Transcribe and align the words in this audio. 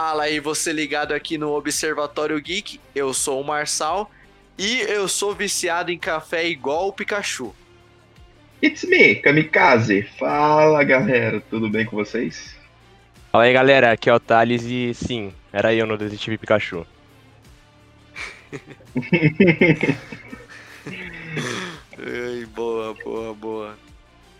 Fala 0.00 0.22
aí, 0.22 0.38
você 0.38 0.72
ligado 0.72 1.12
aqui 1.12 1.36
no 1.36 1.50
Observatório 1.56 2.40
Geek. 2.40 2.78
Eu 2.94 3.12
sou 3.12 3.40
o 3.40 3.44
Marçal 3.44 4.08
e 4.56 4.78
eu 4.82 5.08
sou 5.08 5.34
viciado 5.34 5.90
em 5.90 5.98
café 5.98 6.46
igual 6.46 6.86
o 6.86 6.92
Pikachu. 6.92 7.52
It's 8.62 8.84
me, 8.84 9.16
Kamikaze. 9.16 10.04
Fala 10.16 10.84
galera, 10.84 11.42
tudo 11.50 11.68
bem 11.68 11.84
com 11.84 11.96
vocês? 11.96 12.54
Fala 13.32 13.42
aí 13.42 13.52
galera, 13.52 13.90
aqui 13.90 14.08
é 14.08 14.14
o 14.14 14.20
Thales 14.20 14.62
e 14.62 14.94
sim, 14.94 15.34
era 15.52 15.74
eu 15.74 15.84
no 15.84 15.98
Detetive 15.98 16.38
Pikachu. 16.38 16.86
Ai, 21.98 22.46
boa, 22.54 22.94
boa, 23.02 23.34
boa. 23.34 23.76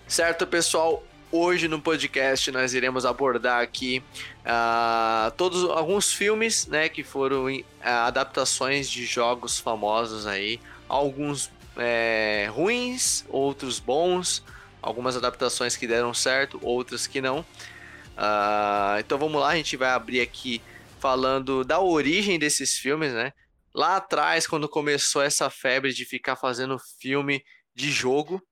Certo, 0.06 0.47
pessoal? 0.47 1.02
Hoje 1.30 1.68
no 1.68 1.78
podcast 1.78 2.50
nós 2.50 2.73
iremos 2.73 3.05
abordar 3.05 3.60
aqui 3.60 4.02
uh, 4.46 5.30
todos 5.32 5.62
alguns 5.62 6.10
filmes, 6.10 6.66
né, 6.66 6.88
que 6.88 7.05
foram 7.05 7.45
uh, 7.46 7.64
adaptações 7.82 8.88
de 8.88 9.05
jogos 9.05 9.59
famosos 9.59 10.27
aí, 10.27 10.59
alguns 10.88 11.50
é, 11.77 12.48
ruins, 12.50 13.27
outros 13.28 13.78
bons, 13.78 14.42
algumas 14.80 15.19
adaptações 15.19 15.77
que 15.77 15.86
deram 15.86 16.14
certo, 16.14 16.59
outras 16.62 17.06
que 17.06 17.20
não. 17.20 17.41
Uh, 17.41 18.98
então 18.98 19.19
vamos 19.19 19.38
lá, 19.38 19.48
a 19.48 19.56
gente 19.56 19.77
vai 19.77 19.91
abrir 19.91 20.22
aqui 20.22 20.62
falando 20.98 21.62
da 21.62 21.78
origem 21.78 22.38
desses 22.38 22.78
filmes, 22.78 23.12
né? 23.12 23.34
Lá 23.74 23.97
atrás, 23.97 24.47
quando 24.47 24.66
começou 24.66 25.22
essa 25.22 25.50
febre 25.50 25.92
de 25.92 26.06
ficar 26.06 26.36
fazendo 26.36 26.78
filme 26.98 27.44
de 27.75 27.91
jogo, 27.91 28.42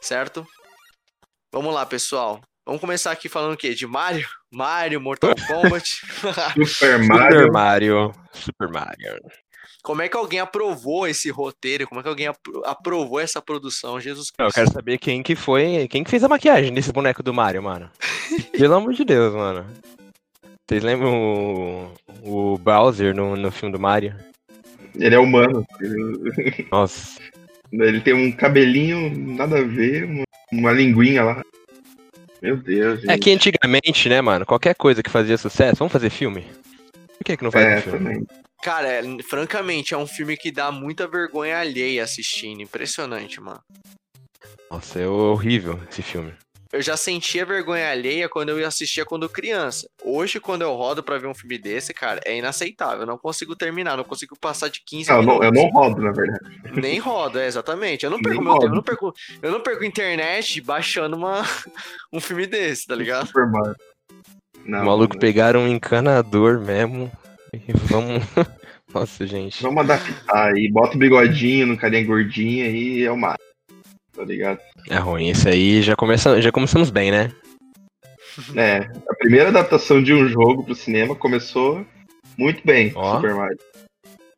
certo? 0.00 0.46
Vamos 1.52 1.74
lá, 1.74 1.84
pessoal. 1.84 2.40
Vamos 2.64 2.80
começar 2.80 3.10
aqui 3.10 3.28
falando 3.28 3.54
o 3.54 3.56
quê? 3.56 3.74
De 3.74 3.84
Mario? 3.84 4.28
Mario, 4.52 5.00
Mortal 5.00 5.34
Kombat. 5.48 6.00
Super 6.64 6.98
Mario. 7.00 7.38
Super 7.38 7.50
Mario. 7.50 8.12
Super 8.32 8.68
Mario. 8.68 9.20
Como 9.82 10.00
é 10.00 10.08
que 10.08 10.16
alguém 10.16 10.38
aprovou 10.38 11.08
esse 11.08 11.28
roteiro? 11.28 11.88
Como 11.88 12.00
é 12.00 12.04
que 12.04 12.08
alguém 12.08 12.28
aprovou 12.64 13.18
essa 13.18 13.42
produção, 13.42 14.00
Jesus 14.00 14.30
Cristo? 14.30 14.48
Eu 14.48 14.52
quero 14.52 14.72
saber 14.72 14.98
quem 14.98 15.24
que 15.24 15.34
foi, 15.34 15.88
quem 15.88 16.04
que 16.04 16.10
fez 16.10 16.22
a 16.22 16.28
maquiagem 16.28 16.72
desse 16.72 16.92
boneco 16.92 17.20
do 17.20 17.34
Mario, 17.34 17.64
mano. 17.64 17.90
Pelo 18.56 18.74
amor 18.74 18.92
de 18.92 19.04
Deus, 19.04 19.34
mano. 19.34 19.66
Vocês 20.68 20.84
lembram 20.84 21.92
o, 22.22 22.52
o 22.54 22.58
Bowser 22.58 23.12
no, 23.12 23.34
no 23.34 23.50
filme 23.50 23.72
do 23.72 23.80
Mario? 23.80 24.14
Ele 24.94 25.16
é 25.16 25.18
humano. 25.18 25.66
Nossa. 26.70 27.18
Ele 27.72 28.00
tem 28.00 28.14
um 28.14 28.30
cabelinho, 28.30 29.10
nada 29.34 29.58
a 29.58 29.64
ver, 29.64 30.04
uma, 30.04 30.24
uma 30.52 30.72
linguinha 30.72 31.22
lá. 31.24 31.44
Meu 32.42 32.56
Deus, 32.56 33.00
gente. 33.00 33.10
É 33.10 33.18
que 33.18 33.30
antigamente, 33.32 34.08
né, 34.08 34.20
mano, 34.20 34.46
qualquer 34.46 34.74
coisa 34.74 35.02
que 35.02 35.10
fazia 35.10 35.36
sucesso, 35.36 35.76
vamos 35.78 35.92
fazer 35.92 36.10
filme? 36.10 36.46
Por 37.18 37.24
que, 37.24 37.36
que 37.36 37.44
não 37.44 37.50
faz 37.52 37.66
É, 37.66 37.78
um 37.78 37.82
filme? 37.82 37.98
também. 37.98 38.26
Cara, 38.62 38.88
é, 38.88 39.02
francamente, 39.28 39.94
é 39.94 39.96
um 39.96 40.06
filme 40.06 40.36
que 40.36 40.50
dá 40.50 40.70
muita 40.72 41.06
vergonha 41.06 41.58
alheia 41.58 42.02
assistindo. 42.02 42.62
Impressionante, 42.62 43.40
mano. 43.40 43.60
Nossa, 44.70 45.00
é 45.00 45.06
horrível 45.06 45.78
esse 45.90 46.02
filme. 46.02 46.32
Eu 46.72 46.80
já 46.80 46.96
sentia 46.96 47.44
vergonha 47.44 47.90
alheia 47.90 48.28
quando 48.28 48.50
eu 48.50 48.64
assistia 48.66 49.04
quando 49.04 49.28
criança. 49.28 49.88
Hoje, 50.04 50.38
quando 50.38 50.62
eu 50.62 50.72
rodo 50.74 51.02
pra 51.02 51.18
ver 51.18 51.26
um 51.26 51.34
filme 51.34 51.58
desse, 51.58 51.92
cara, 51.92 52.20
é 52.24 52.36
inaceitável. 52.38 53.00
Eu 53.00 53.06
não 53.06 53.18
consigo 53.18 53.56
terminar, 53.56 53.96
não 53.96 54.04
consigo 54.04 54.38
passar 54.38 54.68
de 54.68 54.80
15 54.86 55.10
Não, 55.10 55.16
eu 55.16 55.22
não, 55.24 55.40
minutos. 55.40 55.58
eu 55.58 55.64
não 55.64 55.70
rodo, 55.70 56.00
na 56.02 56.12
verdade. 56.12 56.80
Nem 56.80 56.98
rodo, 57.00 57.40
é, 57.40 57.46
exatamente. 57.46 58.04
Eu 58.04 58.10
não 58.10 58.18
Nem 58.18 58.24
perco 58.24 58.42
meu 58.44 58.52
tempo, 58.52 58.64
eu 58.64 58.68
rodo. 58.68 58.76
não 58.76 58.82
perco, 58.84 59.12
eu 59.42 59.50
não 59.50 59.60
perco 59.60 59.84
internet 59.84 60.60
baixando 60.60 61.16
uma, 61.16 61.42
um 62.12 62.20
filme 62.20 62.46
desse, 62.46 62.86
tá 62.86 62.94
ligado? 62.94 63.26
Super 63.26 63.48
Mario. 63.48 63.74
Não, 64.64 64.82
o 64.82 64.86
maluco 64.86 65.14
não. 65.14 65.20
pegaram 65.20 65.60
um 65.62 65.68
encanador 65.68 66.60
mesmo 66.60 67.10
e 67.52 67.72
vamos... 67.72 68.22
Nossa, 68.94 69.24
gente. 69.26 69.62
Vamos 69.62 69.84
adaptar 69.84 70.52
aí, 70.52 70.68
bota 70.70 70.96
o 70.96 70.98
bigodinho 70.98 71.66
no 71.66 71.76
carinha 71.76 72.04
gordinha 72.04 72.66
e 72.68 73.04
é 73.04 73.10
o 73.10 73.16
Mario. 73.16 73.38
Tá 74.20 74.26
ligado? 74.26 74.58
É 74.90 74.96
ruim, 74.96 75.30
esse 75.30 75.48
aí 75.48 75.80
já, 75.80 75.96
começa, 75.96 76.42
já 76.42 76.52
começamos 76.52 76.90
bem, 76.90 77.10
né? 77.10 77.32
É, 78.54 78.86
a 79.08 79.14
primeira 79.14 79.48
adaptação 79.48 80.02
de 80.02 80.12
um 80.12 80.28
jogo 80.28 80.62
pro 80.62 80.74
cinema 80.74 81.14
começou 81.14 81.86
muito 82.36 82.60
bem, 82.62 82.92
Ó. 82.94 83.16
Super 83.16 83.34
Mario. 83.34 83.58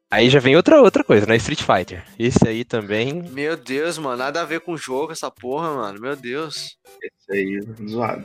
Aí 0.09 0.31
já 0.31 0.39
vem 0.39 0.55
outra, 0.55 0.81
outra 0.81 1.03
coisa, 1.03 1.27
né? 1.27 1.35
Street 1.35 1.63
Fighter. 1.63 2.05
Esse 2.17 2.47
aí 2.47 2.65
também. 2.65 3.25
Meu 3.33 3.57
Deus, 3.57 3.99
mano, 3.99 4.19
nada 4.19 4.43
a 4.43 4.45
ver 4.45 4.61
com 4.61 4.75
o 4.75 4.79
jogo, 4.79 5.11
essa 5.11 5.33
porra, 5.33 5.75
mano. 5.75 6.01
Meu 6.01 6.15
Deus. 6.15 6.77
Esse 7.03 7.33
aí, 7.33 7.61
zoado. 7.89 8.25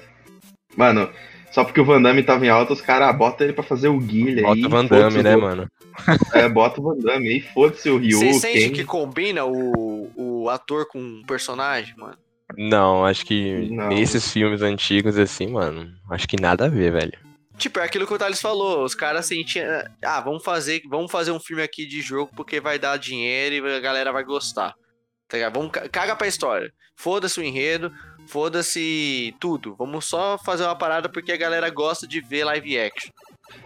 Mano, 0.75 1.09
só 1.51 1.63
porque 1.63 1.81
o 1.81 1.85
Van 1.85 1.99
Damme 1.99 2.21
tava 2.21 2.45
em 2.45 2.49
alta, 2.49 2.73
os 2.73 2.81
caras 2.81 3.17
botam 3.17 3.47
ele 3.47 3.53
pra 3.53 3.63
fazer 3.63 3.87
o 3.87 3.97
Guilherme 3.99 4.45
aí. 4.45 4.61
Bota 4.61 4.67
o 4.67 4.69
Van 4.69 4.85
Damme, 4.85 5.23
né, 5.23 5.35
mano? 5.35 5.67
É, 6.33 6.47
bota 6.47 6.79
o 6.79 6.83
Van 6.83 6.97
Damme 6.97 7.29
aí, 7.29 7.41
foda-se 7.41 7.89
o 7.89 7.97
Ryu, 7.97 8.19
Você 8.19 8.29
o 8.29 8.33
sente 8.35 8.59
Ken. 8.69 8.71
que 8.73 8.83
combina 8.83 9.43
o, 9.43 9.96
o 10.47 10.49
ator 10.49 10.87
com 10.87 10.99
o 11.21 11.25
personagem, 11.25 11.95
mano? 11.97 12.17
Não, 12.57 13.05
acho 13.05 13.25
que 13.25 13.69
Não. 13.69 13.89
nesses 13.89 14.31
filmes 14.31 14.61
antigos, 14.61 15.17
assim, 15.17 15.47
mano, 15.47 15.91
acho 16.09 16.27
que 16.27 16.39
nada 16.41 16.65
a 16.65 16.69
ver, 16.69 16.91
velho. 16.91 17.13
Tipo, 17.57 17.79
é 17.79 17.83
aquilo 17.83 18.05
que 18.05 18.13
o 18.13 18.17
Thales 18.17 18.39
falou. 18.39 18.83
Os 18.83 18.93
caras 18.93 19.25
sentiam. 19.25 19.65
Ah, 20.03 20.21
vamos 20.21 20.43
fazer, 20.43 20.81
vamos 20.87 21.11
fazer 21.11 21.31
um 21.31 21.39
filme 21.39 21.63
aqui 21.63 21.85
de 21.87 22.01
jogo 22.01 22.31
porque 22.35 22.59
vai 22.61 22.77
dar 22.77 22.97
dinheiro 22.97 23.67
e 23.67 23.75
a 23.75 23.79
galera 23.79 24.11
vai 24.11 24.23
gostar. 24.23 24.75
Tá 25.27 25.37
ligado? 25.37 25.55
Vamos, 25.55 25.71
ca- 25.71 25.89
caga 25.89 26.15
pra 26.15 26.27
história. 26.27 26.71
Foda-se 26.95 27.39
o 27.39 27.43
enredo, 27.43 27.91
foda-se 28.41 29.35
tudo. 29.39 29.75
Vamos 29.75 30.05
só 30.05 30.37
fazer 30.37 30.63
uma 30.63 30.75
parada 30.77 31.09
porque 31.09 31.31
a 31.31 31.37
galera 31.37 31.69
gosta 31.69 32.07
de 32.07 32.21
ver 32.21 32.43
live 32.45 32.79
action. 32.79 33.11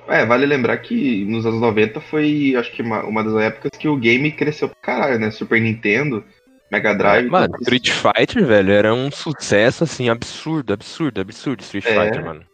É, 0.07 0.25
vale 0.25 0.45
lembrar 0.45 0.77
que 0.77 1.25
nos 1.25 1.45
anos 1.45 1.59
90 1.59 1.99
foi, 2.01 2.55
acho 2.57 2.71
que 2.71 2.81
uma, 2.81 3.03
uma 3.03 3.23
das 3.23 3.35
épocas 3.35 3.71
que 3.77 3.87
o 3.87 3.97
game 3.97 4.31
cresceu 4.31 4.69
pra 4.69 4.77
caralho, 4.81 5.19
né? 5.19 5.29
Super 5.31 5.59
Nintendo, 5.61 6.23
Mega 6.71 6.93
Drive. 6.95 7.29
Mano, 7.29 7.49
tudo 7.53 7.61
Street 7.63 7.89
Fighter, 7.91 8.45
velho, 8.45 8.71
era 8.71 8.93
um 8.93 9.11
sucesso, 9.11 9.83
assim, 9.83 10.07
absurdo, 10.09 10.71
absurdo, 10.73 11.19
absurdo 11.19 11.61
Street 11.61 11.85
É. 11.85 11.93
Fighter, 12.05 12.25
mano. 12.25 12.45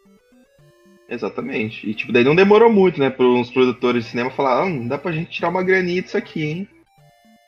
Exatamente. 1.09 1.89
E 1.89 1.93
tipo, 1.93 2.11
daí 2.11 2.23
não 2.23 2.35
demorou 2.35 2.71
muito, 2.71 2.99
né? 2.99 3.09
Para 3.09 3.25
uns 3.25 3.49
produtores 3.49 4.03
de 4.05 4.09
cinema 4.11 4.29
falar, 4.31 4.63
ah, 4.63 4.69
dá 4.87 4.97
pra 4.97 5.11
gente 5.11 5.29
tirar 5.31 5.49
uma 5.49 5.63
graninha 5.63 6.01
disso 6.01 6.17
aqui, 6.17 6.43
hein? 6.43 6.67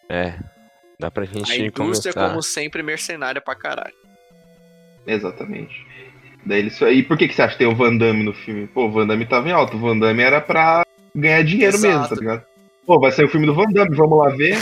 É. 0.07 0.35
Dá 0.99 1.09
pra 1.09 1.25
gente 1.25 1.51
A 1.51 1.57
indústria, 1.57 2.13
começar. 2.13 2.29
como 2.29 2.41
sempre, 2.43 2.83
mercenária 2.83 3.41
pra 3.41 3.55
caralho. 3.55 3.93
Exatamente. 5.07 5.85
Daí 6.45 6.59
eles. 6.59 6.79
E 6.81 7.03
por 7.03 7.17
que, 7.17 7.27
que 7.27 7.33
você 7.33 7.41
acha 7.41 7.53
que 7.53 7.59
tem 7.59 7.67
o 7.67 7.75
Van 7.75 7.95
Damme 7.97 8.23
no 8.23 8.33
filme? 8.33 8.67
Pô, 8.67 8.85
o 8.85 8.91
Van 8.91 9.07
Damme 9.07 9.25
tava 9.25 9.49
em 9.49 9.51
alta. 9.51 9.75
O 9.75 9.79
Van 9.79 9.97
Damme 9.97 10.21
era 10.21 10.39
pra 10.39 10.83
ganhar 11.15 11.43
dinheiro 11.43 11.75
Exato. 11.75 11.93
mesmo, 11.93 12.09
tá 12.09 12.15
ligado? 12.15 12.43
Pô, 12.85 12.99
vai 12.99 13.11
sair 13.11 13.25
o 13.25 13.29
filme 13.29 13.45
do 13.45 13.53
Van 13.53 13.65
Damme, 13.71 13.95
vamos 13.95 14.17
lá 14.17 14.29
ver. 14.29 14.57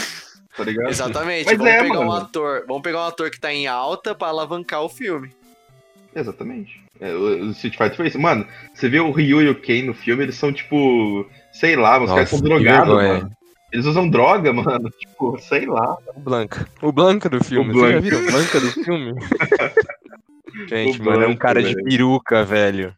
Tá 0.58 0.64
ligado? 0.64 0.90
Exatamente. 0.90 1.46
Mas 1.46 1.58
vamos 1.58 1.72
é, 1.74 1.84
pegar 1.84 2.00
um 2.00 2.12
ator. 2.12 2.66
Vamos 2.68 2.82
pegar 2.82 3.00
um 3.00 3.08
ator 3.08 3.30
que 3.30 3.40
tá 3.40 3.54
em 3.54 3.68
alta 3.68 4.16
pra 4.16 4.28
alavancar 4.30 4.82
o 4.82 4.90
filme. 4.90 5.30
Exatamente. 6.16 6.82
É, 7.00 7.14
o 7.14 7.46
o 7.46 7.52
Street 7.52 7.78
Fighter 7.78 7.96
foi 7.96 8.08
isso. 8.08 8.20
Mano, 8.20 8.46
você 8.74 8.90
vê 8.90 9.00
o 9.00 9.12
Ryu 9.12 9.42
e 9.44 9.50
o 9.50 9.56
Ken 9.62 9.84
no 9.84 9.94
filme, 9.94 10.24
eles 10.24 10.36
são 10.36 10.52
tipo. 10.52 11.26
Sei 11.52 11.76
lá, 11.76 12.02
os 12.02 12.10
caras 12.10 12.30
são 12.30 12.40
drogados, 12.42 12.88
vergonha. 12.96 13.14
mano. 13.20 13.32
Eles 13.72 13.86
usam 13.86 14.10
droga, 14.10 14.52
mano. 14.54 14.90
Tipo, 14.98 15.38
sei 15.40 15.66
lá. 15.66 15.98
O 16.16 16.20
Blanca. 16.20 16.66
O 16.82 16.92
Blanca 16.92 17.30
do 17.30 17.44
filme. 17.44 17.70
O 17.70 17.74
Você 17.74 17.80
já 17.80 18.00
Blanca. 18.00 18.02
viram 18.02 18.20
o 18.20 18.32
Blanca 18.32 18.60
do 18.62 18.72
filme? 18.72 19.14
Gente, 20.70 21.02
O 21.02 21.06
mano, 21.06 21.18
é 21.24 21.26
um 21.26 21.30
Blanca, 21.32 21.40
cara 21.48 21.62
de 21.62 21.74
velho. 21.74 21.84
peruca, 21.84 22.44
velho. 22.46 22.96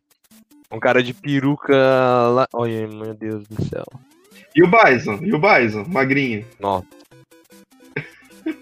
Um 0.71 0.79
cara 0.79 1.01
de 1.01 1.13
peruca 1.13 1.75
lá. 1.75 2.47
Olha, 2.53 2.87
meu 2.87 3.13
Deus 3.15 3.47
do 3.47 3.65
céu. 3.65 3.85
E 4.55 4.63
o 4.63 4.67
Bison? 4.67 5.19
E 5.23 5.33
o 5.33 5.39
Bison? 5.39 5.85
Magrinho. 5.87 6.45
Nossa. 6.59 6.85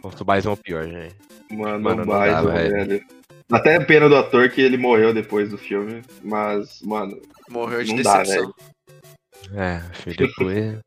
Nossa, 0.03 0.23
o 0.23 0.25
Bison 0.25 0.49
é 0.49 0.53
o 0.53 0.57
pior, 0.57 0.87
gente. 0.87 1.15
Mano, 1.51 1.79
Mano, 1.79 2.05
não 2.05 2.13
dá, 2.13 2.25
Bison, 2.41 2.51
velho. 2.53 2.85
velho. 2.87 3.05
Até 3.51 3.79
pena 3.79 4.09
do 4.09 4.15
ator 4.17 4.49
que 4.49 4.61
ele 4.61 4.77
morreu 4.77 5.13
depois 5.13 5.49
do 5.49 5.57
filme. 5.57 6.01
Mas, 6.23 6.81
mano. 6.81 7.21
Morreu 7.49 7.83
de 7.83 7.93
Não 7.93 8.01
dá, 8.03 8.21
decepção. 8.21 8.53
É, 9.55 9.79
filho, 9.93 10.17
depois, 10.17 10.77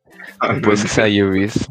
depois 0.55 0.83
que 0.83 0.89
saiu 0.89 1.35
isso. 1.35 1.67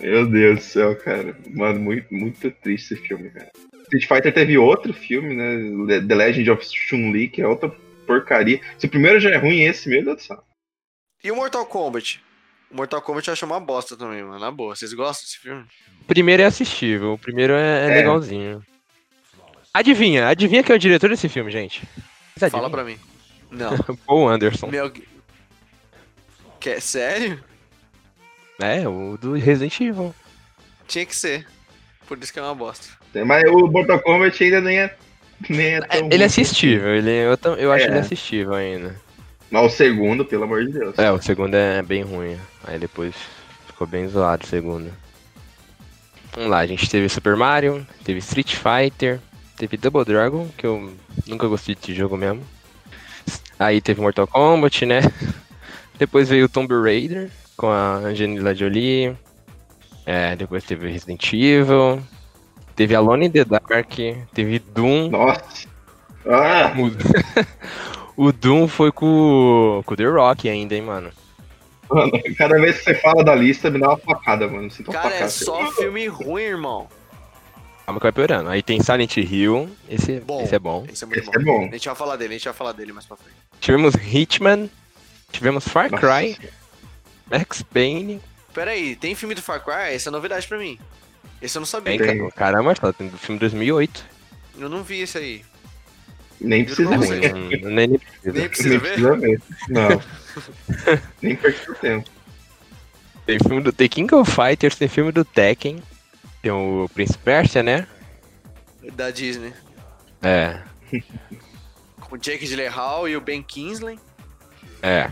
meu 0.00 0.26
Deus 0.28 0.56
do 0.58 0.62
céu, 0.62 0.96
cara. 0.96 1.34
Mano, 1.50 1.80
muito, 1.80 2.12
muito 2.12 2.50
triste 2.50 2.94
esse 2.94 3.02
filme, 3.06 3.30
cara. 3.30 3.50
Street 3.84 4.06
Fighter 4.06 4.34
teve 4.34 4.58
outro 4.58 4.92
filme, 4.92 5.34
né? 5.34 6.00
The 6.06 6.14
Legend 6.14 6.50
of 6.50 6.62
Chun-Li, 6.66 7.28
que 7.28 7.40
é 7.40 7.46
outra 7.48 7.70
porcaria. 8.06 8.60
Se 8.78 8.84
o 8.84 8.90
primeiro 8.90 9.18
já 9.18 9.30
é 9.30 9.36
ruim, 9.36 9.62
esse, 9.62 9.88
meu 9.88 10.04
Deus 10.04 10.16
do 10.18 10.22
céu. 10.22 10.44
E 11.24 11.30
o 11.30 11.36
Mortal 11.36 11.64
Kombat? 11.64 12.22
O 12.70 12.76
Mortal 12.76 13.00
Kombat 13.02 13.28
eu 13.28 13.32
acho 13.32 13.46
uma 13.46 13.58
bosta 13.60 13.96
também, 13.96 14.22
mano. 14.22 14.38
Na 14.38 14.50
boa. 14.50 14.76
Vocês 14.76 14.92
gostam 14.92 15.24
desse 15.24 15.38
filme? 15.38 15.64
O 16.02 16.04
primeiro 16.04 16.42
é 16.42 16.46
assistível, 16.46 17.14
o 17.14 17.18
primeiro 17.18 17.52
é, 17.54 17.86
é 17.86 17.90
É. 17.90 17.94
legalzinho. 17.96 18.62
Adivinha, 19.72 20.28
adivinha 20.28 20.62
quem 20.62 20.72
é 20.72 20.76
o 20.76 20.78
diretor 20.78 21.08
desse 21.10 21.28
filme, 21.28 21.50
gente? 21.50 21.82
Fala 22.50 22.68
pra 22.70 22.84
mim. 22.84 22.98
Não. 23.50 23.70
Paul 24.06 24.28
Anderson. 24.28 24.66
Meu. 24.68 24.92
Quer... 26.60 26.80
Sério? 26.82 27.42
É, 28.60 28.86
o 28.88 29.16
do 29.16 29.32
Resident 29.34 29.80
Evil. 29.80 30.14
Tinha 30.86 31.06
que 31.06 31.14
ser. 31.14 31.46
Por 32.06 32.18
isso 32.18 32.32
que 32.32 32.38
é 32.38 32.42
uma 32.42 32.54
bosta. 32.54 32.88
Mas 33.24 33.44
o 33.50 33.66
Mortal 33.68 34.00
Kombat 34.00 34.42
ainda 34.42 34.60
nem 34.60 34.78
é, 34.80 34.96
nem 35.48 35.74
é 35.74 35.80
tão 35.80 36.08
É, 36.10 36.14
ele 36.14 36.22
é 36.22 36.26
assistível, 36.26 36.94
ele, 36.94 37.10
eu, 37.10 37.36
tam- 37.36 37.54
eu 37.54 37.70
acho 37.72 37.84
É. 37.84 37.88
ele 37.88 37.98
assistível 37.98 38.54
ainda. 38.54 39.00
Mas 39.50 39.72
o 39.72 39.76
segundo, 39.76 40.24
pelo 40.24 40.44
amor 40.44 40.64
de 40.64 40.72
Deus. 40.72 40.98
É, 40.98 41.10
o 41.10 41.20
segundo 41.20 41.54
é 41.54 41.82
bem 41.82 42.02
ruim. 42.02 42.36
Aí 42.64 42.78
depois 42.78 43.14
ficou 43.66 43.86
bem 43.86 44.08
zoado 44.08 44.44
o 44.44 44.46
segundo. 44.46 44.92
Vamos 46.34 46.50
lá, 46.50 46.58
a 46.58 46.66
gente 46.66 46.88
teve 46.88 47.08
Super 47.08 47.36
Mario, 47.36 47.86
teve 48.04 48.18
Street 48.18 48.54
Fighter, 48.54 49.18
teve 49.56 49.76
Double 49.76 50.04
Dragon, 50.04 50.48
que 50.56 50.66
eu 50.66 50.92
nunca 51.26 51.48
gostei 51.48 51.74
desse 51.74 51.94
jogo 51.94 52.16
mesmo. 52.16 52.42
Aí 53.58 53.80
teve 53.80 54.00
Mortal 54.00 54.26
Kombat, 54.26 54.86
né? 54.86 55.00
Depois 55.98 56.28
veio 56.28 56.48
Tomb 56.48 56.72
Raider 56.80 57.30
com 57.56 57.66
a 57.66 57.96
Angelina 57.96 58.54
Jolie. 58.54 59.16
É, 60.06 60.36
depois 60.36 60.64
teve 60.64 60.90
Resident 60.90 61.32
Evil. 61.32 62.00
Teve 62.74 62.94
Alone 62.94 63.26
in 63.26 63.30
the 63.30 63.44
Dark. 63.44 63.68
Teve 64.32 64.58
Doom. 64.60 65.10
Nossa. 65.10 65.68
Ah, 66.24 66.72
O, 68.18 68.32
Doom 68.32 68.66
foi 68.66 68.90
com, 68.90 69.82
com 69.86 69.94
o 69.94 69.96
The 69.96 70.04
Rock 70.04 70.48
ainda, 70.48 70.74
hein, 70.74 70.82
mano. 70.82 71.10
mano, 71.88 72.10
cada 72.36 72.58
vez 72.60 72.78
que 72.78 72.84
você 72.84 72.94
fala 72.96 73.22
da 73.22 73.34
lista, 73.34 73.70
me 73.70 73.78
dá 73.78 73.88
uma 73.90 73.96
facada, 73.98 74.48
mano. 74.48 74.70
Sinto 74.70 74.90
Cara, 74.90 75.08
é 75.08 75.10
facada. 75.12 75.30
só 75.30 75.70
filme 75.72 76.06
ruim, 76.08 76.42
irmão. 76.42 76.88
Calma 77.86 78.00
que 78.00 78.04
vai 78.04 78.12
piorando. 78.12 78.50
Aí 78.50 78.62
tem 78.62 78.82
Silent 78.82 79.16
Hill. 79.16 79.70
Esse, 79.88 80.20
Bom. 80.20 80.42
esse 80.42 80.54
é 80.54 80.58
bom. 80.58 80.84
Esse 80.92 81.04
é 81.04 81.06
muito 81.06 81.20
Esse 81.20 81.30
bom. 81.30 81.40
é 81.40 81.44
bom. 81.44 81.68
A 81.68 81.72
gente 81.72 81.86
vai 81.86 81.94
falar 81.94 82.16
dele, 82.16 82.34
a 82.34 82.36
gente 82.38 82.44
vai 82.44 82.54
falar 82.54 82.72
dele 82.72 82.92
mais 82.92 83.06
pra 83.06 83.16
frente. 83.16 83.36
Tivemos 83.60 83.94
Hitman. 83.94 84.68
Tivemos 85.32 85.66
Far 85.68 85.90
Nossa. 85.90 86.06
Cry. 86.06 86.36
Max 87.30 87.62
Payne. 87.62 88.20
Pera 88.52 88.72
aí, 88.72 88.96
tem 88.96 89.14
filme 89.14 89.34
do 89.34 89.42
Far 89.42 89.62
Cry? 89.64 89.94
Essa 89.94 90.08
é 90.08 90.12
novidade 90.12 90.46
pra 90.48 90.58
mim. 90.58 90.78
Esse 91.40 91.56
eu 91.56 91.60
não 91.60 91.66
sabia. 91.66 91.96
Tem, 91.96 92.06
Tem. 92.06 92.18
cara. 92.18 92.32
Caramba, 92.32 92.74
tem 92.92 93.08
do 93.08 93.16
filme 93.16 93.38
2008. 93.38 94.04
Eu 94.58 94.68
não 94.68 94.82
vi 94.82 95.00
esse 95.02 95.16
aí. 95.16 95.44
Nem 96.40 96.64
precisa 96.64 96.90
Não, 96.90 97.00
ver. 97.00 97.32
Não, 97.32 97.70
nem 97.70 97.88
nem 97.88 97.98
precisa. 97.98 98.32
Nem 98.32 98.48
precisa 98.48 98.68
Nem 98.68 98.78
ver? 98.78 98.92
precisa 98.92 99.16
ver. 99.16 99.42
Não. 99.68 100.02
Nem 101.22 101.36
perca 101.36 101.64
seu 101.64 101.74
tempo. 101.74 102.10
Tem 103.26 103.38
filme 103.38 103.60
do 103.62 103.72
The 103.72 103.88
King 103.88 104.14
of 104.14 104.30
Fighters, 104.30 104.76
tem 104.76 104.88
filme 104.88 105.12
do 105.12 105.24
Tekken. 105.24 105.82
Tem 106.40 106.50
o 106.50 106.88
Prince 106.94 107.18
Persia, 107.18 107.62
né? 107.62 107.86
Da 108.94 109.10
Disney. 109.10 109.52
É. 110.22 110.60
Com 112.00 112.14
o 112.14 112.18
Jake 112.18 112.46
Gyllenhaal 112.46 113.08
e 113.08 113.16
o 113.16 113.20
Ben 113.20 113.42
Kingsley. 113.42 113.98
É. 114.82 115.10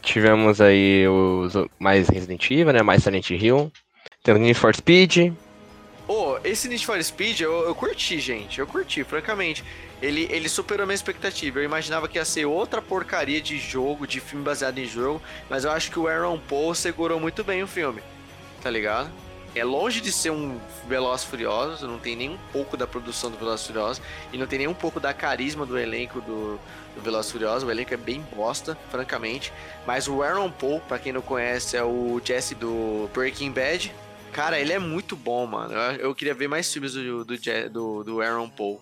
Tivemos 0.00 0.60
aí 0.60 1.08
os 1.08 1.54
mais 1.78 2.08
Resident 2.08 2.48
Evil, 2.50 2.72
né? 2.72 2.82
Mais 2.82 3.02
Silent 3.02 3.30
Hill. 3.30 3.72
Temos 4.22 4.40
Need 4.40 4.54
for 4.54 4.74
Speed. 4.74 5.32
Ô, 6.06 6.38
esse 6.44 6.68
Need 6.68 6.86
for 6.86 7.02
Speed 7.02 7.40
eu, 7.40 7.64
eu 7.64 7.74
curti, 7.74 8.20
gente. 8.20 8.60
Eu 8.60 8.66
curti, 8.66 9.02
francamente. 9.02 9.64
Ele, 10.02 10.26
ele 10.30 10.48
superou 10.48 10.84
a 10.84 10.86
minha 10.86 10.94
expectativa. 10.94 11.58
Eu 11.58 11.64
imaginava 11.64 12.08
que 12.08 12.18
ia 12.18 12.24
ser 12.24 12.46
outra 12.46 12.80
porcaria 12.80 13.40
de 13.40 13.58
jogo, 13.58 14.06
de 14.06 14.20
filme 14.20 14.44
baseado 14.44 14.78
em 14.78 14.86
jogo. 14.86 15.20
Mas 15.48 15.64
eu 15.64 15.70
acho 15.70 15.90
que 15.90 15.98
o 15.98 16.08
Aaron 16.08 16.38
Paul 16.38 16.74
segurou 16.74 17.20
muito 17.20 17.44
bem 17.44 17.62
o 17.62 17.66
filme. 17.66 18.02
Tá 18.62 18.70
ligado? 18.70 19.10
É 19.54 19.64
longe 19.64 20.00
de 20.00 20.12
ser 20.12 20.30
um 20.30 20.60
Velozes 20.86 21.26
e 21.26 21.28
Furiosos, 21.28 21.82
não 21.82 21.98
tem 21.98 22.14
nem 22.14 22.30
um 22.30 22.38
pouco 22.52 22.76
da 22.76 22.86
produção 22.86 23.30
do 23.30 23.36
Velozes 23.36 23.64
e 23.64 23.68
Furiosos 23.68 24.02
e 24.32 24.38
não 24.38 24.46
tem 24.46 24.60
nem 24.60 24.68
um 24.68 24.74
pouco 24.74 25.00
da 25.00 25.12
carisma 25.12 25.66
do 25.66 25.76
elenco 25.76 26.20
do, 26.20 26.58
do 26.94 27.02
Velozes 27.02 27.30
e 27.30 27.32
Furiosos. 27.32 27.68
O 27.68 27.70
elenco 27.70 27.92
é 27.92 27.96
bem 27.96 28.24
bosta, 28.34 28.78
francamente. 28.90 29.52
Mas 29.84 30.06
o 30.06 30.22
Aaron 30.22 30.50
Paul, 30.50 30.80
pra 30.80 31.00
quem 31.00 31.12
não 31.12 31.20
conhece, 31.20 31.76
é 31.76 31.82
o 31.82 32.20
Jesse 32.24 32.54
do 32.54 33.10
Breaking 33.12 33.50
Bad. 33.50 33.92
Cara, 34.32 34.60
ele 34.60 34.72
é 34.72 34.78
muito 34.78 35.16
bom, 35.16 35.44
mano. 35.46 35.74
Eu, 35.74 35.96
eu 35.96 36.14
queria 36.14 36.34
ver 36.34 36.46
mais 36.46 36.72
filmes 36.72 36.94
do, 36.94 37.24
do, 37.24 37.36
do, 37.70 38.04
do 38.04 38.20
Aaron 38.22 38.48
Paul. 38.48 38.80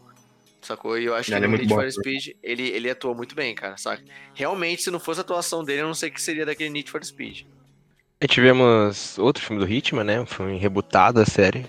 Sacou? 0.61 0.99
E 0.99 1.05
eu 1.05 1.15
acho 1.15 1.31
Ele 1.33 1.41
que 1.41 1.45
é 1.45 1.49
Need 1.49 1.67
bom 1.67 1.77
for. 1.77 1.93
Speed 1.93 2.35
ele, 2.43 2.69
ele 2.69 2.91
atua 2.91 3.15
muito 3.15 3.35
bem, 3.35 3.55
cara, 3.55 3.77
saca? 3.77 4.03
Realmente, 4.35 4.83
se 4.83 4.91
não 4.91 5.01
fosse 5.01 5.21
a 5.21 5.23
atuação 5.23 5.65
dele, 5.65 5.83
eu 5.83 5.87
não 5.87 5.95
sei 5.95 6.09
o 6.09 6.13
que 6.13 6.21
seria 6.21 6.45
daquele 6.45 6.71
Need 6.71 6.91
for 6.91 7.05
Speed. 7.05 7.43
Aí 8.21 8.27
tivemos 8.27 9.17
outro 9.19 9.45
filme 9.45 9.65
do 9.65 9.73
Hitman, 9.73 10.05
né? 10.05 10.27
Foi 10.27 10.57
rebutado 10.57 11.21
a 11.21 11.25
série. 11.25 11.65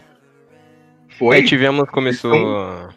Foi? 1.18 1.38
Aí 1.38 1.46
tivemos, 1.46 1.88
começou. 1.90 2.90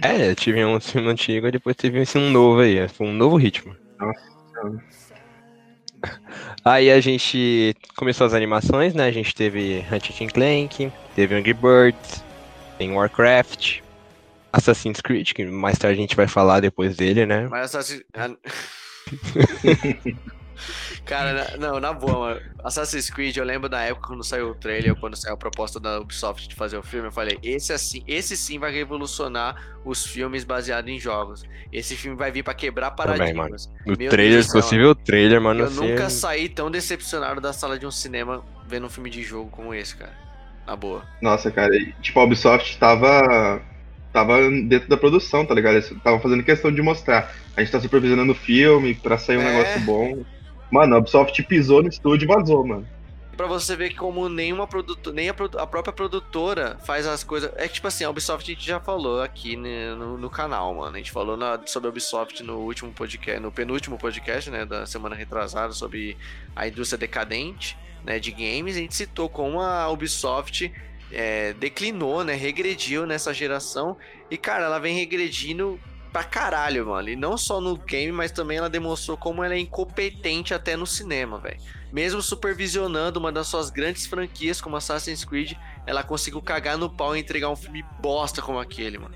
É, 0.00 0.34
tivemos 0.36 0.86
um 0.86 0.90
filme 0.92 1.08
antigo 1.08 1.48
e 1.48 1.50
depois 1.50 1.74
teve 1.74 2.00
esse 2.00 2.16
um 2.16 2.30
novo 2.30 2.60
aí. 2.60 2.88
Foi 2.88 3.06
um 3.08 3.12
novo 3.12 3.36
ritmo. 3.36 3.74
Nossa. 3.98 4.32
Aí 6.64 6.90
a 6.90 7.00
gente 7.00 7.74
começou 7.96 8.26
as 8.26 8.34
animações, 8.34 8.94
né? 8.94 9.06
A 9.06 9.10
gente 9.10 9.34
teve 9.34 9.84
and 9.90 10.28
Clank, 10.28 10.92
teve 11.14 11.34
Angry 11.34 11.54
Birds, 11.54 12.24
tem 12.78 12.92
Warcraft, 12.92 13.80
Assassin's 14.52 15.00
Creed, 15.00 15.32
que 15.32 15.44
mais 15.46 15.78
tarde 15.78 15.98
a 15.98 16.02
gente 16.02 16.16
vai 16.16 16.28
falar 16.28 16.60
depois 16.60 16.96
dele, 16.96 17.24
né? 17.26 17.48
Mas 17.48 17.74
Assassin's... 17.74 18.02
ah, 18.14 18.28
Cara, 21.04 21.32
na- 21.32 21.56
não, 21.56 21.80
na 21.80 21.92
boa, 21.92 22.34
mano. 22.34 22.40
Assassin's 22.62 23.10
Creed, 23.10 23.36
eu 23.36 23.44
lembro 23.44 23.68
da 23.68 23.80
época 23.80 24.08
quando 24.08 24.22
saiu 24.22 24.50
o 24.50 24.54
trailer, 24.54 24.94
quando 24.94 25.16
saiu 25.16 25.34
a 25.34 25.36
proposta 25.36 25.80
da 25.80 26.00
Ubisoft 26.00 26.48
de 26.48 26.54
fazer 26.54 26.76
o 26.76 26.82
filme, 26.82 27.08
eu 27.08 27.12
falei, 27.12 27.38
esse 27.42 27.72
assim, 27.72 28.02
esse 28.06 28.36
sim 28.36 28.58
vai 28.58 28.70
revolucionar 28.70 29.56
os 29.84 30.06
filmes 30.06 30.44
baseados 30.44 30.90
em 30.90 31.00
jogos. 31.00 31.42
Esse 31.72 31.96
filme 31.96 32.16
vai 32.16 32.30
vir 32.30 32.44
pra 32.44 32.54
quebrar 32.54 32.92
Também, 32.92 33.18
paradigmas. 33.18 33.68
No 33.84 33.96
Meu 33.96 34.10
trailer, 34.10 34.34
Deus 34.34 34.46
se 34.46 34.52
você 34.52 34.76
viu 34.76 34.90
o 34.90 34.94
trailer, 34.94 35.40
mano, 35.40 35.64
Eu 35.64 35.70
nunca 35.70 36.08
saí 36.08 36.48
tão 36.48 36.70
decepcionado 36.70 37.40
da 37.40 37.52
sala 37.52 37.78
de 37.78 37.86
um 37.86 37.90
cinema 37.90 38.44
vendo 38.66 38.86
um 38.86 38.90
filme 38.90 39.10
de 39.10 39.22
jogo 39.22 39.50
como 39.50 39.74
esse, 39.74 39.96
cara. 39.96 40.16
Na 40.66 40.76
boa. 40.76 41.04
Nossa, 41.20 41.50
cara, 41.50 41.74
e, 41.74 41.92
tipo, 42.00 42.20
a 42.20 42.24
Ubisoft 42.24 42.78
tava. 42.78 43.60
Tava 44.12 44.38
dentro 44.68 44.88
da 44.88 44.96
produção, 44.96 45.44
tá 45.46 45.54
ligado? 45.54 45.74
Eles 45.74 45.90
estavam 45.90 46.20
fazendo 46.20 46.42
questão 46.42 46.72
de 46.72 46.82
mostrar. 46.82 47.32
A 47.56 47.60
gente 47.60 47.72
tá 47.72 47.80
supervisionando 47.80 48.32
o 48.32 48.34
filme 48.36 48.94
pra 48.94 49.16
sair 49.18 49.38
um 49.38 49.42
É. 49.42 49.52
negócio 49.52 49.80
bom. 49.82 50.22
Mano, 50.70 50.94
a 50.96 50.98
Ubisoft 50.98 51.42
pisou 51.44 51.82
no 51.82 51.88
estúdio 51.88 52.24
e 52.26 52.28
vazou, 52.28 52.66
mano. 52.66 52.86
Pra 53.36 53.46
você 53.46 53.74
ver 53.74 53.88
que 53.88 53.94
como 53.96 54.28
nenhuma 54.28 54.66
produtora, 54.66 55.14
nem 55.16 55.28
a, 55.28 55.34
produ- 55.34 55.58
a 55.58 55.66
própria 55.66 55.92
produtora 55.92 56.76
faz 56.84 57.06
as 57.06 57.24
coisas. 57.24 57.50
É 57.56 57.66
que, 57.66 57.74
tipo 57.74 57.88
assim, 57.88 58.04
a 58.04 58.10
Ubisoft 58.10 58.50
a 58.50 58.54
gente 58.54 58.66
já 58.66 58.78
falou 58.78 59.22
aqui 59.22 59.56
né, 59.56 59.94
no, 59.94 60.18
no 60.18 60.28
canal, 60.30 60.74
mano. 60.74 60.94
A 60.94 60.98
gente 60.98 61.10
falou 61.10 61.36
na- 61.36 61.58
sobre 61.66 61.88
a 61.88 61.90
Ubisoft 61.90 62.42
no 62.42 62.58
último 62.58 62.92
podcast, 62.92 63.40
no 63.40 63.50
penúltimo 63.50 63.96
podcast, 63.98 64.50
né, 64.50 64.64
da 64.66 64.84
semana 64.86 65.16
retrasada, 65.16 65.72
sobre 65.72 66.16
a 66.54 66.68
indústria 66.68 66.98
decadente, 66.98 67.76
né, 68.04 68.18
de 68.18 68.30
games. 68.30 68.76
A 68.76 68.80
gente 68.80 68.94
citou 68.94 69.28
como 69.30 69.60
a 69.60 69.88
Ubisoft 69.90 70.70
é, 71.12 71.52
declinou, 71.52 72.24
né, 72.24 72.34
regrediu 72.34 73.06
nessa 73.06 73.32
geração. 73.32 73.96
E, 74.30 74.36
cara, 74.36 74.64
ela 74.64 74.78
vem 74.78 74.96
regredindo 74.96 75.78
pra 76.12 76.24
caralho, 76.24 76.86
mano. 76.86 77.08
E 77.08 77.16
não 77.16 77.36
só 77.36 77.60
no 77.60 77.76
game, 77.76 78.12
mas 78.12 78.30
também 78.30 78.58
ela 78.58 78.68
demonstrou 78.68 79.16
como 79.16 79.42
ela 79.42 79.54
é 79.54 79.58
incompetente 79.58 80.52
até 80.52 80.76
no 80.76 80.86
cinema, 80.86 81.38
velho. 81.38 81.60
Mesmo 81.92 82.22
supervisionando 82.22 83.18
uma 83.18 83.30
das 83.30 83.46
suas 83.46 83.70
grandes 83.70 84.06
franquias 84.06 84.60
como 84.60 84.76
Assassin's 84.76 85.24
Creed, 85.24 85.52
ela 85.86 86.02
conseguiu 86.02 86.40
cagar 86.40 86.78
no 86.78 86.88
pau 86.88 87.16
e 87.16 87.20
entregar 87.20 87.50
um 87.50 87.56
filme 87.56 87.84
bosta 88.00 88.40
como 88.40 88.58
aquele, 88.58 88.98
mano. 88.98 89.14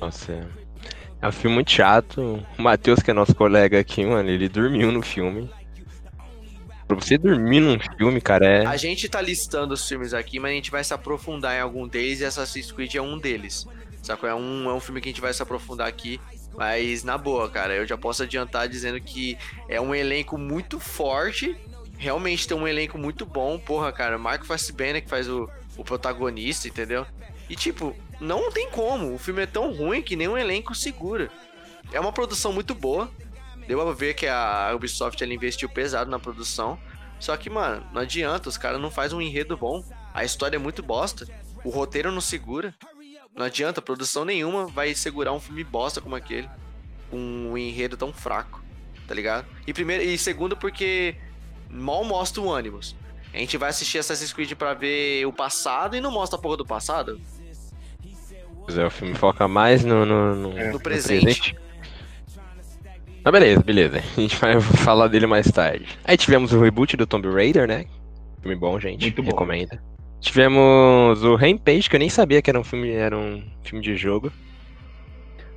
Nossa, 0.00 0.32
é. 0.32 0.60
É 1.22 1.28
um 1.28 1.32
filme 1.32 1.56
muito 1.56 1.70
chato. 1.70 2.42
O 2.58 2.62
Matheus, 2.62 3.00
que 3.00 3.10
é 3.10 3.14
nosso 3.14 3.34
colega 3.34 3.78
aqui, 3.78 4.04
mano, 4.06 4.30
ele 4.30 4.48
dormiu 4.48 4.90
no 4.90 5.02
filme. 5.02 5.50
Pra 6.90 7.00
você 7.00 7.16
dormir 7.16 7.60
num 7.60 7.78
filme, 7.96 8.20
cara, 8.20 8.44
é... 8.44 8.66
A 8.66 8.76
gente 8.76 9.08
tá 9.08 9.20
listando 9.20 9.74
os 9.74 9.88
filmes 9.88 10.12
aqui, 10.12 10.40
mas 10.40 10.50
a 10.50 10.54
gente 10.54 10.72
vai 10.72 10.82
se 10.82 10.92
aprofundar 10.92 11.56
em 11.56 11.60
algum 11.60 11.86
deles 11.86 12.18
e 12.18 12.24
Assassin's 12.24 12.72
Creed 12.72 12.96
é 12.96 13.00
um 13.00 13.16
deles. 13.16 13.64
Sacou? 14.02 14.28
É 14.28 14.34
um, 14.34 14.68
é 14.68 14.74
um 14.74 14.80
filme 14.80 15.00
que 15.00 15.08
a 15.08 15.12
gente 15.12 15.20
vai 15.20 15.32
se 15.32 15.40
aprofundar 15.40 15.86
aqui. 15.86 16.20
Mas 16.56 17.04
na 17.04 17.16
boa, 17.16 17.48
cara, 17.48 17.76
eu 17.76 17.86
já 17.86 17.96
posso 17.96 18.24
adiantar 18.24 18.68
dizendo 18.68 19.00
que 19.00 19.38
é 19.68 19.80
um 19.80 19.94
elenco 19.94 20.36
muito 20.36 20.80
forte. 20.80 21.56
Realmente 21.96 22.48
tem 22.48 22.56
um 22.56 22.66
elenco 22.66 22.98
muito 22.98 23.24
bom. 23.24 23.56
Porra, 23.56 23.92
cara, 23.92 24.18
Marco 24.18 24.44
Fassbender 24.44 25.00
que 25.00 25.08
faz 25.08 25.28
o, 25.28 25.48
o 25.76 25.84
protagonista, 25.84 26.66
entendeu? 26.66 27.06
E 27.48 27.54
tipo, 27.54 27.94
não 28.20 28.50
tem 28.50 28.68
como. 28.68 29.14
O 29.14 29.18
filme 29.18 29.42
é 29.42 29.46
tão 29.46 29.72
ruim 29.72 30.02
que 30.02 30.16
nenhum 30.16 30.36
elenco 30.36 30.74
segura. 30.74 31.30
É 31.92 32.00
uma 32.00 32.12
produção 32.12 32.52
muito 32.52 32.74
boa. 32.74 33.08
Deu 33.70 33.80
pra 33.80 33.92
ver 33.92 34.14
que 34.14 34.26
a 34.26 34.72
Ubisoft 34.74 35.22
ela 35.22 35.32
investiu 35.32 35.68
pesado 35.68 36.10
na 36.10 36.18
produção. 36.18 36.76
Só 37.20 37.36
que, 37.36 37.48
mano, 37.48 37.86
não 37.92 38.02
adianta, 38.02 38.48
os 38.48 38.58
caras 38.58 38.80
não 38.80 38.90
fazem 38.90 39.16
um 39.16 39.20
enredo 39.22 39.56
bom. 39.56 39.84
A 40.12 40.24
história 40.24 40.56
é 40.56 40.58
muito 40.58 40.82
bosta. 40.82 41.24
O 41.64 41.70
roteiro 41.70 42.10
não 42.10 42.20
segura. 42.20 42.74
Não 43.32 43.46
adianta, 43.46 43.80
produção 43.80 44.24
nenhuma 44.24 44.66
vai 44.66 44.92
segurar 44.92 45.32
um 45.32 45.38
filme 45.38 45.62
bosta 45.62 46.00
como 46.00 46.16
aquele. 46.16 46.50
Com 47.12 47.16
um 47.16 47.56
enredo 47.56 47.96
tão 47.96 48.12
fraco, 48.12 48.60
tá 49.06 49.14
ligado? 49.14 49.46
E 49.64 49.72
primeiro 49.72 50.02
e 50.02 50.18
segundo 50.18 50.56
porque 50.56 51.14
mal 51.70 52.02
mostra 52.02 52.42
o 52.42 52.50
ânimos. 52.52 52.96
A 53.32 53.36
gente 53.36 53.56
vai 53.56 53.70
assistir 53.70 53.98
Assassin's 53.98 54.32
Creed 54.32 54.54
pra 54.54 54.74
ver 54.74 55.24
o 55.26 55.32
passado 55.32 55.94
e 55.94 56.00
não 56.00 56.10
mostra 56.10 56.36
a 56.36 56.42
porra 56.42 56.56
do 56.56 56.66
passado. 56.66 57.20
Pois 58.64 58.76
é, 58.76 58.84
o 58.84 58.90
filme 58.90 59.14
foca 59.14 59.46
mais 59.46 59.84
no, 59.84 60.04
no, 60.04 60.34
no- 60.34 60.58
É, 60.58 60.66
No 60.66 60.72
no 60.72 60.80
presente. 60.80 61.56
Mas 63.22 63.32
beleza, 63.32 63.62
beleza. 63.62 63.98
A 64.16 64.20
gente 64.20 64.36
vai 64.36 64.60
falar 64.60 65.08
dele 65.08 65.26
mais 65.26 65.50
tarde. 65.50 65.86
Aí 66.04 66.16
tivemos 66.16 66.52
o 66.52 66.60
reboot 66.60 66.96
do 66.96 67.06
Tomb 67.06 67.28
Raider, 67.28 67.68
né? 67.68 67.84
Filme 68.40 68.56
bom, 68.56 68.78
gente. 68.80 69.02
Muito 69.02 69.22
bom. 69.22 69.30
Recomenda. 69.30 69.82
Tivemos 70.20 71.22
o 71.22 71.34
Rampage, 71.34 71.88
que 71.88 71.96
eu 71.96 72.00
nem 72.00 72.08
sabia 72.08 72.42
que 72.42 72.50
era 72.50 72.58
um 72.58 72.64
filme, 72.64 72.90
era 72.90 73.16
um 73.16 73.42
filme 73.62 73.82
de 73.82 73.96
jogo. 73.96 74.32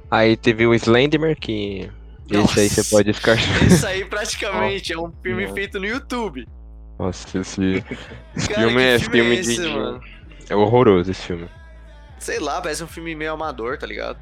Aí 0.09 0.37
teve 0.37 0.65
o 0.65 0.73
Slenderman, 0.73 1.35
que 1.35 1.89
Esse 2.29 2.59
aí 2.59 2.69
você 2.69 2.83
pode 2.83 3.11
descartar. 3.11 3.43
Esse 3.65 3.85
aí 3.85 4.05
praticamente 4.05 4.91
é 4.93 4.97
um 4.97 5.11
filme 5.21 5.43
Nossa. 5.43 5.55
feito 5.55 5.79
no 5.79 5.85
YouTube. 5.85 6.47
Nossa, 6.99 7.39
esse, 7.39 7.83
esse 8.37 8.47
Cara, 8.47 8.67
filme 8.67 8.83
é 8.83 8.99
filme 8.99 9.13
filme 9.15 9.35
é 9.35 9.39
esse, 9.39 9.61
de. 9.61 9.67
mano? 9.67 10.01
É 10.49 10.55
horroroso 10.55 11.11
esse 11.11 11.21
filme. 11.23 11.49
Sei 12.19 12.39
lá, 12.39 12.61
parece 12.61 12.83
um 12.83 12.87
filme 12.87 13.15
meio 13.15 13.33
amador, 13.33 13.77
tá 13.77 13.87
ligado? 13.87 14.17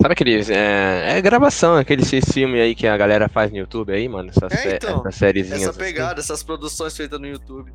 Sabe 0.00 0.12
aqueles. 0.12 0.48
É, 0.48 1.18
é 1.18 1.20
gravação, 1.20 1.76
aqueles 1.76 2.08
filme 2.32 2.60
aí 2.60 2.74
que 2.74 2.86
a 2.86 2.96
galera 2.96 3.28
faz 3.28 3.50
no 3.50 3.58
YouTube 3.58 3.92
aí, 3.92 4.08
mano? 4.08 4.30
Essas, 4.30 4.52
É, 4.64 4.76
então, 4.76 5.00
essas 5.00 5.14
sériezinhas. 5.16 5.60
Essa 5.62 5.70
assim. 5.70 5.78
pegada, 5.78 6.20
essas 6.20 6.42
produções 6.42 6.96
feitas 6.96 7.20
no 7.20 7.26
YouTube. 7.26 7.72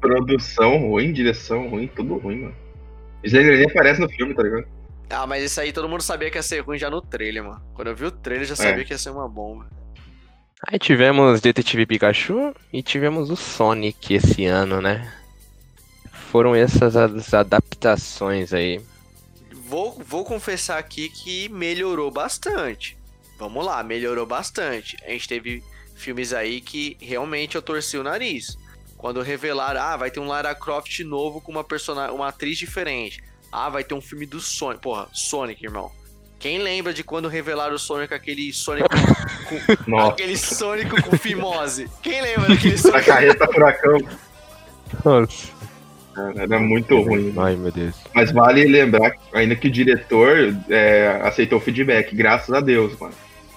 Produção 0.00 0.78
ruim, 0.88 1.12
direção 1.12 1.68
ruim, 1.68 1.88
tudo 1.88 2.16
ruim, 2.18 2.42
mano. 2.42 2.54
Isso 3.24 3.36
aí 3.36 3.44
nem 3.44 3.66
aparece 3.68 4.00
no 4.00 4.08
filme, 4.08 4.34
tá 4.34 4.42
ligado? 4.42 4.66
Ah, 5.10 5.26
mas 5.26 5.42
isso 5.42 5.60
aí 5.60 5.72
todo 5.72 5.88
mundo 5.88 6.02
sabia 6.02 6.30
que 6.30 6.38
ia 6.38 6.42
ser 6.42 6.60
ruim 6.60 6.78
já 6.78 6.88
no 6.90 7.00
trailer, 7.00 7.42
mano. 7.42 7.62
Quando 7.74 7.88
eu 7.88 7.96
vi 7.96 8.04
o 8.04 8.10
trailer, 8.10 8.46
já 8.46 8.54
É. 8.54 8.56
sabia 8.56 8.84
que 8.84 8.92
ia 8.92 8.98
ser 8.98 9.10
uma 9.10 9.28
bomba. 9.28 9.66
Aí 10.68 10.78
tivemos 10.78 11.40
Detetive 11.40 11.86
Pikachu 11.86 12.54
e 12.72 12.82
tivemos 12.82 13.30
o 13.30 13.36
Sonic 13.36 14.14
esse 14.14 14.46
ano, 14.46 14.80
né? 14.80 15.12
Foram 16.12 16.54
essas 16.54 16.96
as 16.96 17.32
adaptações 17.34 18.52
aí. 18.52 18.80
Vou, 19.68 19.92
vou 20.06 20.24
confessar 20.24 20.78
aqui 20.78 21.08
que 21.08 21.48
melhorou 21.48 22.08
bastante. 22.10 22.96
Vamos 23.36 23.64
lá, 23.66 23.82
melhorou 23.82 24.24
bastante. 24.24 24.96
A 25.04 25.10
gente 25.10 25.26
teve 25.28 25.62
filmes 25.96 26.32
aí 26.32 26.60
que 26.60 26.96
realmente 27.00 27.56
eu 27.56 27.62
torci 27.62 27.98
o 27.98 28.02
nariz. 28.02 28.56
Quando 28.96 29.20
revelaram, 29.22 29.80
ah, 29.80 29.96
vai 29.96 30.10
ter 30.10 30.20
um 30.20 30.28
Lara 30.28 30.54
Croft 30.54 31.00
novo 31.00 31.40
com 31.40 31.50
uma 31.50 31.64
personagem, 31.64 32.14
uma 32.14 32.28
atriz 32.28 32.56
diferente. 32.56 33.22
Ah, 33.50 33.68
vai 33.68 33.82
ter 33.82 33.94
um 33.94 34.00
filme 34.00 34.24
do 34.24 34.40
Sonic. 34.40 34.80
Porra, 34.80 35.08
Sonic, 35.12 35.64
irmão. 35.64 35.90
Quem 36.38 36.58
lembra 36.58 36.94
de 36.94 37.02
quando 37.02 37.26
revelaram 37.28 37.74
o 37.74 37.78
Sonic, 37.78 38.14
aquele 38.14 38.52
Sonic 38.52 38.88
com, 38.88 39.90
Nossa, 39.90 40.12
aquele 40.12 40.36
Sonic 40.36 41.02
com 41.02 41.18
fimose? 41.18 41.90
Quem 42.02 42.22
lembra 42.22 42.48
daquele 42.50 42.74
a 42.74 42.78
Sonic? 42.78 43.04
carreta 43.04 43.46
furacão, 43.52 43.98
Nossa. 45.04 45.55
Cara, 46.16 46.42
era 46.42 46.58
muito 46.58 46.98
ruim. 47.00 47.32
Ai, 47.36 47.54
meu 47.54 47.70
Deus. 47.70 47.94
Mas 48.14 48.32
vale 48.32 48.64
lembrar 48.64 49.12
ainda 49.32 49.54
que 49.54 49.68
o 49.68 49.70
diretor 49.70 50.56
é, 50.68 51.20
aceitou 51.22 51.58
o 51.58 51.60
feedback, 51.60 52.14
graças 52.16 52.54
a 52.54 52.60
Deus, 52.60 52.98
mano. 52.98 53.14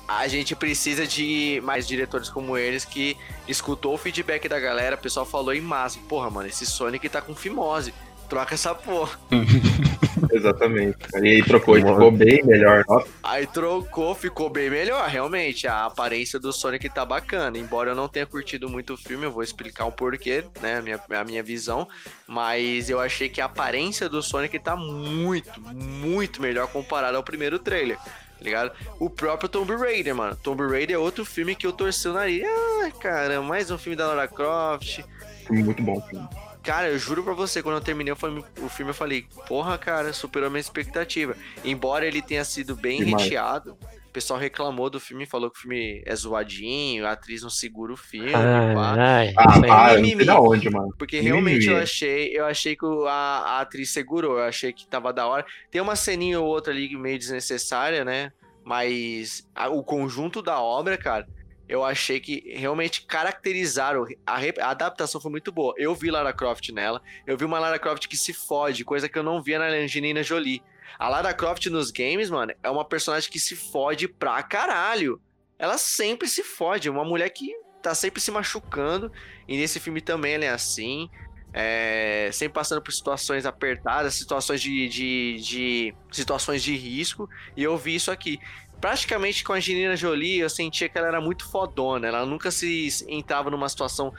A 0.07 0.27
gente 0.27 0.55
precisa 0.55 1.05
de 1.05 1.61
mais 1.63 1.87
diretores 1.87 2.29
como 2.29 2.57
eles 2.57 2.83
que 2.83 3.15
escutou 3.47 3.93
o 3.93 3.97
feedback 3.97 4.49
da 4.49 4.59
galera, 4.59 4.95
o 4.95 4.99
pessoal 4.99 5.25
falou 5.25 5.53
em 5.53 5.61
massa. 5.61 5.99
Porra, 6.09 6.29
mano, 6.31 6.49
esse 6.49 6.65
Sonic 6.65 7.07
tá 7.07 7.21
com 7.21 7.35
fimose. 7.35 7.93
Troca 8.29 8.53
essa 8.53 8.75
porra. 8.75 9.19
Exatamente. 10.31 10.97
E 11.15 11.27
aí 11.27 11.43
trocou 11.43 11.77
e 11.77 11.81
ficou 11.81 12.11
bem 12.11 12.43
melhor. 12.43 12.83
Nossa, 12.87 13.07
Aí 13.23 13.47
trocou, 13.47 14.13
ficou 14.13 14.49
bem 14.49 14.69
melhor, 14.69 15.07
realmente. 15.09 15.67
A 15.67 15.85
aparência 15.85 16.39
do 16.39 16.53
Sonic 16.53 16.87
tá 16.89 17.03
bacana. 17.03 17.57
Embora 17.57 17.91
eu 17.91 17.95
não 17.95 18.07
tenha 18.07 18.25
curtido 18.27 18.69
muito 18.69 18.93
o 18.93 18.97
filme, 18.97 19.25
eu 19.25 19.31
vou 19.31 19.41
explicar 19.41 19.85
um 19.85 19.91
porquê, 19.91 20.43
né? 20.61 20.77
A 20.77 20.81
minha, 20.81 21.01
a 21.09 21.23
minha 21.23 21.41
visão. 21.41 21.87
Mas 22.27 22.89
eu 22.89 22.99
achei 22.99 23.29
que 23.29 23.41
a 23.41 23.45
aparência 23.45 24.07
do 24.07 24.21
Sonic 24.21 24.59
tá 24.59 24.75
muito, 24.75 25.59
muito 25.59 26.41
melhor 26.41 26.67
comparado 26.67 27.17
ao 27.17 27.23
primeiro 27.23 27.57
trailer. 27.57 27.97
Tá 27.97 28.43
ligado? 28.45 28.71
O 28.99 29.09
próprio 29.09 29.49
Tomb 29.49 29.75
Raider, 29.75 30.15
mano. 30.15 30.35
Tomb 30.35 30.65
Raider 30.67 30.95
é 30.95 30.99
outro 30.99 31.25
filme 31.25 31.55
que 31.55 31.65
eu 31.65 31.73
torci 31.73 32.07
o 32.07 32.13
nariz. 32.13 32.43
Ai, 32.83 32.91
cara, 32.91 33.41
mais 33.41 33.71
um 33.71 33.77
filme 33.77 33.95
da 33.95 34.07
Lara 34.07 34.27
Croft. 34.27 35.03
filme 35.45 35.63
muito 35.63 35.81
bom. 35.81 35.99
Filme. 36.01 36.27
Cara, 36.63 36.89
eu 36.89 36.99
juro 36.99 37.23
pra 37.23 37.33
você, 37.33 37.63
quando 37.63 37.75
eu 37.75 37.81
terminei 37.81 38.11
o 38.11 38.15
filme, 38.15 38.43
o 38.61 38.69
filme, 38.69 38.91
eu 38.91 38.95
falei, 38.95 39.25
porra, 39.47 39.77
cara, 39.77 40.11
superou 40.13 40.49
minha 40.49 40.59
expectativa. 40.59 41.35
Embora 41.63 42.05
ele 42.05 42.21
tenha 42.21 42.43
sido 42.43 42.75
bem 42.75 43.03
Demais. 43.03 43.23
recheado, 43.23 43.77
o 44.07 44.11
pessoal 44.11 44.37
reclamou 44.39 44.89
do 44.89 44.99
filme, 44.99 45.25
falou 45.25 45.49
que 45.49 45.57
o 45.57 45.61
filme 45.61 46.03
é 46.05 46.15
zoadinho, 46.15 47.05
a 47.07 47.11
atriz 47.11 47.41
não 47.43 47.49
segura 47.49 47.93
o 47.93 47.97
filme, 47.97 48.33
Ai, 48.35 48.73
pá. 48.75 48.95
ai. 48.97 49.33
Ah, 49.69 49.93
mimimi. 49.95 50.25
da 50.25 50.39
onde, 50.39 50.69
mano. 50.69 50.93
Porque 50.97 51.19
realmente 51.21 51.67
eu 51.67 51.77
achei, 51.77 52.37
eu 52.37 52.45
achei 52.45 52.75
que 52.75 52.85
a, 53.07 53.09
a 53.11 53.61
atriz 53.61 53.91
segurou, 53.91 54.37
eu 54.39 54.43
achei 54.43 54.73
que 54.73 54.85
tava 54.85 55.13
da 55.13 55.27
hora. 55.27 55.45
Tem 55.71 55.79
uma 55.81 55.95
ceninha 55.95 56.39
ou 56.41 56.47
outra 56.47 56.73
ali 56.73 56.93
meio 56.97 57.17
desnecessária, 57.17 58.03
né? 58.03 58.31
Mas 58.65 59.47
a- 59.55 59.69
o 59.69 59.81
conjunto 59.83 60.41
da 60.41 60.59
obra, 60.59 60.97
cara, 60.97 61.25
eu 61.69 61.85
achei 61.85 62.19
que 62.19 62.43
realmente 62.57 63.03
caracterizaram. 63.03 64.05
A, 64.25 64.37
a 64.37 64.71
adaptação 64.71 65.21
foi 65.21 65.29
muito 65.29 65.51
boa. 65.51 65.73
Eu 65.77 65.93
vi 65.93 66.09
Lara 66.09 66.33
Croft 66.33 66.69
nela. 66.71 67.01
Eu 67.25 67.37
vi 67.37 67.45
uma 67.45 67.59
Lara 67.59 67.77
Croft 67.77 68.07
que 68.07 68.17
se 68.17 68.33
fode, 68.33 68.83
coisa 68.83 69.07
que 69.07 69.17
eu 69.17 69.23
não 69.23 69.41
via 69.41 69.59
na 69.59 69.65
Angelina 69.67 70.23
Jolie. 70.23 70.61
A 70.97 71.07
Lara 71.07 71.33
Croft 71.33 71.67
nos 71.67 71.91
games, 71.91 72.29
mano, 72.29 72.51
é 72.63 72.69
uma 72.69 72.83
personagem 72.83 73.31
que 73.31 73.39
se 73.39 73.55
fode 73.55 74.07
pra 74.07 74.41
caralho. 74.43 75.21
Ela 75.57 75.77
sempre 75.77 76.27
se 76.27 76.43
fode. 76.43 76.89
Uma 76.89 77.05
mulher 77.05 77.29
que 77.29 77.53
tá 77.81 77.93
sempre 77.93 78.19
se 78.19 78.31
machucando. 78.31 79.11
E 79.47 79.55
nesse 79.55 79.79
filme 79.79 80.01
também 80.01 80.33
ela 80.33 80.45
é 80.45 80.49
assim. 80.49 81.07
É, 81.53 82.29
sempre 82.31 82.53
passando 82.53 82.81
por 82.81 82.91
situações 82.91 83.45
apertadas, 83.45 84.13
situações 84.13 84.61
de, 84.61 84.87
de, 84.87 85.35
de- 85.41 85.95
situações 86.11 86.61
de 86.63 86.75
risco. 86.75 87.29
E 87.55 87.63
eu 87.63 87.77
vi 87.77 87.95
isso 87.95 88.11
aqui. 88.11 88.39
Praticamente 88.79 89.43
com 89.43 89.53
a 89.53 89.57
Angelina 89.57 89.95
Jolie, 89.95 90.39
eu 90.39 90.49
sentia 90.49 90.87
que 90.87 90.97
ela 90.97 91.07
era 91.07 91.19
muito 91.21 91.45
fodona. 91.49 92.07
Ela 92.07 92.25
nunca 92.25 92.49
se 92.49 93.05
entrava 93.07 93.49
numa 93.49 93.67
situação. 93.67 94.13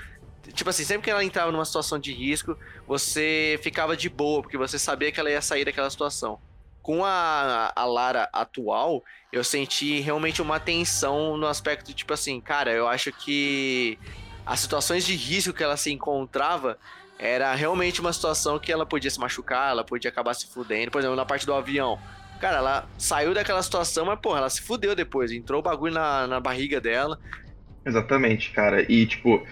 Tipo 0.53 0.69
assim, 0.69 0.85
sempre 0.85 1.05
que 1.05 1.11
ela 1.11 1.25
entrava 1.25 1.51
numa 1.51 1.65
situação 1.65 1.99
de 1.99 2.13
risco, 2.13 2.57
você 2.87 3.59
ficava 3.63 3.97
de 3.97 4.09
boa, 4.09 4.43
porque 4.43 4.59
você 4.59 4.79
sabia 4.79 5.11
que 5.11 5.19
ela 5.19 5.31
ia 5.31 5.41
sair 5.41 5.65
daquela 5.65 5.89
situação. 5.89 6.39
Com 6.83 7.05
a, 7.05 7.73
a 7.75 7.85
Lara 7.85 8.29
atual, 8.33 9.03
eu 9.33 9.45
senti 9.45 10.01
realmente 10.01 10.43
uma 10.43 10.59
tensão 10.59 11.37
no 11.37 11.47
aspecto, 11.47 11.93
tipo 11.95 12.13
assim, 12.13 12.41
cara, 12.41 12.73
eu 12.73 12.89
acho 12.89 13.13
que 13.13 13.99
as 14.45 14.61
situações 14.61 15.05
de 15.07 15.15
risco 15.15 15.53
que 15.53 15.63
ela 15.63 15.77
se 15.77 15.93
encontrava 15.93 16.79
era 17.19 17.55
realmente 17.55 18.01
uma 18.01 18.13
situação 18.13 18.59
que 18.59 18.73
ela 18.73 18.87
podia 18.87 19.11
se 19.11 19.21
machucar, 19.21 19.71
ela 19.71 19.85
podia 19.85 20.11
acabar 20.11 20.35
se 20.35 20.47
fudendo. 20.47 20.91
Por 20.91 20.99
exemplo, 20.99 21.17
na 21.17 21.27
parte 21.27 21.45
do 21.45 21.53
avião. 21.53 21.99
Cara, 22.41 22.57
ela 22.57 22.89
saiu 22.97 23.35
daquela 23.35 23.63
situação, 23.63 24.07
mas, 24.07 24.19
porra, 24.19 24.39
ela 24.39 24.51
se 24.51 24.63
fudeu 24.63 24.97
depois. 24.97 25.31
Entrou 25.31 25.61
o 25.61 25.63
bagulho 25.63 25.93
na, 25.93 26.27
na 26.27 26.41
barriga 26.41 26.81
dela. 26.81 27.19
Exatamente, 27.85 28.51
cara. 28.51 28.91
E, 28.91 29.05
tipo, 29.05 29.47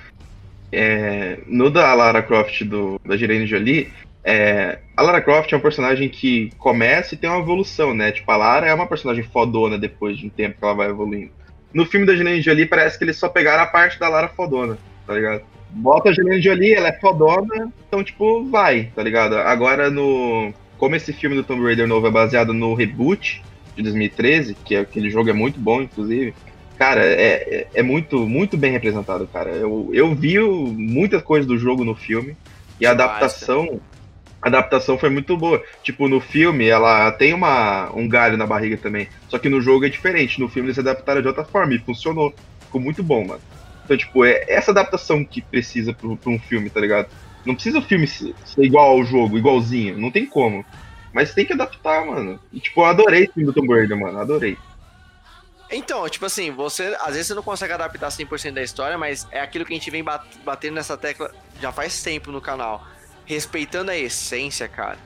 é, 0.72 1.38
no 1.46 1.70
da 1.70 1.92
Lara 1.92 2.22
Croft 2.22 2.64
do, 2.64 2.98
da 3.04 3.14
Angelina 3.14 3.46
Jolie, 3.46 3.92
é, 4.24 4.78
a 4.96 5.02
Lara 5.02 5.20
Croft 5.20 5.52
é 5.52 5.56
um 5.56 5.60
personagem 5.60 6.08
que 6.08 6.50
começa 6.58 7.14
e 7.14 7.18
tem 7.18 7.28
uma 7.28 7.40
evolução, 7.40 7.94
né? 7.94 8.10
Tipo, 8.10 8.30
a 8.32 8.36
Lara 8.36 8.66
é 8.66 8.74
uma 8.74 8.86
personagem 8.86 9.24
fodona 9.24 9.78
depois 9.78 10.16
de 10.16 10.26
um 10.26 10.30
tempo 10.30 10.58
que 10.58 10.64
ela 10.64 10.74
vai 10.74 10.88
evoluindo. 10.88 11.30
No 11.72 11.84
filme 11.84 12.06
da 12.06 12.12
Angelina 12.12 12.40
Jolie, 12.40 12.66
parece 12.66 12.96
que 12.96 13.04
eles 13.04 13.18
só 13.18 13.28
pegaram 13.28 13.62
a 13.62 13.66
parte 13.66 13.98
da 13.98 14.08
Lara 14.08 14.28
fodona, 14.28 14.78
tá 15.06 15.14
ligado? 15.14 15.42
Bota 15.70 16.08
a 16.08 16.12
Angelina 16.12 16.40
Jolie, 16.40 16.74
ela 16.74 16.88
é 16.88 16.98
fodona, 16.98 17.70
então, 17.86 18.02
tipo, 18.02 18.48
vai, 18.50 18.90
tá 18.94 19.02
ligado? 19.02 19.36
Agora, 19.36 19.90
no. 19.90 20.52
Como 20.78 20.94
esse 20.94 21.12
filme 21.12 21.36
do 21.36 21.42
Tomb 21.42 21.64
Raider 21.64 21.86
novo 21.86 22.06
é 22.06 22.10
baseado 22.10 22.54
no 22.54 22.72
reboot 22.72 23.42
de 23.76 23.82
2013, 23.82 24.56
que 24.64 24.74
é, 24.74 24.80
aquele 24.80 25.10
jogo 25.10 25.28
é 25.28 25.32
muito 25.32 25.58
bom, 25.60 25.82
inclusive. 25.82 26.32
Cara, 26.78 27.04
é, 27.04 27.16
é, 27.22 27.66
é 27.74 27.82
muito, 27.82 28.20
muito 28.20 28.56
bem 28.56 28.70
representado, 28.70 29.26
cara. 29.26 29.50
Eu, 29.50 29.90
eu 29.92 30.14
vi 30.14 30.38
muitas 30.38 31.20
coisas 31.22 31.46
do 31.46 31.58
jogo 31.58 31.84
no 31.84 31.94
filme 31.94 32.36
e 32.80 32.86
a 32.86 32.92
adaptação, 32.92 33.80
a 34.40 34.46
adaptação 34.46 34.96
foi 34.96 35.10
muito 35.10 35.36
boa. 35.36 35.60
Tipo, 35.82 36.06
no 36.08 36.20
filme 36.20 36.68
ela 36.68 37.10
tem 37.10 37.34
uma, 37.34 37.90
um 37.92 38.08
galho 38.08 38.36
na 38.36 38.46
barriga 38.46 38.76
também, 38.76 39.08
só 39.28 39.38
que 39.38 39.48
no 39.48 39.60
jogo 39.60 39.84
é 39.84 39.88
diferente. 39.88 40.38
No 40.38 40.48
filme 40.48 40.68
eles 40.68 40.78
adaptaram 40.78 41.20
de 41.20 41.26
outra 41.26 41.44
forma 41.44 41.74
e 41.74 41.78
funcionou. 41.80 42.32
Ficou 42.60 42.80
muito 42.80 43.02
bom, 43.02 43.26
mano. 43.26 43.40
Então, 43.84 43.96
tipo, 43.96 44.24
é 44.24 44.44
essa 44.46 44.70
adaptação 44.70 45.24
que 45.24 45.40
precisa 45.40 45.92
pra 45.92 46.30
um 46.30 46.38
filme, 46.38 46.70
tá 46.70 46.78
ligado? 46.78 47.08
Não 47.48 47.54
precisa 47.54 47.78
o 47.78 47.82
filme 47.82 48.06
ser, 48.06 48.34
igual 48.58 48.90
ao 48.90 49.04
jogo, 49.04 49.38
igualzinho. 49.38 49.96
Não 49.96 50.10
tem 50.10 50.26
como. 50.26 50.62
Mas 51.14 51.32
tem 51.32 51.46
que 51.46 51.54
adaptar, 51.54 52.04
mano. 52.04 52.38
E, 52.52 52.60
tipo, 52.60 52.82
eu 52.82 52.84
adorei 52.84 53.24
o 53.24 53.32
filme 53.32 53.46
do 53.46 53.54
Tomb 53.54 53.72
Raider, 53.72 53.98
mano. 53.98 54.20
Adorei. 54.20 54.58
Então, 55.70 56.06
tipo 56.10 56.26
assim, 56.26 56.50
você 56.50 56.94
às 57.00 57.12
vezes 57.14 57.28
você 57.28 57.34
não 57.34 57.42
consegue 57.42 57.72
adaptar 57.72 58.08
100% 58.10 58.52
da 58.52 58.62
história, 58.62 58.98
mas 58.98 59.26
é 59.30 59.40
aquilo 59.40 59.64
que 59.64 59.72
a 59.72 59.76
gente 59.76 59.90
vem 59.90 60.04
bat- 60.04 60.26
batendo 60.44 60.74
nessa 60.74 60.96
tecla 60.96 61.34
já 61.58 61.72
faz 61.72 62.02
tempo 62.02 62.30
no 62.30 62.40
canal. 62.40 62.86
Respeitando 63.24 63.90
a 63.90 63.96
essência, 63.96 64.68
cara. 64.68 64.98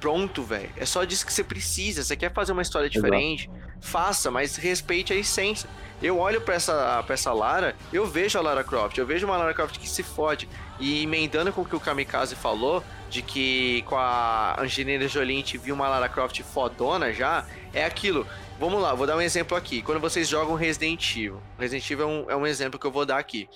Pronto, 0.00 0.42
velho. 0.42 0.70
É 0.76 0.86
só 0.86 1.04
disso 1.04 1.26
que 1.26 1.32
você 1.32 1.44
precisa. 1.44 2.02
Você 2.02 2.16
quer 2.16 2.32
fazer 2.32 2.52
uma 2.52 2.62
história 2.62 2.88
diferente? 2.88 3.50
Faça, 3.80 4.30
mas 4.30 4.56
respeite 4.56 5.12
a 5.12 5.16
essência. 5.16 5.68
Eu 6.02 6.18
olho 6.18 6.40
pra 6.40 6.54
essa, 6.54 7.02
pra 7.04 7.12
essa 7.12 7.30
Lara, 7.30 7.76
eu 7.92 8.06
vejo 8.06 8.38
a 8.38 8.40
Lara 8.40 8.64
Croft, 8.64 8.96
eu 8.96 9.04
vejo 9.04 9.26
uma 9.26 9.36
Lara 9.36 9.52
Croft 9.52 9.78
que 9.78 9.88
se 9.88 10.02
fode. 10.02 10.48
E 10.78 11.02
emendando 11.02 11.52
com 11.52 11.60
o 11.60 11.64
que 11.66 11.76
o 11.76 11.80
Kamikaze 11.80 12.34
falou, 12.34 12.82
de 13.10 13.20
que 13.20 13.82
com 13.82 13.96
a 13.98 14.56
Angelina 14.58 15.06
Jolie 15.06 15.36
a 15.36 15.38
gente 15.40 15.58
viu 15.58 15.74
uma 15.74 15.86
Lara 15.88 16.08
Croft 16.08 16.40
fodona 16.42 17.12
já, 17.12 17.44
é 17.74 17.84
aquilo. 17.84 18.26
Vamos 18.58 18.80
lá, 18.80 18.94
vou 18.94 19.06
dar 19.06 19.16
um 19.16 19.20
exemplo 19.20 19.56
aqui. 19.56 19.82
Quando 19.82 20.00
vocês 20.00 20.26
jogam 20.26 20.54
Resident 20.54 21.16
Evil, 21.16 21.42
Resident 21.58 21.90
Evil 21.90 22.04
é 22.04 22.08
um, 22.08 22.30
é 22.30 22.36
um 22.36 22.46
exemplo 22.46 22.80
que 22.80 22.86
eu 22.86 22.90
vou 22.90 23.04
dar 23.04 23.18
aqui. 23.18 23.46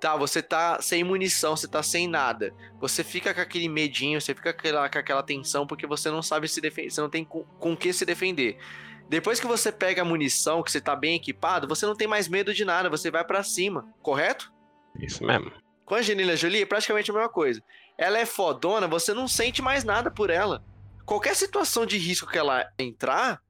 Tá, 0.00 0.14
você 0.14 0.42
tá 0.42 0.80
sem 0.82 1.02
munição, 1.02 1.56
você 1.56 1.66
tá 1.66 1.82
sem 1.82 2.06
nada. 2.06 2.54
Você 2.80 3.02
fica 3.02 3.32
com 3.32 3.40
aquele 3.40 3.68
medinho, 3.68 4.20
você 4.20 4.34
fica 4.34 4.52
com 4.52 4.60
aquela, 4.60 4.88
com 4.88 4.98
aquela 4.98 5.22
tensão 5.22 5.66
porque 5.66 5.86
você 5.86 6.10
não 6.10 6.22
sabe 6.22 6.48
se 6.48 6.60
defender, 6.60 6.90
você 6.90 7.00
não 7.00 7.08
tem 7.08 7.24
com, 7.24 7.44
com 7.44 7.76
que 7.76 7.92
se 7.92 8.04
defender. 8.04 8.58
Depois 9.08 9.38
que 9.38 9.46
você 9.46 9.70
pega 9.70 10.02
a 10.02 10.04
munição, 10.04 10.62
que 10.62 10.70
você 10.70 10.80
tá 10.80 10.96
bem 10.96 11.16
equipado, 11.16 11.68
você 11.68 11.86
não 11.86 11.94
tem 11.94 12.08
mais 12.08 12.28
medo 12.28 12.52
de 12.52 12.64
nada, 12.64 12.90
você 12.90 13.10
vai 13.10 13.24
para 13.24 13.42
cima, 13.42 13.88
correto? 14.02 14.52
Isso 15.00 15.24
mesmo. 15.24 15.52
Com 15.84 15.94
a 15.94 15.98
Angelina 15.98 16.36
Jolie 16.36 16.62
é 16.62 16.66
praticamente 16.66 17.10
a 17.10 17.14
mesma 17.14 17.28
coisa. 17.28 17.62
Ela 17.96 18.18
é 18.18 18.26
fodona, 18.26 18.88
você 18.88 19.14
não 19.14 19.28
sente 19.28 19.62
mais 19.62 19.84
nada 19.84 20.10
por 20.10 20.28
ela. 20.28 20.64
Qualquer 21.04 21.36
situação 21.36 21.86
de 21.86 21.96
risco 21.96 22.28
que 22.28 22.36
ela 22.36 22.68
entrar, 22.76 23.40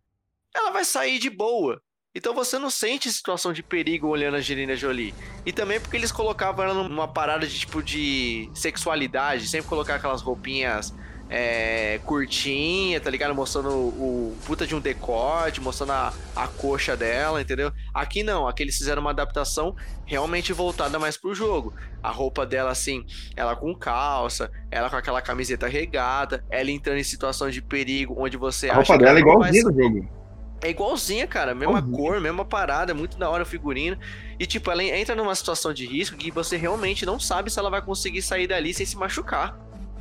ela 0.54 0.70
vai 0.70 0.84
sair 0.84 1.18
de 1.18 1.30
boa. 1.30 1.82
Então 2.16 2.32
você 2.32 2.58
não 2.58 2.70
sente 2.70 3.12
situação 3.12 3.52
de 3.52 3.62
perigo 3.62 4.08
olhando 4.08 4.36
a 4.36 4.38
Angelina 4.38 4.74
Jolie. 4.74 5.14
E 5.44 5.52
também 5.52 5.78
porque 5.78 5.98
eles 5.98 6.10
colocavam 6.10 6.64
ela 6.64 6.72
numa 6.72 7.06
parada 7.06 7.46
de 7.46 7.58
tipo 7.58 7.82
de 7.82 8.48
sexualidade, 8.54 9.46
sempre 9.46 9.68
colocar 9.68 9.96
aquelas 9.96 10.22
roupinhas 10.22 10.94
é, 11.28 12.00
curtinha, 12.06 12.98
tá 13.02 13.10
ligado? 13.10 13.34
Mostrando 13.34 13.68
o, 13.68 14.32
o, 14.32 14.36
puta 14.46 14.66
de 14.66 14.74
um 14.74 14.80
decote, 14.80 15.60
mostrando 15.60 15.92
a, 15.92 16.14
a 16.34 16.48
coxa 16.48 16.96
dela, 16.96 17.42
entendeu? 17.42 17.70
Aqui 17.92 18.22
não, 18.22 18.48
aqui 18.48 18.62
eles 18.62 18.78
fizeram 18.78 19.02
uma 19.02 19.10
adaptação 19.10 19.76
realmente 20.06 20.54
voltada 20.54 20.98
mais 20.98 21.18
pro 21.18 21.34
jogo. 21.34 21.74
A 22.02 22.10
roupa 22.10 22.46
dela, 22.46 22.70
assim, 22.70 23.04
ela 23.36 23.54
com 23.54 23.74
calça, 23.74 24.50
ela 24.70 24.88
com 24.88 24.96
aquela 24.96 25.20
camiseta 25.20 25.68
regata, 25.68 26.42
ela 26.48 26.70
entrando 26.70 26.96
em 26.96 27.04
situações 27.04 27.52
de 27.52 27.60
perigo, 27.60 28.14
onde 28.16 28.38
você 28.38 28.70
a 28.70 28.78
acha 28.78 28.94
roupa 28.94 29.04
dela 29.04 29.18
é 29.18 29.20
igualzinha 29.20 29.64
no 29.64 29.74
jogo. 29.74 30.25
É 30.62 30.70
igualzinha, 30.70 31.26
cara. 31.26 31.54
Mesma 31.54 31.82
cor, 31.82 32.20
mesma 32.20 32.44
parada, 32.44 32.92
é 32.92 32.94
muito 32.94 33.18
da 33.18 33.28
hora 33.28 33.42
o 33.42 33.46
figurino. 33.46 33.96
E, 34.38 34.46
tipo, 34.46 34.70
ela 34.70 34.82
entra 34.82 35.14
numa 35.14 35.34
situação 35.34 35.72
de 35.72 35.86
risco 35.86 36.16
que 36.16 36.30
você 36.30 36.56
realmente 36.56 37.04
não 37.04 37.20
sabe 37.20 37.50
se 37.50 37.58
ela 37.58 37.70
vai 37.70 37.82
conseguir 37.82 38.22
sair 38.22 38.46
dali 38.46 38.72
sem 38.72 38.86
se 38.86 38.96
machucar. 38.96 39.58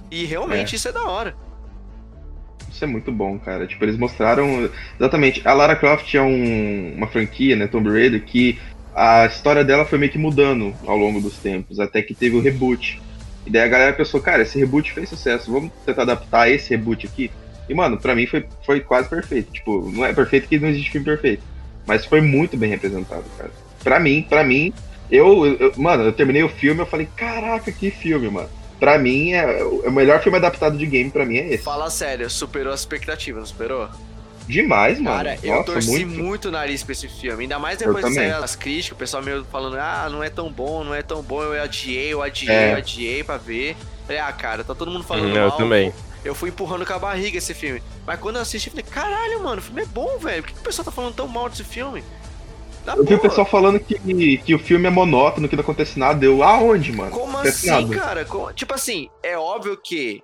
E 0.10 0.26
realmente 0.26 0.74
é. 0.74 0.76
isso 0.78 0.88
é 0.88 0.92
da 0.92 1.04
hora. 1.04 1.36
Isso 2.72 2.84
é 2.84 2.88
muito 2.88 3.12
bom, 3.12 3.38
cara. 3.40 3.68
Tipo, 3.68 3.86
eles 3.86 3.98
mostraram. 3.98 4.70
Exatamente. 5.00 5.46
A 5.48 5.54
Lara 5.54 5.76
Croft 5.76 6.14
é 6.14 6.22
um, 6.22 6.94
uma 6.96 7.08
franquia, 7.08 7.56
né? 7.56 7.68
Tomb 7.68 7.90
Raider, 7.90 8.24
que 8.24 8.60
a 8.96 9.26
história 9.26 9.64
dela 9.64 9.86
foi 9.86 9.98
meio 9.98 10.12
que 10.12 10.18
mudando 10.18 10.74
ao 10.86 10.96
longo 10.96 11.20
dos 11.20 11.38
tempos, 11.38 11.80
até 11.80 12.02
que 12.02 12.14
teve 12.14 12.38
o 12.38 12.42
reboot. 12.42 13.02
E 13.46 13.50
daí 13.50 13.64
a 13.64 13.68
galera 13.68 13.94
pensou, 13.94 14.22
cara, 14.22 14.42
esse 14.42 14.58
reboot 14.58 14.92
fez 14.94 15.10
sucesso, 15.10 15.52
vamos 15.52 15.72
tentar 15.86 16.04
adaptar 16.04 16.50
esse 16.50 16.70
reboot 16.70 17.06
aqui. 17.06 17.30
E, 17.68 17.74
mano, 17.74 17.98
pra 17.98 18.16
mim 18.16 18.28
foi, 18.28 18.46
foi 18.66 18.80
quase 18.80 19.10
perfeito. 19.10 19.52
Tipo, 19.52 19.92
não 19.92 20.06
é 20.06 20.14
perfeito 20.14 20.48
que 20.48 20.60
não 20.60 20.70
existe 20.70 20.92
filme 20.92 21.06
perfeito. 21.06 21.44
Mas 21.86 22.06
foi 22.06 22.22
muito 22.22 22.58
bem 22.58 22.70
representado, 22.70 23.26
cara. 23.38 23.52
Pra 23.84 24.00
mim, 24.00 24.26
pra 24.28 24.44
mim, 24.44 24.74
eu, 25.12 25.46
eu 25.46 25.74
mano, 25.78 26.04
eu 26.04 26.14
terminei 26.14 26.44
o 26.44 26.50
filme 26.50 26.82
eu 26.82 26.86
falei, 26.86 27.08
caraca, 27.16 27.72
que 27.72 27.92
filme, 27.92 28.30
mano 28.30 28.50
pra 28.80 28.98
mim, 28.98 29.32
é, 29.32 29.64
o 29.64 29.92
melhor 29.92 30.22
filme 30.22 30.38
adaptado 30.38 30.78
de 30.78 30.86
game 30.86 31.10
pra 31.10 31.26
mim 31.26 31.38
é 31.38 31.54
esse. 31.54 31.64
Fala 31.64 31.90
sério, 31.90 32.30
superou 32.30 32.72
a 32.72 32.76
expectativa, 32.76 33.40
não 33.40 33.46
superou? 33.46 33.90
Demais, 34.48 35.00
mano. 35.00 35.18
Cara, 35.18 35.40
eu 35.42 35.56
Nossa, 35.56 35.64
torci 35.64 36.06
muito... 36.06 36.24
muito 36.24 36.48
o 36.50 36.52
nariz 36.52 36.84
pra 36.84 36.92
esse 36.92 37.08
filme. 37.08 37.44
Ainda 37.44 37.58
mais 37.58 37.80
depois 37.80 38.06
de 38.06 38.14
sair 38.14 38.32
as 38.32 38.56
críticas, 38.56 38.96
o 38.96 39.00
pessoal 39.00 39.24
meio 39.24 39.44
falando, 39.46 39.78
ah, 39.78 40.08
não 40.12 40.24
é 40.24 40.30
tão 40.30 40.52
bom, 40.52 40.84
não 40.84 40.94
é 40.94 41.02
tão 41.02 41.24
bom. 41.24 41.42
Eu 41.42 41.62
adiei, 41.62 42.14
eu 42.14 42.22
adiei, 42.22 42.56
é. 42.56 42.74
eu 42.74 42.78
adiei 42.78 43.24
pra 43.24 43.38
ver. 43.38 43.76
Falei, 44.06 44.22
ah, 44.22 44.32
cara, 44.32 44.64
tá 44.64 44.76
todo 44.76 44.92
mundo 44.92 45.04
falando 45.04 45.30
hum, 45.30 45.34
mal. 45.34 45.46
Eu 45.46 45.52
também. 45.52 45.92
Eu 46.26 46.34
fui 46.34 46.50
empurrando 46.50 46.86
com 46.86 46.94
a 46.94 47.00
barriga 47.00 47.38
esse 47.38 47.54
filme. 47.54 47.82
Mas 48.06 48.20
quando 48.20 48.38
eu 48.38 48.42
assisti, 48.42 48.68
eu 48.68 48.72
falei, 48.72 48.86
caralho, 48.90 49.44
mano, 49.44 49.60
o 49.60 49.62
filme 49.62 49.84
é 49.84 49.86
bom, 49.86 50.18
velho. 50.18 50.42
Por 50.42 50.48
que, 50.48 50.54
que 50.56 50.60
o 50.60 50.64
pessoal 50.64 50.84
tá 50.84 50.92
falando 50.92 51.14
tão 51.14 51.28
mal 51.28 51.48
desse 51.48 51.64
filme? 51.64 52.04
eu 52.88 53.04
vi 53.04 53.16
o 53.16 53.20
pessoal 53.20 53.48
falando 53.48 53.80
que, 53.80 54.38
que 54.38 54.54
o 54.54 54.60
filme 54.60 54.86
é 54.88 54.90
monótono, 54.90 55.48
que 55.48 55.56
não 55.56 55.62
acontece 55.62 55.98
nada. 55.98 56.24
Eu, 56.26 56.44
aonde, 56.44 56.92
mano? 56.92 57.12
Como 57.12 57.38
assim, 57.38 57.68
nada. 57.68 57.96
cara? 57.96 58.26
Como... 58.26 58.52
Tipo 58.54 58.74
assim, 58.74 59.10
é 59.24 59.38
óbvio 59.38 59.78
que 59.78 60.22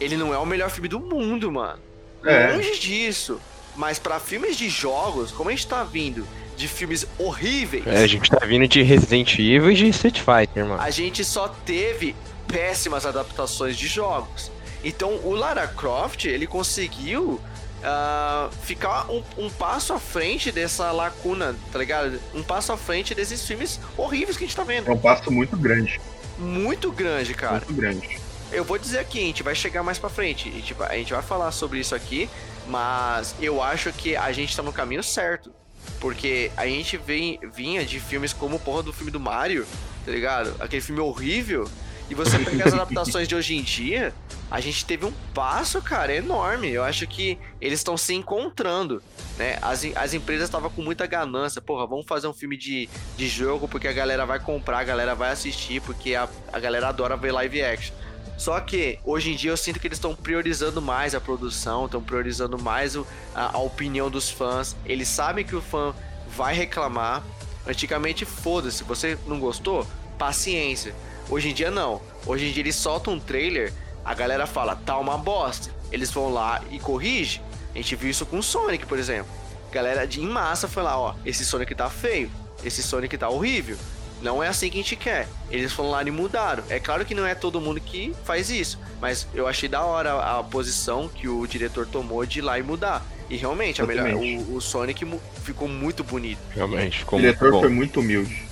ele 0.00 0.16
não 0.16 0.34
é 0.34 0.38
o 0.38 0.46
melhor 0.46 0.70
filme 0.70 0.88
do 0.88 1.00
mundo, 1.00 1.50
mano. 1.50 1.80
É. 2.24 2.52
Longe 2.52 2.78
disso. 2.78 3.40
Mas 3.74 3.98
para 3.98 4.18
filmes 4.18 4.56
de 4.56 4.68
jogos, 4.68 5.30
como 5.30 5.50
a 5.50 5.52
gente 5.52 5.66
tá 5.66 5.84
vindo 5.84 6.26
de 6.56 6.66
filmes 6.66 7.06
horríveis. 7.18 7.86
É, 7.86 8.02
a 8.02 8.06
gente 8.06 8.30
tá 8.30 8.44
vindo 8.44 8.66
de 8.66 8.82
Resident 8.82 9.38
Evil 9.38 9.70
e 9.70 9.74
de 9.74 9.88
Street 9.88 10.20
Fighter, 10.20 10.64
mano. 10.64 10.80
A 10.80 10.90
gente 10.90 11.24
só 11.24 11.48
teve 11.48 12.16
péssimas 12.48 13.04
adaptações 13.04 13.76
de 13.76 13.86
jogos. 13.86 14.50
Então 14.84 15.20
o 15.24 15.32
Lara 15.32 15.66
Croft, 15.66 16.24
ele 16.24 16.46
conseguiu 16.46 17.40
uh, 17.86 18.50
ficar 18.62 19.10
um, 19.10 19.22
um, 19.38 19.50
passo 19.50 19.92
à 19.92 19.98
frente 19.98 20.50
dessa 20.50 20.90
lacuna, 20.92 21.54
tá 21.72 21.78
ligado? 21.78 22.20
Um 22.34 22.42
passo 22.42 22.72
à 22.72 22.76
frente 22.76 23.14
desses 23.14 23.46
filmes 23.46 23.80
horríveis 23.96 24.36
que 24.36 24.44
a 24.44 24.46
gente 24.46 24.56
tá 24.56 24.64
vendo. 24.64 24.90
É 24.90 24.92
um 24.92 24.98
passo 24.98 25.30
muito 25.30 25.56
grande. 25.56 26.00
Muito 26.38 26.90
grande, 26.92 27.34
cara. 27.34 27.56
Muito 27.56 27.74
grande. 27.74 28.18
Eu 28.52 28.64
vou 28.64 28.78
dizer 28.78 29.00
aqui, 29.00 29.18
a 29.18 29.24
gente 29.24 29.42
vai 29.42 29.54
chegar 29.54 29.82
mais 29.82 29.98
pra 29.98 30.08
frente. 30.08 30.48
A 30.48 30.52
gente 30.52 30.74
vai, 30.74 30.94
a 30.94 30.98
gente 30.98 31.12
vai 31.12 31.22
falar 31.22 31.50
sobre 31.50 31.80
isso 31.80 31.94
aqui, 31.94 32.28
mas 32.68 33.34
eu 33.40 33.62
acho 33.62 33.92
que 33.92 34.16
a 34.16 34.30
gente 34.32 34.54
tá 34.54 34.62
no 34.62 34.72
caminho 34.72 35.02
certo. 35.02 35.52
Porque 36.00 36.50
a 36.56 36.66
gente 36.66 36.96
vem, 36.96 37.38
vinha 37.54 37.84
de 37.84 37.98
filmes 38.00 38.32
como 38.32 38.56
o 38.56 38.60
porra 38.60 38.82
do 38.82 38.92
filme 38.92 39.10
do 39.10 39.20
Mario, 39.20 39.66
tá 40.04 40.12
ligado? 40.12 40.54
Aquele 40.60 40.82
filme 40.82 41.00
horrível. 41.00 41.68
E 42.08 42.14
você 42.14 42.38
pega 42.38 42.64
as 42.64 42.72
adaptações 42.74 43.26
de 43.26 43.34
hoje 43.34 43.56
em 43.56 43.62
dia, 43.62 44.14
a 44.50 44.60
gente 44.60 44.84
teve 44.84 45.04
um 45.04 45.12
passo, 45.34 45.82
cara, 45.82 46.14
enorme. 46.14 46.70
Eu 46.70 46.84
acho 46.84 47.06
que 47.06 47.38
eles 47.60 47.80
estão 47.80 47.96
se 47.96 48.14
encontrando, 48.14 49.02
né? 49.36 49.58
As, 49.60 49.84
as 49.96 50.14
empresas 50.14 50.44
estavam 50.44 50.70
com 50.70 50.82
muita 50.82 51.06
ganância. 51.06 51.60
Porra, 51.60 51.86
vamos 51.86 52.06
fazer 52.06 52.28
um 52.28 52.32
filme 52.32 52.56
de, 52.56 52.88
de 53.16 53.28
jogo 53.28 53.66
porque 53.66 53.88
a 53.88 53.92
galera 53.92 54.24
vai 54.24 54.38
comprar, 54.38 54.78
a 54.78 54.84
galera 54.84 55.14
vai 55.14 55.32
assistir, 55.32 55.80
porque 55.82 56.14
a, 56.14 56.28
a 56.52 56.60
galera 56.60 56.88
adora 56.88 57.16
ver 57.16 57.32
live 57.32 57.62
action. 57.62 57.94
Só 58.38 58.60
que 58.60 58.98
hoje 59.04 59.32
em 59.32 59.36
dia 59.36 59.50
eu 59.50 59.56
sinto 59.56 59.80
que 59.80 59.88
eles 59.88 59.96
estão 59.96 60.14
priorizando 60.14 60.80
mais 60.82 61.14
a 61.14 61.20
produção, 61.20 61.86
estão 61.86 62.02
priorizando 62.02 62.58
mais 62.58 62.94
o, 62.94 63.06
a, 63.34 63.56
a 63.56 63.58
opinião 63.58 64.10
dos 64.10 64.30
fãs. 64.30 64.76
Eles 64.84 65.08
sabem 65.08 65.44
que 65.44 65.56
o 65.56 65.60
fã 65.60 65.94
vai 66.28 66.54
reclamar. 66.54 67.22
Antigamente, 67.66 68.24
foda-se, 68.24 68.84
você 68.84 69.18
não 69.26 69.40
gostou? 69.40 69.86
Paciência. 70.18 70.94
Hoje 71.28 71.50
em 71.50 71.54
dia 71.54 71.70
não. 71.70 72.00
Hoje 72.26 72.46
em 72.46 72.52
dia 72.52 72.62
eles 72.62 72.76
soltam 72.76 73.14
um 73.14 73.20
trailer 73.20 73.72
a 74.06 74.14
galera 74.14 74.46
fala, 74.46 74.76
tá 74.76 74.96
uma 74.98 75.18
bosta. 75.18 75.68
Eles 75.90 76.12
vão 76.12 76.32
lá 76.32 76.62
e 76.70 76.78
corrigem. 76.78 77.42
A 77.74 77.78
gente 77.78 77.96
viu 77.96 78.08
isso 78.08 78.24
com 78.24 78.38
o 78.38 78.42
Sonic, 78.42 78.86
por 78.86 79.00
exemplo. 79.00 79.26
A 79.68 79.74
galera 79.74 80.06
de 80.06 80.20
em 80.20 80.28
massa 80.28 80.68
foi 80.68 80.84
lá, 80.84 80.96
ó, 80.96 81.14
esse 81.24 81.44
Sonic 81.44 81.74
tá 81.74 81.90
feio, 81.90 82.30
esse 82.64 82.84
Sonic 82.84 83.18
tá 83.18 83.28
horrível. 83.28 83.76
Não 84.22 84.40
é 84.40 84.46
assim 84.46 84.70
que 84.70 84.78
a 84.78 84.82
gente 84.82 84.94
quer. 84.94 85.26
Eles 85.50 85.72
foram 85.72 85.90
lá 85.90 86.02
e 86.04 86.10
mudaram. 86.12 86.62
É 86.70 86.78
claro 86.78 87.04
que 87.04 87.16
não 87.16 87.26
é 87.26 87.34
todo 87.34 87.60
mundo 87.60 87.80
que 87.80 88.14
faz 88.24 88.48
isso, 88.48 88.78
mas 89.00 89.26
eu 89.34 89.48
achei 89.48 89.68
da 89.68 89.82
hora 89.82 90.38
a, 90.38 90.42
posição 90.44 91.08
que 91.08 91.28
o 91.28 91.44
diretor 91.44 91.84
tomou 91.84 92.24
de 92.24 92.38
ir 92.38 92.42
lá 92.42 92.58
e 92.58 92.62
mudar. 92.62 93.04
E 93.28 93.36
realmente, 93.36 93.82
a 93.82 93.86
melhor, 93.86 94.08
o, 94.14 94.54
o, 94.54 94.60
Sonic 94.60 95.04
ficou 95.42 95.66
muito 95.66 96.04
bonito. 96.04 96.38
Realmente, 96.54 97.00
ficou 97.00 97.18
O 97.18 97.22
diretor 97.22 97.58
foi 97.58 97.68
muito 97.68 97.98
humilde. 97.98 98.45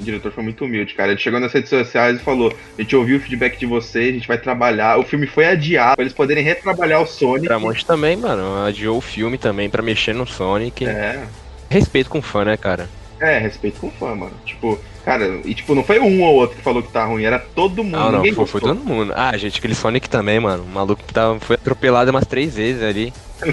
O 0.00 0.02
diretor 0.02 0.32
foi 0.32 0.42
muito 0.42 0.64
humilde, 0.64 0.94
cara. 0.94 1.12
Ele 1.12 1.20
chegou 1.20 1.38
nas 1.38 1.52
redes 1.52 1.68
sociais 1.68 2.16
e 2.16 2.24
falou: 2.24 2.52
A 2.78 2.80
gente 2.80 2.96
ouviu 2.96 3.18
o 3.18 3.20
feedback 3.20 3.58
de 3.58 3.66
vocês, 3.66 4.08
a 4.08 4.12
gente 4.12 4.26
vai 4.26 4.38
trabalhar. 4.38 4.98
O 4.98 5.02
filme 5.02 5.26
foi 5.26 5.44
adiado 5.44 5.96
pra 5.96 6.02
eles 6.02 6.14
poderem 6.14 6.42
retrabalhar 6.42 7.02
o 7.02 7.06
Sonic. 7.06 7.48
Paramount 7.48 7.82
também, 7.86 8.16
mano. 8.16 8.64
Adiou 8.64 8.96
o 8.96 9.02
filme 9.02 9.36
também 9.36 9.68
pra 9.68 9.82
mexer 9.82 10.14
no 10.14 10.26
Sonic. 10.26 10.86
É. 10.86 11.22
Respeito 11.68 12.08
com 12.08 12.18
o 12.18 12.22
fã, 12.22 12.44
né, 12.44 12.56
cara? 12.56 12.88
É, 13.20 13.38
respeito 13.38 13.78
com 13.78 13.88
o 13.88 13.90
fã, 13.90 14.14
mano. 14.14 14.32
Tipo, 14.46 14.80
cara, 15.04 15.40
e 15.44 15.54
tipo, 15.54 15.74
não 15.74 15.84
foi 15.84 16.00
um 16.00 16.22
ou 16.22 16.36
outro 16.36 16.56
que 16.56 16.62
falou 16.62 16.82
que 16.82 16.90
tá 16.90 17.04
ruim, 17.04 17.24
era 17.24 17.38
todo 17.38 17.84
mundo. 17.84 17.98
Não, 17.98 18.12
não, 18.12 18.34
foi, 18.34 18.46
foi, 18.46 18.60
todo 18.62 18.82
mundo. 18.82 19.12
Ah, 19.14 19.36
gente, 19.36 19.58
aquele 19.58 19.74
Sonic 19.74 20.08
também, 20.08 20.40
mano. 20.40 20.62
O 20.62 20.68
maluco 20.68 21.02
tava, 21.12 21.38
foi 21.40 21.56
atropelado 21.56 22.10
umas 22.10 22.26
três 22.26 22.56
vezes 22.56 22.82
ali. 22.82 23.12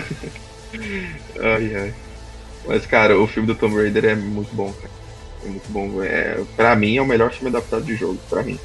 ai, 1.41 1.75
ai. 1.75 1.93
Mas, 2.65 2.86
cara, 2.86 3.19
o 3.19 3.27
filme 3.27 3.47
do 3.47 3.55
Tomb 3.55 3.75
Raider 3.75 4.05
é 4.05 4.15
muito 4.15 4.53
bom, 4.55 4.71
cara. 4.71 4.96
É 5.47 5.49
muito 5.49 5.69
bom. 5.71 6.03
É, 6.03 6.43
pra 6.55 6.75
mim 6.75 6.97
é 6.97 7.01
o 7.01 7.05
melhor 7.05 7.31
filme 7.31 7.49
adaptado 7.49 7.83
de 7.83 7.95
jogo, 7.95 8.19
pra 8.29 8.43
mim. 8.43 8.60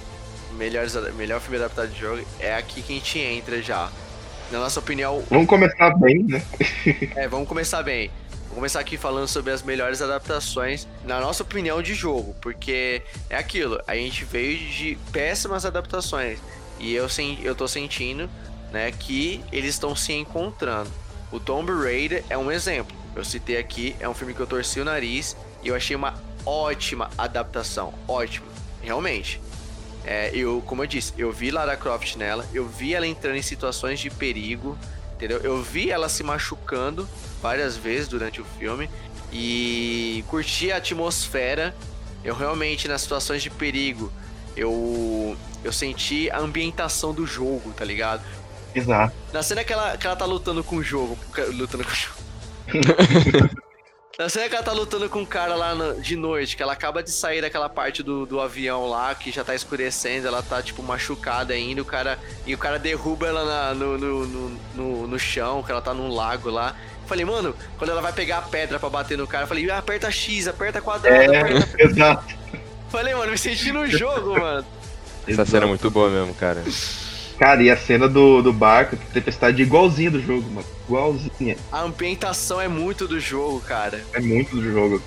Melhor, 0.56 0.86
melhor 1.16 1.40
filme 1.40 1.56
adaptado 1.56 1.88
de 1.88 1.98
jogo 1.98 2.22
é 2.38 2.54
aqui 2.54 2.82
que 2.82 2.92
a 2.92 2.96
gente 2.96 3.18
entra 3.18 3.62
já. 3.62 3.90
Na 4.50 4.58
nossa 4.58 4.80
opinião. 4.80 5.22
Vamos 5.30 5.46
começar 5.46 5.96
bem, 5.98 6.24
né? 6.24 6.42
é, 7.16 7.28
vamos 7.28 7.48
começar 7.48 7.82
bem. 7.82 8.10
Vou 8.48 8.56
começar 8.56 8.80
aqui 8.80 8.98
falando 8.98 9.26
sobre 9.28 9.50
as 9.50 9.62
melhores 9.62 10.02
adaptações, 10.02 10.86
na 11.06 11.18
nossa 11.20 11.42
opinião, 11.42 11.80
de 11.80 11.94
jogo, 11.94 12.36
porque 12.42 13.00
é 13.30 13.36
aquilo, 13.36 13.80
a 13.86 13.94
gente 13.94 14.26
veio 14.26 14.58
de 14.58 14.98
péssimas 15.10 15.64
adaptações 15.64 16.38
e 16.78 16.92
eu, 16.92 17.06
eu 17.42 17.54
tô 17.54 17.66
sentindo 17.66 18.28
né, 18.70 18.92
que 18.92 19.42
eles 19.50 19.70
estão 19.70 19.96
se 19.96 20.12
encontrando. 20.12 20.90
O 21.30 21.40
Tomb 21.40 21.72
Raider 21.72 22.22
é 22.28 22.36
um 22.36 22.52
exemplo. 22.52 22.94
Eu 23.16 23.24
citei 23.24 23.56
aqui, 23.56 23.96
é 23.98 24.06
um 24.06 24.12
filme 24.12 24.34
que 24.34 24.40
eu 24.40 24.46
torci 24.46 24.80
o 24.80 24.84
nariz 24.84 25.34
e 25.62 25.68
eu 25.68 25.74
achei 25.74 25.96
uma 25.96 26.12
ótima 26.44 27.10
adaptação, 27.16 27.94
ótima, 28.06 28.46
realmente. 28.80 29.40
É, 30.04 30.30
eu, 30.34 30.62
como 30.66 30.82
eu 30.82 30.86
disse, 30.86 31.12
eu 31.16 31.30
vi 31.30 31.50
Lara 31.50 31.76
Croft 31.76 32.16
nela, 32.16 32.44
eu 32.52 32.66
vi 32.66 32.94
ela 32.94 33.06
entrando 33.06 33.36
em 33.36 33.42
situações 33.42 34.00
de 34.00 34.10
perigo, 34.10 34.76
entendeu? 35.14 35.38
Eu 35.38 35.62
vi 35.62 35.90
ela 35.90 36.08
se 36.08 36.22
machucando 36.24 37.08
várias 37.40 37.76
vezes 37.76 38.08
durante 38.08 38.40
o 38.40 38.44
filme 38.58 38.90
e 39.32 40.24
curti 40.28 40.72
a 40.72 40.78
atmosfera. 40.78 41.74
Eu 42.24 42.34
realmente, 42.34 42.88
nas 42.88 43.02
situações 43.02 43.42
de 43.42 43.50
perigo, 43.50 44.12
eu, 44.56 45.36
eu 45.62 45.72
senti 45.72 46.30
a 46.30 46.38
ambientação 46.38 47.12
do 47.12 47.26
jogo, 47.26 47.72
tá 47.72 47.84
ligado? 47.84 48.22
Exato. 48.74 49.14
Na 49.32 49.42
cena 49.42 49.62
que 49.62 49.72
ela, 49.72 49.96
que 49.96 50.06
ela 50.06 50.16
tá 50.16 50.24
lutando 50.24 50.64
com 50.64 50.76
o 50.76 50.82
jogo, 50.82 51.16
lutando 51.54 51.84
com 51.84 51.90
o 51.90 51.94
jogo 51.94 52.22
Na 54.18 54.28
cena 54.28 54.48
que 54.48 54.54
ela 54.54 54.62
tá 54.64 54.72
lutando 54.72 55.08
com 55.08 55.20
um 55.20 55.24
cara 55.26 55.54
lá 55.54 55.74
no- 55.74 56.00
de 56.00 56.16
noite, 56.16 56.54
que 56.56 56.62
ela 56.62 56.74
acaba 56.74 57.02
de 57.02 57.10
sair 57.10 57.40
daquela 57.40 57.68
parte 57.68 58.02
do, 58.02 58.26
do 58.26 58.40
avião 58.40 58.86
lá, 58.86 59.14
que 59.14 59.30
já 59.32 59.42
tá 59.42 59.54
escurecendo, 59.54 60.28
ela 60.28 60.42
tá, 60.42 60.62
tipo, 60.62 60.82
machucada 60.82 61.54
ainda, 61.54 61.80
o 61.80 61.84
cara, 61.84 62.18
e 62.46 62.54
o 62.54 62.58
cara 62.58 62.78
derruba 62.78 63.26
ela 63.26 63.44
na- 63.44 63.74
no, 63.74 63.96
no, 63.98 64.26
no, 64.26 64.58
no- 64.74 65.06
no 65.06 65.18
chão, 65.18 65.62
que 65.62 65.72
ela 65.72 65.80
tá 65.80 65.94
num 65.94 66.08
lago 66.14 66.50
lá. 66.50 66.76
Falei, 67.06 67.24
mano, 67.24 67.56
quando 67.78 67.90
ela 67.90 68.02
vai 68.02 68.12
pegar 68.12 68.38
a 68.38 68.42
pedra 68.42 68.78
pra 68.78 68.90
bater 68.90 69.16
no 69.16 69.26
cara, 69.26 69.44
eu 69.44 69.48
falei, 69.48 69.68
ah, 69.70 69.78
aperta 69.78 70.10
X, 70.10 70.46
aperta 70.46 70.80
quadrado, 70.80 71.34
aperta... 71.34 71.76
É, 71.78 71.82
exato. 71.88 72.34
Falei, 72.90 73.14
mano, 73.14 73.32
me 73.32 73.38
senti 73.38 73.72
no 73.72 73.86
jogo, 73.86 74.38
mano. 74.38 74.64
Essa 75.26 75.46
cena 75.46 75.64
é 75.64 75.68
muito 75.68 75.90
boa 75.90 76.10
mesmo, 76.10 76.34
cara. 76.34 76.62
Cara, 77.38 77.62
e 77.62 77.70
a 77.70 77.76
cena 77.76 78.08
do, 78.08 78.42
do 78.42 78.52
barco, 78.52 78.96
tempestade 79.12 79.62
igualzinha 79.62 80.10
do 80.10 80.20
jogo, 80.20 80.48
mano. 80.50 80.66
Igualzinha. 80.86 81.56
A 81.70 81.82
ambientação 81.82 82.60
é 82.60 82.68
muito 82.68 83.08
do 83.08 83.18
jogo, 83.18 83.60
cara. 83.60 84.04
É 84.12 84.20
muito 84.20 84.54
do 84.56 84.62
jogo. 84.62 85.02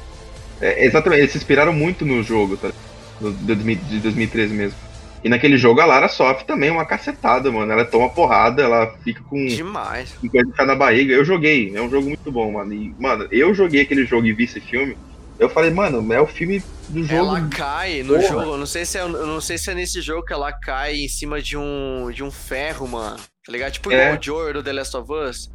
É, 0.60 0.86
exatamente, 0.86 1.22
eles 1.22 1.32
se 1.32 1.38
inspiraram 1.38 1.74
muito 1.74 2.06
no 2.06 2.24
jogo, 2.24 2.58
tá? 2.58 2.72
Do, 3.20 3.32
do, 3.32 3.56
de 3.56 4.00
2013 4.00 4.54
mesmo. 4.54 4.78
E 5.26 5.30
naquele 5.30 5.58
jogo 5.58 5.82
a 5.82 5.86
Lara 5.86 6.08
sofre 6.08 6.46
também 6.46 6.70
uma 6.70 6.86
cacetada, 6.86 7.52
mano. 7.52 7.72
Ela 7.72 7.84
toma 7.84 8.10
porrada, 8.10 8.62
ela 8.62 8.96
fica 9.04 9.24
com, 9.24 9.44
Demais. 9.48 10.12
com 10.22 10.30
coisa 10.30 10.46
de 10.46 10.52
ficar 10.52 10.66
na 10.68 10.76
barriga. 10.76 11.16
Eu 11.16 11.26
joguei, 11.26 11.76
é 11.76 11.82
um 11.82 11.90
jogo 11.90 12.08
muito 12.08 12.32
bom, 12.32 12.52
mano. 12.52 12.72
E, 12.72 12.94
mano, 13.00 13.28
eu 13.32 13.52
joguei 13.54 13.82
aquele 13.82 14.06
jogo 14.06 14.28
e 14.28 14.34
vi 14.34 14.44
esse 14.44 14.62
filme. 14.62 14.96
Eu 15.40 15.50
falei, 15.50 15.70
mano, 15.72 16.14
é 16.14 16.22
o 16.22 16.28
filme 16.28 16.64
do 16.90 17.04
jogo. 17.04 17.14
Ela 17.14 17.48
cai 17.50 18.04
no 18.04 18.14
Porra. 18.16 18.28
jogo, 18.28 18.42
eu 18.54 18.58
não 18.58 18.66
sei 18.66 18.86
se 18.86 18.98
é, 18.98 19.06
não 19.08 19.42
sei 19.42 19.58
se 19.58 19.70
é 19.70 19.74
nesse 19.76 20.02
jogo 20.02 20.26
que 20.26 20.32
ela 20.34 20.52
cai 20.54 20.96
em 20.96 21.08
cima 21.10 21.42
de 21.42 21.58
um 21.58 22.10
de 22.14 22.24
um 22.24 22.32
ferro, 22.32 22.88
mano. 22.88 23.18
Tá 23.46 23.52
ligado? 23.52 23.74
Tipo 23.74 23.92
É. 23.92 24.18
o 24.18 24.22
Joel 24.22 24.54
do 24.54 24.64
The 24.64 24.74
Last 24.74 24.96
of 24.98 25.12
Us. 25.12 25.52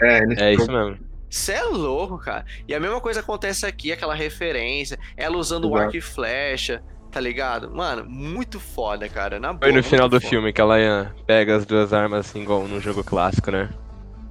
É, 0.00 0.24
nesse 0.26 0.42
É 0.42 0.50
jogo. 0.52 0.62
isso 0.62 0.72
mesmo. 0.72 0.98
Cê 1.30 1.52
é 1.52 1.62
louco, 1.64 2.16
cara. 2.18 2.44
E 2.66 2.74
a 2.74 2.80
mesma 2.80 3.00
coisa 3.02 3.20
acontece 3.20 3.66
aqui, 3.66 3.92
aquela 3.92 4.14
referência, 4.14 4.98
ela 5.14 5.36
usando 5.36 5.68
o 5.68 5.76
arco 5.76 5.94
e 5.96 6.00
flecha, 6.00 6.82
tá 7.12 7.20
ligado? 7.20 7.70
Mano, 7.70 8.06
muito 8.08 8.58
foda, 8.58 9.06
cara. 9.10 9.38
Na 9.38 9.52
boa, 9.52 9.70
Foi 9.70 9.72
no 9.72 9.82
final 9.82 10.08
do 10.08 10.18
foda. 10.18 10.30
filme 10.30 10.52
que 10.54 10.60
ela 10.60 10.80
eh, 10.80 11.06
pega 11.26 11.54
as 11.56 11.66
duas 11.66 11.92
armas 11.92 12.26
assim, 12.26 12.40
igual 12.42 12.66
num 12.66 12.80
jogo 12.80 13.04
clássico, 13.04 13.50
né? 13.50 13.68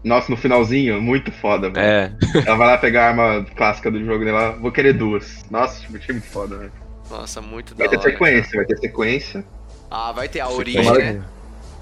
Nossa, 0.03 0.29
no 0.31 0.37
finalzinho, 0.37 1.01
muito 1.01 1.31
foda, 1.31 1.69
mano. 1.69 1.79
É. 1.79 2.11
Ela 2.45 2.55
vai 2.55 2.67
lá 2.67 2.77
pegar 2.77 3.05
a 3.05 3.07
arma 3.09 3.45
clássica 3.55 3.91
do 3.91 4.03
jogo 4.05 4.23
dela, 4.23 4.51
vou 4.51 4.71
querer 4.71 4.93
duas. 4.93 5.43
Nossa, 5.49 5.83
achei 5.93 6.13
muito 6.13 6.27
foda, 6.27 6.57
né? 6.57 6.69
Nossa, 7.09 7.41
muito 7.41 7.75
Vai 7.75 7.87
da 7.87 7.91
ter 7.91 7.97
hora. 7.99 8.11
sequência, 8.11 8.55
vai 8.57 8.65
ter 8.65 8.77
sequência. 8.77 9.43
Ah, 9.89 10.11
vai 10.11 10.27
ter 10.27 10.39
a 10.41 10.49
origem, 10.49 10.83
né? 10.93 11.21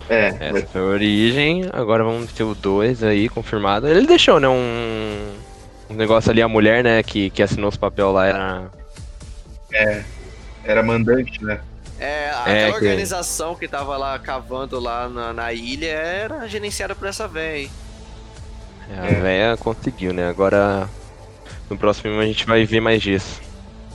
É, 0.07 0.27
Essa 0.27 0.51
vai- 0.53 0.61
foi 0.61 0.81
a 0.81 0.85
origem, 0.85 1.69
agora 1.73 2.03
vamos 2.03 2.31
ter 2.31 2.43
o 2.43 2.53
2 2.53 3.03
aí, 3.03 3.27
confirmado. 3.27 3.87
Ele 3.87 4.05
deixou, 4.05 4.39
né, 4.39 4.47
um, 4.47 5.33
um 5.89 5.95
negócio 5.95 6.29
ali, 6.31 6.41
a 6.43 6.47
mulher, 6.47 6.83
né, 6.83 7.01
que, 7.01 7.31
que 7.31 7.41
assinou 7.41 7.69
os 7.69 7.77
papel 7.77 8.11
lá, 8.11 8.27
era... 8.27 8.71
era 10.63 10.83
mandante, 10.83 11.43
né? 11.43 11.59
É, 11.99 12.29
aquela 12.29 12.49
É, 12.57 12.67
que- 12.71 12.75
organização 12.75 13.55
que 13.55 13.67
tava 13.67 13.97
lá 13.97 14.19
cavando 14.19 14.79
lá 14.79 15.07
na, 15.09 15.33
na 15.33 15.53
ilha 15.53 15.87
era 15.87 16.47
gerenciada 16.47 16.93
por 16.93 17.07
essa 17.07 17.27
véia. 17.27 17.55
aí. 17.55 17.71
A 18.89 19.07
É. 19.07 19.13
véia 19.19 19.57
conseguiu, 19.57 20.13
né, 20.13 20.27
agora 20.27 20.89
no 21.69 21.77
próximo 21.77 22.03
filme 22.03 22.23
a 22.23 22.27
gente 22.27 22.45
vai 22.45 22.65
ver 22.65 22.79
mais 22.81 23.01
disso. 23.01 23.41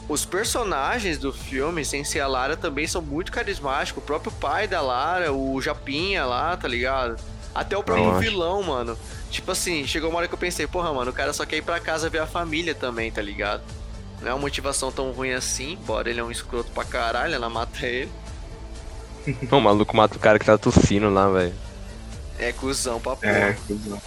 Os 0.09 0.25
personagens 0.25 1.19
do 1.19 1.33
filme, 1.33 1.85
sem 1.85 2.03
ser 2.03 2.19
a 2.21 2.27
Lara, 2.27 2.57
também 2.57 2.85
são 2.87 3.01
muito 3.01 3.31
carismáticos. 3.31 4.03
O 4.03 4.07
próprio 4.07 4.33
pai 4.33 4.67
da 4.67 4.81
Lara, 4.81 5.33
o 5.33 5.61
Japinha 5.63 6.25
lá, 6.27 6.57
tá 6.57 6.67
ligado? 6.67 7.17
Até 7.55 7.77
o 7.77 7.83
próprio 7.83 8.19
vilão, 8.19 8.61
mano. 8.63 8.99
Tipo 9.31 9.53
assim, 9.53 9.87
chegou 9.87 10.11
uma 10.11 10.19
hora 10.19 10.27
que 10.27 10.35
eu 10.35 10.39
pensei, 10.39 10.67
porra, 10.67 10.93
mano, 10.93 11.13
o 11.13 11.15
cara 11.15 11.33
só 11.33 11.47
quer 11.47 11.59
ir 11.59 11.63
pra 11.63 11.79
casa 11.79 12.11
ver 12.11 12.19
a 12.19 12.27
família 12.27 12.75
também, 12.75 13.13
tá 13.13 13.23
ligado? 13.23 13.63
Não 14.21 14.29
é 14.31 14.35
uma 14.35 14.41
motivação 14.41 14.91
tão 14.91 15.13
ruim 15.13 15.31
assim, 15.33 15.75
embora 15.75 16.11
ele 16.11 16.19
é 16.19 16.25
um 16.25 16.31
escroto 16.31 16.73
pra 16.73 16.85
caralho, 16.85 17.33
ela 17.35 17.49
mata 17.49 17.87
ele. 17.87 18.11
o 19.51 19.61
maluco 19.61 19.97
mata 19.97 20.17
o 20.17 20.21
cara 20.21 20.39
que 20.41 20.45
tá 20.45 20.59
tossindo 20.59 21.09
lá, 21.09 21.29
velho. 21.29 21.55
É 22.39 22.53
cuzão 22.53 22.99
pra 23.01 23.15
porra. 23.15 23.31
É, 23.33 23.57
cuzão. 23.67 24.01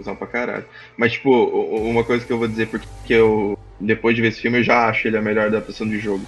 Cuzão 0.00 0.16
pra 0.16 0.26
caralho. 0.26 0.64
Mas, 0.96 1.12
tipo, 1.12 1.30
uma 1.30 2.02
coisa 2.02 2.24
que 2.24 2.32
eu 2.32 2.38
vou 2.38 2.48
dizer, 2.48 2.68
porque 2.68 3.12
eu, 3.12 3.58
depois 3.78 4.16
de 4.16 4.22
ver 4.22 4.28
esse 4.28 4.40
filme, 4.40 4.58
eu 4.58 4.64
já 4.64 4.88
acho 4.88 5.06
ele 5.06 5.18
a 5.18 5.22
melhor 5.22 5.46
adaptação 5.46 5.86
de 5.86 5.98
jogo. 5.98 6.24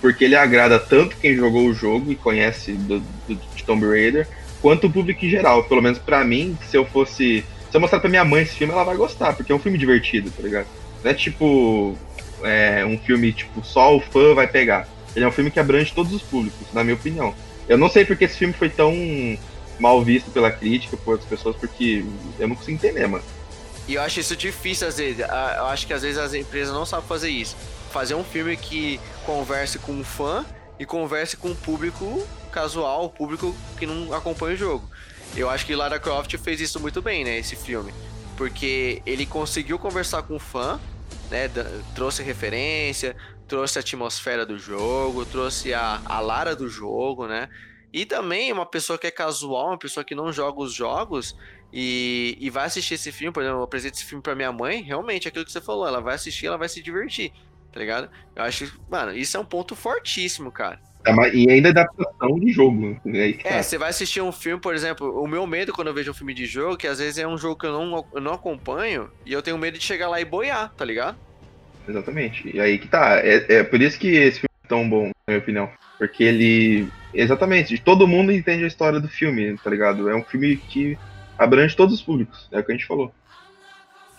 Porque 0.00 0.24
ele 0.24 0.36
agrada 0.36 0.78
tanto 0.78 1.16
quem 1.16 1.34
jogou 1.34 1.66
o 1.66 1.74
jogo 1.74 2.12
e 2.12 2.16
conhece 2.16 2.72
do, 2.72 3.00
do, 3.00 3.34
de 3.34 3.64
Tomb 3.64 3.86
Raider, 3.86 4.28
quanto 4.60 4.86
o 4.86 4.90
público 4.90 5.24
em 5.24 5.30
geral. 5.30 5.64
Pelo 5.64 5.82
menos 5.82 5.98
pra 5.98 6.22
mim, 6.22 6.56
se 6.68 6.76
eu 6.76 6.84
fosse. 6.84 7.44
Se 7.70 7.76
eu 7.76 7.80
mostrar 7.80 8.00
pra 8.00 8.08
minha 8.08 8.24
mãe 8.24 8.42
esse 8.42 8.54
filme, 8.54 8.72
ela 8.72 8.84
vai 8.84 8.96
gostar, 8.96 9.34
porque 9.34 9.50
é 9.50 9.54
um 9.54 9.58
filme 9.58 9.76
divertido, 9.76 10.30
tá 10.30 10.42
ligado? 10.42 10.66
Não 11.02 11.10
é 11.10 11.14
tipo. 11.14 11.96
é, 12.42 12.84
um 12.84 12.98
filme, 12.98 13.32
tipo, 13.32 13.64
só 13.64 13.96
o 13.96 14.00
fã 14.00 14.34
vai 14.34 14.46
pegar. 14.46 14.86
Ele 15.16 15.24
é 15.24 15.28
um 15.28 15.32
filme 15.32 15.50
que 15.50 15.58
abrange 15.58 15.92
todos 15.92 16.12
os 16.12 16.22
públicos, 16.22 16.66
na 16.72 16.84
minha 16.84 16.94
opinião. 16.94 17.34
Eu 17.68 17.76
não 17.76 17.88
sei 17.88 18.04
porque 18.04 18.24
esse 18.24 18.38
filme 18.38 18.54
foi 18.54 18.68
tão 18.68 18.92
mal 19.78 20.02
visto 20.04 20.30
pela 20.30 20.50
crítica, 20.50 20.96
por 20.96 21.12
outras 21.12 21.28
pessoas, 21.28 21.56
porque 21.56 22.04
eu 22.38 22.48
não 22.48 22.56
consigo 22.56 22.76
entender, 22.76 23.06
mano. 23.06 23.24
E 23.86 23.94
eu 23.94 24.02
acho 24.02 24.20
isso 24.20 24.36
difícil 24.36 24.86
às 24.88 24.98
vezes. 24.98 25.22
Ah, 25.22 25.54
Eu 25.58 25.66
acho 25.66 25.86
que 25.86 25.92
às 25.92 26.02
vezes 26.02 26.18
as 26.18 26.34
empresas 26.34 26.74
não 26.74 26.84
sabem 26.84 27.06
fazer 27.06 27.30
isso. 27.30 27.56
Fazer 27.90 28.14
um 28.14 28.24
filme 28.24 28.56
que 28.56 29.00
converse 29.24 29.78
com 29.78 29.98
o 29.98 30.04
fã 30.04 30.44
e 30.78 30.84
converse 30.84 31.36
com 31.36 31.50
o 31.50 31.56
público 31.56 32.26
casual, 32.52 33.06
o 33.06 33.10
público 33.10 33.54
que 33.78 33.86
não 33.86 34.12
acompanha 34.12 34.54
o 34.54 34.58
jogo. 34.58 34.90
Eu 35.34 35.48
acho 35.48 35.64
que 35.64 35.74
Lara 35.74 35.98
Croft 35.98 36.36
fez 36.38 36.60
isso 36.60 36.78
muito 36.80 37.00
bem, 37.00 37.24
né? 37.24 37.38
Esse 37.38 37.56
filme. 37.56 37.94
Porque 38.36 39.02
ele 39.06 39.26
conseguiu 39.26 39.78
conversar 39.78 40.22
com 40.22 40.36
o 40.36 40.40
fã, 40.40 40.78
né? 41.30 41.50
Trouxe 41.94 42.22
referência, 42.22 43.16
trouxe 43.46 43.78
a 43.78 43.80
atmosfera 43.80 44.44
do 44.44 44.58
jogo, 44.58 45.24
trouxe 45.24 45.72
a, 45.72 46.00
a 46.04 46.20
Lara 46.20 46.54
do 46.54 46.68
jogo, 46.68 47.26
né? 47.26 47.48
E 47.92 48.04
também 48.04 48.52
uma 48.52 48.66
pessoa 48.66 48.98
que 48.98 49.06
é 49.06 49.10
casual, 49.10 49.68
uma 49.68 49.78
pessoa 49.78 50.04
que 50.04 50.14
não 50.14 50.32
joga 50.32 50.60
os 50.60 50.72
jogos, 50.74 51.36
e, 51.72 52.36
e 52.40 52.50
vai 52.50 52.66
assistir 52.66 52.94
esse 52.94 53.12
filme, 53.12 53.32
por 53.32 53.42
exemplo, 53.42 53.60
eu 53.60 53.64
apresento 53.64 53.96
esse 53.96 54.04
filme 54.04 54.22
pra 54.22 54.34
minha 54.34 54.52
mãe, 54.52 54.82
realmente, 54.82 55.26
é 55.26 55.28
aquilo 55.28 55.44
que 55.44 55.52
você 55.52 55.60
falou, 55.60 55.86
ela 55.86 56.00
vai 56.00 56.14
assistir, 56.14 56.46
ela 56.46 56.56
vai 56.58 56.68
se 56.68 56.82
divertir, 56.82 57.32
tá 57.72 57.80
ligado? 57.80 58.10
Eu 58.34 58.42
acho, 58.42 58.80
mano, 58.90 59.16
isso 59.16 59.36
é 59.36 59.40
um 59.40 59.44
ponto 59.44 59.74
fortíssimo, 59.74 60.50
cara. 60.52 60.80
É, 61.04 61.34
E 61.34 61.50
ainda 61.50 61.68
é 61.68 61.70
adaptação 61.70 62.38
de 62.38 62.52
jogo. 62.52 63.00
né? 63.04 63.30
É, 63.30 63.32
tá. 63.32 63.62
você 63.62 63.78
vai 63.78 63.90
assistir 63.90 64.20
um 64.20 64.32
filme, 64.32 64.60
por 64.60 64.74
exemplo, 64.74 65.22
o 65.22 65.26
meu 65.26 65.46
medo 65.46 65.72
quando 65.72 65.88
eu 65.88 65.94
vejo 65.94 66.10
um 66.10 66.14
filme 66.14 66.34
de 66.34 66.46
jogo, 66.46 66.76
que 66.76 66.86
às 66.86 66.98
vezes 66.98 67.18
é 67.18 67.26
um 67.26 67.38
jogo 67.38 67.56
que 67.56 67.66
eu 67.66 67.72
não, 67.72 68.06
eu 68.14 68.20
não 68.20 68.32
acompanho, 68.32 69.10
e 69.24 69.32
eu 69.32 69.42
tenho 69.42 69.56
medo 69.56 69.78
de 69.78 69.84
chegar 69.84 70.08
lá 70.08 70.20
e 70.20 70.24
boiar, 70.24 70.72
tá 70.74 70.84
ligado? 70.84 71.16
Exatamente. 71.88 72.54
E 72.54 72.60
aí 72.60 72.78
que 72.78 72.88
tá. 72.88 73.18
É, 73.18 73.60
é 73.60 73.64
por 73.64 73.80
isso 73.80 73.98
que 73.98 74.08
esse 74.08 74.40
filme 74.40 74.47
é 74.47 74.47
tão 74.68 74.88
bom, 74.88 75.06
na 75.06 75.12
minha 75.28 75.38
opinião. 75.38 75.70
Porque 75.98 76.22
ele. 76.22 76.88
Exatamente, 77.12 77.78
todo 77.78 78.06
mundo 78.06 78.30
entende 78.30 78.64
a 78.64 78.68
história 78.68 79.00
do 79.00 79.08
filme, 79.08 79.56
tá 79.56 79.70
ligado? 79.70 80.08
É 80.08 80.14
um 80.14 80.22
filme 80.22 80.56
que 80.56 80.98
abrange 81.38 81.74
todos 81.74 81.94
os 81.94 82.02
públicos, 82.02 82.48
é 82.52 82.58
o 82.58 82.64
que 82.64 82.72
a 82.72 82.74
gente 82.74 82.86
falou. 82.86 83.12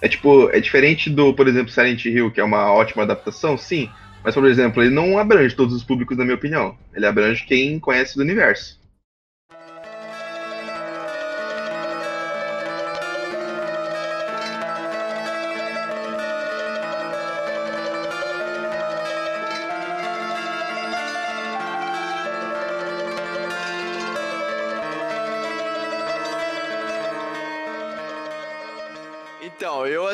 É 0.01 0.07
tipo, 0.07 0.49
é 0.49 0.59
diferente 0.59 1.09
do, 1.09 1.33
por 1.33 1.47
exemplo, 1.47 1.71
Silent 1.71 2.05
Hill, 2.05 2.31
que 2.31 2.39
é 2.39 2.43
uma 2.43 2.71
ótima 2.71 3.03
adaptação, 3.03 3.57
sim. 3.57 3.89
Mas, 4.23 4.33
por 4.33 4.45
exemplo, 4.45 4.81
ele 4.81 4.93
não 4.93 5.17
abrange 5.17 5.55
todos 5.55 5.75
os 5.75 5.83
públicos, 5.83 6.17
na 6.17 6.23
minha 6.23 6.35
opinião. 6.35 6.77
Ele 6.93 7.05
abrange 7.05 7.45
quem 7.45 7.79
conhece 7.79 8.15
do 8.15 8.21
universo. 8.21 8.78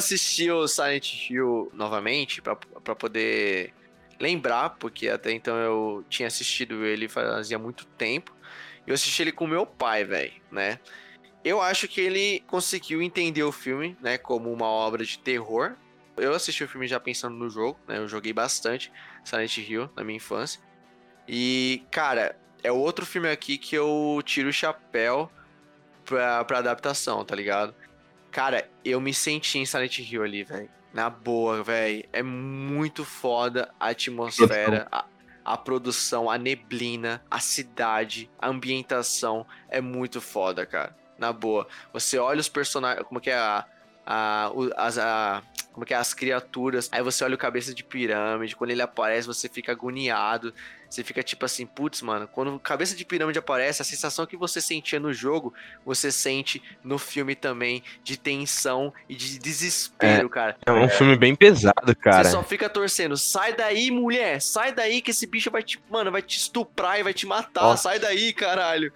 Assisti 0.05 0.49
o 0.51 0.67
Silent 0.67 1.29
Hill 1.29 1.71
novamente 1.73 2.41
pra 2.41 2.55
poder 2.95 3.73
lembrar, 4.19 4.71
porque 4.71 5.09
até 5.09 5.31
então 5.31 5.57
eu 5.57 6.05
tinha 6.09 6.27
assistido 6.27 6.85
ele 6.85 7.07
fazia 7.07 7.57
muito 7.57 7.85
tempo. 7.85 8.33
Eu 8.85 8.93
assisti 8.93 9.23
ele 9.23 9.31
com 9.31 9.47
meu 9.47 9.65
pai, 9.65 10.05
velho, 10.05 10.33
né? 10.51 10.79
Eu 11.43 11.61
acho 11.61 11.87
que 11.87 11.99
ele 11.99 12.43
conseguiu 12.47 13.01
entender 13.01 13.43
o 13.43 13.51
filme, 13.51 13.97
né, 14.01 14.17
como 14.17 14.51
uma 14.51 14.67
obra 14.67 15.03
de 15.03 15.19
terror. 15.19 15.75
Eu 16.17 16.33
assisti 16.33 16.63
o 16.63 16.67
filme 16.67 16.87
já 16.87 16.99
pensando 16.99 17.35
no 17.35 17.49
jogo, 17.49 17.79
né? 17.87 17.97
Eu 17.97 18.07
joguei 18.07 18.31
bastante 18.31 18.91
Silent 19.23 19.57
Hill 19.57 19.89
na 19.95 20.03
minha 20.03 20.17
infância. 20.17 20.61
E, 21.27 21.83
cara, 21.91 22.39
é 22.63 22.71
outro 22.71 23.05
filme 23.05 23.29
aqui 23.29 23.57
que 23.57 23.75
eu 23.75 24.21
tiro 24.23 24.49
o 24.49 24.53
chapéu 24.53 25.29
pra, 26.05 26.43
pra 26.45 26.59
adaptação, 26.59 27.25
tá 27.25 27.35
ligado? 27.35 27.75
Cara, 28.35 28.69
eu 28.83 28.99
me 28.99 29.13
senti 29.13 29.59
em 29.59 29.65
Silent 29.65 29.97
Hill 29.99 30.21
ali, 30.21 30.43
velho. 30.43 30.69
Na 30.93 31.09
boa, 31.09 31.63
velho. 31.63 32.03
É 32.11 32.21
muito 32.21 33.05
foda 33.05 33.73
a 33.79 33.91
atmosfera, 33.91 34.89
a, 34.91 35.05
a 35.45 35.55
produção, 35.55 36.29
a 36.29 36.37
neblina, 36.37 37.23
a 37.31 37.39
cidade, 37.39 38.29
a 38.37 38.49
ambientação. 38.49 39.47
É 39.69 39.79
muito 39.79 40.19
foda, 40.19 40.65
cara. 40.65 40.93
Na 41.17 41.31
boa. 41.31 41.65
Você 41.93 42.17
olha 42.17 42.41
os 42.41 42.49
personagens. 42.49 43.07
Como 43.07 43.21
que 43.21 43.29
é 43.29 43.37
a. 43.37 43.65
a, 44.05 44.51
as, 44.77 44.97
a, 44.97 45.41
como 45.73 45.85
que 45.85 45.93
é, 45.93 45.97
as 45.97 46.13
criaturas. 46.13 46.87
Aí 46.91 47.01
você 47.01 47.23
olha 47.23 47.35
o 47.35 47.37
cabeça 47.37 47.73
de 47.73 47.83
pirâmide, 47.83 48.55
quando 48.55 48.71
ele 48.71 48.81
aparece, 48.81 49.27
você 49.27 49.49
fica 49.49 49.71
agoniado. 49.71 50.53
Você 50.89 51.03
fica 51.03 51.21
tipo 51.21 51.43
assim, 51.43 51.65
putz, 51.65 52.01
mano, 52.01 52.27
quando 52.27 52.55
o 52.55 52.59
cabeça 52.59 52.95
de 52.95 53.03
pirâmide 53.03 53.37
aparece, 53.37 53.81
a 53.81 53.85
sensação 53.85 54.25
que 54.25 54.37
você 54.37 54.61
sentia 54.61 54.99
no 54.99 55.11
jogo, 55.11 55.53
você 55.83 56.11
sente 56.11 56.63
no 56.81 56.97
filme 56.97 57.35
também, 57.35 57.83
de 58.03 58.17
tensão 58.17 58.93
e 59.09 59.15
de 59.15 59.37
desespero, 59.37 60.29
cara. 60.29 60.55
É 60.65 60.71
um 60.71 60.87
filme 60.87 61.17
bem 61.17 61.35
pesado, 61.35 61.93
cara. 61.99 62.23
Você 62.23 62.31
só 62.31 62.43
fica 62.43 62.69
torcendo, 62.69 63.17
sai 63.17 63.53
daí, 63.53 63.91
mulher, 63.91 64.41
sai 64.41 64.71
daí 64.71 65.01
que 65.01 65.11
esse 65.11 65.27
bicho 65.27 65.51
vai 65.51 65.63
te, 65.63 65.81
mano, 65.89 66.11
vai 66.11 66.21
te 66.21 66.37
estuprar 66.37 66.99
e 66.99 67.03
vai 67.03 67.13
te 67.13 67.25
matar, 67.25 67.63
Nossa. 67.63 67.83
sai 67.83 67.99
daí, 67.99 68.31
caralho. 68.31 68.93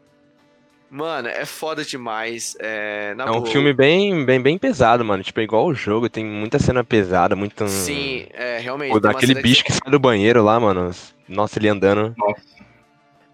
Mano, 0.90 1.28
é 1.28 1.46
foda 1.46 1.86
demais, 1.86 2.56
é, 2.60 3.14
na 3.14 3.26
É 3.26 3.30
um 3.30 3.42
boa. 3.42 3.46
filme 3.46 3.74
bem, 3.74 4.26
bem, 4.26 4.42
bem 4.42 4.58
pesado, 4.58 5.06
mano. 5.06 5.24
Tipo, 5.24 5.40
é 5.40 5.44
igual 5.44 5.68
o 5.68 5.74
jogo, 5.74 6.10
tem 6.10 6.26
muita 6.26 6.58
cena 6.58 6.84
pesada, 6.84 7.36
muito. 7.36 7.68
Sim, 7.68 8.26
é, 8.34 8.58
realmente. 8.58 8.92
Pô, 8.92 9.00
daquele 9.00 9.36
bicho 9.36 9.64
que 9.64 9.72
sai 9.72 9.92
do 9.92 10.00
banheiro 10.00 10.44
lá, 10.44 10.60
mano. 10.60 10.92
Nossa, 11.28 11.60
ele 11.60 11.70
andando. 11.70 12.16
Nossa. 12.18 12.42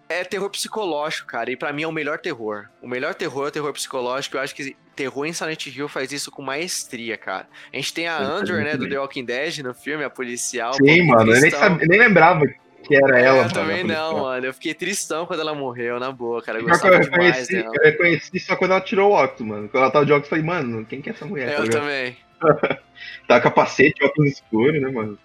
É 0.08 0.22
terror 0.22 0.48
psicológico, 0.50 1.26
cara, 1.26 1.50
e 1.50 1.56
pra 1.56 1.72
mim 1.72 1.82
é 1.82 1.88
o 1.88 1.92
melhor 1.92 2.18
terror. 2.18 2.66
O 2.80 2.86
melhor 2.86 3.14
terror 3.14 3.46
é 3.46 3.48
o 3.48 3.50
terror 3.50 3.72
psicológico, 3.72 4.36
eu 4.36 4.40
acho 4.40 4.54
que 4.54 4.76
terror 4.94 5.26
em 5.26 5.32
Silent 5.32 5.66
Hill 5.66 5.88
faz 5.88 6.12
isso 6.12 6.30
com 6.30 6.42
maestria, 6.42 7.16
cara. 7.16 7.48
A 7.72 7.76
gente 7.76 7.92
tem 7.92 8.06
a 8.06 8.18
Andrew, 8.18 8.56
né, 8.58 8.76
do. 8.76 8.88
The 8.88 8.98
Walking 8.98 9.24
Dead 9.24 9.58
no 9.58 9.74
filme, 9.74 10.04
a 10.04 10.10
policial. 10.10 10.74
Sim, 10.74 10.84
que 10.84 11.02
mano, 11.02 11.34
eu 11.34 11.40
nem, 11.40 11.50
sabia, 11.50 11.86
nem 11.88 11.98
lembrava 11.98 12.46
que 12.86 12.94
era 12.96 13.18
É, 13.20 13.24
ela, 13.24 13.44
eu 13.44 13.52
também 13.52 13.84
não, 13.84 14.20
mano. 14.22 14.46
Eu 14.46 14.54
fiquei 14.54 14.74
tristão 14.74 15.26
quando 15.26 15.40
ela 15.40 15.54
morreu, 15.54 15.98
na 15.98 16.10
boa, 16.12 16.42
cara. 16.42 16.58
Eu 16.60 16.68
eu 16.68 16.98
reconheci, 16.98 17.56
eu 17.56 17.72
reconheci 17.82 18.38
só 18.40 18.56
quando 18.56 18.72
ela 18.72 18.80
tirou 18.80 19.10
o 19.10 19.14
óculos, 19.14 19.48
mano. 19.48 19.68
Quando 19.68 19.82
ela 19.82 19.92
tava 19.92 20.06
de 20.06 20.12
óculos, 20.12 20.26
eu 20.26 20.30
falei, 20.30 20.44
mano, 20.44 20.84
quem 20.86 21.00
que 21.00 21.10
é 21.10 21.12
essa 21.12 21.26
mulher? 21.26 21.48
tá 21.48 21.58
Eu 21.58 21.62
ligado? 21.64 21.80
também. 21.82 22.16
Tá 23.28 23.40
capacete, 23.40 24.04
óculos 24.04 24.32
escuros, 24.32 24.80
né, 24.80 24.88
mano? 24.88 25.18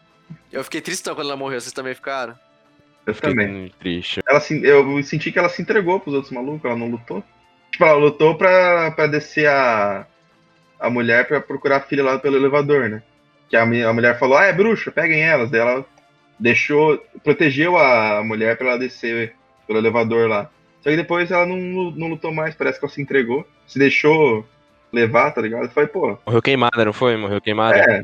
Eu 0.51 0.63
fiquei 0.63 0.81
tristão 0.81 1.13
quando 1.15 1.27
ela 1.27 1.37
morreu, 1.37 1.59
vocês 1.61 1.71
também 1.73 1.93
ficaram? 1.93 2.33
Eu 3.05 3.13
Fiquei 3.13 3.29
também. 3.31 3.71
triste. 3.79 4.19
Ela, 4.27 4.39
se- 4.39 4.63
eu 4.63 5.01
senti 5.03 5.31
que 5.31 5.39
ela 5.39 5.49
se 5.49 5.61
entregou 5.61 5.99
pros 5.99 6.13
outros 6.15 6.31
malucos, 6.31 6.65
ela 6.65 6.77
não 6.77 6.87
lutou. 6.89 7.23
Tipo, 7.71 7.85
ela 7.85 7.97
lutou 7.97 8.35
pra, 8.35 8.91
pra 8.91 9.07
descer 9.07 9.47
a, 9.47 10.05
a 10.79 10.89
mulher 10.89 11.27
pra 11.27 11.39
procurar 11.41 11.77
a 11.77 11.81
filha 11.81 12.03
lá 12.03 12.19
pelo 12.19 12.37
elevador, 12.37 12.89
né? 12.89 13.01
Que 13.49 13.55
a, 13.55 13.63
a 13.63 13.93
mulher 13.93 14.17
falou, 14.19 14.37
ah, 14.37 14.45
é 14.45 14.53
bruxa, 14.53 14.91
peguem 14.91 15.21
elas. 15.21 15.49
Daí 15.49 15.61
ela 15.61 15.85
deixou, 16.41 16.97
protegeu 17.23 17.77
a 17.77 18.23
mulher 18.23 18.57
pra 18.57 18.69
ela 18.69 18.79
descer 18.79 19.35
pelo 19.67 19.79
elevador 19.79 20.27
lá. 20.27 20.49
Só 20.81 20.89
que 20.89 20.95
depois 20.97 21.29
ela 21.29 21.45
não, 21.45 21.57
não 21.91 22.07
lutou 22.07 22.33
mais, 22.33 22.55
parece 22.55 22.79
que 22.79 22.85
ela 22.85 22.93
se 22.93 23.01
entregou. 23.01 23.47
Se 23.67 23.77
deixou 23.77 24.43
levar, 24.91 25.31
tá 25.31 25.39
ligado? 25.41 25.69
Falei, 25.69 25.87
pô, 25.87 26.17
Morreu 26.25 26.41
queimada, 26.41 26.83
não 26.83 26.91
foi? 26.91 27.15
Morreu 27.15 27.39
queimada. 27.39 27.77
é, 27.77 28.03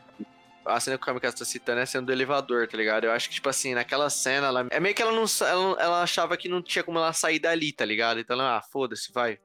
A 0.64 0.80
cena 0.80 0.96
que 0.98 1.04
o 1.04 1.06
Kamikaze 1.06 1.36
tá 1.36 1.44
citando 1.44 1.80
é 1.80 1.84
a 1.84 1.86
cena 1.88 2.06
do 2.06 2.12
elevador, 2.12 2.68
tá 2.68 2.78
ligado? 2.78 3.06
Eu 3.06 3.12
acho 3.12 3.28
que, 3.28 3.36
tipo 3.36 3.50
assim, 3.50 3.74
naquela 3.74 4.10
cena, 4.10 4.48
ela... 4.48 4.68
é 4.70 4.80
meio 4.80 4.94
que 4.94 5.02
ela 5.02 5.12
não 5.12 5.26
ela, 5.42 5.82
ela 5.82 6.04
achava 6.04 6.38
que 6.38 6.48
não 6.48 6.62
tinha 6.62 6.84
como 6.84 7.00
ela 7.00 7.12
sair 7.14 7.40
dali, 7.40 7.72
tá 7.74 7.84
ligado? 7.84 8.20
Então 8.20 8.36
ela, 8.36 8.58
ah, 8.58 8.62
foda-se, 8.62 9.12
vai. 9.12 9.40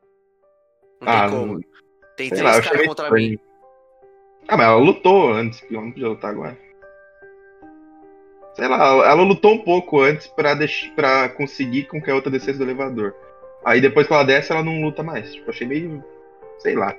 Não 1.01 1.09
Ah, 1.09 1.23
tem 1.23 1.31
como. 1.31 1.61
Tem 2.17 2.29
três 2.29 2.61
caras 2.61 2.87
contra 2.87 3.07
estranho. 3.07 3.31
mim. 3.31 3.39
Ah, 4.47 4.57
mas 4.57 4.67
ela 4.67 4.77
lutou 4.77 5.33
antes, 5.33 5.63
ela 5.71 5.81
não 5.83 5.91
podia 5.91 6.09
lutar 6.09 6.31
agora. 6.31 6.59
Sei 8.55 8.69
lá, 8.69 8.77
ela 9.09 9.23
lutou 9.23 9.55
um 9.55 9.59
pouco 9.59 10.01
antes 10.01 10.27
pra, 10.27 10.55
deix... 10.55 10.91
pra 10.95 11.29
conseguir 11.31 11.85
com 11.85 12.01
que 12.01 12.11
a 12.11 12.15
outra 12.15 12.31
descesse 12.31 12.59
do 12.59 12.65
elevador. 12.65 13.15
Aí 13.65 13.81
depois 13.81 14.07
que 14.07 14.13
ela 14.13 14.25
desce, 14.25 14.53
ela 14.53 14.63
não 14.63 14.81
luta 14.83 15.03
mais. 15.03 15.33
Tipo, 15.33 15.51
achei 15.51 15.67
meio. 15.67 16.03
sei 16.59 16.75
lá. 16.75 16.95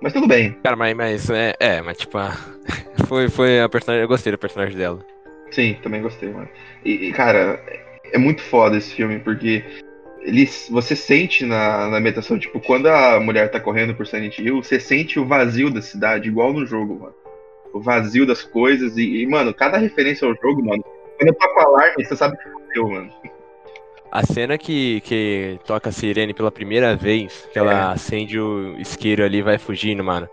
Mas 0.00 0.12
tudo 0.12 0.26
bem. 0.26 0.52
Cara, 0.62 0.76
mas, 0.76 0.94
mas 0.96 1.30
é, 1.30 1.54
é, 1.58 1.82
mas 1.82 1.96
tipo, 1.98 2.16
a- 2.18 2.36
foi, 3.08 3.28
foi 3.28 3.60
a 3.60 3.68
personagem. 3.68 4.02
Eu 4.02 4.08
gostei 4.08 4.30
da 4.32 4.38
personagem 4.38 4.76
dela. 4.76 5.04
Sim, 5.50 5.76
também 5.82 6.02
gostei, 6.02 6.30
mano. 6.30 6.48
E, 6.84 7.08
e, 7.08 7.12
cara, 7.12 7.60
é 8.04 8.18
muito 8.18 8.42
foda 8.42 8.76
esse 8.76 8.94
filme, 8.94 9.18
porque 9.18 9.64
ele, 10.22 10.46
você 10.70 10.94
sente 10.96 11.44
na, 11.46 11.88
na 11.88 11.98
ambientação, 11.98 12.38
tipo, 12.38 12.60
quando 12.60 12.86
a 12.88 13.20
mulher 13.20 13.50
tá 13.50 13.60
correndo 13.60 13.94
por 13.94 14.06
Silent 14.06 14.38
Hill, 14.38 14.62
você 14.62 14.80
sente 14.80 15.18
o 15.20 15.24
vazio 15.24 15.70
da 15.70 15.80
cidade, 15.80 16.28
igual 16.28 16.52
no 16.52 16.66
jogo, 16.66 16.98
mano. 17.00 17.14
O 17.76 17.80
vazio 17.80 18.26
das 18.26 18.42
coisas. 18.42 18.96
E, 18.96 19.22
e, 19.22 19.26
mano, 19.26 19.52
cada 19.52 19.76
referência 19.78 20.26
ao 20.26 20.34
jogo, 20.34 20.64
mano. 20.64 20.82
Quando 21.18 21.28
eu 21.28 21.34
toco 21.34 21.60
alarme, 21.60 22.04
você 22.04 22.16
sabe 22.16 22.36
que 22.38 22.48
fodeu, 22.50 22.88
mano. 22.88 23.10
A 24.10 24.24
cena 24.24 24.56
que, 24.56 25.00
que 25.02 25.58
toca 25.66 25.88
a 25.90 25.92
sirene 25.92 26.32
pela 26.32 26.50
primeira 26.50 26.96
vez, 26.96 27.48
que 27.52 27.58
ela 27.58 27.72
É. 27.72 27.92
acende 27.92 28.38
o 28.40 28.78
isqueiro 28.78 29.24
ali 29.24 29.38
e 29.38 29.42
vai 29.42 29.58
fugindo, 29.58 30.02
mano. 30.02 30.28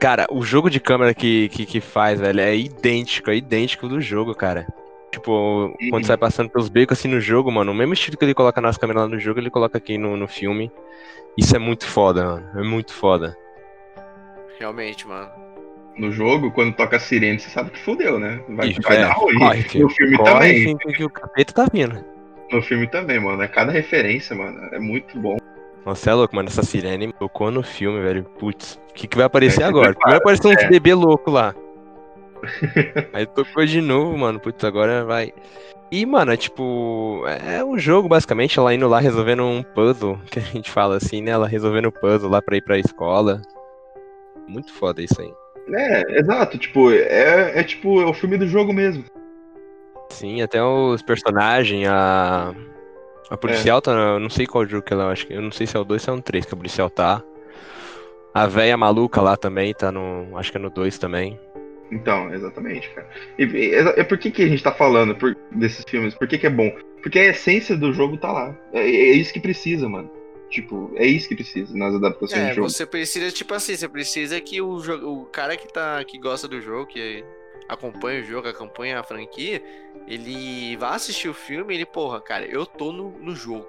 Cara, 0.00 0.26
o 0.30 0.42
jogo 0.42 0.70
de 0.70 0.78
câmera 0.78 1.12
que, 1.12 1.48
que, 1.48 1.66
que 1.66 1.80
faz, 1.80 2.20
velho, 2.20 2.40
é 2.40 2.56
idêntico, 2.56 3.30
é 3.30 3.36
idêntico 3.36 3.88
do 3.88 4.00
jogo, 4.00 4.34
cara. 4.34 4.66
Tipo, 5.10 5.74
quando 5.90 5.92
Uhum. 5.94 6.02
você 6.02 6.08
vai 6.08 6.16
passando 6.18 6.50
pelos 6.50 6.68
becos 6.68 6.98
assim 6.98 7.08
no 7.08 7.20
jogo, 7.20 7.50
mano, 7.50 7.72
o 7.72 7.74
mesmo 7.74 7.94
estilo 7.94 8.16
que 8.16 8.24
ele 8.24 8.34
coloca 8.34 8.60
nas 8.60 8.78
câmeras 8.78 9.02
lá 9.02 9.08
no 9.08 9.18
jogo, 9.18 9.40
ele 9.40 9.50
coloca 9.50 9.76
aqui 9.76 9.98
no, 9.98 10.16
no 10.16 10.28
filme. 10.28 10.70
Isso 11.36 11.56
é 11.56 11.58
muito 11.58 11.84
foda, 11.86 12.24
mano. 12.24 12.50
É 12.60 12.62
muito 12.62 12.92
foda. 12.94 13.36
Realmente, 14.58 15.06
mano. 15.06 15.30
No 15.98 16.12
jogo, 16.12 16.52
quando 16.52 16.74
toca 16.76 16.96
a 16.96 17.00
sirene, 17.00 17.40
você 17.40 17.50
sabe 17.50 17.70
que 17.70 17.78
fodeu, 17.80 18.18
né? 18.20 18.40
Vai, 18.48 18.72
vai 18.84 18.96
é, 18.96 19.00
dar 19.00 19.12
ruim. 19.14 19.38
corre, 19.38 19.62
filho. 19.62 19.84
no 19.84 19.90
filme 19.90 20.16
Corre, 20.16 20.30
também. 20.30 20.76
que 20.94 21.04
o 21.04 21.10
capeta 21.10 21.52
tá 21.52 21.66
vindo. 21.72 22.04
No 22.52 22.62
filme 22.62 22.86
também, 22.86 23.18
mano. 23.18 23.42
É 23.42 23.48
cada 23.48 23.72
referência, 23.72 24.34
mano. 24.36 24.58
É 24.72 24.78
muito 24.78 25.18
bom. 25.18 25.36
Nossa, 25.84 26.10
é 26.10 26.14
louco, 26.14 26.36
mano. 26.36 26.48
Essa 26.48 26.62
sirene 26.62 27.12
tocou 27.12 27.50
no 27.50 27.62
filme, 27.64 28.00
velho. 28.00 28.24
Putz, 28.38 28.80
o 28.90 28.94
que, 28.94 29.08
que 29.08 29.16
vai 29.16 29.26
aparecer 29.26 29.62
É, 29.62 29.64
agora? 29.64 29.86
prepara, 29.88 30.20
Primeiro 30.20 30.22
apareceu 30.22 30.50
uns 30.50 30.62
é. 30.64 30.68
bebê 30.68 30.94
louco 30.94 31.30
lá. 31.32 31.52
Aí 33.12 33.26
tocou 33.26 33.66
de 33.66 33.80
novo, 33.80 34.16
mano. 34.16 34.38
Putz, 34.38 34.62
agora 34.64 35.04
vai. 35.04 35.32
E, 35.90 36.06
mano, 36.06 36.32
é 36.32 36.36
tipo. 36.36 37.24
É 37.44 37.64
um 37.64 37.76
jogo, 37.76 38.08
basicamente. 38.08 38.56
Ela 38.58 38.72
indo 38.72 38.86
lá 38.86 39.00
resolvendo 39.00 39.42
um 39.42 39.62
puzzle, 39.62 40.18
que 40.30 40.38
a 40.38 40.42
gente 40.42 40.70
fala 40.70 40.96
assim, 40.96 41.20
né? 41.22 41.32
Ela 41.32 41.48
resolvendo 41.48 41.86
o 41.86 41.92
puzzle 41.92 42.30
lá 42.30 42.40
pra 42.40 42.56
ir 42.56 42.62
pra 42.62 42.78
escola. 42.78 43.42
Muito 44.46 44.72
foda 44.72 45.02
isso 45.02 45.20
aí. 45.20 45.32
É, 45.72 46.18
exato. 46.18 46.58
Tipo, 46.58 46.90
é, 46.90 47.58
é 47.60 47.62
tipo, 47.62 48.00
é 48.00 48.06
o 48.06 48.14
filme 48.14 48.36
do 48.36 48.46
jogo 48.46 48.72
mesmo. 48.72 49.04
Sim, 50.10 50.42
até 50.42 50.62
os 50.62 51.02
personagens, 51.02 51.86
a. 51.88 52.54
A 53.30 53.36
policial 53.36 53.82
tá. 53.82 53.92
Eu 53.92 54.20
não 54.20 54.30
sei 54.30 54.46
qual 54.46 54.66
jogo 54.66 54.82
que 54.82 54.92
ela. 54.92 55.12
Acho 55.12 55.26
que, 55.26 55.34
eu 55.34 55.42
não 55.42 55.52
sei 55.52 55.66
se 55.66 55.76
é 55.76 55.80
o 55.80 55.84
2 55.84 56.00
ou 56.00 56.04
se 56.04 56.10
é 56.10 56.12
um 56.12 56.20
3 56.20 56.46
que 56.46 56.54
a 56.54 56.56
policial 56.56 56.88
tá. 56.88 57.22
A 58.32 58.46
véia 58.46 58.76
maluca 58.76 59.20
lá 59.20 59.36
também 59.36 59.74
tá 59.74 59.92
no. 59.92 60.36
Acho 60.36 60.50
que 60.50 60.58
é 60.58 60.60
no 60.60 60.70
2 60.70 60.98
também. 60.98 61.38
Então, 61.90 62.32
exatamente, 62.32 62.88
cara. 62.90 63.08
E, 63.38 63.44
e, 63.44 63.74
é 63.74 64.04
por 64.04 64.18
que, 64.18 64.30
que 64.30 64.42
a 64.42 64.48
gente 64.48 64.62
tá 64.62 64.72
falando 64.72 65.14
por- 65.14 65.36
desses 65.52 65.84
filmes? 65.88 66.14
Por 66.14 66.28
que, 66.28 66.38
que 66.38 66.46
é 66.46 66.50
bom? 66.50 66.70
Porque 67.02 67.18
a 67.18 67.26
essência 67.26 67.76
do 67.76 67.92
jogo 67.92 68.16
tá 68.16 68.30
lá. 68.30 68.54
É, 68.72 68.80
é 68.80 69.12
isso 69.12 69.32
que 69.32 69.40
precisa, 69.40 69.88
mano. 69.88 70.10
Tipo, 70.50 70.90
é 70.96 71.06
isso 71.06 71.28
que 71.28 71.34
precisa 71.34 71.76
nas 71.76 71.94
adaptações 71.94 72.40
É, 72.40 72.48
de 72.50 72.54
jogo. 72.56 72.70
você 72.70 72.86
precisa, 72.86 73.30
tipo 73.30 73.52
assim, 73.52 73.76
você 73.76 73.88
precisa 73.88 74.40
que 74.40 74.60
o, 74.62 74.80
jogo, 74.80 75.06
o 75.06 75.26
cara 75.26 75.56
que, 75.56 75.70
tá, 75.70 76.02
que 76.04 76.18
gosta 76.18 76.48
do 76.48 76.60
jogo, 76.60 76.86
que 76.86 77.22
acompanha 77.68 78.22
o 78.22 78.24
jogo, 78.24 78.48
acompanha 78.48 78.98
a 78.98 79.02
franquia, 79.02 79.62
ele 80.06 80.74
vá 80.78 80.94
assistir 80.94 81.28
o 81.28 81.34
filme 81.34 81.74
e 81.74 81.76
ele, 81.76 81.84
porra, 81.86 82.18
cara, 82.20 82.46
eu 82.46 82.64
tô 82.64 82.92
no, 82.92 83.10
no 83.18 83.34
jogo. 83.36 83.66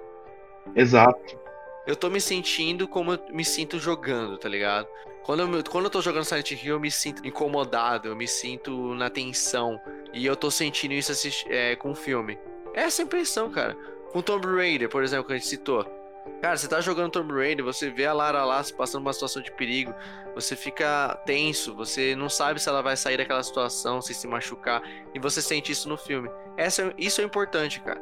Exato. 0.74 1.38
Eu 1.86 1.96
tô 1.96 2.08
me 2.08 2.20
sentindo 2.20 2.86
como 2.88 3.12
eu 3.12 3.18
me 3.30 3.44
sinto 3.44 3.78
jogando, 3.78 4.38
tá 4.38 4.48
ligado? 4.48 4.86
Quando 5.24 5.40
eu, 5.42 5.64
quando 5.64 5.84
eu 5.84 5.90
tô 5.90 6.00
jogando 6.00 6.24
Silent 6.24 6.50
Hill, 6.52 6.74
eu 6.76 6.80
me 6.80 6.90
sinto 6.90 7.26
incomodado, 7.26 8.08
eu 8.08 8.16
me 8.16 8.26
sinto 8.26 8.94
na 8.94 9.10
tensão. 9.10 9.78
E 10.14 10.24
eu 10.24 10.34
tô 10.34 10.50
sentindo 10.50 10.94
isso 10.94 11.12
assisti- 11.12 11.46
é, 11.52 11.76
com 11.76 11.90
o 11.90 11.94
filme. 11.94 12.38
Essa 12.72 13.02
é 13.02 13.04
a 13.04 13.06
impressão, 13.06 13.50
cara. 13.50 13.74
Com 14.12 14.22
Tomb 14.22 14.46
Raider, 14.46 14.88
por 14.88 15.02
exemplo, 15.02 15.26
que 15.26 15.32
a 15.32 15.36
gente 15.36 15.46
citou. 15.48 15.84
Cara, 16.40 16.56
você 16.56 16.66
tá 16.66 16.80
jogando 16.80 17.10
Tomb 17.10 17.34
Raider, 17.34 17.62
você 17.62 17.90
vê 17.90 18.06
a 18.06 18.14
Lara 18.14 18.44
lá 18.44 18.62
se 18.64 18.72
passando 18.72 19.02
uma 19.02 19.12
situação 19.12 19.42
de 19.42 19.52
perigo, 19.52 19.94
você 20.34 20.56
fica 20.56 21.14
tenso, 21.26 21.74
você 21.74 22.16
não 22.16 22.30
sabe 22.30 22.60
se 22.60 22.68
ela 22.68 22.80
vai 22.80 22.96
sair 22.96 23.18
daquela 23.18 23.42
situação, 23.42 24.00
se 24.00 24.14
se 24.14 24.26
machucar, 24.26 24.82
e 25.14 25.18
você 25.18 25.42
sente 25.42 25.70
isso 25.70 25.86
no 25.86 25.98
filme. 25.98 26.30
Essa, 26.56 26.94
isso 26.96 27.20
é 27.20 27.24
importante, 27.24 27.80
cara. 27.80 28.00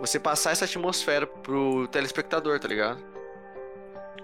Você 0.00 0.18
passar 0.18 0.50
essa 0.50 0.64
atmosfera 0.64 1.26
pro 1.26 1.86
telespectador, 1.88 2.58
tá 2.58 2.66
ligado? 2.66 2.98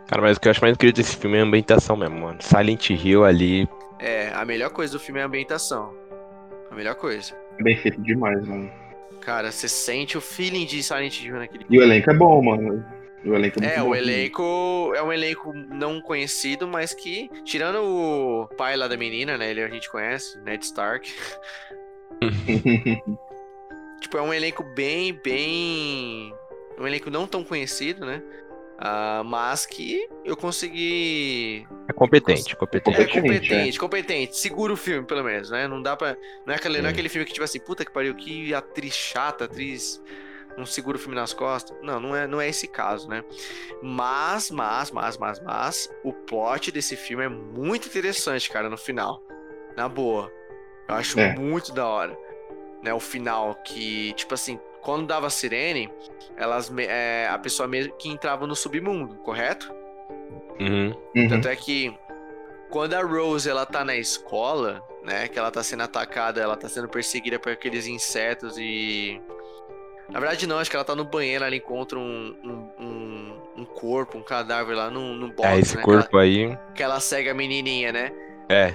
Cara, 0.08 0.22
mas 0.22 0.36
o 0.36 0.40
que 0.40 0.48
eu 0.48 0.50
acho 0.50 0.60
mais 0.60 0.74
incrível 0.74 0.94
desse 0.94 1.16
filme 1.16 1.36
é 1.36 1.40
a 1.40 1.44
ambientação 1.44 1.96
mesmo, 1.96 2.18
mano. 2.18 2.38
Silent 2.40 2.90
Hill 2.90 3.24
ali. 3.24 3.68
É, 3.98 4.32
a 4.34 4.44
melhor 4.44 4.70
coisa 4.70 4.92
do 4.92 4.98
filme 4.98 5.20
é 5.20 5.22
a 5.22 5.26
ambientação. 5.26 5.94
A 6.70 6.74
melhor 6.74 6.94
coisa. 6.96 7.32
É 7.58 7.62
bem 7.62 7.76
feito 7.76 8.00
demais, 8.02 8.44
mano. 8.46 8.70
Cara, 9.20 9.52
você 9.52 9.68
sente 9.68 10.16
o 10.16 10.20
feeling 10.20 10.64
de 10.64 10.82
Silent 10.82 11.20
Hill 11.20 11.36
naquele. 11.36 11.66
E 11.68 11.78
o 11.78 11.82
elenco 11.82 12.10
é 12.10 12.14
bom, 12.14 12.42
mano. 12.42 12.95
O 13.24 13.34
elenco 13.34 13.62
é 13.62 13.76
É, 13.76 13.82
o 13.82 13.94
elenco 13.94 14.92
é 14.94 15.02
um 15.02 15.12
elenco 15.12 15.52
não 15.52 16.00
conhecido, 16.00 16.66
mas 16.68 16.94
que, 16.94 17.28
tirando 17.44 17.82
o 17.82 18.48
pai 18.56 18.76
lá 18.76 18.86
da 18.86 18.96
menina, 18.96 19.36
né? 19.36 19.50
Ele 19.50 19.62
a 19.62 19.68
gente 19.68 19.90
conhece, 19.90 20.38
Ned 20.40 20.64
Stark. 20.64 21.12
Tipo, 24.00 24.18
é 24.18 24.22
um 24.22 24.32
elenco 24.32 24.62
bem, 24.62 25.12
bem. 25.12 26.32
Um 26.78 26.86
elenco 26.86 27.10
não 27.10 27.26
tão 27.26 27.42
conhecido, 27.42 28.04
né? 28.04 28.22
Ah, 28.78 29.22
mas 29.24 29.64
que 29.64 30.06
eu 30.24 30.36
consegui. 30.36 31.66
É 31.88 31.92
competente, 31.92 32.52
É 32.52 32.56
competente. 32.56 32.94
Competente, 32.94 33.20
competente, 33.20 33.78
competente. 33.78 34.36
Segura 34.36 34.72
o 34.72 34.76
filme, 34.76 35.06
pelo 35.06 35.24
menos, 35.24 35.50
né? 35.50 35.66
Não 35.66 35.80
dá 35.80 35.96
pra. 35.96 36.16
Não 36.44 36.52
é 36.52 36.56
aquele, 36.56 36.78
não 36.78 36.84
é 36.84 36.88
Sim. 36.88 36.92
aquele 36.92 37.08
filme 37.08 37.24
que, 37.24 37.32
tipo 37.32 37.44
assim, 37.44 37.58
puta 37.58 37.84
que 37.84 37.90
pariu, 37.90 38.14
que 38.14 38.52
atriz 38.52 38.94
chata, 38.94 39.46
atriz. 39.46 40.02
Não 40.56 40.64
segura 40.64 40.96
o 40.96 41.00
filme 41.00 41.14
nas 41.14 41.32
costas. 41.32 41.76
Não, 41.82 42.00
não 42.00 42.16
é, 42.16 42.26
não 42.26 42.40
é 42.40 42.48
esse 42.48 42.66
caso, 42.66 43.08
né? 43.08 43.22
Mas, 43.82 44.50
mas, 44.50 44.90
mas, 44.90 45.18
mas, 45.18 45.40
mas, 45.40 45.90
o 46.02 46.12
plot 46.12 46.72
desse 46.72 46.96
filme 46.96 47.24
é 47.24 47.28
muito 47.28 47.88
interessante, 47.88 48.50
cara, 48.50 48.70
no 48.70 48.78
final. 48.78 49.22
Na 49.76 49.88
boa. 49.88 50.32
Eu 50.88 50.94
acho 50.94 51.18
É. 51.20 51.34
muito 51.34 51.72
da 51.72 51.86
hora. 51.86 52.18
Né, 52.82 52.94
o 52.94 53.00
final 53.00 53.54
que, 53.64 54.12
tipo 54.12 54.32
assim, 54.34 54.60
quando 54.80 55.06
dava 55.06 55.28
sirene, 55.28 55.90
elas, 56.36 56.72
é, 56.78 57.26
a 57.28 57.38
pessoa 57.38 57.66
mesmo 57.66 57.92
que 57.96 58.08
entrava 58.08 58.46
no 58.46 58.54
submundo, 58.54 59.16
correto? 59.16 59.74
Uhum. 60.60 60.94
Uhum. 61.16 61.28
Tanto 61.28 61.48
é 61.48 61.56
que 61.56 61.92
quando 62.70 62.94
a 62.94 63.02
Rose 63.02 63.48
ela 63.48 63.66
tá 63.66 63.84
na 63.84 63.96
escola, 63.96 64.86
né, 65.02 65.26
que 65.28 65.38
ela 65.38 65.50
tá 65.50 65.62
sendo 65.62 65.82
atacada, 65.82 66.40
ela 66.40 66.56
tá 66.56 66.68
sendo 66.68 66.88
perseguida 66.88 67.38
por 67.38 67.50
aqueles 67.52 67.86
insetos 67.86 68.56
e 68.58 69.20
na 70.08 70.20
verdade 70.20 70.46
não, 70.46 70.58
acho 70.58 70.70
que 70.70 70.76
ela 70.76 70.84
tá 70.84 70.94
no 70.94 71.04
banheiro, 71.04 71.44
ela 71.44 71.54
encontra 71.56 71.98
um, 71.98 72.36
um, 72.44 72.84
um, 72.84 73.36
um 73.58 73.64
corpo, 73.64 74.18
um 74.18 74.22
cadáver 74.22 74.76
lá 74.76 74.90
no, 74.90 75.14
no 75.14 75.28
box, 75.28 75.48
É, 75.48 75.58
esse 75.58 75.76
né, 75.76 75.82
corpo 75.82 76.16
aí. 76.18 76.46
Que 76.46 76.52
ela, 76.52 76.72
que 76.74 76.82
ela 76.82 77.00
segue 77.00 77.28
a 77.28 77.34
menininha, 77.34 77.92
né? 77.92 78.12
É. 78.48 78.74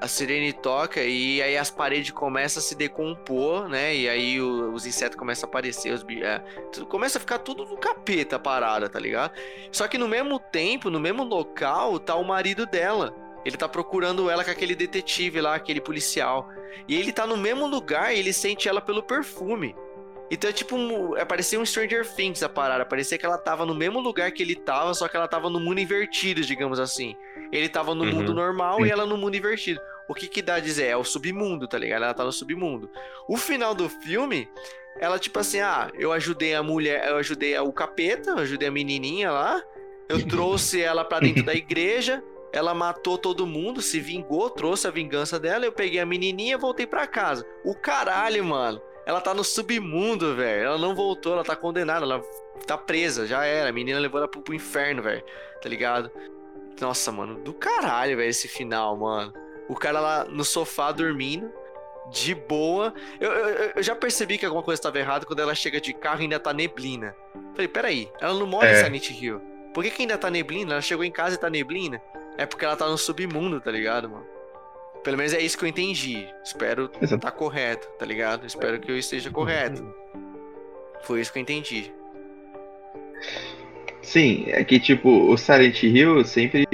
A 0.00 0.06
sirene 0.08 0.52
toca 0.52 1.02
e 1.02 1.40
aí 1.40 1.56
as 1.56 1.70
paredes 1.70 2.10
começam 2.10 2.60
a 2.60 2.62
se 2.62 2.74
decompor, 2.74 3.68
né? 3.68 3.94
E 3.94 4.08
aí 4.08 4.40
o- 4.40 4.72
os 4.72 4.84
insetos 4.84 5.16
começam 5.16 5.46
a 5.46 5.48
aparecer, 5.48 5.92
os 5.92 6.04
é, 6.22 6.40
tudo- 6.72 6.86
começa 6.86 7.16
a 7.16 7.20
ficar 7.20 7.38
tudo 7.38 7.64
no 7.64 7.76
capeta 7.76 8.38
parada, 8.38 8.88
tá 8.88 8.98
ligado? 9.00 9.32
Só 9.72 9.88
que 9.88 9.96
no 9.96 10.06
mesmo 10.06 10.38
tempo, 10.38 10.90
no 10.90 11.00
mesmo 11.00 11.24
local, 11.24 11.98
tá 11.98 12.14
o 12.16 12.24
marido 12.24 12.66
dela. 12.66 13.14
Ele 13.44 13.56
tá 13.56 13.68
procurando 13.68 14.28
ela 14.30 14.44
com 14.44 14.50
aquele 14.50 14.74
detetive 14.74 15.40
lá, 15.40 15.54
aquele 15.54 15.80
policial. 15.80 16.48
E 16.88 16.96
ele 16.96 17.12
tá 17.12 17.26
no 17.26 17.36
mesmo 17.36 17.66
lugar 17.66 18.14
e 18.14 18.18
ele 18.18 18.32
sente 18.32 18.68
ela 18.68 18.80
pelo 18.80 19.02
perfume. 19.02 19.74
Então 20.30 20.48
é 20.48 20.52
tipo 20.52 20.74
um. 20.76 21.16
É, 21.16 21.24
parecia 21.24 21.60
um 21.60 21.64
Stranger 21.66 22.06
Things 22.14 22.42
a 22.42 22.48
parada. 22.48 22.84
Parecia 22.84 23.18
que 23.18 23.26
ela 23.26 23.38
tava 23.38 23.64
no 23.66 23.74
mesmo 23.74 24.00
lugar 24.00 24.32
que 24.32 24.42
ele 24.42 24.56
tava, 24.56 24.94
só 24.94 25.06
que 25.06 25.16
ela 25.16 25.28
tava 25.28 25.50
no 25.50 25.60
mundo 25.60 25.80
invertido, 25.80 26.40
digamos 26.40 26.80
assim. 26.80 27.14
Ele 27.52 27.68
tava 27.68 27.94
no 27.94 28.04
Uhum. 28.04 28.12
mundo 28.12 28.34
normal 28.34 28.84
e 28.86 28.90
ela 28.90 29.04
no 29.06 29.16
mundo 29.16 29.36
invertido. 29.36 29.80
O 30.08 30.14
que 30.14 30.26
que 30.26 30.42
dá 30.42 30.56
a 30.56 30.60
dizer? 30.60 30.86
É 30.86 30.96
o 30.96 31.04
submundo, 31.04 31.68
tá 31.68 31.78
ligado? 31.78 32.02
Ela 32.04 32.14
tá 32.14 32.24
no 32.24 32.32
submundo. 32.32 32.90
O 33.28 33.36
final 33.36 33.74
do 33.74 33.88
filme, 33.88 34.48
ela 34.98 35.18
tipo 35.18 35.38
assim, 35.38 35.60
ah, 35.60 35.90
eu 35.94 36.12
ajudei 36.12 36.54
a 36.54 36.62
mulher, 36.62 37.08
eu 37.08 37.16
ajudei 37.16 37.56
o 37.58 37.72
capeta, 37.72 38.30
eu 38.30 38.38
ajudei 38.38 38.68
a 38.68 38.72
menininha 38.72 39.30
lá, 39.30 39.62
eu 40.08 40.18
trouxe 40.26 40.80
ela 40.80 41.04
pra 41.04 41.20
dentro 41.20 41.44
da 41.44 41.54
igreja, 41.54 42.22
ela 42.52 42.74
matou 42.74 43.16
todo 43.18 43.46
mundo, 43.46 43.80
se 43.80 43.98
vingou, 44.00 44.50
trouxe 44.50 44.86
a 44.86 44.90
vingança 44.90 45.38
dela, 45.40 45.64
eu 45.64 45.72
peguei 45.72 46.00
a 46.00 46.06
menininha 46.06 46.54
e 46.54 46.58
voltei 46.58 46.86
pra 46.86 47.06
casa. 47.06 47.46
O 47.64 47.74
caralho, 47.74 48.44
mano. 48.44 48.80
Ela 49.06 49.20
tá 49.20 49.34
no 49.34 49.44
submundo, 49.44 50.34
velho. 50.34 50.64
Ela 50.64 50.78
não 50.78 50.94
voltou, 50.94 51.34
ela 51.34 51.44
tá 51.44 51.54
condenada, 51.54 52.04
ela 52.04 52.22
tá 52.66 52.76
presa, 52.78 53.26
já 53.26 53.44
era. 53.44 53.68
A 53.68 53.72
menina 53.72 53.98
levou 53.98 54.18
ela 54.18 54.28
pro, 54.28 54.40
pro 54.40 54.54
inferno, 54.54 55.02
velho. 55.02 55.22
Tá 55.62 55.68
ligado? 55.68 56.10
Nossa, 56.80 57.12
mano, 57.12 57.36
do 57.40 57.52
caralho, 57.52 58.16
velho, 58.16 58.28
esse 58.28 58.48
final, 58.48 58.96
mano. 58.96 59.32
O 59.68 59.74
cara 59.74 60.00
lá 60.00 60.24
no 60.24 60.44
sofá 60.44 60.90
dormindo, 60.92 61.50
de 62.10 62.34
boa. 62.34 62.92
Eu, 63.20 63.30
eu, 63.30 63.72
eu 63.76 63.82
já 63.82 63.94
percebi 63.94 64.36
que 64.38 64.44
alguma 64.44 64.62
coisa 64.62 64.78
estava 64.78 64.98
errada 64.98 65.24
quando 65.24 65.40
ela 65.40 65.54
chega 65.54 65.80
de 65.80 65.92
carro 65.92 66.20
e 66.20 66.22
ainda 66.24 66.40
tá 66.40 66.52
neblina. 66.52 67.14
Falei, 67.52 67.68
peraí, 67.68 68.10
ela 68.20 68.34
não 68.34 68.46
mora 68.46 68.68
em 68.68 68.72
É. 68.74 68.84
Silent 68.84 69.10
Hill. 69.10 69.40
Por 69.72 69.82
que, 69.84 69.90
que 69.90 70.02
ainda 70.02 70.18
tá 70.18 70.30
neblina? 70.30 70.72
Ela 70.74 70.82
chegou 70.82 71.04
em 71.04 71.10
casa 71.10 71.34
e 71.34 71.38
tá 71.38 71.48
neblina? 71.50 72.00
É 72.36 72.46
porque 72.46 72.64
ela 72.64 72.76
tá 72.76 72.86
no 72.88 72.98
submundo, 72.98 73.60
tá 73.60 73.70
ligado, 73.70 74.08
mano? 74.08 74.26
Pelo 75.04 75.16
menos 75.18 75.32
é 75.34 75.40
isso 75.40 75.56
que 75.58 75.64
eu 75.64 75.68
entendi. 75.68 76.26
Espero 76.42 76.90
Exato. 77.00 77.22
tá 77.22 77.30
correto, 77.30 77.86
tá 77.98 78.04
ligado? 78.06 78.46
Espero 78.46 78.80
que 78.80 78.90
eu 78.90 78.98
esteja 78.98 79.30
correto. 79.30 79.86
Foi 81.02 81.20
isso 81.20 81.32
que 81.32 81.38
eu 81.38 81.42
entendi. 81.42 81.92
Sim, 84.02 84.44
é 84.48 84.62
que 84.64 84.78
tipo, 84.80 85.08
o 85.30 85.36
Silent 85.36 85.82
Hill 85.82 86.24
sempre 86.24 86.66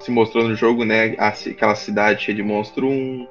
se 0.00 0.10
mostrou 0.10 0.48
no 0.48 0.54
jogo, 0.54 0.84
né? 0.84 1.14
Aquela 1.18 1.74
cidade 1.74 2.24
cheia 2.24 2.34
de 2.36 2.42
monstro, 2.42 2.88
um 2.88 3.26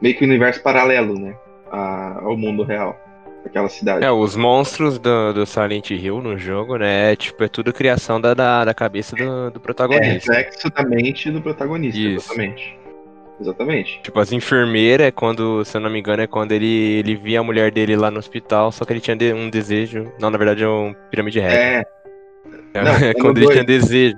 meio 0.00 0.14
que 0.16 0.24
um 0.24 0.28
universo 0.28 0.62
paralelo, 0.62 1.18
né? 1.18 1.36
a- 1.70 2.20
ao 2.22 2.36
mundo 2.36 2.62
real. 2.62 2.98
Aquela 3.44 3.68
cidade. 3.68 4.04
É, 4.04 4.10
os 4.10 4.34
monstros 4.36 4.98
do, 4.98 5.32
do 5.32 5.46
Silent 5.46 5.90
Hill 5.90 6.20
no 6.20 6.36
jogo, 6.38 6.76
né? 6.76 7.12
É, 7.12 7.16
tipo, 7.16 7.42
é 7.44 7.48
tudo 7.48 7.72
criação 7.72 8.20
da, 8.20 8.34
da, 8.34 8.64
da 8.64 8.74
cabeça 8.74 9.14
do, 9.16 9.50
do 9.50 9.58
É, 9.58 9.62
protagonista. 9.62 10.32
reflexo 10.32 10.70
da 10.70 10.82
mente 10.84 11.30
do 11.30 11.40
protagonista, 11.40 11.98
Isso. 11.98 12.26
exatamente. 12.32 12.78
Exatamente. 13.40 14.00
Tipo, 14.02 14.18
as 14.18 14.32
enfermeiras, 14.32 15.08
é 15.08 15.10
quando, 15.10 15.64
se 15.64 15.76
eu 15.76 15.80
não 15.80 15.90
me 15.90 15.98
engano, 15.98 16.22
é 16.22 16.26
quando 16.26 16.52
ele, 16.52 16.66
ele 16.98 17.14
via 17.14 17.40
a 17.40 17.42
mulher 17.42 17.70
dele 17.70 17.94
lá 17.96 18.10
no 18.10 18.18
hospital, 18.18 18.72
só 18.72 18.84
que 18.84 18.92
ele 18.92 19.00
tinha 19.00 19.16
de- 19.16 19.32
um 19.32 19.50
desejo. 19.50 20.10
Não, 20.18 20.30
na 20.30 20.38
verdade 20.38 20.62
é 20.64 20.68
um 20.68 20.94
pirâmide 21.10 21.40
Red. 21.40 21.48
É, 21.48 21.84
É, 22.74 22.82
não, 22.82 22.92
é 23.10 23.14
quando 23.14 23.34
no 23.36 23.38
ele 23.38 23.44
dois. 23.46 23.50
tinha 23.54 23.64
desejo. 23.64 24.16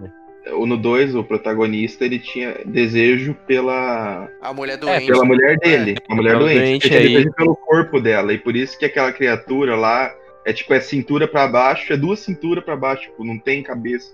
o- 0.53 0.67
no 0.67 0.77
2, 0.79 1.15
o 1.15 1.23
protagonista, 1.25 2.05
ele 2.05 2.19
tinha 2.19 2.55
desejo 2.65 3.35
pela, 3.47 4.29
A 4.41 4.53
mulher 4.55 4.77
doente. 4.79 5.07
pela 5.07 5.25
mulher 5.25 5.59
dele, 5.59 5.97
a 6.09 6.15
mulher 6.15 6.39
doente. 6.39 6.55
doente, 6.59 6.87
Ele 6.95 7.07
tinha 7.09 7.19
aí- 7.19 7.31
pelo 7.33 7.55
corpo 7.57 8.01
dela, 8.01 8.33
e 8.33 8.39
por 8.39 8.55
isso 8.57 8.79
que 8.79 8.85
aquela 8.87 9.13
criatura 9.13 9.75
lá 9.77 10.11
é 10.47 10.53
tipo, 10.53 10.73
é 10.73 10.81
cintura 10.81 11.29
pra 11.29 11.47
baixo, 11.49 11.93
é 11.93 11.97
duas 11.97 12.21
cinturas 12.21 12.65
pra 12.65 12.77
baixo, 12.77 13.03
tipo, 13.03 13.25
não 13.25 13.39
tem 13.39 13.63
cabeça. 13.63 14.11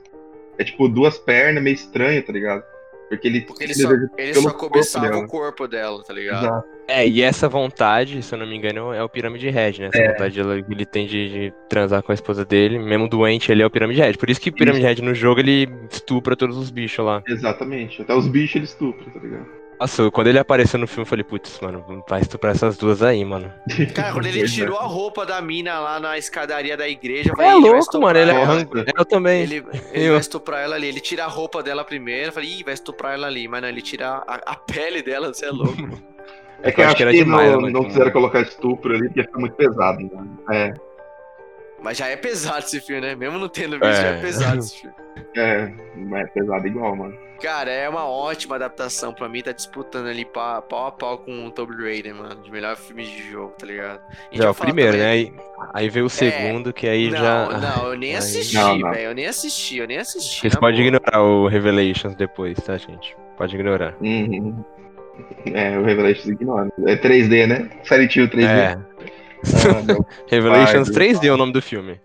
É 0.58 0.64
tipo 0.64 0.88
duas 0.88 1.16
pernas, 1.18 1.62
meio 1.62 1.74
estranho, 1.74 2.22
tá 2.22 2.32
ligado? 2.32 2.64
Porque 3.16 3.28
ele 3.28 3.40
Porque 3.42 3.64
ele 3.64 3.74
só, 3.74 3.90
ele 4.18 4.34
só 4.34 4.50
cobiçava 4.50 5.08
dela. 5.08 5.24
o 5.24 5.26
corpo 5.26 5.66
dela, 5.66 6.02
tá 6.02 6.12
ligado? 6.12 6.44
Exato. 6.44 6.68
É, 6.86 7.06
e 7.08 7.22
essa 7.22 7.48
vontade, 7.48 8.22
se 8.22 8.34
eu 8.34 8.38
não 8.38 8.46
me 8.46 8.54
engano, 8.56 8.92
é 8.92 9.02
o 9.02 9.08
Pirâmide 9.08 9.48
Red, 9.48 9.78
né? 9.78 9.88
Essa 9.92 10.02
É. 10.02 10.08
vontade 10.12 10.38
ela- 10.38 10.60
que 10.62 10.72
ele 10.72 10.84
tem 10.84 11.06
de, 11.06 11.28
de 11.30 11.52
transar 11.68 12.02
com 12.02 12.12
a 12.12 12.14
esposa 12.14 12.44
dele, 12.44 12.78
mesmo 12.78 13.08
doente, 13.08 13.50
ele 13.50 13.62
é 13.62 13.66
o 13.66 13.70
Pirâmide 13.70 14.00
Red. 14.02 14.14
Por 14.14 14.28
isso 14.28 14.40
que 14.40 14.50
o 14.50 14.52
Pirâmide 14.52 14.84
Red 14.86 14.96
no 15.02 15.14
jogo 15.14 15.40
ele 15.40 15.66
estupra 15.90 16.36
todos 16.36 16.56
os 16.58 16.70
bichos 16.70 17.04
lá. 17.04 17.22
Exatamente. 17.26 18.02
Até 18.02 18.14
os 18.14 18.28
bichos 18.28 18.56
ele 18.56 18.64
estupra, 18.66 19.04
tá 19.10 19.18
ligado? 19.20 19.46
Nossa, 19.78 20.10
quando 20.10 20.28
ele 20.28 20.38
apareceu 20.38 20.78
no 20.78 20.86
filme, 20.86 21.02
eu 21.02 21.06
falei, 21.06 21.24
putz, 21.24 21.58
mano, 21.60 21.84
vai 22.08 22.20
estuprar 22.20 22.54
essas 22.54 22.76
duas 22.76 23.02
aí, 23.02 23.24
mano. 23.24 23.52
Cara, 23.94 24.12
quando 24.12 24.26
ele 24.26 24.42
é. 24.42 24.46
tirou 24.46 24.78
a 24.78 24.84
roupa 24.84 25.26
da 25.26 25.40
mina 25.42 25.78
lá 25.80 25.98
na 26.00 26.16
escadaria 26.16 26.76
da 26.76 26.88
igreja, 26.88 27.30
eu 27.30 27.32
É 27.34 27.36
falei, 27.36 27.60
vai 27.60 27.70
louco, 27.70 28.00
mano, 28.00 28.18
ele 28.18 28.30
é 28.30 28.34
ela. 28.34 28.46
Nossa. 28.64 28.84
Eu 28.96 29.04
também. 29.04 29.42
Ele, 29.42 29.64
ele 29.92 30.06
Eu- 30.06 30.12
vai 30.12 30.20
estuprar 30.20 30.60
ela 30.62 30.76
ali. 30.76 30.86
Ele 30.86 31.00
tira 31.00 31.24
a 31.24 31.28
roupa 31.28 31.62
dela 31.62 31.84
primeiro. 31.84 32.28
Eu 32.28 32.32
falei, 32.32 32.50
ih, 32.50 32.64
vai 32.64 32.74
estuprar 32.74 33.14
ela 33.14 33.26
ali. 33.26 33.46
Mas 33.48 33.62
não, 33.62 33.68
ele 33.68 33.82
tira 33.82 34.22
a, 34.26 34.34
a 34.52 34.56
pele 34.56 35.02
dela, 35.02 35.32
você 35.32 35.46
é 35.46 35.50
louco. 35.50 35.74
É 36.62 36.72
que 36.72 36.80
eu 36.80 36.86
acho 36.86 36.96
que, 36.96 37.02
era 37.02 37.12
demais, 37.12 37.52
não, 37.52 37.60
né, 37.60 37.70
não 37.70 37.84
quiseram 37.84 38.10
colocar 38.10 38.40
estupro 38.40 38.94
ali, 38.94 39.08
porque 39.08 39.22
fica 39.22 39.38
muito 39.38 39.54
pesado. 39.54 39.98
Né? 40.02 40.26
É, 40.50 40.74
Mas 41.84 41.98
já 41.98 42.08
é 42.08 42.16
pesado 42.16 42.60
esse 42.60 42.80
filme, 42.80 43.02
né? 43.02 43.14
Mesmo 43.14 43.38
não 43.38 43.48
tendo 43.48 43.72
visto, 43.78 43.92
já 44.00 44.08
é 44.08 44.18
É. 44.18 44.20
pesado 44.20 44.58
esse 44.58 44.80
filme. 44.80 44.96
é, 45.36 45.72
é 46.14 46.26
pesado 46.28 46.66
igual, 46.66 46.96
mano. 46.96 47.16
Cara, 47.42 47.70
é 47.70 47.86
uma 47.88 48.06
ótima 48.08 48.54
adaptação. 48.56 49.12
Pra 49.12 49.28
mim, 49.28 49.42
tá 49.42 49.52
disputando 49.52 50.06
ali 50.06 50.24
pau, 50.24 50.62
pau 50.62 50.86
a 50.86 50.92
pau 50.92 51.18
com 51.18 51.44
o 51.46 51.50
Tomb 51.50 51.74
Raider, 51.76 52.14
mano. 52.14 52.36
De 52.42 52.50
melhor 52.50 52.74
filme 52.74 53.04
de 53.04 53.30
jogo, 53.30 53.52
tá 53.58 53.66
ligado? 53.66 54.00
Já 54.32 54.44
é 54.46 54.48
o 54.48 54.54
primeiro, 54.54 54.92
também- 54.92 55.04
né? 55.04 55.10
Aí, 55.10 55.32
aí 55.74 55.88
veio 55.90 56.06
o 56.06 56.10
segundo, 56.10 56.72
que 56.72 56.88
aí 56.88 57.10
não, 57.10 57.18
já. 57.18 57.48
não, 57.58 57.88
eu 57.88 57.98
nem 57.98 58.12
Aí- 58.12 58.16
assisti, 58.16 58.56
velho. 58.56 58.96
Eu 58.96 59.14
nem 59.14 59.26
assisti, 59.26 59.76
eu 59.76 59.86
nem 59.86 59.98
assisti. 59.98 60.40
Vocês 60.40 60.54
podem 60.56 60.80
ignorar 60.80 61.20
o 61.22 61.46
Revelations 61.46 62.14
depois, 62.14 62.56
tá, 62.60 62.78
gente? 62.78 63.14
Pode 63.36 63.54
ignorar. 63.54 63.94
Uhum. 64.00 64.64
É, 65.52 65.76
o 65.78 65.84
Revelations 65.84 66.26
ignora. 66.28 66.70
É 66.86 66.96
3D, 66.96 67.46
né? 67.46 67.68
Silent 67.84 68.16
Hill 68.16 68.28
3D. 68.28 68.48
É. 68.48 68.78
Ah, 69.44 70.04
Revelations 70.28 70.90
pai 70.90 71.08
do 71.08 71.18
3D 71.20 71.24
é 71.26 71.32
o 71.32 71.36
nome 71.36 71.52
do 71.52 71.60
filme. 71.62 72.00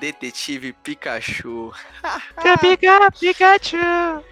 Detetive 0.00 0.72
Pikachu. 0.82 1.72
Pica, 2.60 3.10
Pikachu! 3.18 4.22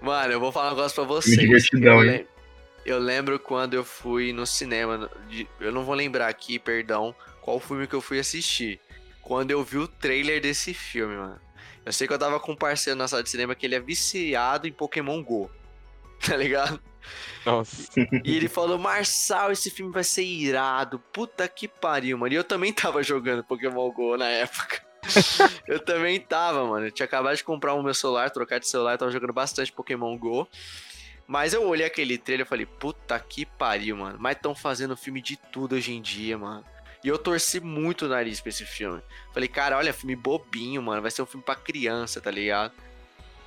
Mano, 0.00 0.32
eu 0.32 0.40
vou 0.40 0.50
falar 0.50 0.68
um 0.68 0.70
negócio 0.70 0.94
pra 0.94 1.04
vocês. 1.04 1.38
divertidão, 1.38 2.00
eu, 2.00 2.10
lem- 2.10 2.26
eu 2.86 2.98
lembro 2.98 3.38
quando 3.38 3.74
eu 3.74 3.84
fui 3.84 4.32
no 4.32 4.46
cinema. 4.46 5.10
Eu 5.60 5.72
não 5.72 5.84
vou 5.84 5.94
lembrar 5.94 6.28
aqui, 6.28 6.58
perdão, 6.58 7.14
qual 7.42 7.60
filme 7.60 7.86
que 7.86 7.94
eu 7.94 8.00
fui 8.00 8.18
assistir. 8.18 8.80
Quando 9.20 9.50
eu 9.50 9.62
vi 9.62 9.78
o 9.78 9.86
trailer 9.86 10.40
desse 10.40 10.72
filme, 10.72 11.16
mano. 11.16 11.40
Eu 11.84 11.92
sei 11.92 12.06
que 12.06 12.12
eu 12.12 12.18
tava 12.18 12.40
com 12.40 12.52
um 12.52 12.56
parceiro 12.56 12.98
na 12.98 13.08
sala 13.08 13.22
de 13.22 13.28
cinema 13.28 13.54
que 13.54 13.66
ele 13.66 13.74
é 13.74 13.80
viciado 13.80 14.66
em 14.66 14.72
Pokémon 14.72 15.22
GO. 15.22 15.50
Tá 16.24 16.36
ligado? 16.36 16.80
Nossa. 17.44 18.00
E 18.24 18.36
ele 18.36 18.48
falou, 18.48 18.78
Marçal, 18.78 19.50
esse 19.50 19.72
filme 19.72 19.92
vai 19.92 20.04
ser 20.04 20.22
irado. 20.22 21.00
Puta 21.12 21.48
que 21.48 21.66
pariu, 21.66 22.16
mano. 22.16 22.32
E 22.32 22.36
eu 22.36 22.44
também 22.44 22.72
tava 22.72 23.02
jogando 23.02 23.42
Pokémon 23.42 23.90
GO 23.90 24.16
na 24.16 24.28
época. 24.28 24.80
eu 25.66 25.80
também 25.80 26.20
tava, 26.20 26.64
mano. 26.64 26.86
Eu 26.86 26.92
tinha 26.92 27.06
acabado 27.06 27.36
de 27.36 27.42
comprar 27.42 27.74
o 27.74 27.82
meu 27.82 27.92
celular, 27.92 28.30
trocar 28.30 28.60
de 28.60 28.68
celular, 28.68 28.96
tava 28.96 29.10
jogando 29.10 29.32
bastante 29.32 29.72
Pokémon 29.72 30.16
GO. 30.16 30.46
Mas 31.26 31.52
eu 31.52 31.66
olhei 31.66 31.86
aquele 31.86 32.18
trailer 32.18 32.46
e 32.46 32.48
falei, 32.48 32.66
puta 32.66 33.18
que 33.18 33.44
pariu, 33.44 33.96
mano. 33.96 34.16
Mas 34.20 34.36
estão 34.36 34.54
fazendo 34.54 34.96
filme 34.96 35.20
de 35.20 35.36
tudo 35.36 35.74
hoje 35.74 35.92
em 35.92 36.00
dia, 36.00 36.38
mano. 36.38 36.64
E 37.04 37.08
eu 37.08 37.18
torci 37.18 37.58
muito 37.60 38.06
o 38.06 38.08
nariz 38.08 38.40
pra 38.40 38.50
esse 38.50 38.64
filme. 38.64 39.02
Falei, 39.32 39.48
cara, 39.48 39.76
olha, 39.76 39.92
filme 39.92 40.14
bobinho, 40.14 40.80
mano. 40.80 41.02
Vai 41.02 41.10
ser 41.10 41.22
um 41.22 41.26
filme 41.26 41.44
pra 41.44 41.56
criança, 41.56 42.20
tá 42.20 42.30
ligado? 42.30 42.72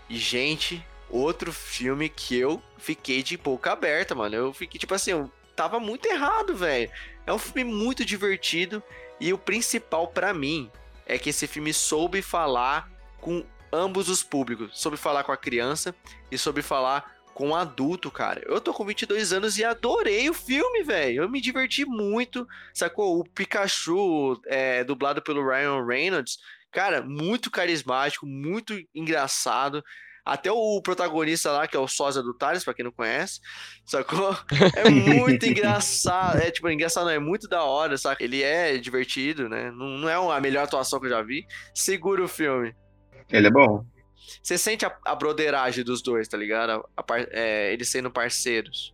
E, 0.10 0.18
gente, 0.18 0.86
outro 1.10 1.54
filme 1.54 2.10
que 2.10 2.36
eu 2.38 2.62
fiquei 2.78 3.24
de 3.24 3.38
boca 3.38 3.72
aberta, 3.72 4.14
mano. 4.14 4.36
Eu 4.36 4.54
fiquei, 4.54 4.80
tipo 4.80 4.94
assim, 4.94 5.12
eu 5.12 5.32
tava 5.56 5.80
muito 5.80 6.06
errado, 6.06 6.56
velho. 6.56 6.92
É 7.26 7.32
um 7.32 7.40
filme 7.40 7.64
muito 7.64 8.04
divertido. 8.04 8.84
E 9.20 9.32
o 9.32 9.38
principal 9.38 10.08
para 10.08 10.34
mim 10.34 10.70
é 11.06 11.18
que 11.18 11.30
esse 11.30 11.48
filme 11.48 11.74
soube 11.74 12.22
falar 12.22 12.92
com 13.22 13.46
ambos 13.72 14.10
os 14.10 14.22
públicos. 14.22 14.72
Soube 14.74 14.98
falar 14.98 15.24
com 15.24 15.32
a 15.32 15.38
criança 15.38 15.96
e 16.30 16.38
soube 16.38 16.62
falar 16.62 17.15
com 17.36 17.54
adulto, 17.54 18.10
cara. 18.10 18.42
Eu 18.46 18.62
tô 18.62 18.74
com 18.74 18.86
22 18.86 19.34
anos 19.34 19.58
e 19.58 19.64
adorei 19.64 20.30
o 20.30 20.34
filme, 20.34 20.84
velho. 20.84 21.24
Eu 21.24 21.30
me 21.30 21.42
diverti 21.42 21.86
muito. 21.86 22.48
Sacou? 22.74 23.20
O 23.20 23.26
Pikachu, 23.26 24.42
é, 24.48 24.86
dublado 24.86 25.22
pelo 25.22 25.46
Ryan 25.46 25.86
Reynolds, 25.86 26.38
cara, 26.72 27.02
muito 27.02 27.52
carismático, 27.52 28.26
muito 28.26 28.74
engraçado. 28.96 29.84
Até 30.26 30.50
o 30.50 30.82
protagonista 30.82 31.52
lá, 31.52 31.68
que 31.68 31.76
é 31.76 31.80
o 31.80 31.90
sósia 31.90 32.24
do 32.24 32.34
Thales, 32.34 32.64
pra 32.64 32.74
quem 32.74 32.86
não 32.86 32.92
conhece, 32.92 33.42
sacou? 33.86 34.36
É 34.74 34.90
muito 34.90 35.46
engraçado. 35.46 36.40
É 36.40 36.50
tipo, 36.50 36.70
engraçado, 36.70 37.04
não, 37.04 37.12
é 37.12 37.20
muito 37.20 37.50
da 37.50 37.64
hora, 37.64 37.98
saca? 37.98 38.24
Ele 38.24 38.42
é 38.42 38.78
divertido, 38.78 39.50
né? 39.50 39.72
Não, 39.72 39.98
não 39.98 40.10
é 40.10 40.16
a 40.16 40.42
melhor 40.42 40.64
atuação 40.64 41.02
que 41.02 41.08
eu 41.08 41.12
já 41.12 41.22
vi. 41.22 41.46
Segura 41.74 42.24
o 42.24 42.30
filme. 42.30 42.74
Ele 43.30 43.48
é 43.48 43.52
bom. 43.52 43.86
Você 44.42 44.58
sente 44.58 44.86
a, 44.86 44.96
a 45.06 45.16
broderagem 45.16 45.84
dos 45.84 46.02
dois, 46.02 46.28
tá 46.28 46.38
ligado? 46.38 46.86
A, 46.96 47.02
a, 47.02 47.20
é, 47.32 47.74
eles 47.74 47.90
sendo 47.90 48.12
parceiros. 48.12 48.94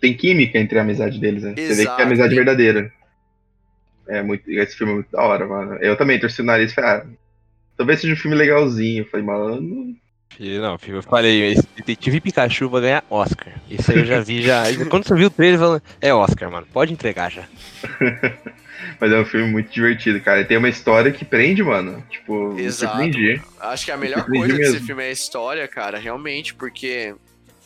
Tem 0.00 0.16
química 0.16 0.58
entre 0.58 0.78
a 0.78 0.82
amizade 0.82 1.18
deles, 1.18 1.42
né? 1.42 1.54
Exato. 1.56 1.74
Você 1.74 1.74
vê 1.74 1.96
que 1.96 2.02
é 2.02 2.04
amizade 2.04 2.34
verdadeira. 2.34 2.92
É 4.08 4.22
muito. 4.22 4.48
Esse 4.50 4.76
filme 4.76 4.92
é 4.92 4.94
muito 4.96 5.10
da 5.10 5.22
hora, 5.22 5.46
mano. 5.46 5.74
Eu 5.82 5.96
também 5.96 6.18
torci 6.18 6.40
o 6.40 6.44
nariz 6.44 6.72
e 6.72 6.74
falei, 6.74 6.90
ah, 6.90 7.06
talvez 7.76 8.00
seja 8.00 8.14
um 8.14 8.16
filme 8.16 8.36
legalzinho. 8.36 9.02
Eu 9.02 9.08
falei, 9.08 9.26
mano, 9.26 9.96
não, 10.60 10.78
eu 10.86 11.02
falei, 11.02 11.52
esse 11.52 11.66
Detetive 11.76 12.20
Pikachu 12.20 12.68
vai 12.68 12.82
ganhar 12.82 13.04
Oscar. 13.10 13.54
Isso 13.68 13.90
aí 13.90 13.98
eu 13.98 14.04
já 14.04 14.20
vi 14.20 14.42
já. 14.42 14.62
Quando 14.88 15.06
você 15.06 15.14
viu 15.14 15.26
o 15.26 15.30
trailer, 15.30 15.58
falando, 15.58 15.82
é 16.00 16.14
Oscar, 16.14 16.50
mano. 16.50 16.66
Pode 16.72 16.92
entregar 16.92 17.30
já. 17.30 17.44
Mas 19.00 19.12
é 19.12 19.20
um 19.20 19.24
filme 19.24 19.50
muito 19.50 19.70
divertido, 19.70 20.20
cara. 20.20 20.40
E 20.40 20.44
tem 20.44 20.56
uma 20.56 20.68
história 20.68 21.10
que 21.10 21.24
prende, 21.24 21.62
mano. 21.62 22.02
Tipo, 22.08 22.58
Exato. 22.58 22.98
Acho 23.60 23.84
que 23.84 23.90
a 23.90 23.96
melhor 23.96 24.24
coisa 24.24 24.54
mesmo. 24.54 24.72
desse 24.72 24.86
filme 24.86 25.02
é 25.02 25.08
a 25.08 25.12
história, 25.12 25.66
cara, 25.68 25.98
realmente, 25.98 26.54
porque 26.54 27.14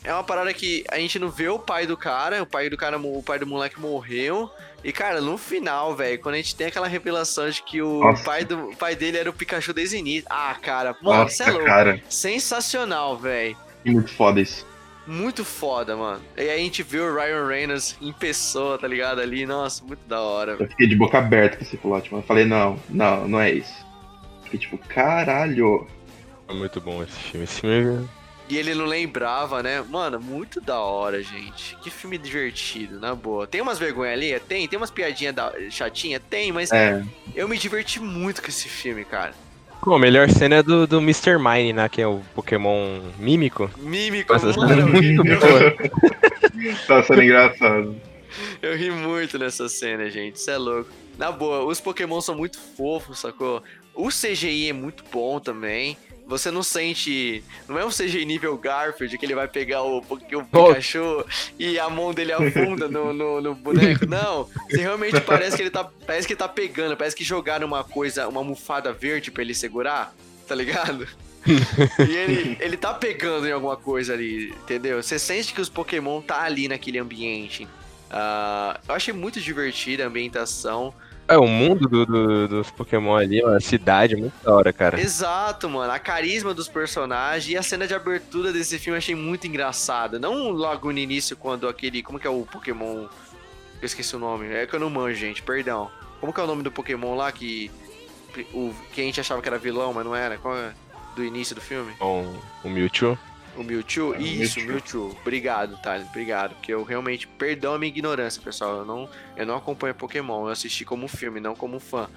é 0.05 0.13
uma 0.13 0.25
parada 0.25 0.53
que 0.53 0.85
a 0.91 0.99
gente 0.99 1.19
não 1.19 1.31
vê 1.31 1.49
o 1.49 1.59
pai 1.59 1.87
do 1.87 1.97
cara, 1.97 2.43
o 2.43 2.47
pai 2.47 2.69
do 2.69 2.77
cara, 2.77 2.99
o 2.99 3.23
pai 3.23 3.39
do 3.39 3.47
moleque 3.47 3.81
morreu. 3.81 4.51
E, 4.85 4.93
cara, 4.93 5.21
no 5.21 5.39
final, 5.39 5.95
velho, 5.95 6.19
quando 6.19 6.35
a 6.35 6.39
gente 6.39 6.57
tem 6.57 6.67
aquela 6.67 6.89
revelação 6.89 7.49
de 7.49 7.63
que 7.63 7.81
o 7.81 8.01
pai, 8.25 8.45
do, 8.45 8.71
o 8.71 8.77
pai 8.77 8.97
dele 8.97 9.19
era 9.19 9.31
o 9.31 9.33
Pikachu 9.33 9.73
desde 9.73 9.97
o 9.97 9.99
início. 9.99 10.27
Ah, 10.29 10.57
cara, 10.61 10.97
mano, 11.01 11.23
Nossa, 11.23 11.33
isso 11.33 11.43
é 11.43 11.51
louco. 11.53 11.67
Cara. 11.67 12.03
Sensacional, 12.09 13.17
velho. 13.17 13.57
Muito 13.85 14.13
foda 14.13 14.41
isso. 14.41 14.67
Muito 15.07 15.45
foda, 15.45 15.97
mano. 15.97 16.21
E 16.37 16.43
aí 16.43 16.51
a 16.51 16.59
gente 16.59 16.83
viu 16.83 17.05
o 17.05 17.15
Ryan 17.15 17.47
Reynolds 17.47 17.97
em 18.01 18.13
pessoa, 18.13 18.79
tá 18.79 18.87
ligado? 18.87 19.21
Ali, 19.21 19.47
nossa, 19.47 19.85
muito 19.85 20.05
da 20.07 20.21
hora. 20.21 20.57
Eu 20.59 20.69
fiquei 20.69 20.87
de 20.87 20.97
boca 20.97 21.19
aberta 21.19 21.57
com 21.57 21.65
esse 21.65 21.77
plot, 21.77 22.11
mano. 22.11 22.23
Eu 22.23 22.27
falei, 22.27 22.45
não, 22.45 22.79
não, 22.89 23.29
não 23.29 23.41
é 23.41 23.53
isso. 23.53 23.75
Fiquei 24.45 24.61
tipo, 24.61 24.79
caralho. 24.79 25.87
É 26.49 26.55
muito 26.55 26.81
bom 26.81 27.03
esse 27.03 27.19
filme. 27.19 27.45
Esse 27.45 27.61
filme 27.61 28.09
e 28.53 28.59
ele 28.59 28.75
não 28.75 28.85
lembrava, 28.85 29.63
né? 29.63 29.83
Mano, 29.89 30.21
muito 30.21 30.61
da 30.61 30.79
hora, 30.79 31.23
gente. 31.23 31.75
Que 31.83 31.89
filme 31.89 32.19
divertido, 32.19 33.01
na 33.01 33.15
boa. 33.15 33.47
Tem 33.47 33.63
umas 33.63 33.79
vergonhas 33.79 34.13
ali? 34.13 34.39
Tem. 34.41 34.69
Tem 34.69 34.77
umas 34.77 34.91
piadinhas 34.91 35.35
da... 35.35 35.51
chatinha? 35.71 36.21
Tem, 36.21 36.53
mas 36.53 36.71
é. 36.71 37.03
eu 37.35 37.49
me 37.49 37.57
diverti 37.57 37.99
muito 37.99 38.43
com 38.43 38.49
esse 38.49 38.69
filme, 38.69 39.07
cara. 39.07 39.33
Pô, 39.81 39.95
a 39.95 39.99
melhor 39.99 40.29
cena 40.29 40.57
é 40.57 40.63
do, 40.63 40.87
do 40.87 40.99
Mr. 40.99 41.39
Mine, 41.39 41.73
né? 41.73 41.89
Que 41.89 42.03
é 42.03 42.07
o 42.07 42.21
Pokémon 42.35 43.01
mímico. 43.19 43.71
Mímico, 43.79 44.35
Nossa, 44.35 44.53
mano. 44.53 44.83
É 44.83 44.85
muito 44.85 45.25
boa. 45.25 45.75
tá 46.87 47.03
sendo 47.05 47.23
engraçado. 47.23 47.97
Eu 48.61 48.77
ri 48.77 48.91
muito 48.91 49.39
nessa 49.39 49.67
cena, 49.67 50.11
gente. 50.11 50.37
Isso 50.37 50.51
é 50.51 50.59
louco. 50.59 50.91
Na 51.17 51.33
boa, 51.33 51.65
os 51.65 51.81
Pokémon 51.81 52.21
são 52.21 52.35
muito 52.35 52.61
fofos, 52.77 53.19
sacou? 53.19 53.63
O 53.95 54.09
CGI 54.09 54.69
é 54.69 54.73
muito 54.75 55.05
bom 55.11 55.41
também. 55.41 55.97
Você 56.27 56.51
não 56.51 56.63
sente. 56.63 57.43
Não 57.69 57.79
é 57.79 57.85
um 57.85 57.91
CG 57.91 58.25
nível 58.25 58.57
Garfield 58.57 59.19
que 59.19 59.27
ele 59.27 59.35
vai 59.35 59.49
pegar 59.49 59.83
o, 59.83 59.99
o 60.09 60.45
Pikachu 60.45 61.25
e 61.59 61.79
a 61.79 61.91
mão 61.91 62.15
dele 62.15 62.33
afunda 62.33 62.89
no, 62.89 63.13
no, 63.13 63.41
no, 63.41 63.55
boneco. 63.55 64.07
Não. 64.07 64.49
Você 64.69 64.79
realmente 64.79 65.21
parece 65.21 65.57
que 65.57 65.63
ele 65.63 65.71
tá. 65.71 65.85
Parece 66.07 66.27
que 66.27 66.33
ele 66.33 66.39
tá 66.39 66.49
pegando, 66.49 66.97
parece 66.97 67.17
que 67.17 67.25
jogaram 67.25 67.67
uma 67.67 67.85
coisa, 67.85 68.29
uma 68.29 68.41
almofada 68.41 68.93
verde 68.93 69.31
pra 69.31 69.43
ele 69.43 69.55
segurar, 69.55 70.15
tá 70.47 70.55
ligado? 70.55 71.07
e 72.09 72.17
ele, 72.17 72.57
ele 72.61 72.77
tá 72.77 72.95
pegando 72.95 73.47
em 73.49 73.53
alguma 73.53 73.77
coisa 73.77 74.13
ali, 74.13 74.51
entendeu? 74.51 75.03
Você 75.03 75.19
sente 75.19 75.53
que 75.53 75.61
os 75.61 75.69
Pokémon 75.69 76.21
tá 76.21 76.43
ali 76.43 76.69
naquele 76.69 76.99
ambiente. 76.99 77.65
Uh, 77.65 78.79
eu 78.89 78.95
achei 78.95 79.13
muito 79.13 79.41
divertida 79.41 80.05
a 80.05 80.07
ambientação. 80.07 80.95
É, 81.29 81.39
o 81.39 81.47
mundo 81.47 81.89
do, 81.89 82.05
do, 82.05 82.49
dos 82.49 82.71
Pokémon 82.71 83.17
ali, 83.17 83.43
a 83.43 83.61
cidade, 83.61 84.17
muito 84.17 84.35
da 84.43 84.55
hora, 84.55 84.73
cara. 84.73 85.01
Exato, 85.01 85.69
mano. 85.69 85.93
A 85.93 85.99
carisma 85.99 86.53
dos 86.53 86.69
personagens 86.69 87.49
e 87.49 87.57
a 87.57 87.63
cena 87.63 87.87
de 87.87 87.95
abertura 87.95 88.53
desse 88.53 88.79
filme 88.79 88.97
eu 88.97 88.99
achei 88.99 89.15
muito 89.15 89.47
engraçada. 89.47 90.19
Não 90.19 90.51
logo 90.51 90.93
no 90.93 90.99
início, 90.99 91.37
quando 91.37 91.69
aquele. 91.69 92.03
Como 92.03 92.19
que 92.19 92.27
é 92.27 92.31
o 92.31 92.45
Pokémon? 92.45 93.07
Eu 93.81 93.87
esqueci 93.87 94.15
o 94.15 94.19
nome. 94.19 94.53
É 94.53 94.67
que 94.67 94.75
eu 94.75 94.81
não 94.81 94.91
manjo, 94.91 95.19
gente, 95.19 95.43
perdão. 95.43 95.91
Como 96.21 96.33
que 96.33 96.41
é 96.41 96.45
o 96.45 96.47
nome 96.47 96.63
do 96.63 96.71
Pokémon 96.71 97.15
lá 97.15 97.31
que. 97.33 97.71
O, 98.53 98.75
que 98.93 99.01
a 99.01 99.05
gente 99.05 99.21
achava 99.21 99.43
que 99.43 99.49
era 99.49 99.59
vilão, 99.59 99.93
mas 99.93 100.05
não 100.05 100.15
era? 100.15 100.39
Qual 100.39 100.57
é? 100.57 100.73
Do 101.15 101.25
início 101.25 101.55
do 101.55 101.61
filme? 101.61 101.93
O, 102.01 102.25
o 102.65 102.71
Mewtwo. 102.71 103.19
O 103.57 103.63
Mewtwo? 103.63 104.15
Isso, 104.17 104.59
Mewtwo. 104.61 104.73
Mewtwo. 104.73 105.17
Obrigado, 105.21 105.77
Thales. 105.83 106.07
Obrigado. 106.09 106.55
Porque 106.55 106.73
eu 106.73 106.83
realmente. 106.83 107.27
Perdão 107.27 107.75
a 107.75 107.79
minha 107.79 107.89
ignorância, 107.89 108.41
pessoal. 108.43 108.79
Eu 108.79 108.85
não, 108.85 109.09
eu 109.37 109.47
não 109.47 109.57
acompanho 109.57 109.95
Pokémon. 109.95 110.47
Eu 110.47 110.53
assisti 110.53 110.85
como 110.85 111.09
filme, 111.09 111.41
não 111.41 111.55
como 111.55 111.79
fã. 111.79 112.09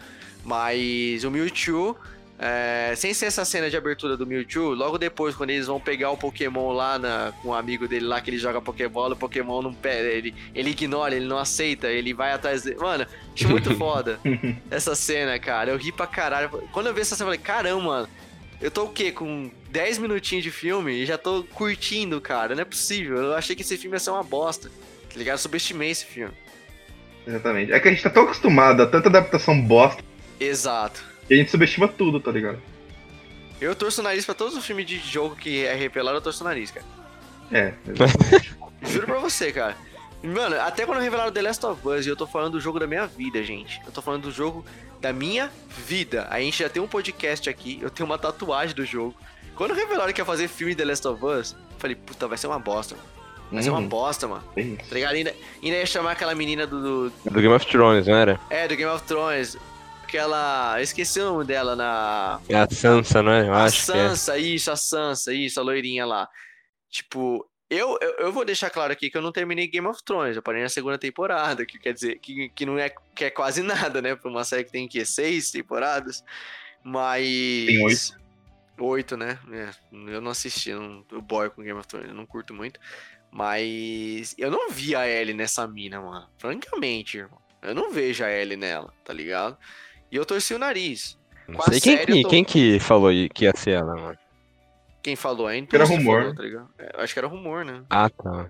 Mas 0.43 1.23
o 1.23 1.31
Mewtwo. 1.31 1.97
É, 2.37 2.93
sem 2.97 3.13
ser 3.13 3.27
essa 3.27 3.45
cena 3.45 3.69
de 3.69 3.77
abertura 3.77 4.17
do 4.17 4.27
Mewtwo, 4.27 4.73
logo 4.73 4.97
depois, 4.97 5.33
quando 5.33 5.51
eles 5.51 5.67
vão 5.67 5.79
pegar 5.79 6.11
o 6.11 6.17
Pokémon 6.17 6.73
lá 6.73 6.99
na, 6.99 7.33
com 7.41 7.47
o 7.47 7.51
um 7.51 7.53
amigo 7.53 7.87
dele 7.87 8.05
lá, 8.05 8.19
que 8.19 8.29
ele 8.29 8.37
joga 8.37 8.59
Pokébola, 8.59 9.13
o 9.13 9.17
Pokémon 9.17 9.61
não 9.61 9.73
pega, 9.73 10.09
ele, 10.09 10.35
ele 10.53 10.71
ignora, 10.71 11.15
ele 11.15 11.27
não 11.27 11.37
aceita, 11.37 11.87
ele 11.87 12.13
vai 12.13 12.33
atrás 12.33 12.63
dele. 12.63 12.75
Mano, 12.77 13.07
achei 13.33 13.47
muito 13.47 13.73
foda 13.79 14.19
essa 14.69 14.93
cena, 14.95 15.39
cara. 15.39 15.71
Eu 15.71 15.77
ri 15.77 15.93
pra 15.93 16.07
caralho. 16.07 16.49
Quando 16.73 16.87
eu 16.87 16.93
vi 16.93 16.99
essa 16.99 17.15
cena, 17.15 17.29
eu 17.29 17.35
falei, 17.35 17.39
caramba, 17.39 17.81
mano 17.81 18.09
eu 18.61 18.71
tô 18.71 18.85
o 18.85 18.89
quê? 18.89 19.11
Com 19.11 19.51
10 19.75 19.97
minutinhos 19.97 20.41
de 20.41 20.51
filme 20.51 20.93
e 20.93 21.05
já 21.05 21.17
tô 21.17 21.43
curtindo, 21.43 22.21
cara. 22.21 22.55
Não 22.55 22.61
é 22.61 22.65
possível. 22.65 23.17
Eu 23.17 23.35
achei 23.35 23.53
que 23.53 23.61
esse 23.61 23.77
filme 23.77 23.97
ia 23.97 23.99
ser 23.99 24.09
uma 24.11 24.23
bosta. 24.23 24.69
Tá 24.69 25.17
ligado? 25.17 25.33
Eu 25.33 25.37
subestimei 25.37 25.91
esse 25.91 26.05
filme. 26.05 26.33
Exatamente. 27.27 27.73
É 27.73 27.79
que 27.81 27.89
a 27.89 27.91
gente 27.91 28.01
tá 28.01 28.09
tão 28.09 28.23
acostumado 28.23 28.81
a 28.81 28.87
tanta 28.87 29.09
adaptação 29.09 29.61
bosta. 29.61 30.01
Exato. 30.39 31.03
Que 31.27 31.33
a 31.33 31.37
gente 31.37 31.51
subestima 31.51 31.89
tudo, 31.89 32.21
tá 32.21 32.31
ligado? 32.31 32.57
Eu 33.59 33.75
torço 33.75 33.99
o 33.99 34.03
nariz 34.05 34.25
pra 34.25 34.33
todos 34.33 34.55
os 34.55 34.65
filmes 34.65 34.85
de 34.85 34.97
jogo 34.97 35.35
que 35.35 35.65
é 35.65 35.73
repelado, 35.73 36.17
eu 36.17 36.21
torço 36.21 36.41
o 36.41 36.47
nariz, 36.47 36.71
cara. 36.71 36.85
É, 37.51 37.73
Juro 38.89 39.07
pra 39.07 39.19
você, 39.19 39.51
cara. 39.51 39.75
Mano, 40.23 40.55
até 40.61 40.85
quando 40.85 41.01
revelaram 41.01 41.33
The 41.33 41.41
Last 41.41 41.65
of 41.65 41.85
Us, 41.85 42.07
eu 42.07 42.15
tô 42.15 42.25
falando 42.25 42.53
do 42.53 42.61
jogo 42.61 42.79
da 42.79 42.87
minha 42.87 43.05
vida, 43.05 43.43
gente. 43.43 43.81
Eu 43.85 43.91
tô 43.91 44.01
falando 44.01 44.23
do 44.23 44.31
jogo 44.31 44.65
da 45.01 45.11
minha 45.11 45.51
vida. 45.85 46.27
A 46.29 46.39
gente 46.39 46.59
já 46.59 46.69
tem 46.69 46.81
um 46.81 46.87
podcast 46.87 47.49
aqui, 47.49 47.77
eu 47.81 47.89
tenho 47.89 48.07
uma 48.07 48.17
tatuagem 48.17 48.73
do 48.73 48.85
jogo. 48.85 49.13
Quando 49.55 49.73
revelaram 49.73 50.11
que 50.13 50.21
ia 50.21 50.25
fazer 50.25 50.47
filme 50.47 50.75
The 50.75 50.85
Last 50.85 51.07
of 51.07 51.25
Us, 51.25 51.51
eu 51.53 51.79
falei, 51.79 51.95
puta, 51.95 52.27
vai 52.27 52.37
ser 52.37 52.47
uma 52.47 52.59
bosta. 52.59 52.95
Vai 53.51 53.61
ser 53.61 53.69
uma 53.69 53.79
uhum. 53.79 53.87
bosta, 53.87 54.27
mano. 54.27 54.43
Tá 54.53 54.95
ligado? 54.95 55.13
Ainda, 55.13 55.33
ainda 55.63 55.77
ia 55.77 55.85
chamar 55.85 56.11
aquela 56.11 56.33
menina 56.33 56.65
do, 56.65 57.09
do. 57.09 57.31
Do 57.31 57.41
Game 57.41 57.53
of 57.53 57.65
Thrones, 57.67 58.07
não 58.07 58.15
era? 58.15 58.39
É, 58.49 58.67
do 58.67 58.75
Game 58.75 58.91
of 58.91 59.03
Thrones. 59.05 59.57
Aquela. 60.03 60.75
Eu 60.77 60.83
esqueci 60.83 61.19
o 61.19 61.25
nome 61.25 61.45
dela 61.45 61.75
na. 61.75 62.39
É 62.49 62.55
a 62.55 62.67
Sansa, 62.69 63.21
não 63.21 63.31
é? 63.31 63.47
Eu 63.47 63.53
a 63.53 63.65
acho 63.65 63.81
Sansa, 63.81 64.35
é. 64.35 64.39
isso, 64.39 64.71
a 64.71 64.75
Sansa, 64.75 65.33
isso, 65.33 65.59
a 65.59 65.63
loirinha 65.63 66.05
lá. 66.05 66.27
Tipo, 66.89 67.47
eu, 67.69 67.97
eu, 68.01 68.15
eu, 68.19 68.31
vou 68.31 68.45
deixar 68.45 68.69
claro 68.69 68.91
aqui 68.91 69.09
que 69.09 69.17
eu 69.17 69.21
não 69.21 69.31
terminei 69.31 69.67
Game 69.67 69.87
of 69.87 70.03
Thrones, 70.03 70.35
eu 70.35 70.41
parei 70.41 70.61
na 70.61 70.69
segunda 70.69 70.97
temporada, 70.97 71.65
que 71.65 71.77
quer 71.77 71.93
dizer 71.93 72.19
que, 72.19 72.49
que 72.49 72.65
não 72.65 72.77
é, 72.77 72.91
que 73.15 73.25
é 73.25 73.29
quase 73.29 73.61
nada, 73.63 74.01
né? 74.01 74.15
Pra 74.15 74.29
uma 74.29 74.43
série 74.43 74.63
que 74.63 74.71
tem 74.71 74.87
que 74.87 75.05
seis 75.05 75.51
temporadas. 75.51 76.23
Mas. 76.83 77.25
Tem 77.25 77.83
oito. 77.83 78.24
Oito, 78.77 79.15
né? 79.15 79.39
É, 79.51 79.69
eu 80.11 80.19
não 80.21 80.31
assisti, 80.31 80.73
não, 80.73 81.05
eu 81.11 81.21
boy 81.21 81.49
com 81.49 81.63
Game 81.63 81.77
of 81.79 81.87
Thrones, 81.87 82.09
eu 82.09 82.15
não 82.15 82.25
curto 82.25 82.53
muito. 82.53 82.79
Mas 83.31 84.33
eu 84.37 84.49
não 84.49 84.69
vi 84.69 84.95
a 84.95 85.07
Ellie 85.07 85.33
nessa 85.33 85.67
mina, 85.67 86.01
mano. 86.01 86.27
Francamente, 86.37 87.17
irmão. 87.17 87.37
Eu 87.61 87.75
não 87.75 87.91
vejo 87.91 88.23
a 88.23 88.31
Ellie 88.31 88.55
nela, 88.57 88.93
tá 89.03 89.13
ligado? 89.13 89.57
E 90.11 90.15
eu 90.15 90.25
torci 90.25 90.53
o 90.53 90.59
nariz. 90.59 91.17
Não 91.47 91.59
sei 91.61 91.79
quem, 91.79 91.97
série 91.97 92.13
que, 92.13 92.21
tô- 92.23 92.29
quem 92.29 92.43
que 92.43 92.79
falou 92.79 93.11
que 93.33 93.45
ia 93.45 93.53
ser 93.55 93.71
ela, 93.71 93.93
mano. 93.95 94.17
Quem 95.03 95.15
falou? 95.15 95.47
A 95.47 95.55
Era 95.55 95.83
rumor. 95.85 96.21
falou, 96.21 96.35
tá 96.35 96.41
ligado? 96.43 96.69
É, 96.79 96.91
acho 97.03 97.13
que 97.13 97.19
era 97.19 97.27
rumor, 97.27 97.63
né? 97.65 97.83
Ah, 97.89 98.09
tá. 98.09 98.49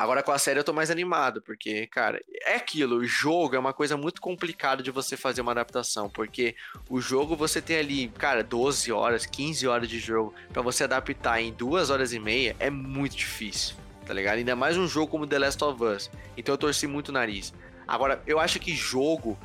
Agora 0.00 0.22
com 0.22 0.32
a 0.32 0.38
série 0.38 0.58
eu 0.58 0.64
tô 0.64 0.72
mais 0.72 0.90
animado, 0.90 1.42
porque, 1.42 1.86
cara, 1.86 2.24
é 2.46 2.54
aquilo, 2.54 2.96
o 2.96 3.04
jogo 3.04 3.54
é 3.54 3.58
uma 3.58 3.74
coisa 3.74 3.98
muito 3.98 4.18
complicada 4.18 4.82
de 4.82 4.90
você 4.90 5.14
fazer 5.14 5.42
uma 5.42 5.52
adaptação, 5.52 6.08
porque 6.08 6.56
o 6.88 7.02
jogo 7.02 7.36
você 7.36 7.60
tem 7.60 7.76
ali, 7.76 8.08
cara, 8.08 8.42
12 8.42 8.90
horas, 8.90 9.26
15 9.26 9.68
horas 9.68 9.86
de 9.86 9.98
jogo, 9.98 10.32
pra 10.54 10.62
você 10.62 10.84
adaptar 10.84 11.42
em 11.42 11.52
duas 11.52 11.90
horas 11.90 12.14
e 12.14 12.18
meia 12.18 12.56
é 12.58 12.70
muito 12.70 13.14
difícil, 13.14 13.76
tá 14.06 14.14
ligado? 14.14 14.38
Ainda 14.38 14.56
mais 14.56 14.78
um 14.78 14.88
jogo 14.88 15.08
como 15.08 15.26
The 15.26 15.38
Last 15.38 15.62
of 15.62 15.84
Us. 15.84 16.10
Então 16.34 16.54
eu 16.54 16.58
torci 16.58 16.86
muito 16.86 17.10
o 17.10 17.12
nariz. 17.12 17.52
Agora, 17.86 18.22
eu 18.26 18.40
acho 18.40 18.58
que 18.58 18.74
jogo, 18.74 19.38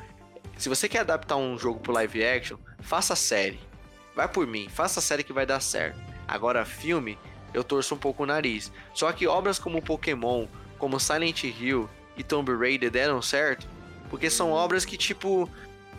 se 0.56 0.70
você 0.70 0.88
quer 0.88 1.00
adaptar 1.00 1.36
um 1.36 1.58
jogo 1.58 1.80
pro 1.80 1.92
live 1.92 2.24
action, 2.24 2.56
faça 2.80 3.14
série. 3.14 3.60
Vai 4.14 4.26
por 4.26 4.46
mim, 4.46 4.70
faça 4.70 5.02
série 5.02 5.22
que 5.22 5.34
vai 5.34 5.44
dar 5.44 5.60
certo. 5.60 6.00
Agora, 6.26 6.64
filme, 6.64 7.18
eu 7.56 7.64
torço 7.64 7.94
um 7.94 7.98
pouco 7.98 8.22
o 8.22 8.26
nariz. 8.26 8.70
Só 8.92 9.10
que 9.12 9.26
obras 9.26 9.58
como 9.58 9.80
Pokémon, 9.80 10.46
como 10.78 11.00
Silent 11.00 11.42
Hill 11.44 11.88
e 12.14 12.22
Tomb 12.22 12.54
Raider 12.54 12.90
deram 12.90 13.22
certo, 13.22 13.66
porque 14.10 14.28
são 14.28 14.52
obras 14.52 14.84
que, 14.84 14.94
tipo, 14.94 15.48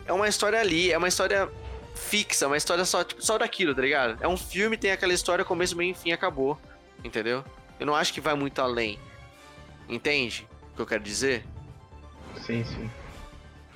é 0.06 0.12
uma 0.12 0.28
história 0.28 0.60
ali, 0.60 0.92
é 0.92 0.96
uma 0.96 1.08
história 1.08 1.48
fixa, 1.96 2.46
uma 2.46 2.56
história 2.56 2.84
só, 2.84 3.02
tipo, 3.02 3.20
só 3.20 3.36
daquilo, 3.36 3.74
tá 3.74 3.82
ligado? 3.82 4.16
É 4.20 4.28
um 4.28 4.36
filme, 4.36 4.76
tem 4.76 4.92
aquela 4.92 5.12
história, 5.12 5.44
começo, 5.44 5.76
meio 5.76 5.90
e 5.90 5.94
fim, 5.94 6.12
acabou. 6.12 6.56
Entendeu? 7.02 7.44
Eu 7.80 7.86
não 7.86 7.94
acho 7.96 8.14
que 8.14 8.20
vai 8.20 8.34
muito 8.34 8.60
além. 8.60 8.96
Entende 9.88 10.46
o 10.72 10.76
que 10.76 10.82
eu 10.82 10.86
quero 10.86 11.02
dizer? 11.02 11.44
Sim, 12.36 12.62
sim. 12.64 12.88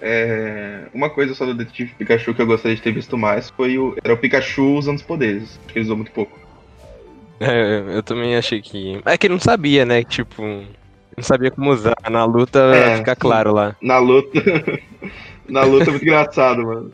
É, 0.00 0.86
Uma 0.94 1.10
coisa 1.10 1.34
só 1.34 1.44
do 1.44 1.54
Detetive 1.54 1.94
Pikachu 1.94 2.32
que 2.32 2.42
eu 2.42 2.46
gostaria 2.46 2.76
de 2.76 2.82
ter 2.82 2.92
visto 2.92 3.18
mais 3.18 3.50
foi 3.50 3.76
o. 3.76 3.96
Era 4.02 4.14
o 4.14 4.18
Pikachu 4.18 4.76
usando 4.76 4.98
os 4.98 5.02
poderes. 5.02 5.58
Que 5.66 5.78
ele 5.78 5.84
usou 5.84 5.96
muito 5.96 6.12
pouco. 6.12 6.41
É, 7.42 7.96
eu 7.96 8.02
também 8.02 8.36
achei 8.36 8.62
que. 8.62 9.00
É 9.04 9.18
que 9.18 9.26
ele 9.26 9.34
não 9.34 9.40
sabia, 9.40 9.84
né? 9.84 10.04
Tipo, 10.04 10.42
não 10.42 11.22
sabia 11.22 11.50
como 11.50 11.70
usar. 11.70 11.94
Na 12.10 12.24
luta 12.24 12.58
É, 12.74 12.98
fica 12.98 13.16
claro 13.16 13.52
lá. 13.52 13.76
Na 13.80 13.98
luta. 13.98 14.38
Na 15.48 15.64
luta 15.64 15.84
é 15.84 15.90
muito 15.90 16.04
engraçado, 16.04 16.62
mano. 16.62 16.92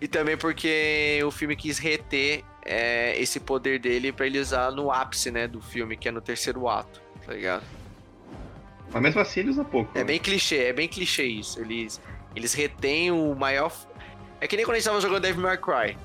E 0.00 0.08
também 0.08 0.36
porque 0.36 1.20
o 1.24 1.30
filme 1.30 1.54
quis 1.54 1.78
reter 1.78 2.42
é, 2.64 3.20
esse 3.20 3.38
poder 3.38 3.78
dele 3.78 4.12
pra 4.12 4.26
ele 4.26 4.38
usar 4.38 4.70
no 4.72 4.90
ápice, 4.90 5.30
né, 5.30 5.46
do 5.46 5.60
filme, 5.60 5.96
que 5.96 6.08
é 6.08 6.10
no 6.10 6.20
terceiro 6.20 6.68
ato, 6.68 7.00
tá 7.24 7.32
ligado? 7.32 7.62
Mas 8.92 9.02
mesmo 9.02 9.20
assim 9.20 9.40
ele 9.40 9.50
usa 9.50 9.64
pouco. 9.64 9.96
É 9.96 10.04
bem 10.04 10.18
clichê, 10.18 10.64
é 10.64 10.72
bem 10.72 10.88
clichê 10.88 11.24
isso. 11.24 11.60
Eles, 11.60 12.00
eles 12.34 12.54
retêm 12.54 13.10
o 13.10 13.34
maior. 13.34 13.72
É 14.40 14.46
que 14.46 14.56
nem 14.56 14.64
quando 14.64 14.76
a 14.76 14.78
gente 14.78 14.86
tava 14.86 15.00
jogando 15.00 15.22
Devil 15.22 15.42
May 15.42 15.58
Cry. 15.58 15.96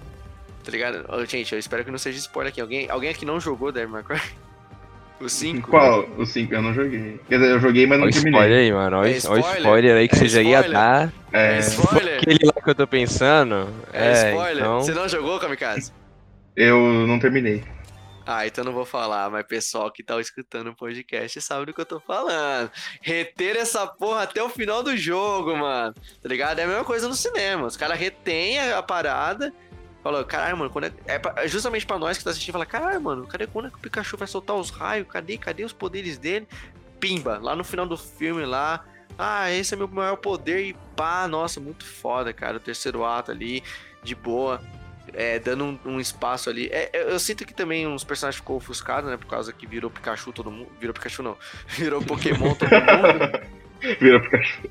Tá 0.70 0.78
ligado? 0.78 1.26
Gente, 1.26 1.54
eu 1.54 1.60
espero 1.60 1.84
que 1.84 1.90
não 1.92 1.98
seja 1.98 2.20
spoiler 2.20 2.52
aqui. 2.52 2.62
Alguém, 2.62 2.90
alguém 2.90 3.10
aqui 3.10 3.26
não 3.26 3.40
jogou 3.40 3.72
Devil 3.72 3.90
May 3.90 4.04
Cry? 4.04 4.22
O 5.22 5.28
5? 5.28 5.70
Qual? 5.70 6.08
O 6.18 6.26
5 6.26 6.54
eu 6.54 6.62
não 6.62 6.74
joguei. 6.74 7.20
Quer 7.28 7.40
dizer, 7.40 7.52
eu 7.52 7.60
joguei, 7.60 7.86
mas 7.86 7.98
não 8.00 8.06
Olha 8.06 8.14
terminei. 8.14 8.40
spoiler 8.40 8.60
aí, 8.60 8.72
mano. 8.72 8.98
Olha 9.00 9.08
É 9.08 9.10
olha 9.10 9.18
spoiler? 9.18 9.58
spoiler 9.58 9.98
aí 9.98 10.08
que 10.08 10.16
É 10.16 10.18
você 10.18 10.28
já 10.30 10.42
ia 10.42 10.60
spoiler? 10.62 10.72
dar. 10.72 11.14
É, 11.34 11.56
É 11.56 11.60
spoiler? 11.60 12.18
Aquele 12.20 12.46
lá 12.46 12.54
que 12.54 12.70
eu 12.70 12.76
tô 12.76 12.88
pensando. 12.88 13.70
É, 13.92 14.08
É, 14.08 14.30
spoiler? 14.30 14.64
então... 14.64 14.80
Você 14.80 14.94
não 14.94 15.10
jogou, 15.10 15.38
Kamikaze? 15.38 15.92
eu 16.56 17.06
não 17.06 17.20
terminei. 17.20 17.62
Ah, 18.26 18.48
então 18.48 18.64
não 18.64 18.72
vou 18.72 18.86
falar, 18.86 19.30
mas 19.30 19.46
pessoal 19.46 19.92
que 19.92 20.04
tá 20.04 20.18
escutando 20.22 20.68
o 20.70 20.76
podcast 20.76 21.42
sabe 21.42 21.66
do 21.66 21.74
que 21.74 21.82
eu 21.82 21.86
tô 21.86 22.00
falando. 22.00 22.72
Reter 23.02 23.58
essa 23.58 23.86
porra 23.88 24.24
até 24.24 24.42
o 24.42 24.48
final 24.48 24.82
do 24.84 24.96
jogo, 24.96 25.54
mano. 25.58 25.94
Tá 26.24 26.30
ligado? 26.30 26.60
É 26.60 26.64
a 26.64 26.68
mesma 26.68 26.86
coisa 26.86 27.10
no 27.10 27.14
cinema. 27.14 27.66
Os 27.68 27.76
caras 27.76 28.00
retêm 28.00 28.58
a 28.60 28.82
parada. 28.82 29.52
Falou, 30.04 30.24
caralho, 30.24 30.58
mano, 30.58 30.70
quando 30.70 30.86
é, 30.86 30.94
é 31.06 31.20
pra- 31.20 31.34
é 31.44 31.48
justamente 31.48 31.86
pra 31.86 32.00
nós 32.00 32.18
que 32.18 32.24
tá 32.24 32.30
assistindo, 32.30 32.54
fala, 32.54 32.66
caralho, 32.66 33.02
mano, 33.02 33.28
cadê 33.28 33.46
quando 33.48 33.68
é 33.68 33.70
que 33.70 33.76
o 33.76 33.80
Pikachu 33.80 34.16
vai 34.18 34.28
soltar 34.28 34.56
os 34.56 34.70
raios? 34.70 35.08
Cadê, 35.10 35.38
cadê 35.38 35.64
os 35.64 35.74
poderes 35.74 36.18
dele? 36.18 36.48
Pimba, 37.00 37.38
lá 37.42 37.56
no 37.56 37.64
final 37.64 37.86
do 37.86 37.98
filme 37.98 38.46
lá. 38.46 38.86
Ah, 39.18 39.52
esse 39.52 39.74
é 39.74 39.78
meu 39.78 39.88
maior 39.88 40.16
poder 40.16 40.66
e 40.68 40.74
pá, 40.96 41.28
nossa, 41.28 41.60
muito 41.60 41.84
foda, 41.86 42.32
cara. 42.32 42.58
O 42.58 42.60
terceiro 42.60 43.04
ato 43.04 43.32
ali, 43.32 43.62
de 44.02 44.16
boa 44.16 44.62
é, 45.14 45.38
dando 45.40 45.66
um, 45.66 45.80
um 45.86 46.00
espaço 46.00 46.50
ali. 46.50 46.70
É, 46.72 46.90
eu, 46.94 47.10
eu 47.10 47.20
sinto 47.20 47.46
que 47.46 47.54
também 47.54 47.86
uns 47.86 48.04
personagens 48.06 48.40
ficou 48.40 48.56
ofuscados, 48.56 49.10
né? 49.10 49.18
Por 49.18 49.28
causa 49.28 49.52
que 49.52 49.68
virou 49.68 49.90
Pikachu 49.92 50.32
todo 50.32 50.50
mundo. 50.50 50.72
Virou 50.80 50.94
Pikachu 50.94 51.24
não. 51.24 51.38
Virou 51.78 52.02
Pokémon 52.02 52.54
todo 52.56 52.70
mundo. 52.70 53.50
Vira 54.00 54.22
Pikachu. 54.22 54.70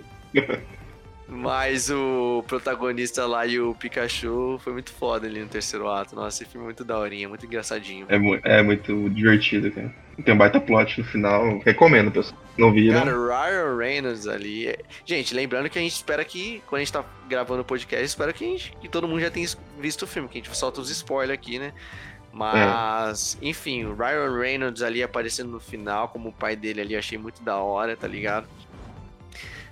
Mas 1.31 1.91
o 1.91 2.43
protagonista 2.49 3.26
lá 3.26 3.47
e 3.47 3.61
o 3.61 3.74
Pikachu 3.74 4.59
foi 4.64 4.72
muito 4.72 4.91
foda 4.91 5.26
ali 5.26 5.41
no 5.41 5.47
terceiro 5.47 5.87
ato. 5.89 6.16
Nossa, 6.16 6.43
esse 6.43 6.51
filme 6.51 6.64
é 6.64 6.68
muito 6.68 6.85
daorinha, 6.85 7.29
muito 7.29 7.45
engraçadinho. 7.45 8.07
É, 8.09 8.18
mu- 8.18 8.41
é 8.43 8.62
muito 8.62 9.11
divertido, 9.11 9.70
cara. 9.70 9.95
Tem 10.24 10.35
um 10.35 10.39
baita 10.39 10.59
plot 10.59 10.99
no 11.01 11.07
final. 11.07 11.59
Recomendo, 11.59 12.11
pessoal. 12.11 12.41
Não 12.57 12.72
viram? 12.72 12.99
Cara, 13.05 13.16
o 13.16 13.26
Ryan 13.29 13.76
Reynolds 13.76 14.26
ali. 14.26 14.68
é- 14.68 14.79
Gente, 15.05 15.35
lembrando 15.35 15.68
que 15.68 15.79
a 15.79 15.83
gente 15.83 15.93
espera 15.93 16.24
que, 16.24 16.62
quando 16.66 16.81
a 16.81 16.85
gente 16.85 16.93
tá 16.93 17.05
gravando 17.29 17.61
o 17.61 17.64
podcast, 17.64 18.05
espera 18.07 18.33
que, 18.33 18.45
a 18.45 18.49
gente- 18.49 18.72
que 18.81 18.89
todo 18.89 19.07
mundo 19.07 19.20
já 19.20 19.31
tenha 19.31 19.47
visto 19.79 20.03
o 20.03 20.07
filme, 20.07 20.29
que 20.31 20.39
a 20.39 20.43
gente 20.43 20.57
solta 20.57 20.81
os 20.81 20.91
spoilers 20.91 21.39
aqui, 21.39 21.59
né? 21.59 21.72
Mas, 22.33 23.37
enfim, 23.43 23.85
o 23.85 23.95
Ryan 23.95 24.39
Reynolds 24.39 24.83
ali 24.83 25.03
aparecendo 25.03 25.51
no 25.51 25.61
final, 25.61 26.09
como 26.09 26.31
o 26.31 26.33
pai 26.33 26.57
dele 26.57 26.81
ali, 26.81 26.97
achei 26.97 27.18
muito 27.18 27.43
da 27.43 27.57
hora, 27.59 27.97
tá 27.97 28.07
ligado? 28.09 28.47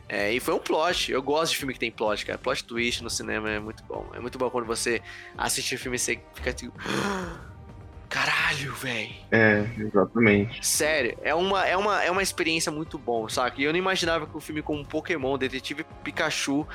É, 0.09 0.33
e 0.33 0.41
foi 0.41 0.55
um 0.55 0.59
plot. 0.59 1.11
Eu 1.11 1.23
gosto 1.23 1.53
de 1.53 1.59
filme 1.59 1.73
que 1.73 1.81
tem 1.81 1.91
plot, 1.91 2.25
cara. 2.25 2.39
Plot 2.39 2.65
twist 2.65 3.03
no 3.03 3.11
cinema 3.11 3.51
é 3.51 3.59
muito 3.59 3.83
bom. 3.85 4.07
É 4.15 4.21
muito 4.21 4.39
bom 4.39 4.49
quando 4.51 4.67
você 4.67 5.03
assiste 5.37 5.75
o 5.75 5.79
filme 5.79 5.97
e 5.97 5.99
você 5.99 6.21
fica 6.35 6.53
tipo. 6.53 6.79
Caralho, 8.09 8.73
velho. 8.75 9.15
É, 9.33 9.67
exatamente. 9.77 10.65
Sério, 10.65 11.19
é 11.23 11.35
uma, 11.35 11.67
é, 11.67 11.77
uma, 11.77 12.05
é 12.05 12.11
uma 12.11 12.23
experiência 12.23 12.71
muito 12.71 12.97
bom, 12.97 13.29
saca? 13.29 13.61
E 13.61 13.65
eu 13.65 13.73
não 13.73 13.79
imaginava 13.79 14.27
que 14.27 14.37
o 14.37 14.41
filme 14.41 14.63
com 14.63 14.85
Pokémon, 14.85 15.37
Detetive 15.37 15.85
Pikachu, 16.05 16.67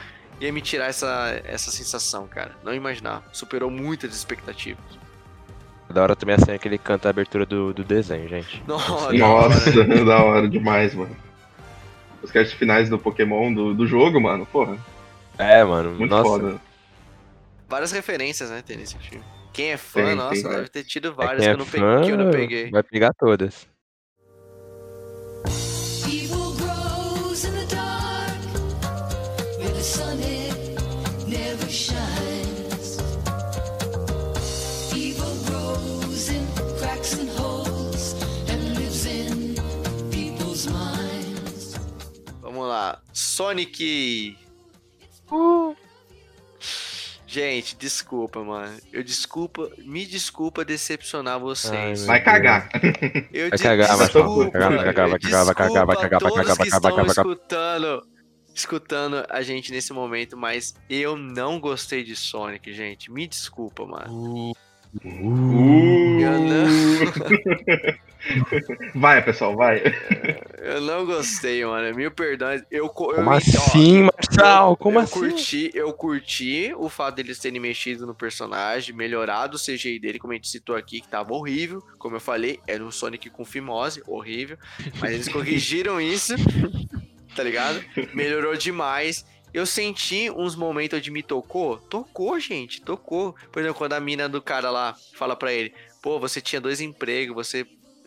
ia 0.41 0.51
me 0.51 0.59
tirar 0.59 0.87
essa, 0.87 1.41
essa 1.45 1.71
sensação, 1.71 2.27
cara. 2.27 2.51
Não 2.63 2.73
imaginava. 2.73 3.23
Superou 3.31 3.71
muitas 3.71 4.13
expectativas. 4.13 4.83
Da 5.89 6.03
hora 6.03 6.15
também 6.15 6.35
assim, 6.35 6.51
aquele 6.51 6.77
canto 6.77 7.05
a 7.05 7.09
abertura 7.09 7.45
do, 7.45 7.73
do 7.73 7.83
desenho, 7.83 8.27
gente. 8.27 8.61
Nossa, 8.67 9.13
Nossa, 9.13 9.83
da 10.05 10.23
hora 10.23 10.49
demais, 10.49 10.93
mano. 10.93 11.15
Os 12.23 12.31
créditos 12.31 12.57
finais 12.57 12.89
do 12.89 12.99
Pokémon 12.99 13.53
do, 13.53 13.73
do 13.73 13.87
jogo, 13.87 14.19
mano, 14.21 14.45
porra, 14.45 14.77
É, 15.37 15.63
mano. 15.63 15.91
muito 15.91 16.09
nossa. 16.11 16.23
foda. 16.23 16.61
Várias 17.67 17.91
referências, 17.91 18.49
né, 18.49 18.61
tem 18.65 18.77
nesse 18.77 18.97
filme. 18.99 19.23
Quem 19.53 19.71
é 19.71 19.77
fã, 19.77 20.05
Tem, 20.05 20.15
nossa, 20.15 20.41
tem 20.41 20.51
deve 20.51 20.69
ter 20.69 20.83
tido 20.83 21.09
É, 21.09 21.11
várias 21.11 21.43
que, 21.43 21.49
é 21.49 21.53
eu 21.53 21.57
não 21.57 21.65
fã, 21.65 21.71
peguei, 21.71 22.05
que 22.05 22.11
eu 22.11 22.17
não 22.17 22.31
peguei. 22.31 22.69
vai 22.71 22.83
pegar 22.83 23.13
todas. 23.17 23.67
Vamos 42.61 42.75
lá. 42.75 43.01
Sonic. 43.11 44.37
Gente, 47.25 47.75
desculpa, 47.75 48.43
mano. 48.43 48.77
Eu 48.93 49.03
desculpa, 49.03 49.67
me 49.79 50.05
desculpa 50.05 50.63
decepcionar 50.63 51.39
vocês. 51.39 52.01
Ai, 52.01 52.05
Vai 52.05 52.23
cagar. 52.23 52.69
Eu 53.33 53.49
Vai 53.49 53.57
cagar, 53.57 53.97
vai 53.97 54.05
desculpa, 54.05 54.51
cagar, 54.51 54.69
vai 54.69 54.83
cagar, 54.83 55.09
vai 55.09 55.19
cagar, 55.19 55.45
vai 55.45 55.55
cagar, 55.55 55.85
vai 55.87 55.95
cagar, 55.95 56.19
vai 56.21 56.31
cagar, 56.31 56.55
vai 56.59 56.69
cagar, 56.69 56.81
vai 56.81 56.91
cagar. 56.93 57.07
escutando, 57.07 58.07
escutando 58.53 59.25
a 59.27 59.41
gente 59.41 59.71
nesse 59.71 59.91
momento, 59.91 60.37
mas 60.37 60.75
eu 60.87 61.17
não 61.17 61.59
gostei 61.59 62.03
de 62.03 62.15
Sonic, 62.15 62.71
gente. 62.73 63.11
Me 63.11 63.25
desculpa, 63.25 63.87
mano. 63.87 64.51
Uh. 64.51 64.71
Eu 65.03 65.90
não, 66.29 66.67
Vai, 68.93 69.23
pessoal, 69.23 69.55
vai. 69.55 69.81
eu 70.59 70.79
não 70.81 71.05
gostei, 71.05 71.65
mano. 71.65 71.95
Mil 71.95 72.11
perdões. 72.11 72.61
Eu, 72.69 72.87
co- 72.87 73.11
eu 73.11 73.15
Como 73.15 73.29
ó, 73.31 73.33
assim, 73.33 74.03
eu- 74.05 74.75
Como 74.77 74.99
eu 74.99 75.03
assim? 75.03 75.13
Curti, 75.19 75.71
eu 75.73 75.91
curti 75.93 76.71
o 76.77 76.87
fato 76.87 77.15
deles 77.15 77.39
terem 77.39 77.59
mexido 77.59 78.05
no 78.05 78.13
personagem, 78.13 78.95
melhorado 78.95 79.57
o 79.57 79.59
CGI 79.59 79.99
dele, 79.99 80.19
como 80.19 80.33
a 80.33 80.35
gente 80.35 80.47
citou 80.49 80.75
aqui, 80.75 81.01
que 81.01 81.07
tava 81.07 81.33
horrível. 81.33 81.81
Como 81.97 82.15
eu 82.15 82.19
falei, 82.19 82.59
era 82.67 82.83
um 82.83 82.91
Sonic 82.91 83.29
com 83.31 83.43
fimose, 83.43 84.03
horrível. 84.07 84.57
Mas 84.99 85.11
eles 85.13 85.27
corrigiram 85.27 85.99
isso, 86.01 86.35
tá 87.35 87.41
ligado? 87.43 87.83
Melhorou 88.13 88.55
demais. 88.55 89.25
Eu 89.53 89.65
senti 89.65 90.29
uns 90.29 90.55
momentos 90.55 90.97
onde 90.97 91.11
me 91.11 91.21
tocou. 91.21 91.77
Tocou, 91.77 92.39
gente, 92.39 92.81
tocou. 92.81 93.35
Por 93.51 93.59
exemplo, 93.59 93.77
quando 93.79 93.93
a 93.93 93.99
mina 93.99 94.29
do 94.29 94.41
cara 94.41 94.69
lá 94.69 94.95
fala 95.15 95.35
pra 95.35 95.51
ele: 95.51 95.73
pô, 96.01 96.19
você 96.19 96.41
tinha 96.41 96.59
dois 96.61 96.81
empregos, 96.81 97.35
você 97.35 97.65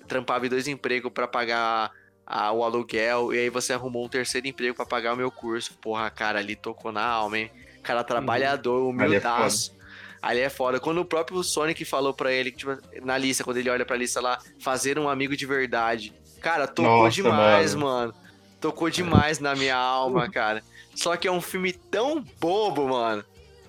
trampava 0.08 0.46
em 0.46 0.48
dois 0.50 0.66
empregos 0.68 1.12
pra 1.12 1.26
pagar 1.28 1.90
a- 2.26 2.52
o 2.52 2.64
aluguel, 2.64 3.32
e 3.34 3.38
aí 3.38 3.50
você 3.50 3.72
arrumou 3.72 4.04
um 4.04 4.08
terceiro 4.08 4.46
emprego 4.46 4.74
pra 4.74 4.86
pagar 4.86 5.14
o 5.14 5.16
meu 5.16 5.30
curso. 5.30 5.74
Porra, 5.80 6.10
cara, 6.10 6.38
ali 6.38 6.56
tocou 6.56 6.90
na 6.92 7.04
alma, 7.04 7.38
hein? 7.38 7.50
Cara 7.82 8.02
trabalhador, 8.02 8.78
Ali 8.78 9.02
é 9.02 9.06
humildaço. 9.08 9.74
Ali 10.22 10.40
é 10.40 10.48
foda. 10.48 10.80
Quando 10.80 11.02
o 11.02 11.04
próprio 11.04 11.42
Sonic 11.42 11.84
falou 11.84 12.14
pra 12.14 12.32
ele, 12.32 12.50
tipo, 12.50 12.78
na 13.02 13.18
lista, 13.18 13.44
quando 13.44 13.58
ele 13.58 13.68
olha 13.68 13.84
pra 13.84 13.94
lista 13.96 14.20
lá, 14.22 14.38
fazer 14.58 14.98
um 14.98 15.06
amigo 15.08 15.36
de 15.36 15.44
verdade. 15.44 16.14
Cara, 16.40 16.66
tocou 16.66 17.04
Nossa, 17.04 17.14
demais, 17.16 17.74
mano. 17.74 17.86
mano. 18.12 18.14
Tocou 18.58 18.88
demais 18.88 19.38
na 19.38 19.54
minha 19.54 19.76
alma, 19.76 20.26
cara. 20.32 20.62
Só 20.94 21.14
que 21.16 21.28
é 21.28 21.30
um 21.32 21.42
filme 21.42 21.72
tão 21.74 22.22
bobo, 22.40 22.88
mano. 22.88 23.22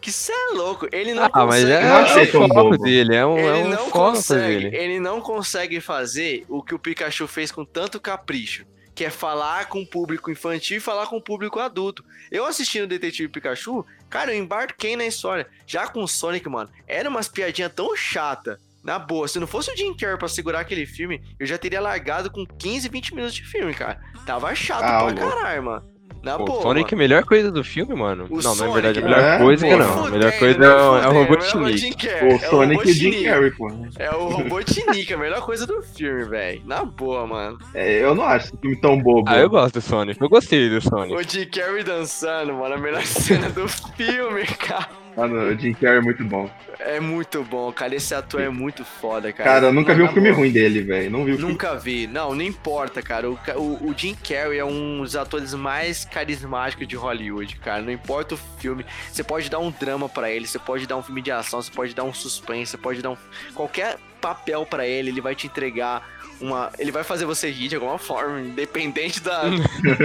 Que 0.05 0.11
cê 0.11 0.31
é 0.31 0.53
louco. 0.53 0.87
Ele 0.91 1.15
não 1.15 1.23
Ah, 1.23 1.29
mas 1.47 1.63
consegue 1.63 1.71
é, 1.71 1.89
achei 1.89 2.23
é 2.31 2.37
o 2.37 2.47
foco 2.47 2.77
dele, 2.77 3.15
é 3.15 3.25
um, 3.25 3.39
é 3.39 3.59
ele 3.59 3.67
um 3.67 3.69
não 3.71 3.89
consegue, 3.89 4.63
dele. 4.69 4.77
ele 4.77 4.99
não 4.99 5.19
consegue 5.19 5.81
fazer 5.81 6.45
o 6.47 6.61
que 6.61 6.75
o 6.75 6.79
Pikachu 6.79 7.25
fez 7.27 7.51
com 7.51 7.65
tanto 7.65 7.99
capricho, 7.99 8.67
que 8.93 9.03
é 9.03 9.09
falar 9.09 9.65
com 9.67 9.81
o 9.81 9.87
público 9.87 10.29
infantil 10.29 10.77
e 10.77 10.79
falar 10.79 11.07
com 11.07 11.17
o 11.17 11.21
público 11.21 11.59
adulto. 11.59 12.05
Eu 12.31 12.45
assistindo 12.45 12.83
o 12.83 12.87
Detetive 12.87 13.27
Pikachu, 13.29 13.83
cara, 14.07 14.31
eu 14.31 14.37
embarquei 14.39 14.95
na 14.95 15.07
história. 15.07 15.47
Já 15.65 15.87
com 15.87 16.03
o 16.03 16.07
Sonic, 16.07 16.47
mano, 16.47 16.69
era 16.87 17.09
umas 17.09 17.27
piadinhas 17.27 17.73
tão 17.73 17.95
chata. 17.95 18.59
Na 18.83 18.99
boa, 18.99 19.27
se 19.27 19.39
não 19.39 19.47
fosse 19.47 19.71
o 19.71 19.75
Jim 19.75 19.95
Carrey 19.95 20.19
pra 20.19 20.27
segurar 20.27 20.59
aquele 20.59 20.85
filme, 20.85 21.19
eu 21.39 21.47
já 21.47 21.57
teria 21.57 21.81
largado 21.81 22.29
com 22.29 22.45
15, 22.45 22.87
20 22.89 23.15
minutos 23.15 23.33
de 23.35 23.43
filme, 23.43 23.73
cara. 23.73 23.99
Tava 24.27 24.53
chato 24.53 24.83
Ah, 24.83 25.03
pra 25.05 25.13
caralho, 25.15 25.63
mano. 25.63 25.94
Na 26.25 26.37
Pô, 26.39 26.45
boa. 26.45 26.61
Sonic 26.63 26.91
é 26.91 26.95
a 26.95 26.97
melhor 26.97 27.23
coisa 27.23 27.51
do 27.51 27.63
filme, 27.63 27.93
mano. 27.93 28.25
O 28.31 28.37
não, 28.37 28.55
na 28.55 28.55
Sonic, 28.55 28.73
verdade, 28.73 28.97
a 28.97 29.01
né? 29.03 29.07
melhor 29.07 29.23
É, 29.23 29.37
coisa 29.37 29.67
pô, 29.67 29.77
não. 29.77 30.05
A 30.05 30.09
melhor 30.09 30.31
coisa 30.39 30.65
é 30.65 30.67
o, 30.67 30.97
é 30.97 31.07
o 31.07 31.11
Robotnik. 31.11 32.07
Carrey, 32.07 32.29
O 32.29 32.35
é 32.35 32.39
Sonic 32.39 32.87
e 32.87 32.91
o 32.91 32.93
Jim. 32.95 33.23
Carrey, 33.23 33.51
pô. 33.51 33.71
É 33.99 34.09
o 34.09 34.27
Robotnik, 34.29 35.13
a 35.13 35.17
melhor 35.17 35.41
coisa 35.41 35.67
do 35.67 35.83
filme, 35.83 36.23
velho. 36.23 36.61
Na 36.65 36.83
boa, 36.83 37.27
mano. 37.27 37.59
É, 37.75 38.03
eu 38.03 38.15
não 38.15 38.23
acho 38.23 38.47
esse 38.47 38.57
filme 38.57 38.75
tão 38.77 38.99
bobo. 38.99 39.29
Ah, 39.29 39.37
eu 39.37 39.49
gosto 39.51 39.75
do 39.75 39.81
Sonic. 39.81 40.19
Eu 40.19 40.27
gostei 40.27 40.67
do 40.67 40.81
Sonic. 40.81 41.13
O 41.13 41.21
Jim 41.21 41.45
Carrey 41.45 41.83
dançando, 41.83 42.53
mano, 42.55 42.73
a 42.73 42.77
melhor 42.79 43.03
cena 43.05 43.47
do 43.51 43.67
filme, 43.69 44.45
cara. 44.47 44.89
Mano, 45.15 45.39
o 45.39 45.57
Jim 45.57 45.73
Carrey 45.73 45.99
é 45.99 46.01
muito 46.01 46.23
bom. 46.25 46.49
É 46.77 46.99
muito 46.99 47.41
bom, 47.43 47.71
cara. 47.71 47.95
Esse 47.95 48.13
ator 48.13 48.41
é 48.41 48.49
muito 48.49 48.83
foda, 48.83 49.31
cara. 49.31 49.49
Cara, 49.49 49.65
eu 49.67 49.73
nunca 49.73 49.93
vi 49.93 49.99
Mano, 49.99 50.11
um 50.11 50.13
filme 50.13 50.29
boa. 50.29 50.39
ruim 50.39 50.51
dele, 50.51 50.81
velho. 50.81 51.09
Não 51.09 51.23
vi 51.23 51.31
o 51.31 51.37
filme. 51.37 51.51
Nunca 51.51 51.75
vi. 51.75 52.05
Não, 52.05 52.35
não 52.35 52.41
importa, 52.41 53.01
cara. 53.01 53.29
O, 53.29 53.39
o, 53.55 53.89
o 53.89 53.93
Jim 53.97 54.15
Carrey 54.15 54.59
é 54.59 54.65
um 54.65 55.01
dos 55.01 55.15
atores 55.15 55.53
mais 55.53 56.03
carismáticos 56.03 56.87
de 56.87 56.95
Hollywood, 56.95 57.55
cara. 57.57 57.81
Não 57.81 57.91
importa 57.91 58.35
o 58.35 58.37
filme. 58.59 58.85
Você 59.11 59.23
pode 59.23 59.49
dar 59.49 59.59
um 59.59 59.71
drama 59.71 60.09
pra 60.09 60.29
ele, 60.29 60.45
você 60.45 60.59
pode 60.59 60.85
dar 60.85 60.97
um 60.97 61.03
filme 61.03 61.21
de 61.21 61.31
ação, 61.31 61.61
você 61.61 61.71
pode 61.71 61.95
dar 61.95 62.03
um 62.03 62.13
suspense, 62.13 62.71
você 62.71 62.77
pode 62.77 63.01
dar 63.01 63.11
um... 63.11 63.17
qualquer 63.53 63.97
papel 64.19 64.65
pra 64.65 64.85
ele, 64.85 65.09
ele 65.09 65.21
vai 65.21 65.35
te 65.35 65.47
entregar 65.47 66.07
uma... 66.41 66.71
Ele 66.77 66.91
vai 66.91 67.03
fazer 67.03 67.25
você 67.25 67.49
rir 67.49 67.69
de 67.69 67.75
alguma 67.75 67.97
forma, 67.97 68.41
independente 68.41 69.21
da... 69.21 69.43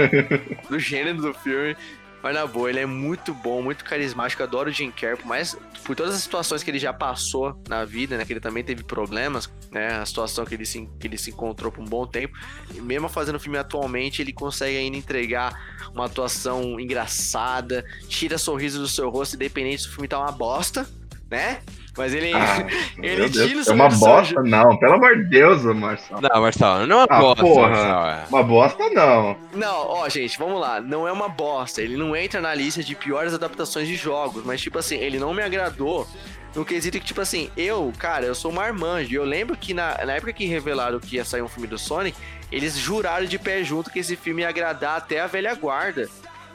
do 0.69 0.79
gênero 0.79 1.17
do 1.17 1.33
filme. 1.33 1.75
Mas 2.21 2.35
na 2.35 2.45
boa, 2.45 2.69
ele 2.69 2.79
é 2.79 2.85
muito 2.85 3.33
bom, 3.33 3.61
muito 3.61 3.83
carismático. 3.83 4.43
Adoro 4.43 4.69
o 4.69 4.71
Jim 4.71 4.91
Carrey, 4.91 5.17
mais 5.25 5.57
por 5.83 5.95
todas 5.95 6.13
as 6.13 6.21
situações 6.21 6.61
que 6.61 6.69
ele 6.69 6.77
já 6.77 6.93
passou 6.93 7.59
na 7.67 7.83
vida, 7.83 8.17
né? 8.17 8.25
Que 8.25 8.33
ele 8.33 8.39
também 8.39 8.63
teve 8.63 8.83
problemas, 8.83 9.51
né? 9.71 9.95
A 9.95 10.05
situação 10.05 10.45
que 10.45 10.53
ele 10.53 10.65
se, 10.65 10.87
que 10.99 11.07
ele 11.07 11.17
se 11.17 11.31
encontrou 11.31 11.71
por 11.71 11.81
um 11.81 11.85
bom 11.85 12.05
tempo. 12.05 12.37
E 12.73 12.79
mesmo 12.79 13.09
fazendo 13.09 13.39
filme 13.39 13.57
atualmente, 13.57 14.21
ele 14.21 14.31
consegue 14.31 14.77
ainda 14.77 14.97
entregar 14.97 15.89
uma 15.93 16.05
atuação 16.05 16.79
engraçada, 16.79 17.83
tira 18.07 18.37
sorriso 18.37 18.79
do 18.79 18.87
seu 18.87 19.09
rosto, 19.09 19.35
independente 19.35 19.81
se 19.81 19.87
o 19.87 19.91
filme 19.91 20.07
tá 20.07 20.19
uma 20.19 20.31
bosta, 20.31 20.87
né? 21.29 21.61
Mas 21.97 22.13
ele. 22.13 22.31
Ah, 22.33 22.65
Ele 23.03 23.29
tira 23.29 23.47
Deus, 23.47 23.67
o 23.67 23.71
é 23.71 23.73
uma 23.73 23.89
bosta, 23.89 24.41
não. 24.43 24.77
Pelo 24.77 24.93
amor 24.93 25.17
de 25.17 25.29
Deus, 25.29 25.61
Marcelo. 25.63 26.21
Não, 26.21 26.41
Marcelo, 26.41 26.87
não 26.87 27.01
é 27.01 27.03
uma 27.03 27.07
Ah, 27.09 27.19
bosta, 27.19 27.43
porra. 27.43 27.69
Marcelo. 27.69 28.05
é. 28.05 28.25
Uma 28.29 28.43
bosta, 28.43 28.89
não. 28.91 29.37
Não, 29.53 29.87
ó, 29.89 30.07
gente, 30.09 30.37
vamos 30.39 30.61
lá. 30.61 30.79
Não 30.79 31.05
é 31.07 31.11
uma 31.11 31.27
bosta. 31.27 31.81
Ele 31.81 31.97
não 31.97 32.15
entra 32.15 32.39
na 32.39 32.53
lista 32.55 32.81
de 32.81 32.95
piores 32.95 33.33
adaptações 33.33 33.87
de 33.87 33.95
jogos, 33.97 34.43
mas, 34.45 34.61
tipo 34.61 34.79
assim, 34.79 34.95
ele 34.95 35.19
não 35.19 35.33
me 35.33 35.43
agradou 35.43 36.07
no 36.55 36.63
quesito 36.63 36.97
que, 36.99 37.05
tipo 37.05 37.19
assim, 37.21 37.49
eu, 37.57 37.91
cara, 37.99 38.25
eu 38.25 38.35
sou 38.35 38.51
marmanjo. 38.53 39.11
E 39.11 39.15
eu 39.15 39.25
lembro 39.25 39.57
que 39.57 39.73
na, 39.73 39.97
na 40.05 40.13
época 40.13 40.31
que 40.31 40.45
revelaram 40.45 40.97
que 40.99 41.17
ia 41.17 41.25
sair 41.25 41.41
um 41.41 41.47
filme 41.49 41.67
do 41.67 41.77
Sonic, 41.77 42.17
eles 42.49 42.77
juraram 42.77 43.25
de 43.25 43.37
pé 43.37 43.63
junto 43.65 43.89
que 43.91 43.99
esse 43.99 44.15
filme 44.15 44.43
ia 44.43 44.49
agradar 44.49 44.95
até 44.97 45.19
a 45.19 45.27
velha 45.27 45.53
guarda. 45.55 46.07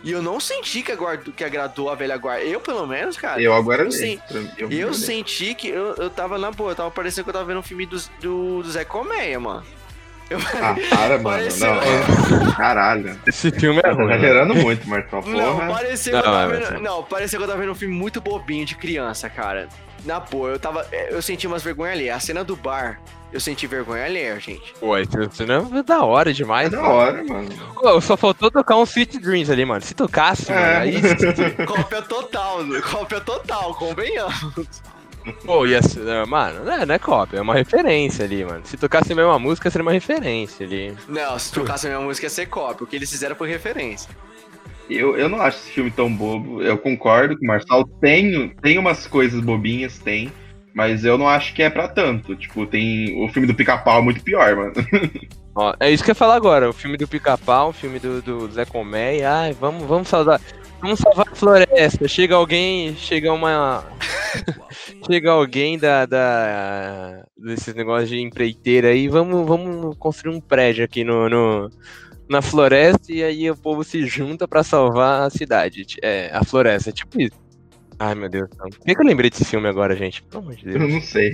E 0.02 0.10
eu 0.12 0.22
não 0.22 0.38
senti 0.38 0.82
que, 0.82 0.92
aguardo, 0.92 1.32
que 1.32 1.42
agradou 1.42 1.90
a 1.90 1.94
velha 1.94 2.16
guarda. 2.16 2.44
Eu, 2.44 2.60
pelo 2.60 2.86
menos, 2.86 3.16
cara. 3.16 3.40
Eu 3.42 3.52
agora 3.52 3.82
eu. 3.84 3.90
Pra- 4.28 4.40
Eu, 4.58 4.70
Eu 4.70 4.94
senti 4.94 5.54
que 5.54 5.68
eu, 5.68 5.94
eu 5.96 6.08
tava 6.10 6.38
na 6.38 6.50
boa, 6.50 6.70
eu 6.72 6.76
tava 6.76 6.90
parecendo 6.90 7.24
que 7.24 7.30
eu 7.30 7.34
tava 7.34 7.44
vendo 7.46 7.58
um 7.58 7.62
filme 7.62 7.86
do, 7.86 7.96
do, 8.20 8.62
do 8.62 8.70
Zé 8.70 8.84
Colmeia, 8.84 9.40
mano. 9.40 9.64
Eu, 10.28 10.38
Ah, 10.40 10.74
para, 10.90 11.18
mano. 11.18 11.22
Pareceu- 11.38 11.68
Não, 11.74 12.52
caralho. 12.52 13.20
Esse 13.26 13.50
filme 13.52 13.78
é 13.78 13.82
Tá 13.82 13.88
ruim. 13.92 13.98
mano. 14.06 14.10
exagerando 14.12 14.54
muito, 14.56 14.88
Marcelo. 14.88 15.28
Não, 15.28 15.54
Porra. 15.56 15.72
pareceu 15.74 16.12
que 16.12 16.18
Não, 16.18 16.18
eu 16.18 16.24
tava 16.24 16.48
mas- 16.58 16.68
vendo. 16.68 16.82
Não, 16.82 17.02
que 17.38 17.44
eu 17.44 17.48
tava 17.48 17.60
vendo 17.60 17.72
um 17.72 17.76
filme 17.76 17.94
muito 17.94 18.20
bobinho 18.20 18.66
de 18.66 18.74
criança, 18.74 19.28
cara. 19.30 19.68
Na 20.04 20.18
boa, 20.20 20.50
eu 20.50 20.58
tava. 20.58 20.86
Eu 21.10 21.22
senti 21.22 21.46
umas 21.46 21.62
vergonhas 21.62 21.94
ali. 21.94 22.10
A 22.10 22.18
cena 22.20 22.42
do 22.44 22.54
bar, 22.56 23.00
eu 23.32 23.40
senti 23.40 23.66
vergonha 23.66 24.04
ali, 24.04 24.40
gente. 24.40 24.72
Pô, 24.80 24.96
esse 24.98 25.10
filme 25.30 25.78
é 25.78 25.82
da 25.82 26.02
hora 26.04 26.30
É 26.30 26.32
demais. 26.32 26.70
da 26.70 26.80
mano. 26.80 26.92
hora, 26.94 27.24
mano. 27.24 27.48
Pô, 27.74 28.00
só 28.00 28.16
faltou 28.16 28.50
tocar 28.50 28.76
um 28.76 28.82
Sweet 28.84 29.18
Dreams 29.18 29.50
ali, 29.50 29.64
mano. 29.64 29.80
Se 29.80 29.94
tocasse, 29.94 30.50
É. 30.50 30.54
mano, 30.54 30.80
aí. 30.80 31.00
Cópia 31.66 32.02
total, 32.02 32.58
cópia 32.90 33.20
total, 33.20 33.74
convenhamos. 33.74 34.82
Pô, 35.44 35.66
ia 35.66 35.82
ser. 35.82 36.06
é, 36.06 36.24
Mano, 36.24 36.64
não 36.64 36.72
é, 36.72 36.86
não 36.86 36.94
é 36.94 36.98
cópia, 36.98 37.38
é 37.38 37.40
uma 37.40 37.54
referência 37.54 38.24
ali, 38.24 38.44
mano. 38.44 38.60
Se 38.64 38.76
tocasse 38.76 39.12
a 39.12 39.16
mesma 39.16 39.38
música, 39.38 39.70
seria 39.70 39.82
uma 39.84 39.92
referência 39.92 40.66
ali. 40.66 40.94
Não, 41.08 41.38
se 41.38 41.52
tocasse 41.52 41.86
a 41.86 41.90
minha 41.90 42.00
música 42.00 42.26
ia 42.26 42.30
ser 42.30 42.46
cópia. 42.46 42.84
O 42.84 42.86
que 42.86 42.96
eles 42.96 43.10
fizeram 43.10 43.36
foi 43.36 43.48
referência. 43.48 44.10
Eu, 44.88 45.16
eu 45.16 45.28
não 45.28 45.40
acho 45.40 45.58
esse 45.58 45.70
filme 45.70 45.90
tão 45.90 46.12
bobo. 46.12 46.62
Eu 46.62 46.78
concordo 46.78 47.36
com 47.36 47.44
o 47.44 47.48
Marçal. 47.48 47.84
Tem, 48.00 48.50
tem 48.62 48.78
umas 48.78 49.06
coisas 49.06 49.40
bobinhas, 49.40 49.98
tem. 49.98 50.32
Mas 50.72 51.04
eu 51.04 51.16
não 51.18 51.28
acho 51.28 51.54
que 51.54 51.62
é 51.62 51.70
pra 51.70 51.88
tanto. 51.88 52.36
Tipo, 52.36 52.66
tem. 52.66 53.24
O 53.24 53.28
filme 53.28 53.48
do 53.48 53.54
pica-pau 53.54 53.98
é 53.98 54.02
muito 54.02 54.22
pior, 54.22 54.54
mano. 54.54 54.72
Ó, 55.56 55.74
é 55.80 55.90
isso 55.90 56.04
que 56.04 56.10
eu 56.10 56.12
ia 56.12 56.16
falar 56.16 56.34
agora. 56.34 56.68
O 56.68 56.72
filme 56.72 56.98
do 56.98 57.08
Pica-Pau, 57.08 57.70
o 57.70 57.72
filme 57.72 57.98
do, 57.98 58.20
do 58.20 58.52
Zé 58.52 58.66
Colmeia. 58.66 59.32
Ai, 59.32 59.52
vamos, 59.58 59.84
vamos 59.84 60.06
salvar. 60.06 60.38
Vamos 60.80 61.00
salvar 61.00 61.26
a 61.30 61.34
floresta. 61.34 62.06
Chega 62.06 62.34
alguém. 62.36 62.94
Chega 62.96 63.32
uma. 63.32 63.84
chega 65.10 65.30
alguém 65.30 65.78
da, 65.78 66.06
da. 66.06 67.24
desses 67.36 67.74
negócios 67.74 68.08
de 68.10 68.20
empreiteira 68.20 68.88
aí. 68.88 69.08
Vamos, 69.08 69.46
vamos 69.46 69.96
construir 69.98 70.34
um 70.34 70.40
prédio 70.40 70.84
aqui 70.84 71.02
no. 71.04 71.28
no- 71.28 71.70
na 72.28 72.42
floresta 72.42 73.12
e 73.12 73.22
aí 73.22 73.48
o 73.48 73.56
povo 73.56 73.84
se 73.84 74.04
junta 74.04 74.48
pra 74.48 74.64
salvar 74.64 75.22
a 75.22 75.30
cidade. 75.30 75.86
É, 76.02 76.28
a 76.32 76.42
floresta, 76.42 76.90
tipo 76.90 77.20
isso. 77.20 77.36
Ai, 78.00 78.16
meu 78.16 78.28
Deus. 78.28 78.48
Por 78.58 78.68
que, 78.84 79.00
eu 79.00 79.06
lembrei 79.06 79.30
desse 79.30 79.44
filme 79.44 79.68
agora, 79.68 79.94
gente? 79.94 80.24
Pelo 80.24 80.42
amor 80.42 80.56
de 80.56 80.66
Eu 80.68 80.76
Deus. 80.80 80.92
não 80.92 81.00
sei. 81.00 81.32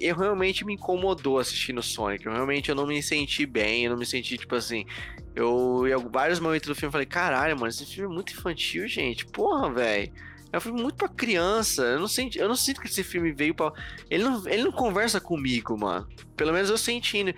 eu 0.00 0.16
realmente 0.16 0.64
me 0.64 0.72
incomodou 0.72 1.38
assistindo 1.38 1.82
Sonic. 1.82 2.24
Eu 2.24 2.32
realmente 2.32 2.70
eu 2.70 2.74
não 2.74 2.86
me 2.86 3.02
senti 3.02 3.44
bem, 3.44 3.84
eu 3.84 3.90
não 3.90 3.98
me 3.98 4.06
senti, 4.06 4.38
tipo 4.38 4.54
assim. 4.54 4.86
Eu, 5.34 5.84
em 5.86 6.10
vários 6.10 6.38
momentos 6.40 6.68
do 6.68 6.74
filme, 6.74 6.92
falei: 6.92 7.06
caralho, 7.06 7.54
mano, 7.56 7.68
esse 7.68 7.86
filme 7.86 8.10
é 8.10 8.14
muito 8.14 8.32
infantil, 8.32 8.86
gente. 8.86 9.24
Porra, 9.26 9.70
velho. 9.72 10.12
É 10.52 10.58
um 10.58 10.60
filme 10.60 10.82
muito 10.82 10.96
pra 10.96 11.08
criança. 11.08 11.82
Eu 11.82 12.00
não, 12.00 12.08
senti, 12.08 12.38
eu 12.38 12.46
não 12.46 12.54
sinto 12.54 12.80
que 12.80 12.86
esse 12.86 13.02
filme 13.02 13.32
veio 13.32 13.54
pra. 13.54 13.72
Ele 14.10 14.22
não, 14.24 14.46
ele 14.46 14.64
não 14.64 14.72
conversa 14.72 15.18
comigo, 15.20 15.78
mano. 15.78 16.06
Pelo 16.36 16.52
menos 16.52 16.68
eu 16.68 16.76
sentindo. 16.76 17.32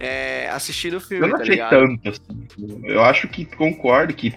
É, 0.00 0.48
assistindo 0.50 0.96
o 0.96 1.00
filme, 1.00 1.24
Eu 1.24 1.28
não 1.28 1.36
tá 1.36 1.42
achei 1.42 1.54
ligado? 1.54 1.70
tanto 1.70 2.08
assim. 2.08 2.80
Eu 2.84 3.00
acho 3.04 3.28
que 3.28 3.44
concordo 3.44 4.12
que 4.12 4.34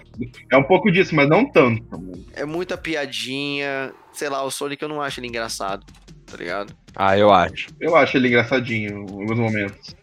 é 0.52 0.56
um 0.56 0.62
pouco 0.62 0.88
disso, 0.92 1.14
mas 1.16 1.28
não 1.28 1.50
tanto. 1.50 1.82
mano. 1.90 2.24
É 2.34 2.44
muita 2.44 2.76
piadinha. 2.76 3.92
Sei 4.12 4.28
lá, 4.28 4.42
o 4.44 4.50
Sonic 4.50 4.80
eu 4.82 4.88
não 4.88 5.00
acho 5.02 5.18
ele 5.18 5.26
engraçado, 5.26 5.84
tá 6.26 6.36
ligado? 6.36 6.76
Ah, 6.94 7.18
eu 7.18 7.32
acho. 7.32 7.68
Eu 7.80 7.96
acho 7.96 8.16
ele 8.16 8.28
engraçadinho 8.28 8.90
em 8.90 9.20
alguns 9.20 9.38
momentos. 9.38 9.96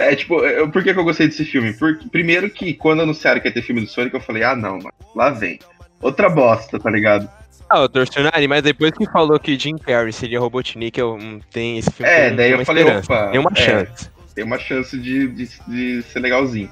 É, 0.00 0.16
tipo, 0.16 0.40
eu, 0.40 0.66
por 0.70 0.82
que, 0.82 0.94
que 0.94 0.98
eu 0.98 1.04
gostei 1.04 1.28
desse 1.28 1.44
filme? 1.44 1.74
Porque, 1.74 2.08
primeiro 2.08 2.48
que 2.48 2.72
quando 2.72 3.02
anunciaram 3.02 3.38
que 3.38 3.48
ia 3.48 3.52
ter 3.52 3.60
filme 3.60 3.82
do 3.82 3.86
Sonic, 3.86 4.14
eu 4.14 4.20
falei, 4.20 4.42
ah 4.42 4.56
não, 4.56 4.78
mano, 4.78 4.94
lá 5.14 5.28
vem. 5.28 5.58
Outra 6.00 6.30
bosta, 6.30 6.80
tá 6.80 6.88
ligado? 6.88 7.30
Ah, 7.68 7.82
o 7.82 7.88
Torcionari, 7.88 8.48
mas 8.48 8.62
depois 8.62 8.92
que 8.92 9.04
falou 9.10 9.38
que 9.38 9.58
Jim 9.58 9.76
Carrey 9.76 10.10
seria 10.10 10.40
Robotnik, 10.40 10.98
eu 10.98 11.16
hum, 11.16 11.38
tem 11.52 11.76
esse 11.76 11.90
filme. 11.90 12.10
É, 12.10 12.30
daí 12.30 12.50
eu 12.50 12.64
falei, 12.64 12.82
esperança, 12.82 13.12
opa, 13.12 13.30
Tem 13.30 13.40
uma 13.40 13.52
é. 13.54 13.60
chance. 13.60 14.10
Tem 14.34 14.44
uma 14.44 14.58
chance 14.58 14.98
de, 14.98 15.28
de, 15.28 15.48
de 15.68 16.02
ser 16.04 16.20
legalzinho. 16.20 16.70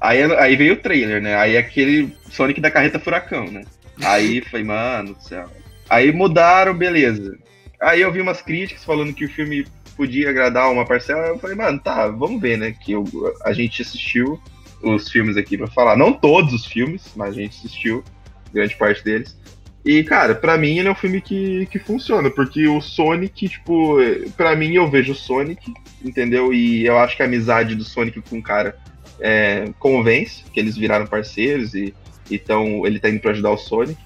Aí, 0.00 0.20
aí 0.34 0.56
veio 0.56 0.74
o 0.74 0.78
trailer, 0.78 1.22
né? 1.22 1.36
Aí 1.36 1.56
aquele 1.56 2.12
Sonic 2.28 2.60
da 2.60 2.70
carreta 2.70 2.98
furacão, 2.98 3.44
né? 3.44 3.62
Aí 4.02 4.40
falei, 4.42 4.66
mano 4.66 5.14
do 5.14 5.22
céu. 5.22 5.48
Aí 5.88 6.10
mudaram, 6.10 6.74
beleza. 6.74 7.38
Aí 7.80 8.00
eu 8.00 8.10
vi 8.10 8.20
umas 8.20 8.42
críticas 8.42 8.84
falando 8.84 9.14
que 9.14 9.24
o 9.24 9.30
filme 9.30 9.64
podia 9.96 10.30
agradar 10.30 10.70
uma 10.70 10.84
parcela. 10.84 11.26
Eu 11.26 11.38
falei, 11.38 11.56
mano, 11.56 11.78
tá, 11.78 12.08
vamos 12.08 12.40
ver, 12.40 12.58
né? 12.58 12.72
Que 12.72 12.92
eu, 12.92 13.04
a 13.44 13.52
gente 13.52 13.82
assistiu 13.82 14.40
os 14.82 15.10
filmes 15.10 15.36
aqui 15.36 15.56
pra 15.56 15.66
falar. 15.66 15.96
Não 15.96 16.12
todos 16.12 16.52
os 16.52 16.66
filmes, 16.66 17.12
mas 17.16 17.30
a 17.30 17.40
gente 17.40 17.56
assistiu 17.56 18.04
grande 18.52 18.76
parte 18.76 19.02
deles. 19.02 19.36
E, 19.84 20.02
cara, 20.02 20.34
pra 20.34 20.58
mim 20.58 20.78
ele 20.78 20.88
é 20.88 20.90
um 20.90 20.96
filme 20.96 21.20
que, 21.20 21.66
que 21.66 21.78
funciona, 21.78 22.28
porque 22.28 22.66
o 22.66 22.80
Sonic, 22.80 23.48
tipo, 23.48 23.98
pra 24.36 24.56
mim 24.56 24.74
eu 24.74 24.90
vejo 24.90 25.12
o 25.12 25.14
Sonic, 25.14 25.72
entendeu? 26.04 26.52
E 26.52 26.84
eu 26.84 26.98
acho 26.98 27.16
que 27.16 27.22
a 27.22 27.26
amizade 27.26 27.76
do 27.76 27.84
Sonic 27.84 28.20
com 28.22 28.38
o 28.38 28.42
cara 28.42 28.76
é, 29.20 29.72
convence, 29.78 30.42
que 30.52 30.58
eles 30.58 30.76
viraram 30.76 31.06
parceiros 31.06 31.72
e 31.74 31.94
então 32.28 32.84
ele 32.84 32.98
tá 32.98 33.08
indo 33.08 33.20
pra 33.20 33.30
ajudar 33.30 33.52
o 33.52 33.56
Sonic. 33.56 33.96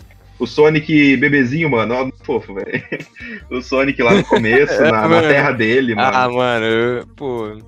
O 0.41 0.47
Sonic 0.47 1.17
bebezinho, 1.19 1.71
mano, 1.71 1.95
ó, 1.95 2.25
fofo, 2.25 2.55
velho. 2.55 2.83
O 3.51 3.61
Sonic 3.61 4.03
lá 4.03 4.15
no 4.15 4.25
começo, 4.25 4.81
na, 4.83 4.91
na 5.03 5.09
Mano. 5.09 5.29
terra 5.29 5.53
dele, 5.53 5.95
mano. 5.95 6.17
Ah, 6.17 6.29
mano, 6.29 6.65
eu- 6.67 7.07
pô. 7.15 7.59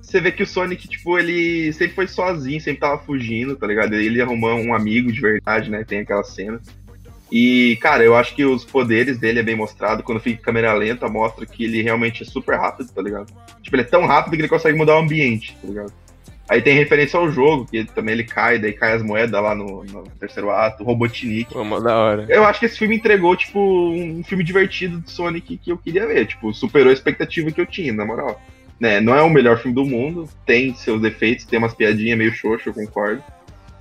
Você 0.00 0.20
vê 0.22 0.32
que 0.32 0.42
o 0.42 0.46
Sonic, 0.46 0.88
tipo, 0.88 1.18
ele 1.18 1.70
sempre 1.74 1.94
foi 1.94 2.06
sozinho, 2.06 2.58
sempre 2.62 2.80
tava 2.80 2.96
fugindo, 2.98 3.54
tá 3.56 3.66
ligado? 3.66 3.92
Ele 3.94 4.22
arrumou 4.22 4.54
um 4.58 4.74
amigo 4.74 5.12
de 5.12 5.20
verdade, 5.20 5.70
né? 5.70 5.84
Tem 5.86 6.00
aquela 6.00 6.24
cena. 6.24 6.58
E, 7.30 7.76
cara, 7.82 8.02
eu 8.02 8.16
acho 8.16 8.34
que 8.34 8.42
os 8.42 8.64
poderes 8.64 9.18
dele 9.18 9.40
é 9.40 9.42
bem 9.42 9.54
mostrado. 9.54 10.02
Quando 10.02 10.18
fica 10.18 10.40
em 10.40 10.42
câmera 10.42 10.72
lenta, 10.72 11.06
mostra 11.08 11.44
que 11.44 11.62
ele 11.64 11.82
realmente 11.82 12.22
é 12.22 12.26
super 12.26 12.56
rápido, 12.56 12.90
tá 12.90 13.02
ligado? 13.02 13.30
Tipo, 13.62 13.76
ele 13.76 13.82
é 13.82 13.86
tão 13.86 14.06
rápido 14.06 14.34
que 14.34 14.40
ele 14.40 14.48
consegue 14.48 14.78
mudar 14.78 14.94
o 14.96 15.00
ambiente, 15.02 15.54
tá 15.60 15.68
ligado? 15.68 15.92
Aí 16.48 16.62
tem 16.62 16.74
referência 16.74 17.18
ao 17.18 17.30
jogo, 17.30 17.66
que 17.66 17.84
também 17.84 18.14
ele 18.14 18.24
cai, 18.24 18.58
daí 18.58 18.72
cai 18.72 18.94
as 18.94 19.02
moedas 19.02 19.42
lá 19.42 19.54
no, 19.54 19.84
no 19.84 20.04
terceiro 20.18 20.50
ato, 20.50 20.82
Robotnik. 20.82 21.52
Pô, 21.52 21.62
mó 21.62 21.78
da 21.78 21.94
hora. 21.94 22.26
Eu 22.28 22.44
acho 22.44 22.58
que 22.58 22.66
esse 22.66 22.78
filme 22.78 22.96
entregou, 22.96 23.36
tipo, 23.36 23.60
um 23.60 24.24
filme 24.24 24.42
divertido 24.42 24.98
do 24.98 25.10
Sonic 25.10 25.58
que 25.58 25.70
eu 25.70 25.76
queria 25.76 26.06
ver. 26.06 26.26
Tipo, 26.26 26.54
superou 26.54 26.88
a 26.88 26.92
expectativa 26.92 27.50
que 27.50 27.60
eu 27.60 27.66
tinha, 27.66 27.92
na 27.92 28.06
moral. 28.06 28.40
Né, 28.80 29.00
não 29.00 29.14
é 29.14 29.20
o 29.22 29.28
melhor 29.28 29.58
filme 29.58 29.74
do 29.74 29.84
mundo, 29.84 30.28
tem 30.46 30.72
seus 30.72 31.02
defeitos, 31.02 31.44
tem 31.44 31.58
umas 31.58 31.74
piadinhas 31.74 32.16
meio 32.16 32.32
xoxo, 32.32 32.68
eu 32.68 32.74
concordo. 32.74 33.22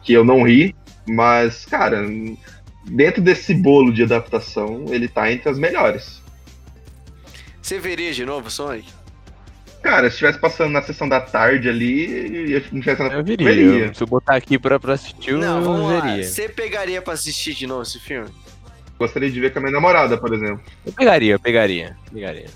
Que 0.02 0.12
eu 0.12 0.26
não 0.26 0.44
ri, 0.44 0.76
mas, 1.08 1.66
cara, 1.66 2.04
dentro 2.84 3.22
desse 3.22 3.54
bolo 3.54 3.94
de 3.94 4.04
adaptação, 4.04 4.86
ele 4.90 5.08
tá 5.08 5.32
entre 5.32 5.50
as 5.50 5.58
melhores. 5.58 6.22
Você 7.62 7.80
veria 7.80 8.12
de 8.12 8.26
novo, 8.26 8.50
Sonic? 8.50 8.88
Cara, 9.88 10.10
se 10.10 10.16
estivesse 10.16 10.38
passando 10.38 10.72
na 10.74 10.82
sessão 10.82 11.08
da 11.08 11.22
tarde 11.22 11.70
ali, 11.70 12.52
eu 12.52 12.62
não 12.74 12.82
tivesse 12.82 13.02
Eu 13.04 13.24
viria. 13.24 13.48
veria. 13.48 13.94
Se 13.94 14.04
eu 14.04 14.08
botar 14.08 14.36
aqui 14.36 14.60
pra, 14.60 14.78
pra 14.78 14.96
assistir, 14.96 15.32
eu 15.32 15.38
Não, 15.38 15.64
vamos 15.64 15.90
lá. 15.94 16.02
veria. 16.02 16.24
Você 16.26 16.50
pegaria 16.50 17.02
pra 17.02 17.14
assistir 17.14 17.54
de 17.54 17.66
novo 17.66 17.84
esse 17.84 17.98
filme? 17.98 18.28
Gostaria 19.00 19.32
de 19.32 19.40
ver 19.40 19.54
com 19.54 19.60
a 19.60 19.62
minha 19.62 19.72
namorada, 19.72 20.18
por 20.18 20.34
exemplo. 20.34 20.62
Eu 20.86 20.92
pegaria, 20.92 21.34
eu 21.36 21.40
pegaria. 21.40 21.96
Pegaria. 22.12 22.48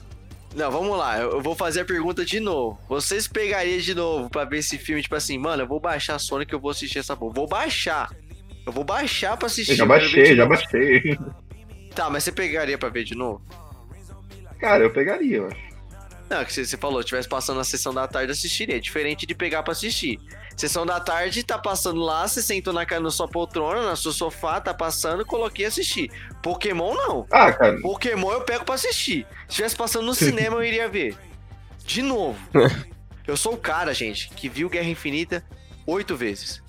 Não, 0.54 0.70
vamos 0.70 0.98
lá. 0.98 1.20
Eu 1.20 1.32
eu 1.32 1.42
vou 1.42 1.56
fazer 1.56 1.80
a 1.80 1.86
pergunta 1.86 2.26
de 2.26 2.42
novo. 2.42 2.78
Vocês 2.90 3.30
pegariam 3.30 3.78
de 3.80 3.96
novo 3.96 4.30
pra 4.30 4.44
ver 4.44 4.58
esse 4.58 4.78
filme, 4.78 5.02
tipo 5.02 5.16
assim, 5.16 5.38
mano, 5.38 5.64
eu 5.64 5.68
vou 5.68 5.80
baixar 5.80 6.20
Sonic, 6.20 6.52
eu 6.52 6.60
vou 6.60 6.72
assistir 6.72 7.00
essa 7.00 7.16
porra. 7.16 7.34
Vou 7.34 7.48
baixar. 7.48 8.10
Eu 8.66 8.74
vou 8.74 8.84
baixar 8.84 9.38
pra 9.38 9.46
assistir. 9.46 9.72
Eu 9.72 9.78
já 9.78 9.86
baixei, 9.86 10.36
já 10.36 10.46
novo. 10.46 10.50
baixei. 10.50 11.18
Tá, 11.96 12.10
mas 12.10 12.26
você 12.26 12.32
pegaria 12.34 12.78
pra 12.78 12.90
ver 12.90 13.06
de 13.06 13.16
novo? 13.16 13.42
Cara, 14.60 14.84
eu 14.84 14.92
pegaria, 14.92 15.38
eu 15.38 15.48
acho. 15.48 15.71
Não, 16.32 16.46
que 16.46 16.54
você, 16.54 16.78
falou, 16.78 17.04
tivesse 17.04 17.28
passando 17.28 17.58
na 17.58 17.66
sessão 17.66 17.94
da 17.94 18.08
tarde, 18.08 18.32
assistiria. 18.32 18.78
É 18.78 18.80
diferente 18.80 19.26
de 19.26 19.36
pegar 19.36 19.64
pra 19.64 19.74
assistir. 19.74 20.18
Sessão 20.56 20.86
da 20.86 20.98
tarde, 20.98 21.44
tá 21.44 21.58
passando 21.58 22.00
lá, 22.00 22.26
você 22.26 22.42
sentou 22.42 22.72
na, 22.72 22.86
na 22.86 23.12
sua 23.12 23.28
poltrona, 23.28 23.90
no 23.90 23.98
seu 23.98 24.14
sofá, 24.14 24.62
tá 24.62 24.74
passando, 24.74 25.26
coloquei 25.26 25.66
e 25.66 25.68
assisti. 25.68 26.10
Pokémon 26.42 26.94
não. 26.94 27.28
Ah, 27.30 27.52
cara, 27.52 27.78
Pokémon 27.82 28.32
eu 28.32 28.42
pego 28.46 28.64
pra 28.64 28.76
assistir. 28.76 29.28
Se 29.42 29.50
estivesse 29.50 29.76
passando 29.76 30.06
no 30.06 30.16
cinema, 30.16 30.56
eu 30.56 30.64
iria 30.64 30.88
ver. 30.88 31.18
De 31.84 32.02
novo. 32.02 32.40
Eu 33.28 33.38
sou 33.38 33.54
o 33.54 33.58
cara, 33.58 33.94
gente, 33.94 34.30
que 34.30 34.50
viu 34.50 34.68
Guerra 34.68 34.90
Infinita 34.90 35.46
oito 35.86 36.18
vezes. 36.18 36.62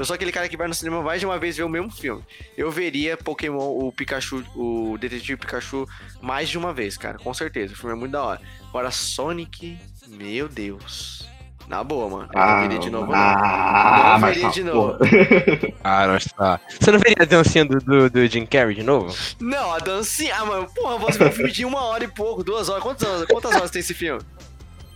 Eu 0.00 0.06
sou 0.06 0.14
aquele 0.14 0.32
cara 0.32 0.48
que 0.48 0.56
vai 0.56 0.66
no 0.66 0.72
cinema 0.72 1.02
mais 1.02 1.20
de 1.20 1.26
uma 1.26 1.38
vez 1.38 1.58
ver 1.58 1.62
o 1.62 1.68
mesmo 1.68 1.90
filme. 1.90 2.24
Eu 2.56 2.70
veria 2.70 3.18
Pokémon, 3.18 3.58
o 3.58 3.92
Pikachu, 3.92 4.42
o 4.56 4.96
Detetive 4.98 5.36
Pikachu, 5.38 5.86
mais 6.22 6.48
de 6.48 6.56
uma 6.56 6.72
vez, 6.72 6.96
cara. 6.96 7.18
Com 7.18 7.34
certeza. 7.34 7.74
O 7.74 7.76
filme 7.76 7.94
é 7.94 7.98
muito 7.98 8.12
da 8.12 8.22
hora. 8.24 8.40
Agora, 8.70 8.90
Sonic, 8.90 9.78
meu 10.08 10.48
Deus. 10.48 11.28
Na 11.68 11.84
boa, 11.84 12.08
mano. 12.08 12.30
Eu 12.34 12.40
não 12.40 12.60
veria 12.62 12.78
de 12.78 12.88
novo, 12.90 13.12
não. 13.12 13.14
ah, 13.14 14.10
Não 14.14 14.20
mas 14.20 14.34
veria 14.34 14.48
tá, 14.48 14.54
de 14.54 14.64
novo. 14.64 14.98
Ah, 15.84 16.06
nossa. 16.06 16.30
tá. 16.30 16.60
Você 16.80 16.90
não 16.90 16.98
veria 16.98 17.22
a 17.22 17.26
dancinha 17.26 17.64
do, 17.66 17.78
do, 17.78 18.08
do 18.10 18.26
Jim 18.26 18.46
Carrey 18.46 18.74
de 18.74 18.82
novo? 18.82 19.14
Não, 19.38 19.70
a 19.72 19.78
dancinha. 19.78 20.34
Ah, 20.34 20.46
mano, 20.46 20.66
porra, 20.74 20.94
eu 20.94 20.98
vou 20.98 21.08
assistir 21.10 21.28
um 21.28 21.32
filme 21.32 21.52
de 21.52 21.64
uma 21.66 21.82
hora 21.84 22.04
e 22.04 22.08
pouco, 22.08 22.42
duas 22.42 22.70
horas. 22.70 22.82
Quantas 22.82 23.06
horas, 23.06 23.24
quantas 23.26 23.54
horas 23.54 23.70
tem 23.70 23.80
esse 23.80 23.92
filme? 23.94 24.20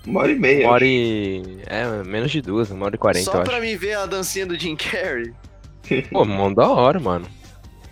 Uma 0.06 0.20
hora 0.20 0.32
e 0.32 0.38
meia. 0.38 0.66
Uma 0.66 0.72
hora 0.74 0.84
e. 0.86 1.42
É, 1.66 2.02
menos 2.04 2.30
de 2.30 2.40
duas, 2.42 2.70
uma 2.70 2.86
hora 2.86 2.94
e 2.94 2.98
quarenta, 2.98 3.24
Só 3.24 3.38
eu 3.38 3.44
pra 3.44 3.54
acho. 3.54 3.62
me 3.62 3.76
ver 3.76 3.94
a 3.94 4.06
dancinha 4.06 4.46
do 4.46 4.58
Jim 4.58 4.76
Carrey. 4.76 5.32
Pô, 6.10 6.24
mó 6.24 6.50
da 6.52 6.68
hora, 6.68 7.00
mano. 7.00 7.26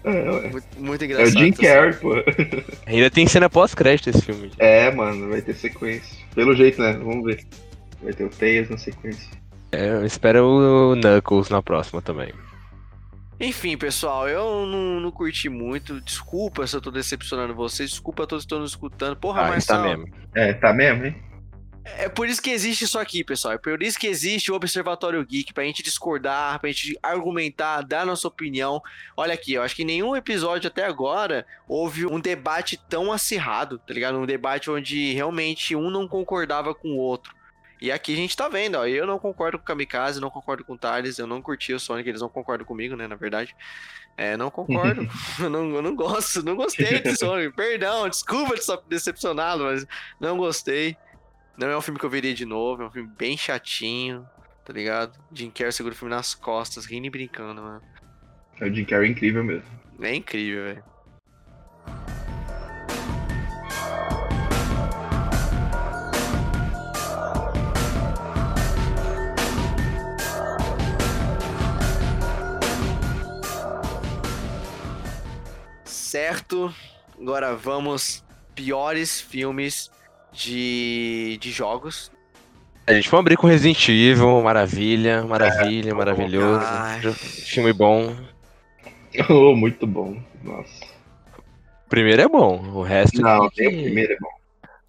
É, 0.05 0.11
ué. 0.11 0.49
Muito, 0.51 0.67
muito 0.79 1.03
É 1.03 1.07
o 1.07 1.11
engraçado. 1.11 1.39
Jim 1.39 1.53
Carrey, 1.53 1.93
pô. 1.95 2.11
Ainda 2.87 3.09
tem 3.11 3.27
cena 3.27 3.49
pós-crédito 3.49 4.11
esse 4.11 4.21
filme. 4.23 4.51
É, 4.59 4.91
mano, 4.91 5.29
vai 5.29 5.41
ter 5.41 5.55
sequência. 5.55 6.19
Pelo 6.35 6.57
jeito, 6.57 6.83
né? 6.83 6.93
Vamos 6.95 7.25
ver. 7.25 7.45
Vai 8.03 8.13
ter 8.13 8.25
o 8.25 8.29
Tails 8.29 8.69
na 8.69 8.77
sequência. 8.79 9.31
É, 9.71 9.91
eu 9.91 10.05
espero 10.05 10.45
o 10.45 10.97
Knuckles 10.97 11.49
na 11.51 11.63
próxima 11.63 12.03
também. 12.03 12.33
Enfim, 13.39 13.77
pessoal, 13.77 14.29
eu 14.29 14.67
não, 14.67 15.01
não 15.01 15.11
curti 15.13 15.49
muito. 15.49 16.01
Desculpa 16.01 16.67
se 16.67 16.75
eu 16.77 16.81
tô 16.81 16.91
decepcionando 16.91 17.55
vocês. 17.55 17.91
Desculpa 17.91 18.25
a 18.25 18.27
todos 18.27 18.45
que 18.45 18.47
estão 18.47 18.59
nos 18.61 18.71
escutando. 18.71 19.17
Porra, 19.17 19.53
Ah, 19.53 19.57
isso 19.57 19.69
tá 19.69 19.83
mesmo. 19.83 20.07
É, 20.35 20.53
tá 20.53 20.73
mesmo, 20.73 21.07
hein? 21.07 21.17
É 21.85 22.09
por 22.09 22.29
isso 22.29 22.41
que 22.41 22.51
existe 22.51 22.85
isso 22.85 22.99
aqui, 22.99 23.25
pessoal. 23.25 23.55
É 23.55 23.59
por 23.59 23.83
isso 23.83 23.99
que 23.99 24.07
existe 24.07 24.53
o 24.53 24.55
Observatório 24.55 25.25
Geek, 25.25 25.53
pra 25.53 25.65
gente 25.65 25.83
discordar, 25.83 26.61
pra 26.61 26.71
gente 26.71 26.97
argumentar, 27.03 27.83
dar 27.83 28.07
nossa 28.07 28.29
opinião. 28.29 28.81
Olha 29.17 29.35
aqui, 29.35 29.55
eu 29.55 29.63
acho 29.63 29.75
que 29.75 29.83
em 29.83 29.87
nenhum 29.87 30.15
episódio 30.15 30.69
até 30.69 30.85
agora 30.85 31.45
houve 31.67 32.07
um 32.07 32.21
debate 32.21 32.77
tão 32.89 33.11
acirrado, 33.11 33.79
tá 33.79 33.93
ligado? 33.93 34.19
Um 34.19 34.27
debate 34.27 34.71
onde 34.71 35.13
realmente 35.13 35.75
um 35.75 35.91
não 35.91 36.07
concordava 36.07 36.75
com 36.75 36.89
o 36.89 36.99
outro. 36.99 37.35
E 37.81 37.91
aqui 37.91 38.13
a 38.13 38.17
gente 38.17 38.37
tá 38.37 38.49
vendo, 38.49 38.77
ó. 38.77 38.87
Eu 38.87 39.05
não 39.05 39.19
concordo 39.19 39.59
com 39.59 39.65
o 39.65 39.67
Kamikaze, 39.67 40.21
não 40.21 40.31
concordo 40.31 40.65
com 40.65 40.75
o 40.75 40.79
Thales, 40.79 41.19
eu 41.19 41.27
não 41.27 41.43
curti 41.43 41.73
o 41.73 41.81
Sonic, 41.81 42.09
eles 42.09 42.21
não 42.21 42.29
concordam 42.29 42.65
comigo, 42.65 42.95
né, 42.95 43.09
na 43.09 43.17
verdade. 43.17 43.57
É, 44.17 44.37
não 44.37 44.53
concordo. 44.53 45.09
eu, 45.41 45.51
não, 45.51 45.75
eu 45.75 45.83
não 45.83 45.97
gosto, 45.97 46.45
não 46.45 46.55
gostei 46.55 47.01
desse 47.01 47.17
Sonic. 47.17 47.57
Perdão, 47.57 48.09
desculpa 48.09 48.55
de 48.55 48.63
decepcionado, 48.89 49.65
mas 49.65 49.85
não 50.21 50.37
gostei. 50.37 50.97
Não 51.57 51.69
é 51.69 51.77
um 51.77 51.83
filme 51.83 52.01
que 52.01 52.07
eu 52.07 52.11
veria 52.11 52.33
de 52.35 52.47
novo, 52.47 52.83
é 52.83 52.87
um 52.87 52.91
filme 52.91 53.11
bem 53.19 53.37
chatinho, 53.37 54.27
tá 54.65 54.73
ligado? 54.73 55.19
Jim 55.31 55.51
Carrey 55.51 55.73
segura 55.73 55.95
o 55.95 55.99
filme 55.99 56.15
nas 56.15 56.35
costas, 56.35 56.87
rindo 56.87 57.07
e 57.07 57.11
brincando, 57.11 57.61
mano. 57.61 57.83
É 58.59 58.67
o 58.67 58.75
Jim 58.75 58.85
Carrey 58.87 59.11
incrível 59.11 59.45
mesmo. 59.45 59.69
É 60.01 60.15
incrível, 60.15 60.65
velho. 60.65 60.85
Certo, 75.85 76.75
agora 77.19 77.55
vamos 77.55 78.25
piores 78.55 79.21
filmes 79.21 79.91
de, 80.33 81.39
de 81.41 81.51
jogos. 81.51 82.11
A 82.87 82.93
gente 82.93 83.09
vamos 83.09 83.23
abrir 83.23 83.37
com 83.37 83.47
Resident 83.47 83.89
Evil, 83.89 84.43
maravilha, 84.43 85.23
maravilha, 85.25 85.95
maravilhoso. 85.95 86.65
ai. 86.65 87.01
Filme 87.13 87.73
bom. 87.73 88.15
Oh, 89.29 89.55
muito 89.55 89.87
bom. 89.87 90.19
Nossa. 90.43 90.85
O 91.87 91.89
primeiro 91.91 92.23
é 92.23 92.27
bom, 92.29 92.59
o 92.73 92.81
resto. 92.83 93.21
Não, 93.21 93.51
que- 93.51 93.67
o 93.67 93.71
primeiro 93.71 94.15
é 94.15 94.17
bom. 94.19 94.31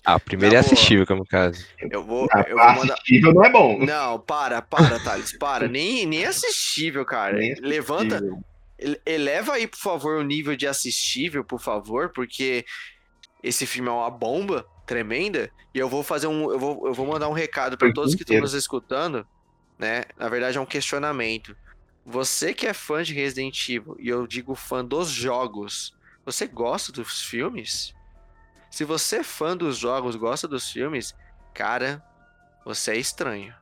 Ah, 0.06 0.16
o 0.16 0.20
primeiro 0.22 0.56
é 0.56 0.60
boa. 0.62 0.66
assistível, 0.74 1.06
como 1.06 1.26
caso. 1.26 1.66
Eu 1.92 2.02
vou, 2.06 2.26
Ah, 2.32 2.46
eu 2.48 2.56
vou 2.58 2.66
mandar. 2.76 2.94
assistível 2.94 3.34
não 3.34 3.44
é 3.44 3.50
bom. 3.52 3.80
Não, 3.86 4.18
para, 4.22 4.62
para, 4.62 4.98
Thales, 5.02 5.38
para. 5.38 5.68
Nem, 5.68 6.06
nem 6.06 6.24
assistível, 6.24 7.04
cara. 7.04 7.38
Nem 7.38 7.54
Levanta, 7.56 8.16
assistível. 8.16 8.44
ele- 8.80 9.02
eleva 9.06 9.56
aí, 9.56 9.68
por 9.68 9.80
favor, 9.80 10.18
o 10.20 10.24
nível 10.24 10.56
de 10.56 10.68
assistível, 10.68 11.44
por 11.44 11.60
favor, 11.60 12.10
porque 12.16 12.64
esse 13.44 13.66
filme 13.66 13.90
é 13.90 13.92
uma 13.92 14.10
bomba 14.10 14.66
tremenda. 14.86 15.52
E 15.74 15.80
eu 15.80 15.90
vou 15.90 16.04
fazer 16.04 16.28
um. 16.28 16.52
Eu 16.52 16.60
vou, 16.60 16.88
eu 16.88 16.94
vou 16.94 17.06
mandar 17.08 17.30
um 17.30 17.34
recado 17.34 17.78
para 17.78 17.92
todos 17.94 18.16
que 18.16 18.24
estão 18.24 18.40
nos 18.40 18.54
escutando, 18.54 19.26
né? 19.78 20.04
Na 20.18 20.30
verdade, 20.30 20.58
é 20.58 20.62
um 20.62 20.66
questionamento. 20.66 21.56
Você 22.06 22.54
que 22.54 22.68
é 22.68 22.74
fã 22.74 23.02
de 23.02 23.14
Resident 23.14 23.70
Evil, 23.70 23.96
e 24.00 24.10
eu 24.10 24.28
digo 24.28 24.56
fã 24.56 24.84
dos 24.84 25.10
jogos, 25.10 25.96
você 26.26 26.46
gosta 26.46 26.92
dos 26.92 27.22
filmes? 27.22 27.94
Se 28.70 28.84
você 28.84 29.18
é 29.18 29.24
fã 29.24 29.56
dos 29.56 29.78
jogos, 29.78 30.16
gosta 30.16 30.48
dos 30.48 30.70
filmes, 30.70 31.16
cara, 31.54 32.04
você 32.66 32.92
é 32.92 32.98
estranho. 32.98 33.54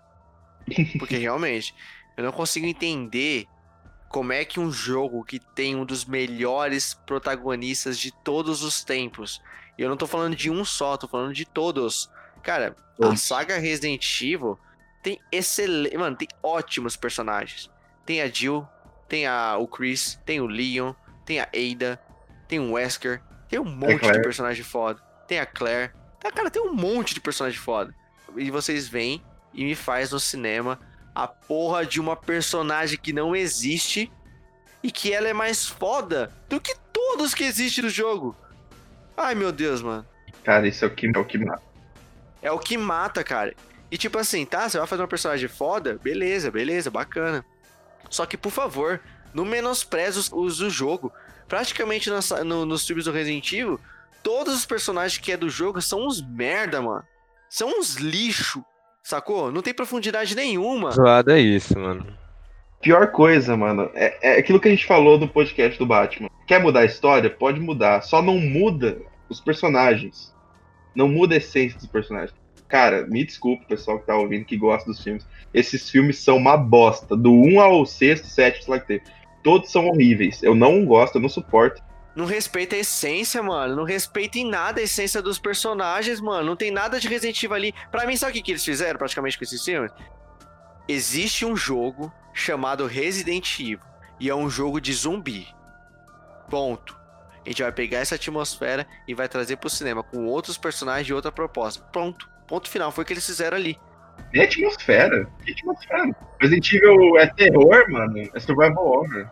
Porque 0.97 1.17
realmente, 1.17 1.75
eu 2.17 2.23
não 2.23 2.31
consigo 2.31 2.65
entender 2.65 3.47
como 4.09 4.33
é 4.33 4.43
que 4.43 4.59
um 4.59 4.71
jogo 4.71 5.23
que 5.23 5.39
tem 5.39 5.75
um 5.75 5.85
dos 5.85 6.05
melhores 6.05 6.93
protagonistas 6.93 7.97
de 7.97 8.11
todos 8.23 8.63
os 8.63 8.83
tempos, 8.83 9.41
e 9.77 9.81
eu 9.81 9.89
não 9.89 9.97
tô 9.97 10.07
falando 10.07 10.35
de 10.35 10.49
um 10.49 10.63
só, 10.63 10.97
tô 10.97 11.07
falando 11.07 11.33
de 11.33 11.45
todos. 11.45 12.09
Cara, 12.43 12.75
a 13.01 13.15
saga 13.15 13.57
Resident 13.57 14.21
Evil 14.21 14.57
tem 15.01 15.19
excelente, 15.31 15.97
mano, 15.97 16.15
tem 16.15 16.27
ótimos 16.43 16.95
personagens. 16.95 17.69
Tem 18.05 18.21
a 18.21 18.27
Jill, 18.27 18.67
tem 19.07 19.25
a, 19.25 19.57
o 19.57 19.67
Chris, 19.67 20.19
tem 20.25 20.39
o 20.41 20.47
Leon, 20.47 20.93
tem 21.25 21.39
a 21.39 21.43
Ada, 21.43 22.01
tem 22.47 22.59
o 22.59 22.73
Wesker, 22.73 23.21
tem 23.47 23.59
um 23.59 23.65
monte 23.65 23.93
de 23.93 23.99
Claire. 23.99 24.21
personagem 24.21 24.63
foda. 24.63 25.01
Tem 25.27 25.39
a 25.39 25.45
Claire. 25.45 25.93
Tá, 26.19 26.31
cara, 26.31 26.49
tem 26.49 26.61
um 26.61 26.73
monte 26.73 27.13
de 27.13 27.19
personagem 27.19 27.59
foda. 27.59 27.93
E 28.35 28.49
vocês 28.51 28.87
vêm 28.87 29.23
e 29.53 29.63
me 29.63 29.75
faz 29.75 30.11
no 30.11 30.19
cinema 30.19 30.79
a 31.13 31.27
porra 31.27 31.85
de 31.85 31.99
uma 31.99 32.15
personagem 32.15 32.97
que 32.97 33.11
não 33.11 33.35
existe 33.35 34.11
e 34.81 34.91
que 34.91 35.13
ela 35.13 35.27
é 35.27 35.33
mais 35.33 35.67
foda 35.67 36.33
do 36.47 36.59
que 36.59 36.75
todos 36.93 37.33
que 37.33 37.43
existem 37.43 37.83
no 37.83 37.89
jogo. 37.89 38.35
Ai, 39.21 39.35
meu 39.35 39.51
Deus, 39.51 39.81
mano. 39.81 40.05
Cara, 40.43 40.67
isso 40.67 40.83
é 40.83 40.87
o 40.87 40.91
que, 40.91 41.05
é 41.07 41.19
o 41.19 41.25
que 41.25 41.37
mata. 41.37 41.61
É 42.41 42.51
o 42.51 42.57
que 42.59 42.77
mata, 42.77 43.23
cara. 43.23 43.53
E 43.91 43.97
tipo 43.97 44.17
assim, 44.17 44.45
tá? 44.45 44.67
Você 44.67 44.77
vai 44.77 44.87
fazer 44.87 45.03
um 45.03 45.07
personagem 45.07 45.47
foda? 45.47 45.99
Beleza, 46.01 46.49
beleza, 46.49 46.89
bacana. 46.89 47.45
Só 48.09 48.25
que, 48.25 48.35
por 48.37 48.51
favor, 48.51 48.99
não 49.33 49.45
menospreze 49.45 50.17
os, 50.19 50.31
os 50.31 50.57
do 50.57 50.69
jogo. 50.69 51.11
Praticamente 51.47 52.09
nas- 52.09 52.31
no- 52.45 52.65
nos 52.65 52.85
filmes 52.87 53.05
do 53.05 53.11
Resident 53.11 53.51
Evil, 53.51 53.79
todos 54.23 54.55
os 54.55 54.65
personagens 54.65 55.17
que 55.21 55.31
é 55.31 55.37
do 55.37 55.49
jogo 55.49 55.81
são 55.81 56.07
uns 56.07 56.21
merda, 56.21 56.81
mano. 56.81 57.03
São 57.49 57.67
uns 57.79 57.95
lixo, 57.95 58.63
sacou? 59.03 59.51
Não 59.51 59.61
tem 59.61 59.73
profundidade 59.73 60.35
nenhuma. 60.35 60.91
Zoado 60.91 61.31
é 61.31 61.39
isso, 61.39 61.77
mano. 61.77 62.07
Pior 62.81 63.11
coisa, 63.11 63.55
mano, 63.55 63.91
é, 63.93 64.35
é 64.35 64.39
aquilo 64.39 64.59
que 64.59 64.67
a 64.67 64.71
gente 64.71 64.87
falou 64.87 65.19
no 65.19 65.27
podcast 65.27 65.77
do 65.77 65.85
Batman. 65.85 66.29
Quer 66.47 66.59
mudar 66.61 66.79
a 66.79 66.85
história? 66.85 67.29
Pode 67.29 67.59
mudar. 67.59 68.01
Só 68.01 68.21
não 68.21 68.39
muda 68.39 68.97
os 69.31 69.39
personagens. 69.39 70.33
Não 70.93 71.07
muda 71.07 71.35
a 71.35 71.37
essência 71.37 71.77
dos 71.79 71.87
personagens. 71.87 72.33
Cara, 72.67 73.05
me 73.07 73.25
desculpa, 73.25 73.65
pessoal 73.65 73.99
que 73.99 74.05
tá 74.05 74.15
ouvindo, 74.15 74.45
que 74.45 74.57
gosta 74.57 74.89
dos 74.89 75.03
filmes. 75.03 75.25
Esses 75.53 75.89
filmes 75.89 76.19
são 76.19 76.37
uma 76.37 76.55
bosta. 76.55 77.15
Do 77.15 77.31
1 77.31 77.59
ao 77.59 77.85
6, 77.85 78.21
7, 78.21 78.63
sei 78.63 78.73
lá 78.73 78.79
que 78.79 78.87
tem. 78.87 79.01
Todos 79.43 79.71
são 79.71 79.87
horríveis. 79.87 80.43
Eu 80.43 80.53
não 80.53 80.85
gosto, 80.85 81.15
eu 81.15 81.21
não 81.21 81.29
suporto. 81.29 81.81
Não 82.15 82.25
respeita 82.25 82.75
a 82.75 82.79
essência, 82.79 83.41
mano. 83.41 83.75
Não 83.75 83.83
respeita 83.83 84.37
em 84.37 84.49
nada 84.49 84.81
a 84.81 84.83
essência 84.83 85.21
dos 85.21 85.39
personagens, 85.39 86.19
mano. 86.19 86.45
Não 86.45 86.55
tem 86.55 86.71
nada 86.71 86.99
de 86.99 87.07
Resident 87.07 87.41
Evil 87.41 87.55
ali. 87.55 87.73
Pra 87.89 88.05
mim, 88.05 88.15
sabe 88.15 88.31
o 88.31 88.33
que, 88.35 88.41
que 88.41 88.51
eles 88.51 88.65
fizeram 88.65 88.97
praticamente 88.97 89.37
com 89.37 89.43
esses 89.43 89.63
filmes? 89.63 89.91
Existe 90.87 91.45
um 91.45 91.55
jogo 91.55 92.11
chamado 92.33 92.85
Resident 92.85 93.59
Evil. 93.59 93.79
E 94.19 94.29
é 94.29 94.35
um 94.35 94.49
jogo 94.49 94.79
de 94.79 94.93
zumbi. 94.93 95.47
Ponto. 96.49 97.00
A 97.45 97.49
gente 97.49 97.63
vai 97.63 97.71
pegar 97.71 97.99
essa 97.99 98.15
atmosfera 98.15 98.85
e 99.07 99.13
vai 99.13 99.27
trazer 99.27 99.57
pro 99.57 99.69
cinema 99.69 100.03
com 100.03 100.25
outros 100.25 100.57
personagens 100.57 101.07
de 101.07 101.13
outra 101.13 101.31
proposta. 101.31 101.83
Pronto. 101.91 102.29
Ponto 102.47 102.69
final. 102.69 102.91
Foi 102.91 103.03
o 103.03 103.07
que 103.07 103.13
eles 103.13 103.25
fizeram 103.25 103.57
ali. 103.57 103.77
Nem 104.33 104.43
atmosfera. 104.43 105.27
Que 105.43 105.51
atmosfera? 105.51 106.15
Resident 106.39 106.73
Evil 106.73 107.17
é 107.17 107.27
terror, 107.27 107.89
mano. 107.89 108.29
É 108.33 108.39
survival 108.39 108.85
horror. 108.85 109.27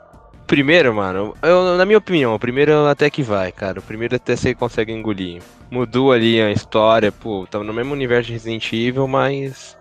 Primeiro, 0.47 0.91
mano, 0.95 1.35
eu, 1.43 1.77
na 1.77 1.85
minha 1.85 1.99
opinião, 1.99 2.33
o 2.33 2.39
primeiro 2.39 2.87
até 2.87 3.07
que 3.07 3.21
vai, 3.21 3.51
cara. 3.51 3.79
O 3.79 3.83
primeiro 3.83 4.15
até 4.15 4.35
você 4.35 4.55
consegue 4.55 4.91
engolir. 4.91 5.43
Mudou 5.69 6.11
ali 6.11 6.41
a 6.41 6.51
história, 6.51 7.11
pô, 7.11 7.45
tava 7.45 7.63
no 7.63 7.71
mesmo 7.71 7.93
universo 7.93 8.27
de 8.27 8.33
Resident 8.33 8.73
Evil, 8.73 9.07
mas. 9.07 9.77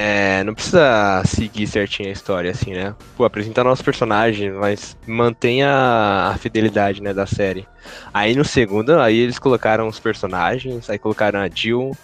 É, 0.00 0.44
não 0.44 0.54
precisa 0.54 1.24
seguir 1.24 1.66
certinho 1.66 2.08
a 2.08 2.12
história, 2.12 2.52
assim, 2.52 2.72
né? 2.72 2.94
Pô, 3.16 3.24
apresentar 3.24 3.64
novos 3.64 3.82
personagens, 3.82 4.54
mas 4.54 4.96
mantenha 5.04 5.68
a 5.68 6.36
fidelidade, 6.38 7.02
né, 7.02 7.12
da 7.12 7.26
série. 7.26 7.66
Aí 8.14 8.36
no 8.36 8.44
segundo, 8.44 9.00
aí 9.00 9.18
eles 9.18 9.40
colocaram 9.40 9.88
os 9.88 9.98
personagens, 9.98 10.88
aí 10.88 11.00
colocaram 11.00 11.40
a 11.40 11.48
Jill, 11.48 11.96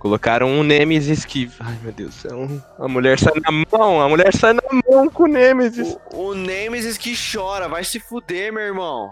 colocaram 0.00 0.48
um 0.48 0.64
Nemesis 0.64 1.24
que. 1.24 1.48
Ai 1.60 1.78
meu 1.84 1.92
Deus 1.92 2.16
do 2.16 2.20
céu, 2.20 2.48
a 2.76 2.88
mulher 2.88 3.16
sai 3.16 3.34
na 3.40 3.64
mão, 3.78 4.00
a 4.00 4.08
mulher 4.08 4.34
sai 4.34 4.52
na 4.52 4.62
mão 4.88 5.08
com 5.08 5.22
o 5.22 5.28
Nemesis. 5.28 5.96
O, 6.12 6.30
o 6.30 6.34
Nemesis 6.34 6.98
que 6.98 7.14
chora. 7.14 7.68
Vai 7.68 7.84
se 7.84 8.00
fuder, 8.00 8.52
meu 8.52 8.64
irmão. 8.64 9.08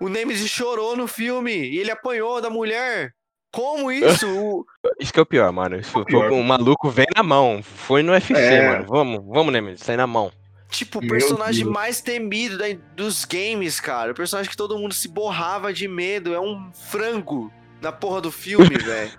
O 0.00 0.08
Nemesis 0.08 0.48
chorou 0.48 0.96
no 0.96 1.08
filme. 1.08 1.52
E 1.52 1.78
ele 1.78 1.90
apanhou 1.90 2.40
da 2.40 2.48
mulher. 2.48 3.12
Como 3.52 3.90
isso? 3.92 4.26
O- 4.34 4.66
Isso 4.98 5.12
que 5.12 5.20
é 5.20 5.22
o 5.22 5.26
pior, 5.26 5.52
mano. 5.52 5.78
Isso, 5.78 5.96
o 5.98 6.04
pior. 6.04 6.32
O 6.32 6.42
maluco 6.42 6.90
vem 6.90 7.06
na 7.14 7.22
mão. 7.22 7.62
Foi 7.62 8.02
no 8.02 8.12
UFC, 8.12 8.32
É. 8.34 8.68
mano. 8.72 8.86
Vamos, 8.88 9.24
vamos, 9.26 9.52
Nemesis, 9.52 9.84
sai 9.84 9.96
na 9.96 10.06
mão. 10.06 10.32
Tipo, 10.70 10.98
o 10.98 11.06
personagem 11.06 11.64
Deus. 11.64 11.74
mais 11.74 12.00
temido 12.00 12.56
da- 12.58 12.64
dos 12.96 13.24
games, 13.26 13.78
cara. 13.78 14.10
O 14.12 14.14
personagem 14.14 14.50
que 14.50 14.56
todo 14.56 14.78
mundo 14.78 14.94
se 14.94 15.06
borrava 15.06 15.72
de 15.72 15.86
medo. 15.86 16.34
É 16.34 16.40
um 16.40 16.72
frango 16.72 17.52
na 17.80 17.92
porra 17.92 18.20
do 18.22 18.32
filme, 18.32 18.64
velho. 18.82 19.12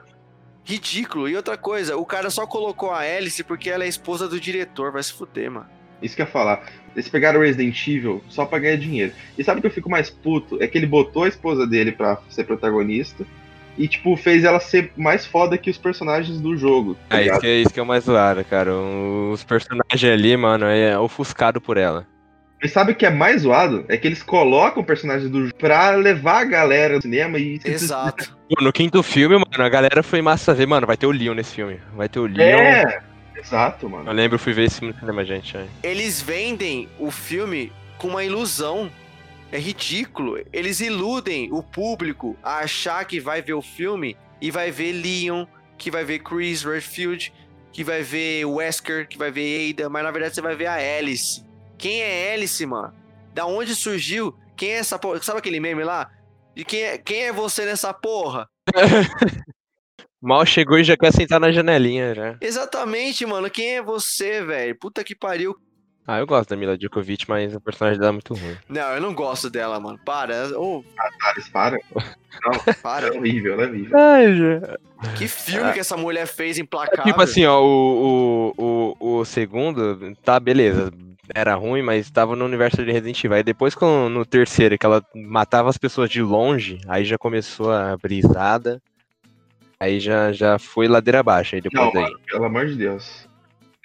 Ridículo. 0.65 1.27
E 1.29 1.35
outra 1.35 1.57
coisa, 1.57 1.95
o 1.97 2.05
cara 2.05 2.29
só 2.29 2.47
colocou 2.47 2.89
a 2.91 2.99
Alice 2.99 3.43
porque 3.43 3.69
ela 3.69 3.83
é 3.83 3.87
esposa 3.87 4.27
do 4.27 4.39
diretor. 4.39 4.91
Vai 4.91 5.03
se 5.03 5.13
fuder, 5.13 5.51
mano. 5.51 5.67
Isso 6.01 6.15
que 6.15 6.21
eu 6.21 6.25
ia 6.25 6.31
falar. 6.31 6.69
Eles 6.95 7.07
pegaram 7.09 7.39
o 7.39 7.43
Resident 7.43 7.87
Evil 7.87 8.23
só 8.29 8.45
pra 8.45 8.59
ganhar 8.59 8.77
dinheiro. 8.77 9.13
E 9.37 9.43
sabe 9.43 9.59
o 9.59 9.61
que 9.61 9.67
eu 9.67 9.71
fico 9.71 9.89
mais 9.89 10.09
puto? 10.09 10.61
É 10.61 10.67
que 10.67 10.77
ele 10.77 10.85
botou 10.87 11.23
a 11.23 11.27
esposa 11.27 11.65
dele 11.67 11.91
pra 11.91 12.19
ser 12.29 12.43
protagonista. 12.45 13.25
E, 13.77 13.87
tipo, 13.87 14.15
fez 14.15 14.43
ela 14.43 14.59
ser 14.59 14.91
mais 14.95 15.25
foda 15.25 15.57
que 15.57 15.69
os 15.69 15.77
personagens 15.77 16.39
do 16.39 16.55
jogo. 16.55 16.95
tá 17.09 17.19
É 17.19 17.25
isso 17.25 17.39
que 17.39 17.47
é, 17.47 17.55
isso 17.57 17.73
que 17.73 17.79
é 17.79 17.83
o 17.83 17.85
mais 17.85 18.03
zoado, 18.03 18.43
cara. 18.45 18.71
Os 18.73 19.43
personagens 19.43 20.03
ali, 20.03 20.37
mano, 20.37 20.65
é 20.65 20.97
ofuscado 20.97 21.59
por 21.59 21.77
ela. 21.77 22.05
E 22.63 22.69
sabe 22.69 22.93
o 22.93 22.95
que 22.95 23.05
é 23.05 23.09
mais 23.09 23.41
zoado? 23.41 23.83
É 23.89 23.97
que 23.97 24.07
eles 24.07 24.23
colocam 24.23 24.83
personagens 24.83 25.29
do 25.29 25.45
jogo 25.47 25.55
pra 25.57 25.91
levar 25.95 26.41
a 26.41 26.45
galera 26.45 26.97
do 26.97 27.01
cinema 27.01 27.37
e. 27.37 27.59
Exato. 27.65 28.37
Pô, 28.47 28.63
no 28.63 28.71
quinto 28.71 29.03
filme, 29.03 29.35
mano, 29.35 29.63
a 29.63 29.69
galera 29.69 30.01
foi 30.01 30.21
massa 30.21 30.53
ver, 30.53 30.65
mano, 30.65 30.87
vai 30.87 30.95
ter 30.95 31.05
o 31.05 31.11
Leon 31.11 31.33
nesse 31.33 31.55
filme. 31.55 31.79
Vai 31.93 32.07
ter 32.07 32.19
o 32.19 32.25
Leon. 32.25 32.57
É! 32.57 33.01
Exato, 33.35 33.89
mano. 33.89 34.09
Eu 34.09 34.13
lembro, 34.13 34.35
eu 34.35 34.39
fui 34.39 34.53
ver 34.53 34.63
esse 34.63 34.79
filme 34.79 34.93
no 34.93 34.99
cinema, 34.99 35.25
gente. 35.25 35.57
é. 35.57 35.65
Eles 35.83 36.21
vendem 36.21 36.87
o 36.97 37.11
filme 37.11 37.69
com 37.97 38.07
uma 38.07 38.23
ilusão. 38.23 38.89
É 39.53 39.59
ridículo. 39.59 40.43
Eles 40.51 40.79
iludem 40.79 41.53
o 41.53 41.61
público 41.61 42.35
a 42.41 42.61
achar 42.61 43.05
que 43.05 43.19
vai 43.19 43.39
ver 43.39 43.53
o 43.53 43.61
filme 43.61 44.17
e 44.41 44.49
vai 44.49 44.71
ver 44.71 44.93
Leon, 44.93 45.45
que 45.77 45.91
vai 45.91 46.03
ver 46.03 46.23
Chris 46.23 46.63
Redfield, 46.63 47.31
que 47.71 47.83
vai 47.83 48.01
ver 48.01 48.45
Wesker, 48.45 49.07
que 49.07 49.15
vai 49.15 49.29
ver 49.29 49.69
Ada, 49.69 49.89
mas 49.89 50.03
na 50.03 50.09
verdade 50.09 50.33
você 50.33 50.41
vai 50.41 50.55
ver 50.55 50.65
a 50.65 50.97
Alice. 50.97 51.45
Quem 51.77 52.01
é 52.01 52.33
Alice, 52.33 52.65
mano? 52.65 52.95
Da 53.31 53.45
onde 53.45 53.75
surgiu? 53.75 54.35
Quem 54.57 54.71
é 54.71 54.77
essa 54.77 54.97
porra? 54.97 55.21
Sabe 55.21 55.37
aquele 55.37 55.59
meme 55.59 55.83
lá? 55.83 56.09
De 56.55 56.65
quem 56.65 56.81
é, 56.81 56.97
quem 56.97 57.25
é 57.25 57.31
você 57.31 57.63
nessa 57.63 57.93
porra? 57.93 58.49
Mal 60.19 60.47
chegou 60.47 60.79
e 60.79 60.83
já 60.83 60.97
quer 60.97 61.13
sentar 61.13 61.39
na 61.39 61.51
janelinha 61.51 62.15
já. 62.15 62.37
Exatamente, 62.41 63.23
mano. 63.23 63.51
Quem 63.51 63.75
é 63.75 63.83
você, 63.83 64.43
velho? 64.43 64.75
Puta 64.79 65.03
que 65.03 65.13
pariu. 65.13 65.55
Ah, 66.05 66.19
eu 66.19 66.27
gosto 66.27 66.49
da 66.49 66.57
Mila 66.57 66.77
Djokovic, 66.77 67.29
mas 67.29 67.55
o 67.55 67.61
personagem 67.61 67.97
dela 67.97 68.09
é 68.09 68.13
muito 68.13 68.33
ruim. 68.33 68.57
Não, 68.67 68.81
eu 68.93 69.01
não 69.01 69.13
gosto 69.13 69.49
dela, 69.49 69.79
mano. 69.79 69.97
Para. 70.03 70.49
Ô, 70.59 70.83
Thales, 71.21 71.47
para. 71.47 71.77
Não, 72.43 72.73
para. 72.81 73.07
é 73.07 73.11
horrível, 73.17 73.53
ela 73.53 73.63
é 73.63 73.67
horrível. 73.67 73.97
Ai, 73.97 74.35
já. 74.35 74.77
Que 75.17 75.27
filme 75.27 75.71
que 75.71 75.79
essa 75.79 75.95
mulher 75.95 76.27
fez 76.27 76.57
implacável. 76.57 77.05
Tipo 77.05 77.21
assim, 77.21 77.45
ó, 77.45 77.61
o, 77.61 78.53
o, 78.57 78.95
o, 78.99 79.17
o 79.19 79.25
segundo, 79.25 80.13
tá, 80.23 80.39
beleza. 80.39 80.91
Era 81.33 81.55
ruim, 81.55 81.81
mas 81.81 82.11
tava 82.11 82.35
no 82.35 82.43
universo 82.43 82.83
de 82.83 82.91
Resident 82.91 83.23
Evil. 83.23 83.37
Aí 83.37 83.43
depois, 83.43 83.73
quando, 83.73 84.09
no 84.09 84.25
terceiro, 84.25 84.77
que 84.77 84.85
ela 84.85 85.01
matava 85.15 85.69
as 85.69 85.77
pessoas 85.77 86.09
de 86.09 86.21
longe, 86.21 86.81
aí 86.85 87.05
já 87.05 87.17
começou 87.17 87.71
a 87.71 87.95
brisada. 87.95 88.81
Aí 89.79 90.01
já, 90.01 90.33
já 90.33 90.59
foi 90.59 90.87
ladeira 90.87 91.21
abaixo. 91.21 91.55
Aí 91.55 91.61
depois 91.61 91.85
Não, 91.85 91.93
daí. 91.93 92.03
mano, 92.03 92.19
pelo 92.29 92.43
amor 92.45 92.67
de 92.67 92.75
Deus. 92.75 93.27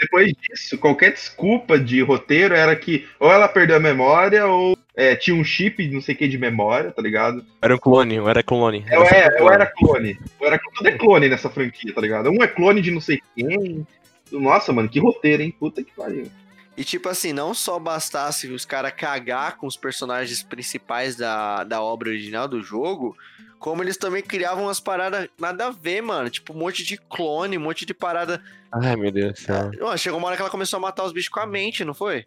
Depois 0.01 0.33
disso, 0.33 0.79
qualquer 0.79 1.13
desculpa 1.13 1.79
de 1.79 2.01
roteiro 2.01 2.55
era 2.55 2.75
que 2.77 3.07
ou 3.19 3.33
ela 3.33 3.49
perdeu 3.49 3.77
a 3.77 3.81
memória 3.81 4.47
ou 4.47 4.79
é, 4.95 5.17
tinha 5.17 5.37
um 5.37 5.45
chip, 5.45 5.87
não 5.89 6.01
sei 6.01 6.15
o 6.15 6.19
que, 6.19 6.29
de 6.29 6.39
memória, 6.39 6.91
tá 6.91 7.03
ligado? 7.03 7.45
Era 7.63 7.75
um 7.75 7.79
clone, 7.79 8.17
eu 8.17 8.29
era 8.29 8.43
clone. 8.43 8.85
Eu, 8.91 9.07
sempre 9.07 9.37
é, 9.37 9.41
eu 9.41 9.49
era 9.51 9.67
clone. 9.67 10.19
Eu 10.41 10.47
era, 10.47 10.59
tudo 10.75 10.89
é 10.89 10.99
clone 10.99 11.29
nessa 11.29 11.49
franquia, 11.51 11.95
tá 11.95 12.01
ligado? 12.01 12.31
Um 12.31 12.43
é 12.43 12.49
clone 12.49 12.81
de 12.81 12.91
não 12.91 13.01
sei 13.01 13.21
quem. 13.35 13.87
Nossa, 14.33 14.73
mano, 14.73 14.89
que 14.89 15.01
roteiro, 15.01 15.43
hein? 15.43 15.55
Puta 15.59 15.83
que 15.83 15.93
pariu. 15.93 16.29
E 16.77 16.85
tipo 16.85 17.09
assim, 17.09 17.33
não 17.33 17.55
só 17.55 17.77
bastasse 17.79 18.47
os 18.47 18.65
caras 18.65 18.93
cagar 18.93 19.57
com 19.57 19.67
os 19.67 19.77
personagens 19.77 20.45
principais 20.45 21.17
da, 21.17 21.65
da 21.65 21.83
obra 21.83 22.09
original 22.09 22.47
do 22.47 22.63
jogo, 22.63 23.17
como 23.59 23.83
eles 23.83 23.97
também 23.97 24.23
criavam 24.23 24.65
umas 24.65 24.81
paradas 24.81 25.29
nada 25.39 25.67
a 25.67 25.71
ver, 25.71 26.01
mano. 26.01 26.31
Tipo, 26.31 26.53
um 26.53 26.59
monte 26.59 26.85
de 26.85 26.97
clone, 26.97 27.59
um 27.59 27.63
monte 27.63 27.85
de 27.85 27.93
parada. 27.95 28.43
Ai, 28.73 28.97
meu 28.97 29.11
Deus 29.11 29.33
do 29.35 29.39
céu. 29.41 29.71
Mano, 29.81 29.99
chegou 29.99 30.19
uma 30.19 30.29
hora 30.29 30.37
que 30.37 30.43
ela 30.43 30.51
começou 30.51 30.77
a 30.77 30.81
matar 30.81 31.05
os 31.05 31.13
bichos 31.13 31.29
com 31.31 31.41
a 31.41 31.47
mente, 31.47 31.85
não 31.85 31.95
foi? 31.95 32.25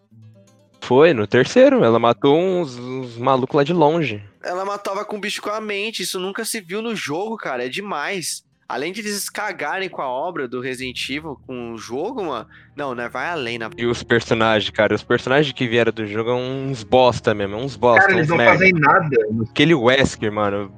Foi, 0.81 1.13
no 1.13 1.27
terceiro, 1.27 1.83
ela 1.83 1.99
matou 1.99 2.37
uns, 2.37 2.75
uns 2.77 3.15
malucos 3.17 3.55
lá 3.55 3.63
de 3.63 3.71
longe. 3.71 4.23
Ela 4.43 4.65
matava 4.65 5.05
com 5.05 5.17
o 5.17 5.19
bicho 5.19 5.41
com 5.41 5.49
a 5.51 5.61
mente. 5.61 6.01
Isso 6.01 6.19
nunca 6.19 6.43
se 6.43 6.59
viu 6.59 6.81
no 6.81 6.95
jogo, 6.95 7.37
cara. 7.37 7.65
É 7.65 7.69
demais. 7.69 8.43
Além 8.67 8.91
de 8.91 9.01
eles 9.01 9.29
cagarem 9.29 9.89
com 9.89 10.01
a 10.01 10.07
obra 10.09 10.47
do 10.47 10.59
Resident 10.61 11.07
Evil, 11.09 11.37
com 11.45 11.73
o 11.73 11.77
jogo, 11.77 12.23
mano. 12.23 12.47
Não, 12.75 12.95
né? 12.95 13.07
Vai 13.09 13.27
além 13.27 13.59
na. 13.59 13.69
E 13.77 13.85
os 13.85 14.01
personagens, 14.01 14.69
cara, 14.71 14.95
os 14.95 15.03
personagens 15.03 15.53
que 15.53 15.67
vieram 15.67 15.91
do 15.91 16.05
jogo 16.07 16.29
são 16.31 16.39
uns 16.39 16.83
bosta 16.83 17.33
mesmo, 17.33 17.57
uns 17.57 17.75
bosta, 17.75 18.01
Cara, 18.01 18.13
eles 18.13 18.25
uns 18.25 18.29
não 18.29 18.37
merda. 18.37 18.53
fazem 18.53 18.71
nada. 18.73 19.17
Aquele 19.49 19.75
Wesker, 19.75 20.31
mano. 20.31 20.73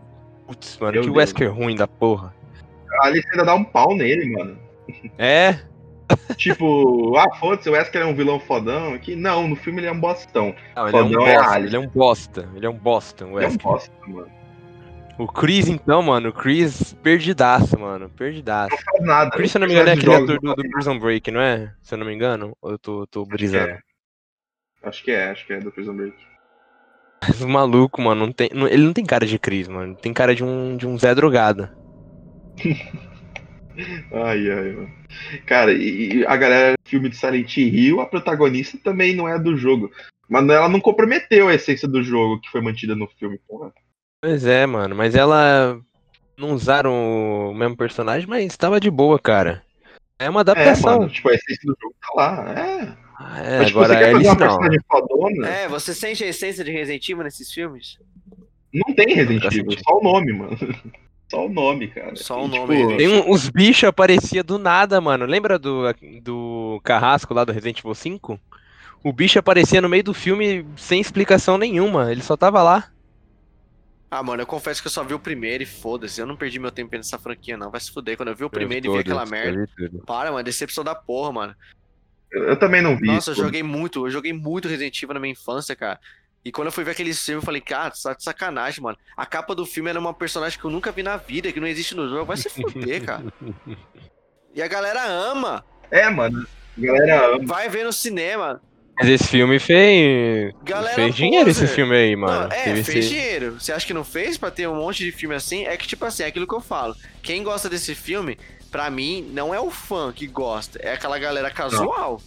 Putz, 0.47 0.77
mano, 0.77 0.93
Meu 0.93 1.01
que 1.01 1.07
Deus. 1.07 1.17
Wesker 1.17 1.53
ruim 1.53 1.75
da 1.75 1.87
porra. 1.87 2.33
A 3.01 3.07
Alice 3.07 3.27
ainda 3.31 3.45
dá 3.45 3.55
um 3.55 3.63
pau 3.63 3.95
nele, 3.95 4.31
mano. 4.31 4.57
É? 5.17 5.59
Tipo, 6.37 7.15
ah, 7.17 7.33
foda-se, 7.35 7.69
o 7.69 7.73
Wesker 7.73 8.01
é 8.01 8.05
um 8.05 8.13
vilão 8.13 8.39
fodão 8.39 8.93
aqui. 8.93 9.15
Não, 9.15 9.47
no 9.47 9.55
filme 9.55 9.79
ele 9.79 9.87
é 9.87 9.91
um 9.91 9.99
bostão. 9.99 10.53
Não, 10.75 10.87
ele 10.87 10.97
é 10.97 11.01
um 11.01 11.07
é 11.07 11.35
bosta. 11.35 11.49
Alice. 11.51 11.67
ele 11.67 11.75
é 11.75 11.79
um 11.79 11.87
bosta. 11.87 12.49
Ele 12.55 12.65
é 12.65 12.69
um 12.69 12.77
bosta, 12.77 13.25
o 13.25 13.27
Ele 13.27 13.45
é 13.45 13.47
um 13.47 13.51
Wesker. 13.51 13.63
bosta, 13.63 13.93
mano. 14.07 14.31
O 15.17 15.27
Chris, 15.27 15.67
então, 15.67 16.01
mano, 16.01 16.29
o 16.29 16.33
Chris 16.33 16.93
perdidaço, 17.01 17.79
mano. 17.79 18.09
Perdidaço. 18.09 18.75
Não 18.75 18.77
faz 18.83 19.03
nada. 19.03 19.29
O 19.29 19.31
Chris, 19.31 19.51
se 19.51 19.57
eu 19.57 19.61
não 19.61 19.67
me 19.67 19.73
engano, 19.73 19.89
é 19.89 19.93
aquele 19.93 20.13
ator 20.13 20.39
do, 20.39 20.55
do 20.55 20.69
Prison 20.69 20.99
Break, 20.99 21.31
não 21.31 21.39
é? 21.39 21.73
Se 21.81 21.93
eu 21.93 21.99
não 21.99 22.05
me 22.05 22.13
engano. 22.13 22.57
Ou 22.61 22.71
eu 22.71 22.79
tô, 22.79 23.07
tô 23.07 23.23
brisando. 23.23 23.71
É. 23.71 23.79
Acho 24.83 25.03
que 25.03 25.11
é, 25.11 25.29
acho 25.29 25.45
que 25.45 25.53
é 25.53 25.59
do 25.59 25.71
Prison 25.71 25.95
Break. 25.95 26.15
Mas 27.27 27.39
o 27.41 27.47
maluco, 27.47 28.01
mano, 28.01 28.27
não 28.27 28.33
tem, 28.33 28.49
não- 28.53 28.67
ele 28.67 28.83
não 28.83 28.93
tem 28.93 29.05
cara 29.05 29.25
de 29.25 29.39
Cris, 29.39 29.67
mano. 29.67 29.95
Tem 29.95 30.13
cara 30.13 30.35
de 30.35 30.43
um, 30.43 30.75
de 30.77 30.87
um 30.87 30.97
Zé 30.97 31.13
drogado. 31.15 31.69
Ai, 34.11 34.51
ai, 34.51 34.71
mano. 34.71 34.91
Cara, 35.47 35.73
e, 35.73 36.23
a 36.27 36.37
galera 36.37 36.73
do 36.73 36.89
filme 36.89 37.09
de 37.09 37.15
Silent 37.17 37.57
Hill, 37.57 37.99
a 38.01 38.05
protagonista 38.05 38.77
também 38.83 39.15
não 39.15 39.27
é 39.27 39.39
do 39.39 39.57
jogo. 39.57 39.91
Mas 40.29 40.47
ela 40.47 40.69
não 40.69 40.79
comprometeu 40.79 41.47
a 41.47 41.55
essência 41.55 41.87
do 41.87 42.03
jogo 42.03 42.39
que 42.39 42.49
foi 42.49 42.61
mantida 42.61 42.95
no 42.95 43.07
filme, 43.07 43.39
porra. 43.47 43.73
Pois 44.21 44.45
é, 44.45 44.65
mano. 44.65 44.95
Mas 44.95 45.15
ela. 45.15 45.79
Não 46.37 46.51
usaram 46.51 47.51
o 47.51 47.53
mesmo 47.53 47.77
personagem, 47.77 48.27
mas 48.27 48.57
tava 48.57 48.79
de 48.79 48.89
boa, 48.89 49.19
cara. 49.19 49.63
É 50.17 50.29
uma 50.29 50.39
É, 50.39 50.41
adaptação. 50.41 50.99
mano, 50.99 51.11
tipo, 51.11 51.29
a 51.29 51.33
essência 51.33 51.61
do 51.65 51.77
jogo 51.79 51.95
tá 52.01 52.07
lá. 52.15 52.59
É. 52.59 52.97
Ah, 53.15 53.39
é, 53.43 53.57
Mas, 53.59 53.67
tipo, 53.67 53.79
agora 53.79 53.93
você 53.93 53.99
quer 54.05 54.11
fazer 54.13 54.27
uma 54.27 54.33
não. 54.35 54.37
personagem 54.37 54.79
fodona? 54.89 55.47
É, 55.49 55.67
você 55.67 55.93
sente 55.93 56.23
a 56.23 56.27
essência 56.27 56.63
de 56.63 56.71
Resident 56.71 57.07
Evil 57.09 57.23
nesses 57.23 57.51
filmes? 57.51 57.97
Não 58.73 58.93
tem 58.95 59.13
Resident 59.13 59.43
Evil, 59.53 59.77
só 59.87 59.97
o 59.99 60.03
nome, 60.03 60.33
mano. 60.33 60.57
Só 61.31 61.47
o 61.47 61.49
nome, 61.49 61.87
cara. 61.87 62.15
Só 62.15 62.43
o 62.43 62.47
nome, 62.47 62.75
tipo, 62.77 62.95
Tem 62.97 63.07
um- 63.07 63.31
uns 63.31 63.49
bichos 63.49 63.85
aparecia 63.85 64.43
do 64.43 64.59
nada, 64.59 65.01
mano. 65.01 65.25
Lembra 65.25 65.57
do, 65.57 65.81
do 66.21 66.79
carrasco 66.83 67.33
lá 67.33 67.43
do 67.43 67.51
Resident 67.51 67.79
Evil 67.79 67.95
5? 67.95 68.39
O 69.03 69.11
bicho 69.11 69.39
aparecia 69.39 69.81
no 69.81 69.89
meio 69.89 70.03
do 70.03 70.13
filme 70.13 70.63
sem 70.77 71.01
explicação 71.01 71.57
nenhuma. 71.57 72.11
Ele 72.11 72.21
só 72.21 72.37
tava 72.37 72.61
lá. 72.61 72.87
Ah, 74.11 74.21
mano, 74.21 74.43
eu 74.43 74.45
confesso 74.45 74.79
que 74.79 74.85
eu 74.87 74.91
só 74.91 75.03
vi 75.03 75.15
o 75.15 75.19
primeiro 75.19 75.63
e 75.63 75.65
foda-se. 75.65 76.21
Eu 76.21 76.27
não 76.27 76.35
perdi 76.35 76.59
meu 76.59 76.69
tempo 76.69 76.95
nessa 76.95 77.17
franquia, 77.17 77.57
não. 77.57 77.71
Vai 77.71 77.81
se 77.81 77.91
fuder. 77.91 78.15
Quando 78.15 78.29
eu 78.29 78.35
vi 78.35 78.43
o 78.43 78.49
primeiro 78.49 78.85
e 78.85 78.91
vi 78.91 78.99
aquela 78.99 79.25
merda. 79.25 79.67
Para, 80.05 80.31
mano, 80.31 80.43
decepção 80.43 80.83
da 80.83 80.93
porra, 80.93 81.31
mano. 81.31 81.55
Eu, 82.33 82.43
eu 82.49 82.55
também 82.57 82.81
não 82.81 82.97
vi. 82.97 83.07
Nossa, 83.07 83.31
eu 83.31 83.35
joguei 83.35 83.63
muito, 83.63 84.05
eu 84.07 84.11
joguei 84.11 84.33
muito 84.33 84.67
Resident 84.67 85.01
Evil 85.01 85.13
na 85.13 85.19
minha 85.19 85.31
infância, 85.33 85.75
cara. 85.75 85.99
E 86.45 86.51
quando 86.51 86.67
eu 86.67 86.71
fui 86.73 86.83
ver 86.83 86.91
aquele 86.91 87.13
filme, 87.13 87.37
eu 87.41 87.45
falei, 87.45 87.61
cara, 87.61 87.91
tá 87.91 88.13
de 88.13 88.21
sacanagem, 88.23 88.81
mano. 88.83 88.97
A 89.15 89.25
capa 89.25 89.55
do 89.55 89.65
filme 89.65 89.89
era 89.89 89.99
uma 89.99 90.13
personagem 90.13 90.59
que 90.59 90.65
eu 90.65 90.71
nunca 90.71 90.91
vi 90.91 91.01
na 91.01 91.15
vida, 91.15 91.51
que 91.53 91.59
não 91.59 91.67
existe 91.67 91.95
no 91.95 92.09
jogo. 92.09 92.25
Vai 92.25 92.35
se 92.37 92.49
fuder, 92.49 93.03
cara. 93.05 93.23
E 94.55 94.61
a 94.61 94.67
galera 94.67 95.03
ama. 95.03 95.65
É, 95.89 96.07
mano. 96.11 96.45
A 96.77 96.81
galera 96.81 97.27
ama. 97.35 97.45
Vai 97.45 97.69
ver 97.69 97.83
no 97.85 97.91
cinema. 97.91 98.61
Mas 98.95 99.09
esse 99.09 99.23
filme 99.27 99.57
fez. 99.57 100.53
Galera 100.63 100.93
fez 100.93 101.15
dinheiro 101.15 101.49
esse 101.49 101.61
poser. 101.61 101.75
filme 101.75 101.95
aí, 101.95 102.15
mano. 102.15 102.41
Não, 102.49 102.55
é, 102.55 102.63
Teve 102.65 102.83
fez 102.83 102.97
esse- 103.05 103.09
dinheiro. 103.15 103.53
Você 103.59 103.71
acha 103.73 103.87
que 103.87 103.93
não 103.95 104.03
fez 104.03 104.37
pra 104.37 104.51
ter 104.51 104.67
um 104.69 104.75
monte 104.75 105.03
de 105.03 105.11
filme 105.11 105.33
assim? 105.33 105.65
É 105.65 105.75
que, 105.75 105.87
tipo 105.87 106.05
assim, 106.05 106.21
é 106.21 106.27
aquilo 106.27 106.45
que 106.45 106.53
eu 106.53 106.61
falo. 106.61 106.95
Quem 107.23 107.41
gosta 107.41 107.67
desse 107.67 107.95
filme, 107.95 108.37
pra 108.73 108.89
mim, 108.89 109.29
não 109.31 109.53
é 109.53 109.61
o 109.61 109.69
fã 109.69 110.11
que 110.11 110.25
gosta. 110.25 110.79
É 110.79 110.93
aquela 110.93 111.19
galera 111.19 111.51
casual. 111.51 112.19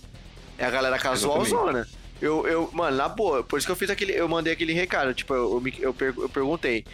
É 0.57 0.65
a 0.65 0.71
galera 0.71 0.97
casualzona. 0.97 1.89
Eu, 2.23 2.47
eu, 2.47 2.71
mano, 2.73 2.97
na 2.97 3.09
boa, 3.09 3.43
por 3.43 3.59
isso 3.59 3.67
que 3.67 3.73
eu 3.73 3.77
fiz 3.77 3.91
aquele. 3.91 4.13
Eu 4.13 4.29
mandei 4.29 4.53
aquele 4.53 4.73
recado. 4.73 5.13
Tipo, 5.13 5.35
eu, 5.35 5.63
eu, 5.81 5.95
eu 6.01 6.29
perguntei. 6.29 6.85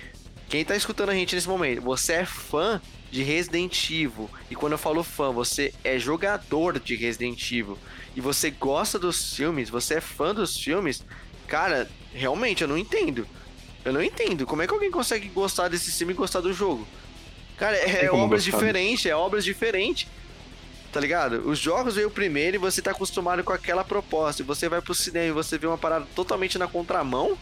Quem 0.48 0.64
tá 0.64 0.74
escutando 0.74 1.10
a 1.10 1.14
gente 1.14 1.34
nesse 1.34 1.46
momento, 1.46 1.82
você 1.82 2.14
é 2.14 2.24
fã 2.24 2.80
de 3.10 3.22
Resident 3.22 3.90
Evil? 3.90 4.28
E 4.50 4.56
quando 4.56 4.72
eu 4.72 4.78
falo 4.78 5.04
fã, 5.04 5.30
você 5.30 5.74
é 5.84 5.98
jogador 5.98 6.80
de 6.80 6.96
Resident 6.96 7.52
Evil 7.52 7.78
e 8.16 8.22
você 8.22 8.50
gosta 8.50 8.98
dos 8.98 9.34
filmes, 9.34 9.68
você 9.68 9.94
é 9.94 10.00
fã 10.00 10.34
dos 10.34 10.58
filmes, 10.58 11.04
cara, 11.46 11.90
realmente 12.12 12.62
eu 12.62 12.68
não 12.68 12.78
entendo. 12.78 13.26
Eu 13.84 13.92
não 13.92 14.02
entendo. 14.02 14.46
Como 14.46 14.62
é 14.62 14.66
que 14.66 14.72
alguém 14.72 14.90
consegue 14.90 15.28
gostar 15.28 15.68
desse 15.68 15.92
filme 15.92 16.14
e 16.14 16.16
gostar 16.16 16.40
do 16.40 16.52
jogo? 16.52 16.86
Cara, 17.62 17.76
é, 17.76 18.06
é 18.06 18.10
obras 18.10 18.42
diferentes, 18.42 19.06
é 19.06 19.14
obras 19.14 19.44
diferentes. 19.44 20.08
Tá 20.92 20.98
ligado? 20.98 21.48
Os 21.48 21.60
jogos 21.60 21.94
veio 21.94 22.10
primeiro 22.10 22.56
e 22.56 22.58
você 22.58 22.82
tá 22.82 22.90
acostumado 22.90 23.44
com 23.44 23.52
aquela 23.52 23.84
proposta. 23.84 24.42
E 24.42 24.44
você 24.44 24.68
vai 24.68 24.82
pro 24.82 24.92
cinema 24.92 25.26
e 25.26 25.30
você 25.30 25.56
vê 25.56 25.68
uma 25.68 25.78
parada 25.78 26.04
totalmente 26.12 26.58
na 26.58 26.66
contramão. 26.66 27.38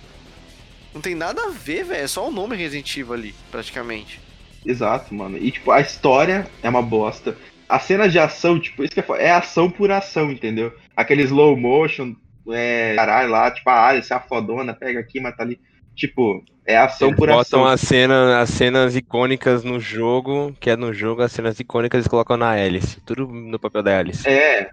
Não 0.93 1.01
tem 1.01 1.14
nada 1.14 1.47
a 1.47 1.49
ver, 1.49 1.85
velho. 1.85 2.05
É 2.05 2.07
só 2.07 2.29
o 2.29 2.31
nome 2.31 2.55
Resident 2.55 2.95
Evil 2.99 3.14
ali, 3.14 3.35
praticamente. 3.51 4.21
Exato, 4.64 5.14
mano. 5.14 5.39
E, 5.39 5.51
tipo, 5.51 5.71
a 5.71 5.81
história 5.81 6.47
é 6.62 6.68
uma 6.68 6.83
bosta. 6.83 7.35
As 7.66 7.85
cenas 7.85 8.12
de 8.12 8.18
ação, 8.18 8.61
tipo, 8.61 8.85
isso 8.85 8.93
que 8.93 9.01
é, 9.01 9.05
é 9.21 9.31
ação 9.31 9.71
por 9.71 9.91
ação, 9.91 10.31
entendeu? 10.31 10.77
Aquele 10.95 11.23
slow 11.23 11.57
motion, 11.57 12.14
é, 12.51 12.93
caralho, 12.95 13.31
lá, 13.31 13.51
tipo, 13.51 13.71
a 13.71 13.89
Alice, 13.89 14.12
a 14.12 14.21
fodona, 14.21 14.75
pega 14.75 15.01
aqui, 15.01 15.18
mata 15.18 15.43
ali. 15.43 15.59
Tipo, 16.01 16.42
é 16.64 16.78
ação 16.78 17.09
Eles 17.09 17.18
por 17.18 17.28
botam 17.28 17.64
ação. 17.64 17.66
as 17.66 17.80
cenas, 17.82 18.32
as 18.36 18.48
cenas 18.48 18.96
icônicas 18.96 19.62
no 19.62 19.78
jogo, 19.78 20.57
que 20.59 20.70
é 20.70 20.76
no 20.76 20.94
jogo, 20.94 21.20
as 21.20 21.30
cenas 21.30 21.61
icônicas 21.61 21.98
eles 21.98 22.09
colocam 22.09 22.38
na 22.38 22.53
Alice. 22.53 22.98
Tudo 23.03 23.26
no 23.26 23.59
papel 23.59 23.82
da 23.82 23.98
Alice. 23.98 24.26
É, 24.26 24.70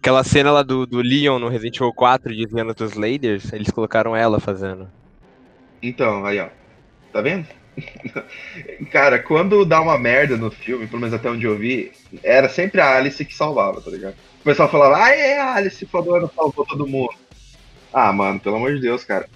Aquela 0.00 0.24
cena 0.24 0.50
lá 0.50 0.62
do, 0.64 0.84
do 0.84 1.00
Leon 1.00 1.38
no 1.38 1.48
Resident 1.48 1.76
Evil 1.76 1.92
4 1.94 2.34
desviando 2.34 2.74
dos 2.74 2.94
Laders, 2.94 3.52
eles 3.52 3.70
colocaram 3.70 4.16
ela 4.16 4.40
fazendo. 4.40 4.90
então, 5.80 6.26
aí, 6.26 6.40
ó. 6.40 6.48
Tá 7.12 7.20
vendo? 7.22 7.46
Cara, 8.90 9.20
quando 9.20 9.64
dá 9.64 9.80
uma 9.80 9.96
merda 9.96 10.36
no 10.36 10.50
filme, 10.50 10.86
pelo 10.88 11.00
menos 11.00 11.14
até 11.14 11.30
onde 11.30 11.46
eu 11.46 11.56
vi, 11.56 11.92
era 12.22 12.48
sempre 12.48 12.80
a 12.80 12.96
Alice 12.96 13.24
que 13.24 13.34
salvava, 13.34 13.80
tá 13.80 13.90
ligado? 13.90 14.14
O 14.40 14.44
pessoal 14.44 14.68
falava, 14.68 14.96
ah, 15.04 15.10
é 15.10 15.38
a 15.38 15.54
Alice 15.54 15.86
fodona, 15.86 16.28
salvou 16.34 16.66
todo 16.66 16.86
mundo. 16.86 17.14
Ah, 17.92 18.12
mano, 18.12 18.40
pelo 18.40 18.56
amor 18.56 18.74
de 18.74 18.80
Deus, 18.80 19.04
cara. 19.04 19.28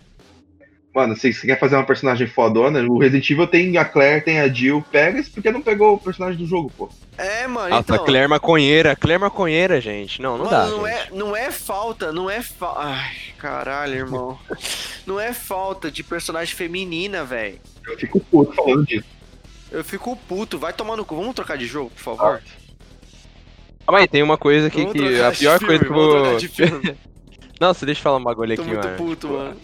Mano, 0.99 1.15
se 1.15 1.33
você 1.33 1.47
quer 1.47 1.61
fazer 1.61 1.77
uma 1.77 1.87
personagem 1.87 2.27
fodona, 2.27 2.83
o 2.83 2.99
Resident 2.99 3.31
Evil 3.31 3.47
tem 3.47 3.77
a 3.79 3.85
Claire, 3.85 4.25
tem 4.25 4.41
a 4.41 4.49
Jill, 4.49 4.85
pega 4.91 5.21
isso 5.21 5.31
porque 5.31 5.49
não 5.53 5.63
pegou 5.63 5.95
o 5.95 5.99
personagem 6.01 6.37
do 6.37 6.45
jogo, 6.45 6.73
pô. 6.77 6.91
É, 7.17 7.47
mano, 7.47 7.69
Nossa, 7.69 7.83
então... 7.83 7.97
a 8.03 8.05
Claire 8.05 8.27
Maconheira, 8.27 8.97
Claire 8.97 9.21
Maconheira, 9.21 9.81
gente. 9.81 10.21
Não, 10.21 10.37
não 10.37 10.47
Mano, 10.47 10.57
dá. 10.57 10.67
não, 10.67 10.89
gente. 10.89 10.99
é, 10.99 11.17
não 11.17 11.37
é 11.37 11.53
falta, 11.53 12.13
não 12.13 12.29
é 12.29 12.43
falta. 12.43 12.81
Ai, 12.81 13.15
caralho, 13.39 13.95
irmão. 13.95 14.37
não 15.07 15.21
é 15.21 15.33
falta 15.33 15.89
de 15.89 16.03
personagem 16.03 16.53
feminina, 16.53 17.25
velho. 17.25 17.61
Eu 17.87 17.97
fico 17.97 18.19
puto 18.19 18.53
falando 18.57 18.85
disso. 18.85 19.07
Eu 19.71 19.85
fico 19.85 20.17
puto. 20.17 20.59
Vai 20.59 20.73
tomar 20.73 20.97
no 20.97 21.05
cu. 21.05 21.15
Vamos 21.15 21.37
trocar 21.37 21.57
de 21.57 21.67
jogo, 21.67 21.91
por 21.91 22.03
favor? 22.03 22.43
Calma 23.87 24.01
aí, 24.01 24.09
tem 24.09 24.25
uma 24.25 24.37
coisa 24.37 24.67
aqui 24.67 24.79
Vamos 24.79 24.95
que. 24.95 25.21
A 25.21 25.31
pior 25.31 25.61
filme, 25.61 25.79
coisa 25.79 25.85
que 26.49 26.63
eu 26.63 26.69
vou. 26.69 26.97
Nossa, 27.61 27.87
deixa 27.87 28.01
eu 28.01 28.03
falar 28.03 28.17
um 28.17 28.25
bagulho 28.25 28.57
Tô 28.57 28.63
aqui, 28.63 28.71
muito 28.73 28.85
mano. 28.85 28.97
puto, 28.97 29.29
Tipo, 29.29 29.39
mano. 29.39 29.57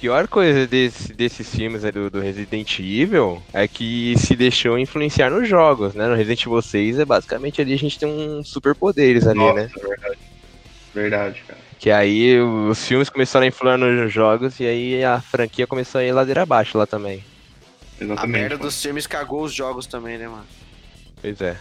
A 0.00 0.06
pior 0.10 0.28
coisa 0.28 0.66
desse, 0.66 1.12
desses 1.12 1.54
filmes 1.54 1.84
aí 1.84 1.92
do, 1.92 2.08
do 2.08 2.20
Resident 2.20 2.78
Evil 2.78 3.42
é 3.52 3.68
que 3.68 4.14
se 4.16 4.34
deixou 4.34 4.78
influenciar 4.78 5.28
nos 5.28 5.46
jogos, 5.46 5.94
né? 5.94 6.08
No 6.08 6.14
Resident 6.14 6.46
Evil 6.46 6.62
6 6.62 7.00
é 7.00 7.04
basicamente 7.04 7.60
ali 7.60 7.74
a 7.74 7.76
gente 7.76 7.98
tem 7.98 8.08
uns 8.08 8.48
superpoderes 8.48 9.26
ali, 9.26 9.38
Nossa, 9.38 9.60
né? 9.60 9.70
verdade. 9.76 10.18
Verdade, 10.94 11.42
cara. 11.46 11.60
Que 11.78 11.90
aí 11.90 12.40
os 12.40 12.88
filmes 12.88 13.10
começaram 13.10 13.44
a 13.44 13.48
influir 13.48 13.76
nos 13.76 14.10
jogos 14.10 14.58
e 14.58 14.64
aí 14.64 15.04
a 15.04 15.20
franquia 15.20 15.66
começou 15.66 16.00
a 16.00 16.04
ir 16.04 16.12
ladeira 16.12 16.44
abaixo 16.44 16.78
lá 16.78 16.86
também. 16.86 17.22
A 18.00 18.04
Exatamente. 18.04 18.32
merda 18.32 18.54
mano. 18.54 18.68
dos 18.68 18.82
filmes 18.82 19.06
cagou 19.06 19.42
os 19.42 19.52
jogos 19.52 19.86
também, 19.86 20.16
né, 20.16 20.28
mano? 20.28 20.46
Pois 21.20 21.38
é. 21.42 21.58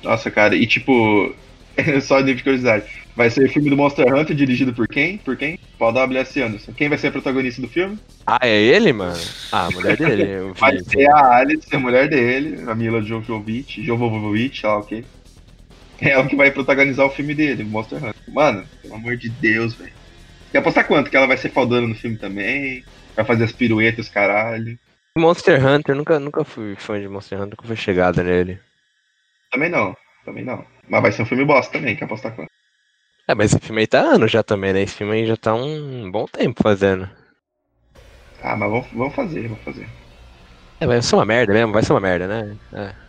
Nossa, 0.00 0.30
cara, 0.30 0.54
e 0.54 0.64
tipo, 0.64 1.34
só 2.02 2.20
de 2.20 2.40
curiosidade. 2.40 3.03
Vai 3.16 3.30
ser 3.30 3.44
o 3.44 3.48
filme 3.48 3.70
do 3.70 3.76
Monster 3.76 4.12
Hunter 4.12 4.34
dirigido 4.34 4.74
por 4.74 4.88
quem? 4.88 5.18
Por 5.18 5.36
quem? 5.36 5.58
Paul 5.78 5.92
W.S. 5.92 6.42
Anderson. 6.42 6.72
Quem 6.72 6.88
vai 6.88 6.98
ser 6.98 7.08
a 7.08 7.12
protagonista 7.12 7.62
do 7.62 7.68
filme? 7.68 7.96
Ah, 8.26 8.40
é 8.42 8.60
ele, 8.60 8.92
mano? 8.92 9.20
Ah, 9.52 9.66
a 9.66 9.70
mulher 9.70 9.96
dele. 9.96 10.52
Vai 10.58 10.78
ser 10.80 11.08
a 11.10 11.36
Alice, 11.36 11.68
a 11.74 11.78
mulher 11.78 12.08
dele, 12.08 12.68
a 12.68 12.74
Mila 12.74 13.02
Jovovich, 13.02 13.84
Jovovich, 13.84 14.60
sei 14.60 14.68
lá 14.68 14.78
o 14.78 14.82
quê. 14.82 15.04
É 16.00 16.18
o 16.18 16.26
que 16.26 16.34
vai 16.34 16.50
protagonizar 16.50 17.06
o 17.06 17.10
filme 17.10 17.34
dele, 17.34 17.62
Monster 17.62 17.98
Hunter. 17.98 18.14
Mano, 18.28 18.66
pelo 18.82 18.94
amor 18.94 19.16
de 19.16 19.28
Deus, 19.28 19.74
velho. 19.74 19.92
Quer 20.50 20.58
apostar 20.58 20.86
quanto? 20.86 21.08
Que 21.08 21.16
ela 21.16 21.26
vai 21.26 21.36
ser 21.36 21.50
fodona 21.50 21.86
no 21.86 21.94
filme 21.94 22.16
também? 22.16 22.84
Vai 23.14 23.24
fazer 23.24 23.44
as 23.44 23.52
piruetas, 23.52 24.08
caralho. 24.08 24.76
Monster 25.16 25.64
Hunter, 25.64 25.94
nunca, 25.94 26.18
nunca 26.18 26.44
fui 26.44 26.74
fã 26.74 27.00
de 27.00 27.08
Monster 27.08 27.38
Hunter, 27.38 27.50
nunca 27.50 27.66
fui 27.66 27.76
chegada 27.76 28.22
nele. 28.24 28.58
Também 29.50 29.70
não, 29.70 29.96
também 30.24 30.44
não. 30.44 30.64
Mas 30.88 31.02
vai 31.02 31.12
ser 31.12 31.22
um 31.22 31.26
filme 31.26 31.44
bosta 31.44 31.72
também, 31.72 31.94
quer 31.94 32.06
apostar 32.06 32.34
quanto? 32.34 32.53
É, 33.26 33.34
mas 33.34 33.52
esse 33.52 33.60
filme 33.64 33.80
aí 33.80 33.86
tá 33.86 34.00
anos 34.00 34.30
já 34.30 34.42
também, 34.42 34.72
né? 34.72 34.82
Esse 34.82 34.96
filme 34.96 35.14
aí 35.14 35.26
já 35.26 35.36
tá 35.36 35.54
um 35.54 36.10
bom 36.10 36.26
tempo 36.26 36.62
fazendo. 36.62 37.08
Ah, 38.42 38.56
mas 38.56 38.70
vamos, 38.70 38.86
vamos 38.92 39.14
fazer, 39.14 39.48
vamos 39.48 39.64
fazer. 39.64 39.86
É, 40.80 40.86
vai 40.86 41.00
ser 41.00 41.16
uma 41.16 41.24
merda 41.24 41.52
mesmo, 41.52 41.72
vai 41.72 41.82
ser 41.82 41.92
uma 41.92 42.00
merda, 42.00 42.26
né? 42.26 42.56
É. 42.74 43.04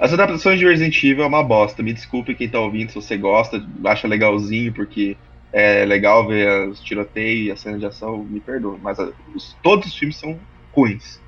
As 0.00 0.12
adaptações 0.12 0.58
de 0.58 0.66
Resident 0.66 1.02
Evil 1.02 1.24
é 1.24 1.26
uma 1.26 1.42
bosta. 1.42 1.82
Me 1.82 1.92
desculpe 1.92 2.34
quem 2.34 2.48
tá 2.48 2.60
ouvindo 2.60 2.90
se 2.90 2.96
você 2.96 3.16
gosta, 3.16 3.64
acha 3.84 4.08
legalzinho, 4.08 4.72
porque 4.74 5.16
é 5.52 5.84
legal 5.84 6.26
ver 6.26 6.68
os 6.68 6.80
tiroteios 6.80 7.46
e 7.46 7.50
a 7.50 7.56
cena 7.56 7.78
de 7.78 7.86
ação, 7.86 8.24
me 8.24 8.40
perdoa. 8.40 8.78
Mas 8.82 8.98
os- 9.34 9.56
todos 9.62 9.86
os 9.86 9.96
filmes 9.96 10.16
são 10.18 10.38
ruins. 10.72 11.20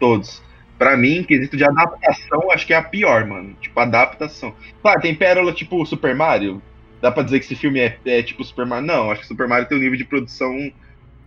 Todos. 0.00 0.42
Pra 0.78 0.96
mim, 0.96 1.22
quesito 1.22 1.56
de 1.56 1.64
adaptação, 1.64 2.50
acho 2.50 2.66
que 2.66 2.74
é 2.74 2.76
a 2.76 2.82
pior, 2.82 3.26
mano. 3.26 3.54
Tipo, 3.60 3.78
adaptação. 3.80 4.54
Claro, 4.82 5.00
tem 5.00 5.14
pérola 5.14 5.52
tipo 5.52 5.84
Super 5.86 6.14
Mario. 6.14 6.60
Dá 7.00 7.12
pra 7.12 7.22
dizer 7.22 7.40
que 7.40 7.46
esse 7.46 7.56
filme 7.56 7.80
é, 7.80 7.98
é 8.04 8.22
tipo 8.22 8.42
Super 8.44 8.66
Mario? 8.66 8.86
Não, 8.86 9.10
acho 9.10 9.22
que 9.22 9.28
Super 9.28 9.46
Mario 9.46 9.68
tem 9.68 9.76
um 9.76 9.80
nível 9.80 9.98
de 9.98 10.04
produção 10.04 10.72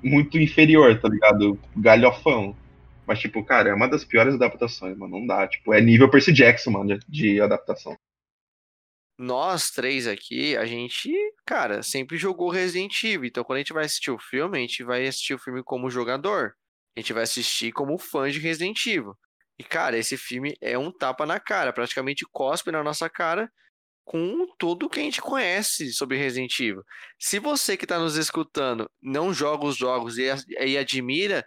muito 0.03 0.37
inferior, 0.37 0.99
tá 0.99 1.07
ligado? 1.07 1.59
Galhofão. 1.75 2.55
Mas, 3.05 3.19
tipo, 3.19 3.43
cara, 3.43 3.69
é 3.69 3.73
uma 3.73 3.87
das 3.87 4.05
piores 4.05 4.35
adaptações, 4.35 4.97
mano. 4.97 5.19
Não 5.19 5.27
dá. 5.27 5.47
Tipo, 5.47 5.73
é 5.73 5.81
nível 5.81 6.09
Percy 6.09 6.31
Jackson, 6.31 6.71
mano, 6.71 6.97
de, 6.97 7.05
de 7.07 7.41
adaptação. 7.41 7.97
nós 9.17 9.71
três 9.71 10.07
aqui, 10.07 10.55
a 10.55 10.65
gente, 10.65 11.11
cara, 11.45 11.83
sempre 11.83 12.17
jogou 12.17 12.49
Resident 12.49 13.03
Evil. 13.03 13.25
Então, 13.25 13.43
quando 13.43 13.57
a 13.57 13.59
gente 13.59 13.73
vai 13.73 13.85
assistir 13.85 14.11
o 14.11 14.19
filme, 14.19 14.57
a 14.57 14.61
gente 14.61 14.83
vai 14.83 15.07
assistir 15.07 15.33
o 15.33 15.39
filme 15.39 15.63
como 15.63 15.89
jogador. 15.89 16.53
A 16.95 16.99
gente 16.99 17.13
vai 17.13 17.23
assistir 17.23 17.71
como 17.71 17.97
fã 17.97 18.29
de 18.29 18.39
Resident 18.39 18.85
Evil. 18.85 19.15
E, 19.57 19.63
cara, 19.63 19.97
esse 19.97 20.15
filme 20.15 20.55
é 20.61 20.77
um 20.77 20.91
tapa 20.91 21.25
na 21.25 21.39
cara, 21.39 21.73
praticamente 21.73 22.25
cospe 22.31 22.71
na 22.71 22.83
nossa 22.83 23.09
cara 23.09 23.51
com 24.09 24.47
tudo 24.57 24.89
que 24.89 24.99
a 24.99 25.03
gente 25.03 25.21
conhece 25.21 25.93
sobre 25.93 26.17
Resident 26.17 26.59
Evil. 26.59 26.83
Se 27.19 27.37
você 27.37 27.77
que 27.77 27.85
está 27.85 27.99
nos 27.99 28.15
escutando 28.17 28.89
não 28.99 29.31
joga 29.31 29.67
os 29.67 29.77
jogos 29.77 30.17
e, 30.17 30.23
e 30.65 30.75
admira 30.79 31.45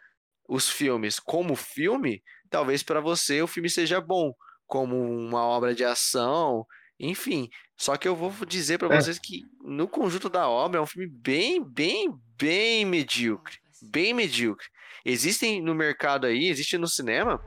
os 0.48 0.68
filmes 0.68 1.18
como 1.18 1.56
filme, 1.56 2.22
talvez 2.48 2.84
para 2.84 3.00
você 3.00 3.42
o 3.42 3.48
filme 3.48 3.68
seja 3.68 4.00
bom, 4.00 4.32
como 4.64 4.96
uma 4.96 5.42
obra 5.42 5.74
de 5.74 5.84
ação, 5.84 6.64
enfim. 7.00 7.48
Só 7.76 7.96
que 7.96 8.06
eu 8.06 8.14
vou 8.14 8.30
dizer 8.46 8.78
para 8.78 8.94
É. 8.94 9.00
vocês 9.00 9.18
que 9.18 9.42
no 9.64 9.88
conjunto 9.88 10.28
da 10.28 10.48
obra 10.48 10.78
é 10.78 10.82
um 10.82 10.86
filme 10.86 11.08
bem, 11.12 11.64
bem, 11.64 12.14
bem 12.38 12.84
medíocre, 12.84 13.56
bem 13.90 14.14
medíocre. 14.14 14.68
Existem 15.04 15.60
no 15.60 15.74
mercado 15.74 16.28
aí, 16.28 16.46
existe 16.46 16.78
no 16.78 16.86
cinema 16.86 17.44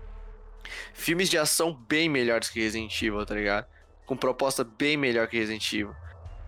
filmes 0.93 1.30
de 1.30 1.38
ação 1.38 1.74
bem 1.88 2.09
melhores 2.09 2.49
que 2.49 2.59
Resident 2.59 3.01
Evil, 3.01 3.26
tá 3.26 3.34
ligado? 3.34 3.75
Com 4.06 4.16
proposta 4.16 4.64
bem 4.64 4.97
melhor 4.97 5.28
que 5.28 5.38
Resident 5.38 5.74
Evil. 5.74 5.95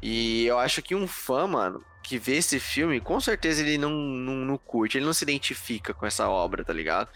E 0.02 0.46
eu 0.46 0.60
acho 0.60 0.82
que 0.82 0.94
um 0.94 1.08
fã, 1.08 1.48
mano, 1.48 1.84
que 2.04 2.18
vê 2.18 2.38
esse 2.38 2.60
filme, 2.60 3.00
com 3.00 3.20
certeza 3.20 3.62
ele 3.62 3.78
não, 3.78 3.90
não, 3.90 4.36
não 4.36 4.58
curte, 4.58 4.98
ele 4.98 5.06
não 5.06 5.14
se 5.14 5.24
identifica 5.24 5.94
com 5.94 6.06
essa 6.06 6.30
obra, 6.30 6.64
tá 6.64 6.72
ligado? 6.72 7.10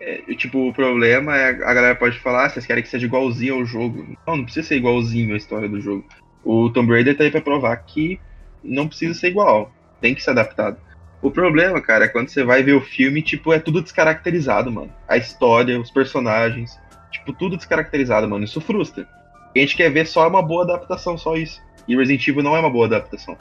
E, 0.00 0.36
tipo, 0.36 0.68
o 0.68 0.72
problema 0.72 1.36
é 1.36 1.48
a 1.48 1.74
galera 1.74 1.94
pode 1.94 2.18
falar, 2.20 2.46
ah, 2.46 2.48
vocês 2.48 2.64
querem 2.64 2.82
que 2.82 2.88
seja 2.88 3.06
igualzinho 3.06 3.54
ao 3.54 3.64
jogo. 3.64 4.16
Não, 4.26 4.36
não 4.36 4.44
precisa 4.44 4.68
ser 4.68 4.76
igualzinho 4.76 5.34
à 5.34 5.36
história 5.36 5.68
do 5.68 5.80
jogo. 5.80 6.06
O 6.44 6.70
Tomb 6.70 6.92
Raider 6.92 7.16
tá 7.16 7.24
aí 7.24 7.30
pra 7.30 7.40
provar 7.40 7.76
que 7.78 8.20
não 8.62 8.86
precisa 8.86 9.12
ser 9.14 9.28
igual. 9.28 9.72
Tem 10.00 10.14
que 10.14 10.22
ser 10.22 10.30
adaptado. 10.30 10.78
O 11.20 11.32
problema, 11.32 11.80
cara, 11.80 12.04
é 12.04 12.08
quando 12.08 12.28
você 12.28 12.44
vai 12.44 12.62
ver 12.62 12.74
o 12.74 12.80
filme, 12.80 13.22
tipo, 13.22 13.52
é 13.52 13.58
tudo 13.58 13.82
descaracterizado, 13.82 14.70
mano. 14.70 14.92
A 15.08 15.16
história, 15.16 15.80
os 15.80 15.90
personagens, 15.90 16.78
tipo, 17.10 17.32
tudo 17.32 17.56
descaracterizado, 17.56 18.28
mano. 18.28 18.44
Isso 18.44 18.60
frustra. 18.60 19.08
A 19.54 19.58
gente 19.58 19.76
quer 19.76 19.90
ver 19.90 20.06
só 20.06 20.26
uma 20.28 20.42
boa 20.42 20.64
adaptação, 20.64 21.16
só 21.16 21.36
isso. 21.36 21.60
E 21.86 21.96
Resident 21.96 22.26
Evil 22.28 22.42
não 22.42 22.56
é 22.56 22.60
uma 22.60 22.70
boa 22.70 22.86
adaptação. 22.86 23.36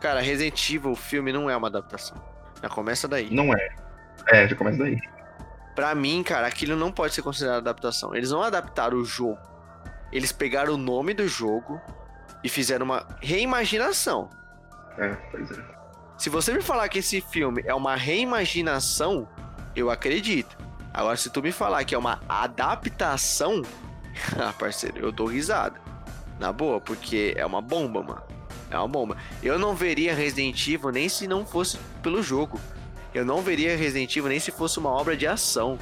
Cara, 0.00 0.20
Resident 0.20 0.70
Evil, 0.70 0.92
o 0.92 0.96
filme, 0.96 1.32
não 1.32 1.48
é 1.48 1.56
uma 1.56 1.68
adaptação. 1.68 2.16
Já 2.62 2.68
começa 2.68 3.08
daí. 3.08 3.30
Não 3.30 3.54
é. 3.54 3.68
É, 4.28 4.48
já 4.48 4.54
começa 4.54 4.78
daí. 4.78 4.98
Pra 5.74 5.94
mim, 5.94 6.22
cara, 6.22 6.46
aquilo 6.46 6.76
não 6.76 6.92
pode 6.92 7.14
ser 7.14 7.22
considerado 7.22 7.58
adaptação. 7.58 8.14
Eles 8.14 8.30
não 8.30 8.42
adaptaram 8.42 8.98
o 8.98 9.04
jogo. 9.04 9.38
Eles 10.12 10.32
pegaram 10.32 10.74
o 10.74 10.76
nome 10.76 11.14
do 11.14 11.26
jogo 11.26 11.80
e 12.42 12.48
fizeram 12.48 12.84
uma 12.84 13.06
reimaginação. 13.20 14.28
É, 14.98 15.08
pois 15.30 15.50
é. 15.50 15.62
Se 16.18 16.28
você 16.28 16.52
me 16.52 16.60
falar 16.60 16.88
que 16.88 16.98
esse 16.98 17.20
filme 17.20 17.62
é 17.64 17.74
uma 17.74 17.96
reimaginação, 17.96 19.26
eu 19.74 19.90
acredito. 19.90 20.56
Agora, 20.92 21.16
se 21.16 21.30
tu 21.30 21.42
me 21.42 21.52
falar 21.52 21.84
que 21.84 21.94
é 21.94 21.98
uma 21.98 22.20
adaptação, 22.28 23.62
ah, 24.38 24.52
parceiro, 24.52 24.98
eu 24.98 25.12
dou 25.12 25.26
risada. 25.26 25.80
Na 26.38 26.52
boa, 26.52 26.80
porque 26.80 27.34
é 27.36 27.44
uma 27.44 27.60
bomba, 27.60 28.02
mano. 28.02 28.22
É 28.70 28.78
uma 28.78 28.88
bomba. 28.88 29.16
Eu 29.42 29.58
não 29.58 29.74
veria 29.74 30.14
Resident 30.14 30.66
Evil 30.66 30.90
nem 30.90 31.08
se 31.08 31.26
não 31.26 31.44
fosse 31.44 31.78
pelo 32.02 32.22
jogo. 32.22 32.58
Eu 33.12 33.24
não 33.24 33.42
veria 33.42 33.76
Resident 33.76 34.16
Evil 34.16 34.30
nem 34.30 34.40
se 34.40 34.50
fosse 34.50 34.78
uma 34.78 34.90
obra 34.90 35.16
de 35.16 35.26
ação. 35.26 35.78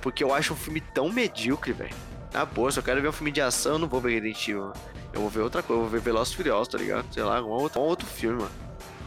Porque 0.00 0.22
eu 0.22 0.32
acho 0.32 0.54
um 0.54 0.56
filme 0.56 0.80
tão 0.80 1.10
medíocre, 1.10 1.72
velho. 1.72 1.94
Na 2.32 2.44
boa, 2.44 2.70
se 2.70 2.78
eu 2.78 2.82
quero 2.82 3.02
ver 3.02 3.08
um 3.08 3.12
filme 3.12 3.32
de 3.32 3.40
ação, 3.40 3.72
eu 3.72 3.78
não 3.80 3.88
vou 3.88 4.00
ver 4.00 4.14
Resident 4.14 4.48
Evil. 4.48 4.72
Eu 5.12 5.20
vou 5.20 5.30
ver 5.30 5.40
outra 5.40 5.62
coisa, 5.62 5.82
eu 5.82 5.88
vou 5.88 5.90
ver 5.90 6.00
Velozes 6.00 6.32
e 6.32 6.36
Furiosos, 6.36 6.68
tá 6.68 6.78
ligado? 6.78 7.06
Sei 7.12 7.22
lá, 7.22 7.42
um 7.42 7.48
outro, 7.48 7.80
um 7.80 7.84
outro 7.84 8.06
filme, 8.06 8.38
mano. 8.38 8.50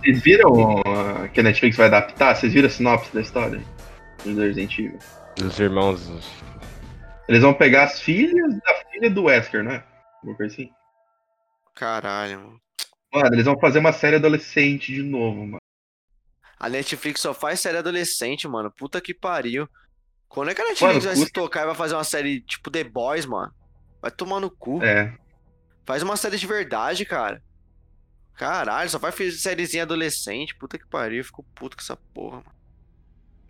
Vocês 0.01 0.21
viram 0.21 0.81
que 1.31 1.39
a 1.39 1.43
Netflix 1.43 1.77
vai 1.77 1.87
adaptar? 1.87 2.35
Vocês 2.35 2.53
viram 2.53 2.67
a 2.67 2.71
sinopse 2.71 3.13
da 3.13 3.21
história? 3.21 3.61
Do 4.25 4.39
Resident 4.39 4.77
Evil. 4.77 4.99
Dos 5.37 5.59
irmãos. 5.59 6.11
Eles 7.31 7.43
vão 7.43 7.53
pegar 7.53 7.85
as 7.85 8.01
filhas 8.01 8.59
da 8.59 8.75
filha 8.91 9.09
do 9.09 9.23
Wesker, 9.23 9.63
né? 9.63 9.85
Uma 10.21 10.35
coisa 10.35 10.53
assim. 10.53 10.69
Caralho, 11.73 12.41
mano. 12.41 12.61
Mano, 13.13 13.35
eles 13.35 13.45
vão 13.45 13.57
fazer 13.57 13.79
uma 13.79 13.93
série 13.93 14.17
adolescente 14.17 14.93
de 14.93 15.01
novo, 15.01 15.45
mano. 15.45 15.61
A 16.59 16.67
Netflix 16.67 17.21
só 17.21 17.33
faz 17.33 17.61
série 17.61 17.77
adolescente, 17.77 18.49
mano. 18.49 18.69
Puta 18.69 18.99
que 18.99 19.13
pariu. 19.13 19.65
Quando 20.27 20.49
é 20.49 20.53
que 20.53 20.61
a 20.61 20.65
Netflix 20.65 21.05
Mano, 21.05 21.05
vai 21.05 21.15
se 21.15 21.31
tocar 21.31 21.61
e 21.61 21.67
vai 21.67 21.75
fazer 21.75 21.95
uma 21.95 22.03
série 22.03 22.41
tipo 22.41 22.69
The 22.69 22.83
Boys, 22.83 23.25
mano? 23.25 23.53
Vai 24.01 24.11
tomar 24.11 24.41
no 24.41 24.51
cu. 24.51 24.83
É. 24.83 25.17
Faz 25.85 26.03
uma 26.03 26.17
série 26.17 26.35
de 26.35 26.45
verdade, 26.45 27.05
cara. 27.05 27.41
Caralho, 28.35 28.89
só 28.89 28.99
faz 28.99 29.41
sériezinha 29.41 29.83
adolescente. 29.83 30.53
Puta 30.57 30.77
que 30.77 30.85
pariu. 30.85 31.19
Eu 31.19 31.25
fico 31.25 31.45
puto 31.55 31.77
com 31.77 31.81
essa 31.81 31.95
porra, 31.95 32.39
mano. 32.39 32.60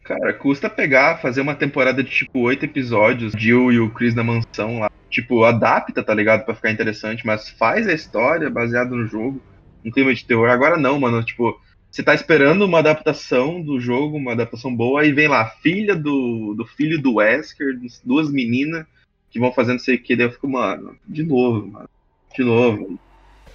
Cara, 0.04 0.34
custa 0.34 0.70
pegar, 0.70 1.22
fazer 1.22 1.41
uma 1.41 1.56
temporada 1.56 2.04
de 2.04 2.10
tipo 2.10 2.39
oito 2.39 2.66
episódios, 2.66 3.34
Jill 3.38 3.72
e 3.72 3.80
o 3.80 3.89
Chris 3.89 4.16
na 4.16 4.24
mansão 4.24 4.80
lá. 4.80 4.89
Tipo, 5.10 5.43
adapta, 5.43 6.04
tá 6.04 6.14
ligado? 6.14 6.45
Pra 6.45 6.56
ficar 6.56 6.72
interessante, 6.72 7.26
mas 7.26 7.49
faz 7.49 7.88
a 7.88 7.93
história 7.93 8.49
baseada 8.49 8.95
no 8.95 9.06
jogo, 9.06 9.41
um 9.86 9.91
clima 9.91 10.14
de 10.14 10.26
terror. 10.26 10.49
Agora 10.49 10.78
não, 10.78 10.99
mano. 10.99 11.24
Tipo, 11.24 11.60
você 11.91 12.02
tá 12.02 12.16
esperando 12.16 12.66
uma 12.66 12.80
adaptação 12.80 13.62
do 13.62 13.80
jogo, 13.80 14.18
uma 14.18 14.32
adaptação 14.32 14.74
boa, 14.74 15.02
aí 15.02 15.12
vem 15.12 15.28
lá, 15.28 15.45
filha 15.62 15.95
do, 15.95 16.56
do 16.56 16.66
filho 16.66 17.02
do 17.02 17.16
Wesker, 17.16 17.78
duas 18.04 18.32
meninas 18.32 18.86
que 19.30 19.39
vão 19.39 19.54
fazendo 19.54 19.80
sei 19.80 19.95
o 19.95 20.02
que, 20.02 20.16
daí 20.16 20.26
eu 20.26 20.32
fico, 20.32 20.47
mano, 20.47 20.97
de 21.08 21.24
novo, 21.24 21.68
mano. 21.68 21.89
De 22.36 22.43
novo. 22.43 22.99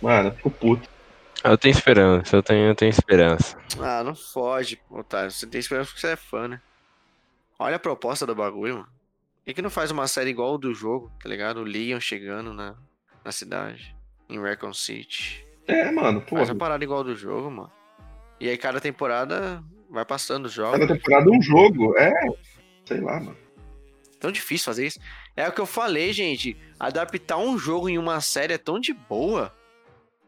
Mano, 0.00 0.28
eu 0.28 0.32
fico 0.32 0.50
puto. 0.50 0.88
Eu 1.46 1.56
tenho 1.56 1.72
esperança, 1.72 2.36
eu 2.36 2.42
tenho, 2.42 2.66
eu 2.66 2.74
tenho 2.74 2.90
esperança. 2.90 3.56
Ah, 3.80 4.02
não 4.02 4.16
foge, 4.16 4.80
otário. 4.90 5.30
Você 5.30 5.46
tem 5.46 5.60
esperança 5.60 5.90
porque 5.90 6.00
você 6.00 6.12
é 6.12 6.16
fã, 6.16 6.48
né? 6.48 6.60
Olha 7.56 7.76
a 7.76 7.78
proposta 7.78 8.26
do 8.26 8.34
bagulho, 8.34 8.74
mano. 8.74 8.88
Por 9.44 9.54
que, 9.54 9.62
não 9.62 9.70
faz 9.70 9.92
uma 9.92 10.08
série 10.08 10.30
igual 10.30 10.54
o 10.54 10.58
do 10.58 10.74
jogo, 10.74 11.10
tá 11.22 11.28
ligado? 11.28 11.60
O 11.60 11.62
Leon 11.62 12.00
chegando 12.00 12.52
na, 12.52 12.74
na 13.24 13.30
cidade, 13.30 13.94
em 14.28 14.42
Recon 14.42 14.74
City. 14.74 15.46
É, 15.68 15.88
mano, 15.92 16.20
pô. 16.20 16.36
Faz 16.36 16.50
uma 16.50 16.56
parada 16.56 16.82
igual 16.82 17.04
do 17.04 17.14
jogo, 17.14 17.48
mano. 17.48 17.70
E 18.40 18.48
aí 18.48 18.58
cada 18.58 18.80
temporada 18.80 19.62
vai 19.88 20.04
passando 20.04 20.46
os 20.46 20.52
jogos. 20.52 20.80
Cada 20.80 20.94
temporada 20.94 21.30
um 21.30 21.40
jogo. 21.40 21.96
É. 21.96 22.12
Sei 22.84 23.00
lá, 23.00 23.20
mano. 23.20 23.36
Tão 24.18 24.32
difícil 24.32 24.64
fazer 24.64 24.86
isso. 24.86 24.98
É 25.36 25.48
o 25.48 25.52
que 25.52 25.60
eu 25.60 25.66
falei, 25.66 26.12
gente. 26.12 26.56
Adaptar 26.78 27.36
um 27.38 27.56
jogo 27.56 27.88
em 27.88 27.98
uma 27.98 28.20
série 28.20 28.54
é 28.54 28.58
tão 28.58 28.80
de 28.80 28.92
boa. 28.92 29.54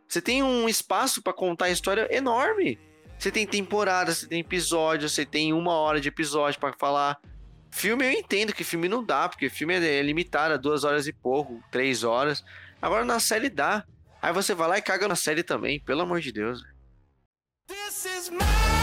Você 0.09 0.23
tem 0.23 0.43
um 0.43 0.69
espaço 0.69 1.21
pra 1.23 1.33
contar 1.33 1.67
a 1.67 1.71
história 1.71 2.09
enorme. 2.11 2.79
Você 3.19 3.31
tem 3.31 3.47
temporada, 3.47 4.15
você 4.15 4.27
tem 4.27 4.41
episódio, 4.41 5.09
você 5.09 5.27
tem 5.27 5.53
uma 5.53 5.73
hora 5.73 6.01
de 6.01 6.09
episódio 6.09 6.59
pra 6.59 6.73
falar. 6.73 7.21
Filme 7.71 8.07
eu 8.07 8.13
entendo 8.13 8.55
que 8.55 8.65
filme 8.65 8.89
não 8.89 9.05
dá, 9.05 9.29
porque 9.29 9.51
filme 9.51 9.75
é 9.75 10.03
limitado 10.03 10.55
a 10.55 10.57
duas 10.57 10.85
horas 10.85 11.07
e 11.07 11.13
pouco, 11.13 11.63
três 11.71 12.05
horas. 12.05 12.45
Agora 12.81 13.05
na 13.05 13.21
série 13.21 13.51
dá. 13.51 13.85
Aí 14.23 14.33
você 14.33 14.55
vai 14.55 14.69
lá 14.69 14.79
e 14.79 14.83
caga 14.83 15.07
na 15.07 15.17
série 15.17 15.43
também, 15.43 15.79
pelo 15.81 16.03
amor 16.03 16.21
de 16.21 16.33
Deus. 16.33 16.63
This 17.69 18.07
is 18.07 18.31
my 18.31 18.78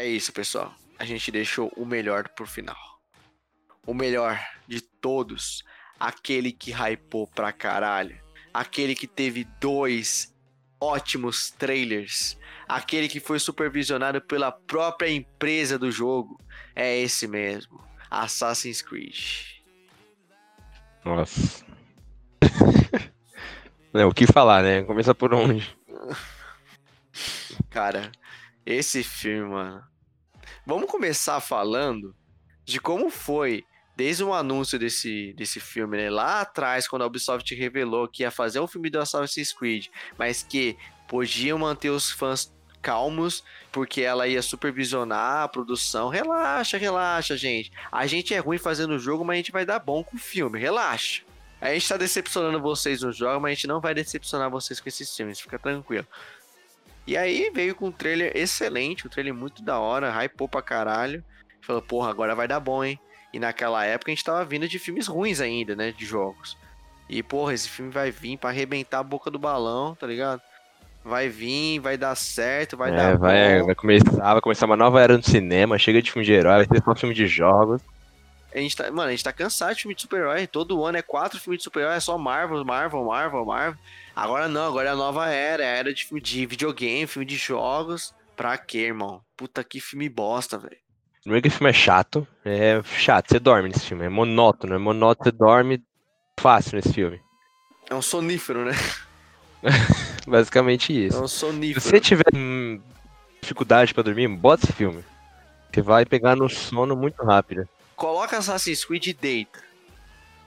É 0.00 0.06
isso, 0.08 0.32
pessoal. 0.32 0.74
A 0.98 1.04
gente 1.04 1.30
deixou 1.30 1.70
o 1.76 1.84
melhor 1.84 2.26
pro 2.30 2.46
final. 2.46 2.74
O 3.86 3.92
melhor 3.92 4.40
de 4.66 4.80
todos. 4.80 5.62
Aquele 5.98 6.52
que 6.52 6.72
hypou 6.72 7.26
pra 7.26 7.52
caralho. 7.52 8.18
Aquele 8.52 8.94
que 8.94 9.06
teve 9.06 9.44
dois 9.60 10.34
ótimos 10.80 11.50
trailers. 11.50 12.38
Aquele 12.66 13.10
que 13.10 13.20
foi 13.20 13.38
supervisionado 13.38 14.22
pela 14.22 14.50
própria 14.50 15.10
empresa 15.10 15.78
do 15.78 15.92
jogo. 15.92 16.40
É 16.74 16.96
esse 16.96 17.28
mesmo. 17.28 17.84
Assassin's 18.10 18.80
Creed. 18.80 19.18
Nossa. 21.04 21.62
Não, 23.92 24.08
o 24.08 24.14
que 24.14 24.26
falar, 24.26 24.62
né? 24.62 24.82
Começa 24.82 25.14
por 25.14 25.34
onde? 25.34 25.76
Cara, 27.68 28.10
esse 28.64 29.02
filme, 29.02 29.50
mano. 29.50 29.89
Vamos 30.70 30.88
começar 30.88 31.40
falando 31.40 32.14
de 32.64 32.78
como 32.78 33.10
foi 33.10 33.64
desde 33.96 34.22
o 34.22 34.32
anúncio 34.32 34.78
desse, 34.78 35.32
desse 35.32 35.58
filme, 35.58 35.96
né? 35.96 36.08
Lá 36.08 36.42
atrás, 36.42 36.86
quando 36.86 37.02
a 37.02 37.06
Ubisoft 37.06 37.52
revelou 37.56 38.06
que 38.06 38.22
ia 38.22 38.30
fazer 38.30 38.60
um 38.60 38.68
filme 38.68 38.88
do 38.88 39.00
Assassin's 39.00 39.52
Creed, 39.52 39.88
mas 40.16 40.44
que 40.44 40.78
podiam 41.08 41.58
manter 41.58 41.90
os 41.90 42.12
fãs 42.12 42.54
calmos, 42.80 43.42
porque 43.72 44.02
ela 44.02 44.28
ia 44.28 44.40
supervisionar 44.42 45.42
a 45.42 45.48
produção. 45.48 46.08
Relaxa, 46.08 46.78
relaxa, 46.78 47.36
gente. 47.36 47.72
A 47.90 48.06
gente 48.06 48.32
é 48.32 48.38
ruim 48.38 48.56
fazendo 48.56 48.92
o 48.92 48.98
jogo, 49.00 49.24
mas 49.24 49.34
a 49.34 49.38
gente 49.38 49.50
vai 49.50 49.66
dar 49.66 49.80
bom 49.80 50.04
com 50.04 50.14
o 50.14 50.20
filme. 50.20 50.56
Relaxa. 50.56 51.22
A 51.60 51.74
gente 51.74 51.88
tá 51.88 51.96
decepcionando 51.96 52.60
vocês 52.60 53.02
no 53.02 53.12
jogo, 53.12 53.40
mas 53.40 53.50
a 53.50 53.54
gente 53.54 53.66
não 53.66 53.80
vai 53.80 53.92
decepcionar 53.92 54.48
vocês 54.48 54.78
com 54.78 54.88
esses 54.88 55.12
filmes, 55.16 55.40
fica 55.40 55.58
tranquilo. 55.58 56.06
E 57.10 57.16
aí 57.16 57.50
veio 57.52 57.74
com 57.74 57.86
um 57.86 57.90
trailer 57.90 58.30
excelente, 58.36 59.04
um 59.04 59.10
trailer 59.10 59.34
muito 59.34 59.64
da 59.64 59.80
hora, 59.80 60.12
hypou 60.12 60.48
pra 60.48 60.62
caralho. 60.62 61.24
Falou, 61.60 61.82
porra, 61.82 62.08
agora 62.08 62.36
vai 62.36 62.46
dar 62.46 62.60
bom, 62.60 62.84
hein? 62.84 63.00
E 63.32 63.40
naquela 63.40 63.84
época 63.84 64.12
a 64.12 64.14
gente 64.14 64.22
tava 64.22 64.44
vindo 64.44 64.68
de 64.68 64.78
filmes 64.78 65.08
ruins 65.08 65.40
ainda, 65.40 65.74
né? 65.74 65.90
De 65.90 66.04
jogos. 66.04 66.56
E, 67.08 67.20
porra, 67.20 67.52
esse 67.52 67.68
filme 67.68 67.90
vai 67.90 68.12
vir 68.12 68.38
pra 68.38 68.50
arrebentar 68.50 69.00
a 69.00 69.02
boca 69.02 69.28
do 69.28 69.40
balão, 69.40 69.96
tá 69.96 70.06
ligado? 70.06 70.40
Vai 71.04 71.28
vir, 71.28 71.80
vai 71.80 71.98
dar 71.98 72.14
certo, 72.14 72.76
vai 72.76 72.92
é, 72.92 72.96
dar 72.96 73.18
vai, 73.18 73.58
bom. 73.58 73.66
vai 73.66 73.74
começar, 73.74 74.32
vai 74.32 74.40
começar 74.40 74.66
uma 74.66 74.76
nova 74.76 75.00
era 75.00 75.16
no 75.16 75.22
cinema, 75.24 75.76
chega 75.78 76.00
de 76.00 76.12
filme 76.12 76.24
de 76.24 76.32
herói, 76.32 76.64
vai 76.64 76.78
ser 76.78 76.84
só 76.84 76.94
filme 76.94 77.12
de 77.12 77.26
jogos. 77.26 77.82
A 78.54 78.58
gente 78.58 78.76
tá, 78.76 78.88
mano, 78.88 79.08
a 79.08 79.10
gente 79.10 79.24
tá 79.24 79.32
cansado 79.32 79.74
de 79.74 79.82
filme 79.82 79.96
de 79.96 80.02
super-herói. 80.02 80.46
Todo 80.46 80.84
ano 80.84 80.98
é 80.98 81.02
quatro 81.02 81.40
filmes 81.40 81.58
de 81.58 81.64
super-herói, 81.64 81.96
é 81.96 82.00
só 82.00 82.16
Marvel, 82.16 82.64
Marvel, 82.64 83.04
Marvel, 83.04 83.44
Marvel. 83.44 83.80
Agora 84.20 84.48
não, 84.48 84.66
agora 84.68 84.90
é 84.90 84.92
a 84.92 84.96
nova 84.96 85.28
era, 85.30 85.64
é 85.64 85.66
a 85.66 85.76
era 85.78 85.94
de 85.94 86.04
filme 86.04 86.20
de 86.20 86.44
videogame, 86.44 87.06
filme 87.06 87.24
de 87.24 87.36
jogos. 87.36 88.14
Pra 88.36 88.58
quê, 88.58 88.80
irmão? 88.80 89.22
Puta 89.34 89.64
que 89.64 89.80
filme 89.80 90.10
bosta, 90.10 90.58
velho. 90.58 90.76
Não 91.24 91.34
é 91.36 91.40
que 91.40 91.48
o 91.48 91.50
filme 91.50 91.70
é 91.70 91.72
chato, 91.72 92.28
é 92.44 92.82
chato, 92.82 93.30
você 93.30 93.38
dorme 93.38 93.70
nesse 93.70 93.86
filme, 93.86 94.04
é 94.04 94.08
monótono, 94.10 94.74
é 94.74 94.78
monótono, 94.78 95.24
você 95.24 95.32
dorme 95.32 95.82
fácil 96.38 96.76
nesse 96.76 96.92
filme. 96.92 97.18
É 97.88 97.94
um 97.94 98.02
sonífero, 98.02 98.62
né? 98.64 98.72
Basicamente 100.26 100.92
É 100.92 101.06
isso. 101.06 101.22
um 101.22 101.26
Se 101.28 101.36
sonífero. 101.38 101.80
você 101.80 101.98
tiver 101.98 102.24
hum, 102.34 102.78
dificuldade 103.40 103.94
pra 103.94 104.02
dormir, 104.02 104.28
bota 104.28 104.64
esse 104.64 104.72
filme. 104.74 105.02
Você 105.72 105.80
vai 105.80 106.04
pegar 106.04 106.36
no 106.36 106.46
sono 106.48 106.94
muito 106.94 107.22
rápido. 107.24 107.66
Coloca 107.96 108.36
Assassin's 108.36 108.84
Creed 108.84 109.06
e 109.06 109.12
deita. 109.14 109.69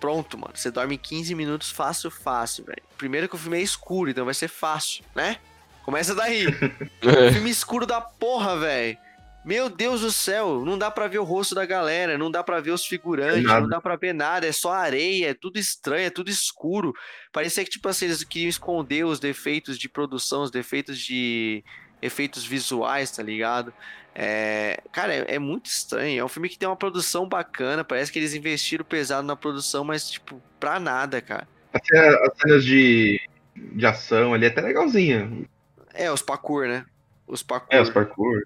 Pronto, 0.03 0.38
mano. 0.38 0.51
Você 0.53 0.69
dorme 0.69 0.95
em 0.95 0.97
15 0.97 1.34
minutos 1.34 1.71
fácil, 1.71 2.11
fácil, 2.11 2.65
velho. 2.65 2.84
Primeiro 2.97 3.30
que 3.30 3.35
o 3.35 3.38
filme 3.38 3.57
é 3.57 3.61
escuro, 3.61 4.09
então 4.09 4.25
vai 4.25 4.34
ser 4.34 4.49
fácil, 4.49 5.01
né? 5.15 5.38
Começa 5.85 6.13
daí. 6.13 6.45
filme 7.31 7.49
escuro 7.49 7.85
da 7.85 8.01
porra, 8.01 8.59
velho. 8.59 8.97
Meu 9.45 9.69
Deus 9.69 10.01
do 10.01 10.11
céu, 10.11 10.65
não 10.65 10.77
dá 10.77 10.91
pra 10.91 11.07
ver 11.07 11.19
o 11.19 11.23
rosto 11.23 11.55
da 11.55 11.65
galera, 11.65 12.17
não 12.17 12.30
dá 12.30 12.43
pra 12.43 12.59
ver 12.59 12.71
os 12.71 12.85
figurantes, 12.85 13.45
não 13.45 13.69
dá 13.69 13.80
pra 13.80 13.95
ver 13.95 14.13
nada, 14.13 14.45
é 14.45 14.51
só 14.51 14.73
areia, 14.73 15.30
é 15.30 15.34
tudo 15.34 15.57
estranho, 15.57 16.07
é 16.07 16.09
tudo 16.09 16.30
escuro. 16.30 16.93
Parecia 17.31 17.63
que, 17.63 17.69
tipo 17.69 17.88
assim, 17.88 18.03
eles 18.03 18.25
queriam 18.25 18.49
esconder 18.49 19.05
os 19.05 19.21
defeitos 19.21 19.80
de 19.80 19.88
produção, 19.88 20.41
os 20.41 20.51
defeitos 20.51 20.99
de 20.99 21.63
efeitos 22.01 22.45
visuais, 22.45 23.09
tá 23.09 23.23
ligado? 23.23 23.73
É, 24.15 24.81
cara, 24.91 25.14
é, 25.14 25.35
é 25.35 25.40
muito 25.40 25.65
estranho. 25.65 26.19
É 26.19 26.23
um 26.23 26.27
filme 26.27 26.49
que 26.49 26.57
tem 26.57 26.68
uma 26.68 26.76
produção 26.76 27.27
bacana. 27.27 27.84
Parece 27.84 28.11
que 28.11 28.19
eles 28.19 28.34
investiram 28.34 28.85
pesado 28.85 29.26
na 29.26 29.35
produção, 29.35 29.84
mas, 29.84 30.10
tipo, 30.10 30.41
pra 30.60 30.80
nada, 30.80 31.22
cara. 31.22 31.48
Até 31.73 32.07
as 32.07 32.38
cenas 32.38 32.64
de, 32.64 33.19
de 33.56 33.85
ação 33.85 34.34
ali 34.34 34.45
é 34.45 34.49
até 34.49 34.61
legalzinha. 34.61 35.31
É, 35.94 36.11
os 36.11 36.22
parkour, 36.22 36.68
né? 36.68 36.85
Os 37.27 37.41
parkour. 37.41 37.76
É, 37.76 37.81
os 37.81 37.90
parkour. 37.90 38.41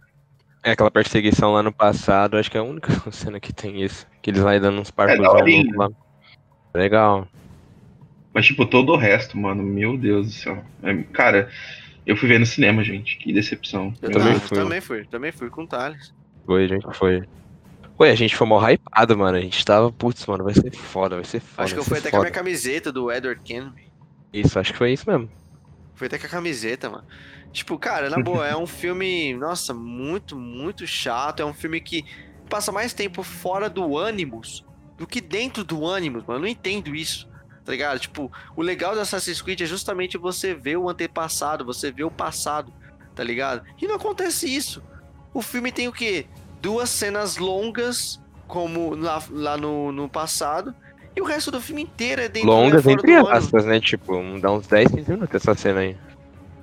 É 0.64 0.72
aquela 0.72 0.92
perseguição 0.92 1.54
lá 1.54 1.62
no 1.62 1.72
passado, 1.72 2.38
acho 2.38 2.50
que 2.50 2.58
é 2.58 2.60
a 2.60 2.64
única 2.64 2.92
cena 3.12 3.40
que 3.40 3.54
tem 3.54 3.84
isso. 3.84 4.08
Que 4.22 4.30
eles 4.30 4.42
vai 4.42 4.60
dando 4.60 4.80
uns 4.80 4.92
parcoursão 4.92 5.36
daorinha. 5.36 5.64
louco 5.76 5.80
lá. 5.80 5.90
Legal. 6.74 7.28
Mas, 8.34 8.46
tipo, 8.46 8.66
todo 8.66 8.94
o 8.94 8.98
resto, 8.98 9.38
mano, 9.38 9.64
meu 9.64 9.98
Deus 9.98 10.28
do 10.28 10.34
céu. 10.34 10.64
É, 10.84 10.96
cara, 11.12 11.50
eu 12.08 12.16
fui 12.16 12.30
ver 12.30 12.40
no 12.40 12.46
cinema, 12.46 12.84
gente. 12.84 13.18
Que 13.18 13.34
decepção. 13.34 13.94
Eu 14.02 14.12
também 14.12 14.40
fui. 14.40 14.58
também 14.58 14.82
fui, 14.82 15.06
também 15.06 15.32
fui 15.32 15.50
com 15.50 15.64
o 15.64 15.68
Thales. 15.68 16.14
Foi, 16.46 16.64
a 16.64 16.68
gente 16.68 16.88
foi. 16.94 17.24
Ué, 18.00 18.12
a 18.12 18.16
gente 18.16 18.36
foi 18.36 18.48
mó 18.48 18.66
hypado, 18.66 19.18
mano. 19.18 19.38
A 19.38 19.42
gente 19.42 19.64
tava, 19.66 19.92
putz, 19.92 20.26
mano, 20.26 20.44
vai 20.44 20.54
ser 20.54 20.74
foda, 20.74 21.16
vai 21.16 21.26
ser 21.26 21.42
foda. 21.42 21.64
Acho 21.64 21.74
que 21.74 21.80
eu 21.80 21.84
fui 21.84 21.98
até 21.98 22.10
com 22.10 22.18
a 22.18 22.22
minha 22.22 22.32
camiseta 22.32 22.92
do 22.92 23.12
Edward 23.12 23.42
Kennan. 23.44 23.74
Isso, 24.32 24.58
acho 24.58 24.72
que 24.72 24.78
foi 24.78 24.94
isso 24.94 25.10
mesmo. 25.10 25.30
Foi 25.96 26.08
até 26.08 26.18
com 26.18 26.28
a 26.28 26.30
camiseta, 26.30 26.90
mano. 26.90 27.04
Tipo, 27.52 27.78
cara, 27.78 28.10
na 28.10 28.20
boa, 28.20 28.48
é 28.48 28.56
um 28.56 28.68
filme, 28.68 29.34
nossa, 29.38 29.74
muito, 29.74 30.38
muito 30.38 30.88
chato. 30.88 31.42
É 31.42 31.46
um 31.46 31.54
filme 31.54 31.82
que 31.82 32.06
passa 32.50 32.72
mais 32.72 32.94
tempo 32.94 33.22
fora 33.22 33.70
do 33.70 33.98
Animus 33.98 34.66
do 34.98 35.06
que 35.06 35.22
dentro 35.22 35.64
do 35.64 35.86
Animus, 35.88 36.24
mano. 36.26 36.40
Eu 36.40 36.42
não 36.42 36.48
entendo 36.48 36.96
isso, 36.96 37.30
tá 37.68 37.74
ligado? 37.74 38.00
Tipo, 38.00 38.32
o 38.56 38.62
legal 38.62 38.96
do 38.96 39.02
Assassin's 39.02 39.42
Creed 39.42 39.60
é 39.60 39.66
justamente 39.66 40.18
você 40.18 40.54
ver 40.54 40.78
o 40.78 40.88
antepassado, 40.90 41.66
você 41.66 41.92
ver 41.92 42.06
o 42.06 42.10
passado, 42.10 42.72
tá 43.14 43.22
ligado? 43.22 43.62
E 43.82 43.86
não 43.86 43.96
acontece 43.96 44.48
isso. 44.48 44.82
O 45.34 45.42
filme 45.42 45.70
tem 45.70 45.86
o 45.90 45.92
quê? 45.92 46.26
Duas 46.62 46.90
cenas 46.90 47.36
longas, 47.36 48.22
como 48.48 48.96
lá, 48.96 49.22
lá 49.30 49.58
no, 49.58 49.92
no 49.92 50.08
passado, 50.08 50.74
e 51.14 51.20
o 51.20 51.26
resto 51.26 51.52
do 51.52 51.60
filme 51.60 51.82
inteiro 51.82 52.22
é 52.22 52.30
dentro 52.30 52.50
Longas 52.50 52.88
é 52.88 52.92
entre 52.94 53.16
aspas, 53.18 53.66
né? 53.66 53.82
Tipo, 53.82 54.16
um- 54.16 54.40
dá 54.40 54.50
uns 54.50 54.66
10, 54.66 54.90
15 54.90 55.12
minutos 55.12 55.36
essa 55.36 55.54
cena 55.54 55.82
aí. 55.82 55.98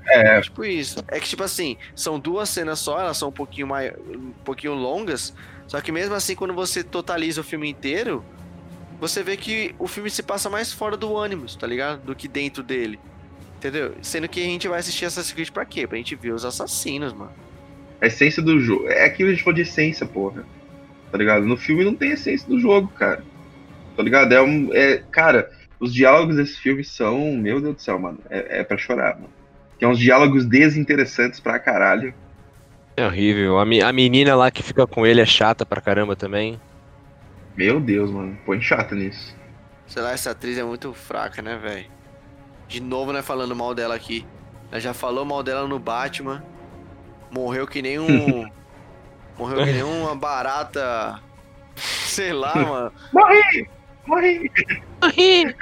É, 0.06 0.40
Tipo 0.40 0.64
isso. 0.64 1.04
É 1.08 1.20
que, 1.20 1.28
tipo 1.28 1.42
assim, 1.42 1.76
são 1.94 2.18
duas 2.18 2.48
cenas 2.48 2.78
só, 2.78 2.98
elas 2.98 3.18
são 3.18 3.28
um 3.28 3.32
pouquinho 3.32 3.66
mais. 3.66 3.92
um 4.08 4.32
pouquinho 4.42 4.72
longas. 4.72 5.34
Só 5.68 5.80
que 5.82 5.92
mesmo 5.92 6.14
assim, 6.14 6.34
quando 6.34 6.54
você 6.54 6.82
totaliza 6.82 7.42
o 7.42 7.44
filme 7.44 7.68
inteiro, 7.68 8.24
você 9.06 9.22
vê 9.22 9.36
que 9.36 9.74
o 9.78 9.86
filme 9.88 10.10
se 10.10 10.22
passa 10.22 10.48
mais 10.50 10.72
fora 10.72 10.96
do 10.96 11.16
ânimos, 11.16 11.56
tá 11.56 11.66
ligado? 11.66 12.00
Do 12.04 12.14
que 12.14 12.28
dentro 12.28 12.62
dele. 12.62 12.98
Entendeu? 13.56 13.94
Sendo 14.02 14.28
que 14.28 14.40
a 14.40 14.46
gente 14.46 14.68
vai 14.68 14.78
assistir 14.80 15.06
Assassin's 15.06 15.32
Creed 15.32 15.50
pra 15.50 15.64
quê? 15.64 15.86
Pra 15.86 15.96
gente 15.96 16.14
ver 16.14 16.32
os 16.32 16.44
assassinos, 16.44 17.12
mano. 17.12 17.32
a 18.00 18.06
essência 18.06 18.42
do 18.42 18.60
jogo. 18.60 18.86
É 18.88 19.04
aquilo 19.06 19.28
que 19.28 19.32
a 19.32 19.34
gente 19.36 19.44
falou 19.44 19.54
de 19.56 19.62
essência, 19.62 20.06
porra. 20.06 20.44
Tá 21.10 21.16
ligado? 21.18 21.46
No 21.46 21.56
filme 21.56 21.84
não 21.84 21.94
tem 21.94 22.10
essência 22.10 22.46
do 22.48 22.58
jogo, 22.60 22.88
cara. 22.88 23.24
Tá 23.96 24.02
ligado? 24.02 24.32
É 24.32 24.42
um. 24.42 24.68
É, 24.74 24.98
cara, 25.10 25.50
os 25.80 25.94
diálogos 25.94 26.36
desse 26.36 26.58
filme 26.60 26.84
são. 26.84 27.32
Meu 27.36 27.60
Deus 27.60 27.76
do 27.76 27.80
céu, 27.80 27.98
mano. 27.98 28.18
É, 28.28 28.60
é 28.60 28.64
pra 28.64 28.76
chorar, 28.76 29.14
mano. 29.14 29.30
Tem 29.78 29.88
uns 29.88 29.98
diálogos 29.98 30.44
desinteressantes 30.44 31.40
pra 31.40 31.58
caralho. 31.58 32.12
É 32.96 33.06
horrível. 33.06 33.58
A, 33.58 33.64
me- 33.64 33.82
a 33.82 33.92
menina 33.92 34.34
lá 34.36 34.50
que 34.50 34.62
fica 34.62 34.86
com 34.86 35.06
ele 35.06 35.20
é 35.20 35.26
chata 35.26 35.64
pra 35.64 35.80
caramba 35.80 36.14
também. 36.14 36.60
Meu 37.56 37.80
Deus, 37.80 38.10
mano. 38.10 38.36
Põe 38.44 38.60
chato 38.60 38.94
nisso. 38.94 39.34
Sei 39.86 40.02
lá, 40.02 40.12
essa 40.12 40.30
atriz 40.30 40.58
é 40.58 40.64
muito 40.64 40.92
fraca, 40.92 41.40
né, 41.42 41.56
velho? 41.56 41.86
De 42.66 42.80
novo, 42.80 43.12
né, 43.12 43.22
falando 43.22 43.54
mal 43.54 43.74
dela 43.74 43.94
aqui. 43.94 44.26
Ela 44.70 44.80
já 44.80 44.94
falou 44.94 45.24
mal 45.24 45.42
dela 45.42 45.68
no 45.68 45.78
Batman. 45.78 46.42
Morreu 47.30 47.66
que 47.66 47.82
nem 47.82 47.98
um. 47.98 48.48
morreu 49.38 49.64
que 49.64 49.72
nem 49.72 49.82
uma 49.82 50.14
barata. 50.14 51.20
Sei 51.76 52.32
lá, 52.32 52.54
mano. 52.56 52.92
Morri! 53.12 53.68
Morri! 54.06 54.50
Morri! 55.00 55.56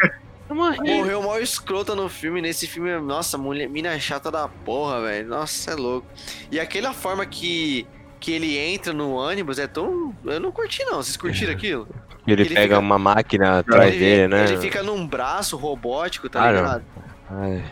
Morri! 0.50 0.96
Morreu 0.96 1.22
mal 1.22 1.40
escrota 1.40 1.94
no 1.94 2.08
filme. 2.08 2.40
Nesse 2.40 2.66
filme, 2.66 2.98
nossa, 3.00 3.36
mulher, 3.36 3.68
mina 3.68 3.98
chata 3.98 4.30
da 4.30 4.48
porra, 4.48 5.00
velho. 5.02 5.28
Nossa, 5.28 5.72
é 5.72 5.74
louco. 5.74 6.06
E 6.50 6.60
aquela 6.60 6.92
forma 6.92 7.24
que, 7.26 7.86
que 8.22 8.30
ele 8.32 8.56
entra 8.56 8.92
no 8.92 9.14
ônibus 9.14 9.58
é 9.58 9.66
tão. 9.66 10.14
Eu 10.24 10.38
não 10.40 10.52
curti, 10.52 10.84
não. 10.84 11.02
Vocês 11.02 11.16
curtiram 11.16 11.52
aquilo? 11.52 11.88
Ele, 12.26 12.42
ele 12.42 12.48
pega 12.54 12.62
fica- 12.76 12.78
uma 12.78 12.98
máquina 12.98 13.58
atrás 13.58 13.90
ele, 13.92 13.98
dele, 13.98 14.28
né? 14.28 14.44
ele 14.44 14.58
fica 14.58 14.82
num 14.82 15.04
braço 15.06 15.56
robótico, 15.56 16.28
tá 16.28 16.40
Ah, 16.44 16.52
não. 16.52 16.60
ligado? 16.60 16.84
Ai, 17.28 17.64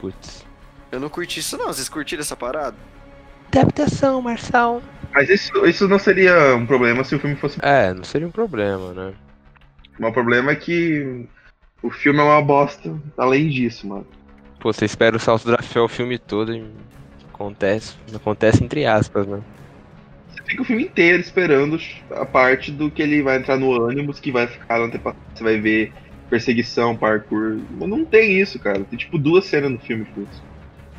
putz. 0.00 0.46
Eu 0.90 0.98
não 0.98 1.10
curti 1.10 1.40
isso, 1.40 1.58
não. 1.58 1.66
Vocês 1.66 1.88
curtiram 1.90 2.22
essa 2.22 2.34
parada? 2.34 2.74
Adaptação, 3.52 4.20
Marçal. 4.22 4.82
Mas 5.12 5.28
isso, 5.28 5.52
isso 5.66 5.86
não 5.86 5.98
seria 5.98 6.54
um 6.56 6.66
problema 6.66 7.04
se 7.04 7.14
o 7.14 7.18
filme 7.20 7.36
fosse. 7.36 7.58
É, 7.62 7.92
não 7.92 8.04
seria 8.04 8.26
um 8.26 8.30
problema, 8.30 8.92
né? 8.92 9.12
O 10.00 10.12
problema 10.12 10.52
é 10.52 10.56
que 10.56 11.26
o 11.82 11.90
filme 11.90 12.18
é 12.20 12.22
uma 12.22 12.40
bosta. 12.42 12.94
Além 13.16 13.48
disso, 13.48 13.86
mano. 13.86 14.06
Pô, 14.60 14.72
você 14.72 14.84
espera 14.84 15.16
o 15.16 15.20
salto 15.20 15.50
da 15.50 15.58
fé 15.62 15.80
o 15.80 15.88
filme 15.88 16.18
todo 16.18 16.54
e 16.54 16.64
acontece. 17.32 17.94
Acontece 18.14 18.64
entre 18.64 18.86
aspas, 18.86 19.26
né? 19.26 19.40
Você 20.48 20.52
fica 20.52 20.62
o 20.62 20.64
filme 20.64 20.84
inteiro 20.84 21.20
esperando 21.20 21.78
a 22.10 22.24
parte 22.24 22.72
do 22.72 22.90
que 22.90 23.02
ele 23.02 23.22
vai 23.22 23.36
entrar 23.36 23.58
no 23.58 23.68
ônibus, 23.68 24.18
que 24.18 24.32
vai 24.32 24.46
ficar 24.46 24.78
no 24.78 24.86
antepassado. 24.86 25.22
Você 25.34 25.44
vai 25.44 25.60
ver 25.60 25.92
perseguição, 26.30 26.96
parkour. 26.96 27.58
Mas 27.78 27.88
não 27.90 28.06
tem 28.06 28.40
isso, 28.40 28.58
cara. 28.58 28.82
Tem 28.82 28.98
tipo 28.98 29.18
duas 29.18 29.44
cenas 29.44 29.70
no 29.70 29.78
filme, 29.78 30.06
putz. 30.06 30.40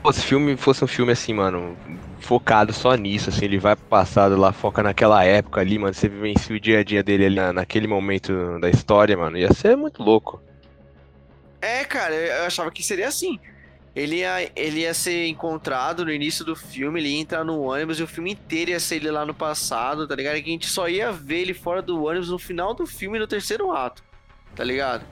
Pô, 0.03 0.13
se 0.13 0.21
filme 0.21 0.55
fosse 0.55 0.83
um 0.83 0.87
filme 0.87 1.11
assim, 1.11 1.33
mano, 1.33 1.75
focado 2.19 2.71
só 2.71 2.93
nisso, 2.93 3.29
assim, 3.29 3.45
ele 3.45 3.57
vai 3.57 3.75
pro 3.75 3.85
passado 3.87 4.37
lá, 4.37 4.53
foca 4.53 4.83
naquela 4.83 5.23
época 5.23 5.59
ali, 5.59 5.79
mano, 5.79 5.93
você 5.93 6.07
vivencia 6.07 6.55
o 6.55 6.59
dia 6.59 6.79
a 6.79 6.83
dia 6.83 7.03
dele 7.03 7.25
ali 7.25 7.35
na- 7.35 7.51
naquele 7.51 7.87
momento 7.87 8.59
da 8.59 8.69
história, 8.69 9.17
mano, 9.17 9.37
ia 9.37 9.51
ser 9.51 9.75
muito 9.75 10.01
louco. 10.03 10.39
É, 11.61 11.83
cara, 11.83 12.13
eu 12.13 12.45
achava 12.45 12.71
que 12.71 12.83
seria 12.83 13.07
assim. 13.07 13.37
Ele 13.99 14.17
ia, 14.17 14.51
ele 14.55 14.79
ia 14.81 14.93
ser 14.93 15.27
encontrado 15.27 16.05
no 16.05 16.11
início 16.11 16.45
do 16.45 16.55
filme, 16.55 16.99
ele 16.99 17.09
ia 17.09 17.19
entrar 17.21 17.43
no 17.43 17.59
ônibus 17.61 17.99
e 17.99 18.03
o 18.03 18.07
filme 18.07 18.31
inteiro 18.31 18.71
ia 18.71 18.79
ser 18.79 18.95
ele 18.97 19.11
lá 19.11 19.25
no 19.25 19.33
passado, 19.33 20.07
tá 20.07 20.15
ligado? 20.15 20.37
E 20.37 20.41
que 20.43 20.49
a 20.49 20.53
gente 20.53 20.67
só 20.67 20.87
ia 20.87 21.11
ver 21.11 21.39
ele 21.41 21.53
fora 21.53 21.81
do 21.81 22.03
ônibus 22.03 22.29
no 22.29 22.39
final 22.39 22.73
do 22.73 22.85
filme, 22.85 23.19
no 23.19 23.27
terceiro 23.27 23.71
ato, 23.71 24.03
tá 24.55 24.63
ligado? 24.63 25.03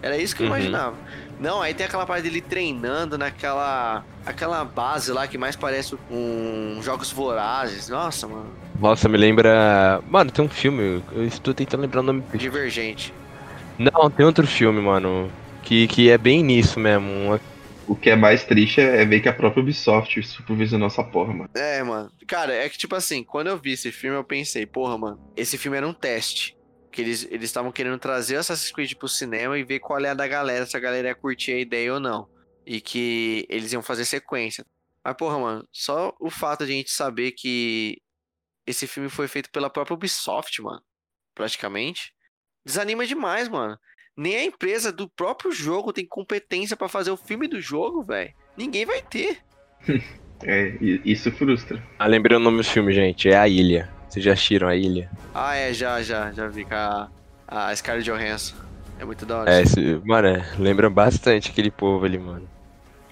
Era 0.00 0.16
isso 0.16 0.34
que 0.34 0.42
eu 0.42 0.46
Uhum. 0.46 0.54
imaginava. 0.56 0.96
Não, 1.38 1.60
aí 1.60 1.74
tem 1.74 1.86
aquela 1.86 2.06
parte 2.06 2.22
dele 2.24 2.40
treinando 2.40 3.18
naquela 3.18 4.04
aquela 4.24 4.64
base 4.64 5.10
lá 5.12 5.26
que 5.26 5.36
mais 5.36 5.56
parece 5.56 5.96
um 6.10 6.80
Jogos 6.82 7.10
Vorazes. 7.12 7.88
Nossa, 7.88 8.26
mano, 8.28 8.50
Nossa, 8.80 9.08
me 9.08 9.16
lembra. 9.18 10.00
Mano, 10.08 10.30
tem 10.30 10.44
um 10.44 10.48
filme, 10.48 11.02
eu 11.12 11.24
estou 11.24 11.52
tentando 11.52 11.80
lembrar 11.82 12.00
o 12.00 12.04
nome. 12.04 12.22
divergente. 12.34 13.12
Não, 13.78 14.10
tem 14.10 14.24
outro 14.24 14.46
filme, 14.46 14.80
mano. 14.80 15.30
Que, 15.62 15.86
que 15.86 16.10
é 16.10 16.18
bem 16.18 16.42
nisso 16.42 16.78
mesmo. 16.80 17.08
uma- 17.10 17.40
O 17.92 17.94
que 17.94 18.08
é 18.08 18.16
mais 18.16 18.42
triste 18.42 18.80
é 18.80 19.02
é 19.02 19.04
ver 19.04 19.20
que 19.20 19.28
a 19.28 19.34
própria 19.34 19.62
Ubisoft 19.62 20.22
supervisionou 20.22 20.86
essa 20.86 21.04
porra, 21.04 21.34
mano. 21.34 21.50
É, 21.54 21.82
mano. 21.82 22.10
Cara, 22.26 22.54
é 22.54 22.66
que 22.66 22.78
tipo 22.78 22.94
assim, 22.94 23.22
quando 23.22 23.48
eu 23.48 23.58
vi 23.58 23.72
esse 23.72 23.92
filme, 23.92 24.16
eu 24.16 24.24
pensei, 24.24 24.64
porra, 24.64 24.96
mano, 24.96 25.30
esse 25.36 25.58
filme 25.58 25.76
era 25.76 25.86
um 25.86 25.92
teste. 25.92 26.56
Que 26.90 27.02
eles 27.02 27.28
estavam 27.30 27.70
querendo 27.70 27.98
trazer 27.98 28.36
Assassin's 28.36 28.72
Creed 28.72 28.94
pro 28.94 29.08
cinema 29.08 29.58
e 29.58 29.62
ver 29.62 29.78
qual 29.78 30.00
é 30.00 30.08
a 30.08 30.14
da 30.14 30.26
galera, 30.26 30.64
se 30.64 30.74
a 30.74 30.80
galera 30.80 31.08
ia 31.08 31.14
curtir 31.14 31.52
a 31.52 31.58
ideia 31.58 31.92
ou 31.92 32.00
não. 32.00 32.26
E 32.66 32.80
que 32.80 33.44
eles 33.50 33.74
iam 33.74 33.82
fazer 33.82 34.06
sequência. 34.06 34.64
Mas, 35.04 35.14
porra, 35.14 35.38
mano, 35.38 35.68
só 35.70 36.14
o 36.18 36.30
fato 36.30 36.64
de 36.64 36.72
a 36.72 36.76
gente 36.76 36.90
saber 36.90 37.32
que 37.32 37.98
esse 38.66 38.86
filme 38.86 39.10
foi 39.10 39.28
feito 39.28 39.50
pela 39.50 39.68
própria 39.68 39.94
Ubisoft, 39.94 40.62
mano, 40.62 40.80
praticamente, 41.34 42.14
desanima 42.64 43.06
demais, 43.06 43.50
mano. 43.50 43.78
Nem 44.16 44.36
a 44.36 44.44
empresa 44.44 44.92
do 44.92 45.08
próprio 45.08 45.52
jogo 45.52 45.92
tem 45.92 46.06
competência 46.06 46.76
pra 46.76 46.88
fazer 46.88 47.10
o 47.10 47.16
filme 47.16 47.48
do 47.48 47.60
jogo, 47.60 48.02
velho. 48.02 48.32
Ninguém 48.56 48.84
vai 48.84 49.02
ter. 49.02 49.38
É, 50.44 50.76
isso 51.04 51.30
frustra. 51.30 51.80
Ah, 51.96 52.08
lembrei 52.08 52.36
o 52.36 52.40
nome 52.40 52.58
do 52.58 52.64
filme, 52.64 52.92
gente. 52.92 53.28
É 53.28 53.36
A 53.36 53.46
Ilha. 53.46 53.88
Vocês 54.08 54.24
já 54.24 54.32
assistiram 54.32 54.66
A 54.66 54.74
Ilha? 54.74 55.08
Ah, 55.32 55.54
é, 55.54 55.72
já, 55.72 56.02
já, 56.02 56.32
já 56.32 56.48
vi 56.48 56.64
com 56.64 56.74
a, 56.74 57.08
a 57.46 57.76
Scarlett 57.76 58.10
Johansson. 58.10 58.56
É 58.98 59.04
muito 59.04 59.24
da 59.24 59.38
hora. 59.38 59.52
É, 59.52 59.62
isso. 59.62 59.78
esse, 59.78 60.00
mano, 60.04 60.28
é, 60.28 60.44
lembra 60.58 60.90
bastante 60.90 61.50
aquele 61.50 61.70
povo 61.70 62.04
ali, 62.04 62.18
mano. 62.18 62.48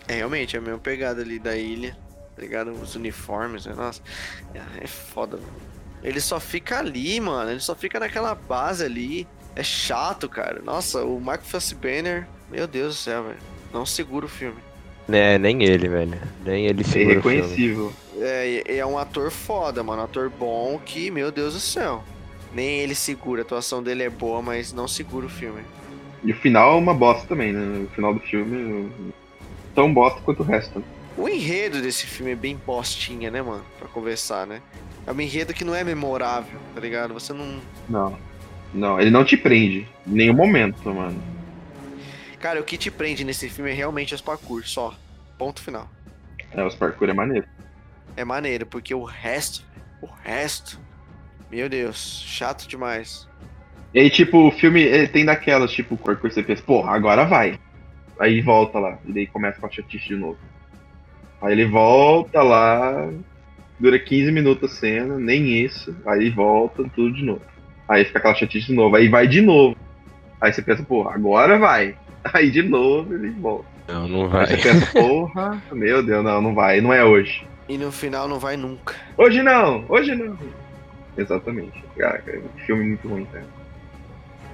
É, 0.08 0.14
realmente, 0.14 0.56
é 0.56 0.58
a 0.58 0.62
mesma 0.62 0.78
pegada 0.78 1.22
ali 1.22 1.38
da 1.38 1.56
ilha, 1.56 1.96
tá 2.34 2.42
ligado? 2.42 2.72
Os 2.72 2.96
uniformes, 2.96 3.64
né? 3.64 3.74
Nossa, 3.74 4.02
é, 4.52 4.84
é 4.84 4.86
foda, 4.88 5.36
mano. 5.36 5.52
Ele 6.02 6.20
só 6.20 6.40
fica 6.40 6.78
ali, 6.78 7.20
mano, 7.20 7.50
ele 7.50 7.60
só 7.60 7.74
fica 7.74 8.00
naquela 8.00 8.34
base 8.34 8.84
ali. 8.84 9.26
É 9.56 9.62
chato, 9.62 10.28
cara. 10.28 10.60
Nossa, 10.62 11.04
o 11.04 11.20
Mark 11.20 11.42
Fassbender, 11.42 12.26
meu 12.50 12.66
Deus 12.66 12.94
do 12.96 12.98
céu, 12.98 13.24
velho. 13.24 13.38
Não 13.72 13.84
segura 13.84 14.26
o 14.26 14.28
filme. 14.28 14.58
É, 15.08 15.38
nem 15.38 15.62
ele, 15.64 15.88
velho. 15.88 16.18
Nem 16.44 16.66
ele 16.66 16.82
É 16.82 16.84
segura 16.84 17.18
o 17.18 17.22
filme. 17.22 17.36
reconhecível. 17.36 17.92
É, 18.18 18.76
é 18.78 18.86
um 18.86 18.98
ator 18.98 19.30
foda, 19.30 19.82
mano. 19.82 20.02
Um 20.02 20.04
ator 20.04 20.30
bom 20.30 20.80
que, 20.84 21.10
meu 21.10 21.32
Deus 21.32 21.54
do 21.54 21.60
céu. 21.60 22.04
Nem 22.52 22.80
ele 22.80 22.94
segura, 22.94 23.42
a 23.42 23.44
atuação 23.44 23.82
dele 23.82 24.02
é 24.04 24.10
boa, 24.10 24.42
mas 24.42 24.72
não 24.72 24.86
segura 24.88 25.26
o 25.26 25.30
filme. 25.30 25.62
E 26.22 26.32
o 26.32 26.36
final 26.36 26.74
é 26.74 26.76
uma 26.76 26.92
bosta 26.94 27.26
também, 27.26 27.52
né? 27.52 27.84
O 27.84 27.94
final 27.94 28.12
do 28.12 28.20
filme. 28.20 28.90
Tão 29.74 29.92
bosta 29.92 30.20
quanto 30.20 30.40
o 30.42 30.46
resto. 30.46 30.82
O 31.16 31.28
enredo 31.28 31.80
desse 31.80 32.06
filme 32.06 32.32
é 32.32 32.36
bem 32.36 32.56
postinha, 32.56 33.30
né, 33.30 33.40
mano? 33.42 33.64
Pra 33.78 33.88
conversar, 33.88 34.46
né? 34.46 34.60
É 35.06 35.12
um 35.12 35.20
enredo 35.20 35.54
que 35.54 35.64
não 35.64 35.74
é 35.74 35.82
memorável, 35.82 36.58
tá 36.74 36.80
ligado? 36.80 37.14
Você 37.14 37.32
não. 37.32 37.60
Não. 37.88 38.18
Não, 38.72 39.00
ele 39.00 39.10
não 39.10 39.24
te 39.24 39.36
prende. 39.36 39.86
Em 40.06 40.12
nenhum 40.12 40.34
momento, 40.34 40.92
mano. 40.94 41.20
Cara, 42.38 42.60
o 42.60 42.64
que 42.64 42.78
te 42.78 42.90
prende 42.90 43.24
nesse 43.24 43.48
filme 43.48 43.70
é 43.70 43.74
realmente 43.74 44.14
os 44.14 44.20
parkour, 44.20 44.66
só. 44.66 44.94
Ponto 45.36 45.60
final. 45.60 45.88
É, 46.52 46.64
os 46.64 46.74
parkour 46.74 47.08
é 47.08 47.12
maneiro. 47.12 47.46
É 48.16 48.24
maneiro, 48.24 48.66
porque 48.66 48.94
o 48.94 49.04
resto. 49.04 49.64
O 50.00 50.06
resto. 50.06 50.80
Meu 51.50 51.68
Deus, 51.68 52.24
chato 52.26 52.66
demais. 52.66 53.28
E 53.92 54.00
aí, 54.00 54.08
tipo, 54.08 54.48
o 54.48 54.52
filme 54.52 55.08
tem 55.08 55.24
daquelas, 55.24 55.72
tipo, 55.72 55.96
parkour 55.96 56.30
você 56.30 56.42
pensa, 56.42 56.62
porra, 56.62 56.92
agora 56.92 57.24
vai. 57.24 57.58
Aí 58.18 58.40
volta 58.40 58.78
lá. 58.78 58.98
E 59.04 59.12
daí 59.12 59.26
começa 59.26 59.58
com 59.58 59.66
a 59.66 59.70
chatice 59.70 60.08
de 60.08 60.16
novo. 60.16 60.38
Aí 61.42 61.52
ele 61.52 61.66
volta 61.66 62.42
lá. 62.42 63.10
Dura 63.78 63.98
15 63.98 64.30
minutos 64.30 64.70
a 64.70 64.74
cena, 64.74 65.18
nem 65.18 65.64
isso. 65.64 65.96
Aí 66.06 66.30
volta 66.30 66.84
tudo 66.94 67.14
de 67.14 67.24
novo. 67.24 67.49
Aí 67.90 68.04
fica 68.04 68.20
aquela 68.20 68.34
chatice 68.36 68.68
de 68.68 68.72
novo. 68.72 68.94
Aí 68.94 69.08
vai 69.08 69.26
de 69.26 69.40
novo. 69.40 69.76
Aí 70.40 70.52
você 70.52 70.62
pensa, 70.62 70.82
porra, 70.84 71.12
agora 71.12 71.58
vai. 71.58 71.96
Aí 72.32 72.48
de 72.48 72.62
novo 72.62 73.12
ele 73.12 73.30
volta. 73.30 73.66
Não, 73.88 74.06
não 74.06 74.22
Aí 74.26 74.28
vai. 74.28 74.46
você 74.46 74.56
pensa, 74.58 74.86
porra, 74.94 75.62
meu 75.72 76.00
Deus, 76.00 76.24
não, 76.24 76.40
não 76.40 76.54
vai, 76.54 76.80
não 76.80 76.92
é 76.92 77.04
hoje. 77.04 77.44
E 77.68 77.76
no 77.76 77.90
final 77.90 78.28
não 78.28 78.38
vai 78.38 78.56
nunca. 78.56 78.94
Hoje 79.18 79.42
não, 79.42 79.84
hoje 79.88 80.14
não. 80.14 80.38
Exatamente. 81.18 81.82
Cara, 81.96 82.22
um 82.38 82.60
filme 82.60 82.84
muito 82.84 83.08
ruim, 83.08 83.26
cara. 83.26 83.46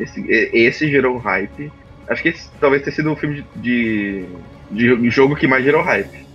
Esse, 0.01 0.25
esse 0.31 0.91
gerou 0.91 1.19
hype. 1.19 1.71
Acho 2.09 2.23
que 2.23 2.29
esse 2.31 2.51
talvez 2.59 2.83
tenha 2.83 2.95
sido 2.95 3.13
o 3.13 3.17
filme 3.17 3.45
de, 3.57 4.25
de, 4.71 4.97
de 4.97 5.11
jogo 5.11 5.37
que 5.37 5.47
mais 5.47 5.63
gerou 5.63 5.83
hype. 5.83 6.27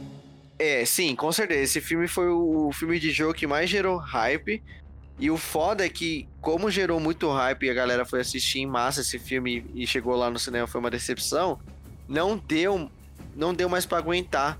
É, 0.59 0.85
sim, 0.85 1.15
com 1.15 1.31
certeza. 1.31 1.63
Esse 1.63 1.81
filme 1.81 2.07
foi 2.07 2.29
o 2.29 2.71
filme 2.71 2.99
de 2.99 3.09
jogo 3.11 3.33
que 3.33 3.47
mais 3.47 3.67
gerou 3.69 3.97
hype. 3.97 4.61
E 5.21 5.29
o 5.29 5.37
foda 5.37 5.85
é 5.85 5.89
que, 5.89 6.27
como 6.41 6.71
gerou 6.71 6.99
muito 6.99 7.31
hype 7.31 7.63
e 7.63 7.69
a 7.69 7.73
galera 7.75 8.03
foi 8.03 8.21
assistir 8.21 8.59
em 8.59 8.65
massa 8.65 9.01
esse 9.01 9.19
filme 9.19 9.63
e 9.75 9.85
chegou 9.85 10.15
lá 10.15 10.31
no 10.31 10.39
cinema 10.39 10.65
foi 10.65 10.79
uma 10.81 10.89
decepção, 10.89 11.59
não 12.07 12.35
deu, 12.35 12.89
não 13.35 13.53
deu 13.53 13.69
mais 13.69 13.85
pra 13.85 13.99
aguentar. 13.99 14.57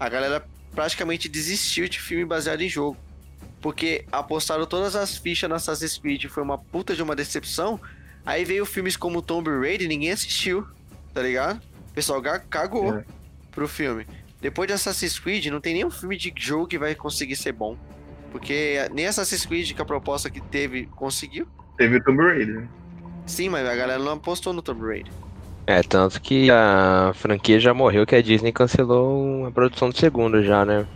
A 0.00 0.08
galera 0.08 0.44
praticamente 0.74 1.28
desistiu 1.28 1.88
de 1.88 2.00
filme 2.00 2.24
baseado 2.24 2.60
em 2.60 2.68
jogo. 2.68 2.96
Porque 3.60 4.04
apostaram 4.10 4.66
todas 4.66 4.96
as 4.96 5.16
fichas 5.16 5.48
no 5.48 5.54
Assassin's 5.54 5.96
Creed, 5.96 6.24
foi 6.26 6.42
uma 6.42 6.58
puta 6.58 6.96
de 6.96 7.02
uma 7.02 7.14
decepção. 7.14 7.80
Aí 8.26 8.44
veio 8.44 8.66
filmes 8.66 8.96
como 8.96 9.22
Tomb 9.22 9.48
Raider 9.48 9.82
e 9.82 9.88
ninguém 9.88 10.10
assistiu, 10.10 10.66
tá 11.14 11.22
ligado? 11.22 11.62
O 11.90 11.92
pessoal 11.92 12.20
cagou 12.48 12.96
É. 12.96 13.04
pro 13.52 13.68
filme. 13.68 14.06
Depois 14.40 14.66
de 14.66 14.72
Assassin's 14.72 15.20
Creed, 15.20 15.46
não 15.46 15.60
tem 15.60 15.74
nenhum 15.74 15.90
filme 15.90 16.16
de 16.16 16.32
jogo 16.36 16.66
que 16.66 16.78
vai 16.78 16.96
conseguir 16.96 17.36
ser 17.36 17.52
bom. 17.52 17.76
Porque 18.30 18.88
nem 18.92 19.06
Assassin's 19.06 19.44
Creed, 19.44 19.72
que 19.74 19.82
a 19.82 19.84
proposta 19.84 20.30
que 20.30 20.40
teve, 20.40 20.86
conseguiu. 20.94 21.46
Teve 21.76 21.96
o 21.96 22.04
Tomb 22.04 22.22
Raider. 22.22 22.60
né? 22.60 22.68
Sim, 23.26 23.48
mas 23.48 23.66
a 23.68 23.74
galera 23.74 24.02
não 24.02 24.12
apostou 24.12 24.52
no 24.52 24.62
Tomb 24.62 24.84
Raider. 24.86 25.12
É, 25.66 25.82
tanto 25.82 26.20
que 26.20 26.50
a 26.50 27.12
franquia 27.14 27.60
já 27.60 27.72
morreu 27.72 28.06
que 28.06 28.14
a 28.16 28.22
Disney 28.22 28.52
cancelou 28.52 29.46
a 29.46 29.50
produção 29.50 29.88
do 29.90 29.96
segundo 29.96 30.42
já, 30.42 30.64
né? 30.64 30.86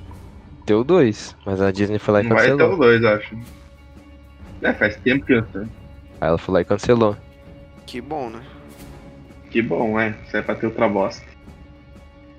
Deu 0.66 0.82
dois, 0.82 1.36
mas 1.44 1.60
a 1.60 1.70
Disney 1.70 1.98
foi 1.98 2.14
lá 2.14 2.20
e 2.20 2.24
Não 2.24 2.34
vai 2.36 2.44
ter 2.46 2.50
cancelou. 2.52 2.72
os 2.72 2.78
dois, 2.78 3.04
acho. 3.04 3.38
É, 4.62 4.72
faz 4.72 4.96
tempo 4.96 5.26
que 5.26 5.34
eu 5.34 5.44
sei. 5.52 5.62
Aí 6.20 6.28
ela 6.28 6.38
foi 6.38 6.54
lá 6.54 6.60
e 6.62 6.64
cancelou. 6.64 7.16
Que 7.86 8.00
bom, 8.00 8.30
né? 8.30 8.40
Que 9.50 9.60
bom, 9.60 10.00
é. 10.00 10.14
Isso 10.26 10.36
é 10.36 10.42
pra 10.42 10.54
ter 10.54 10.66
outra 10.66 10.88
bosta. 10.88 11.24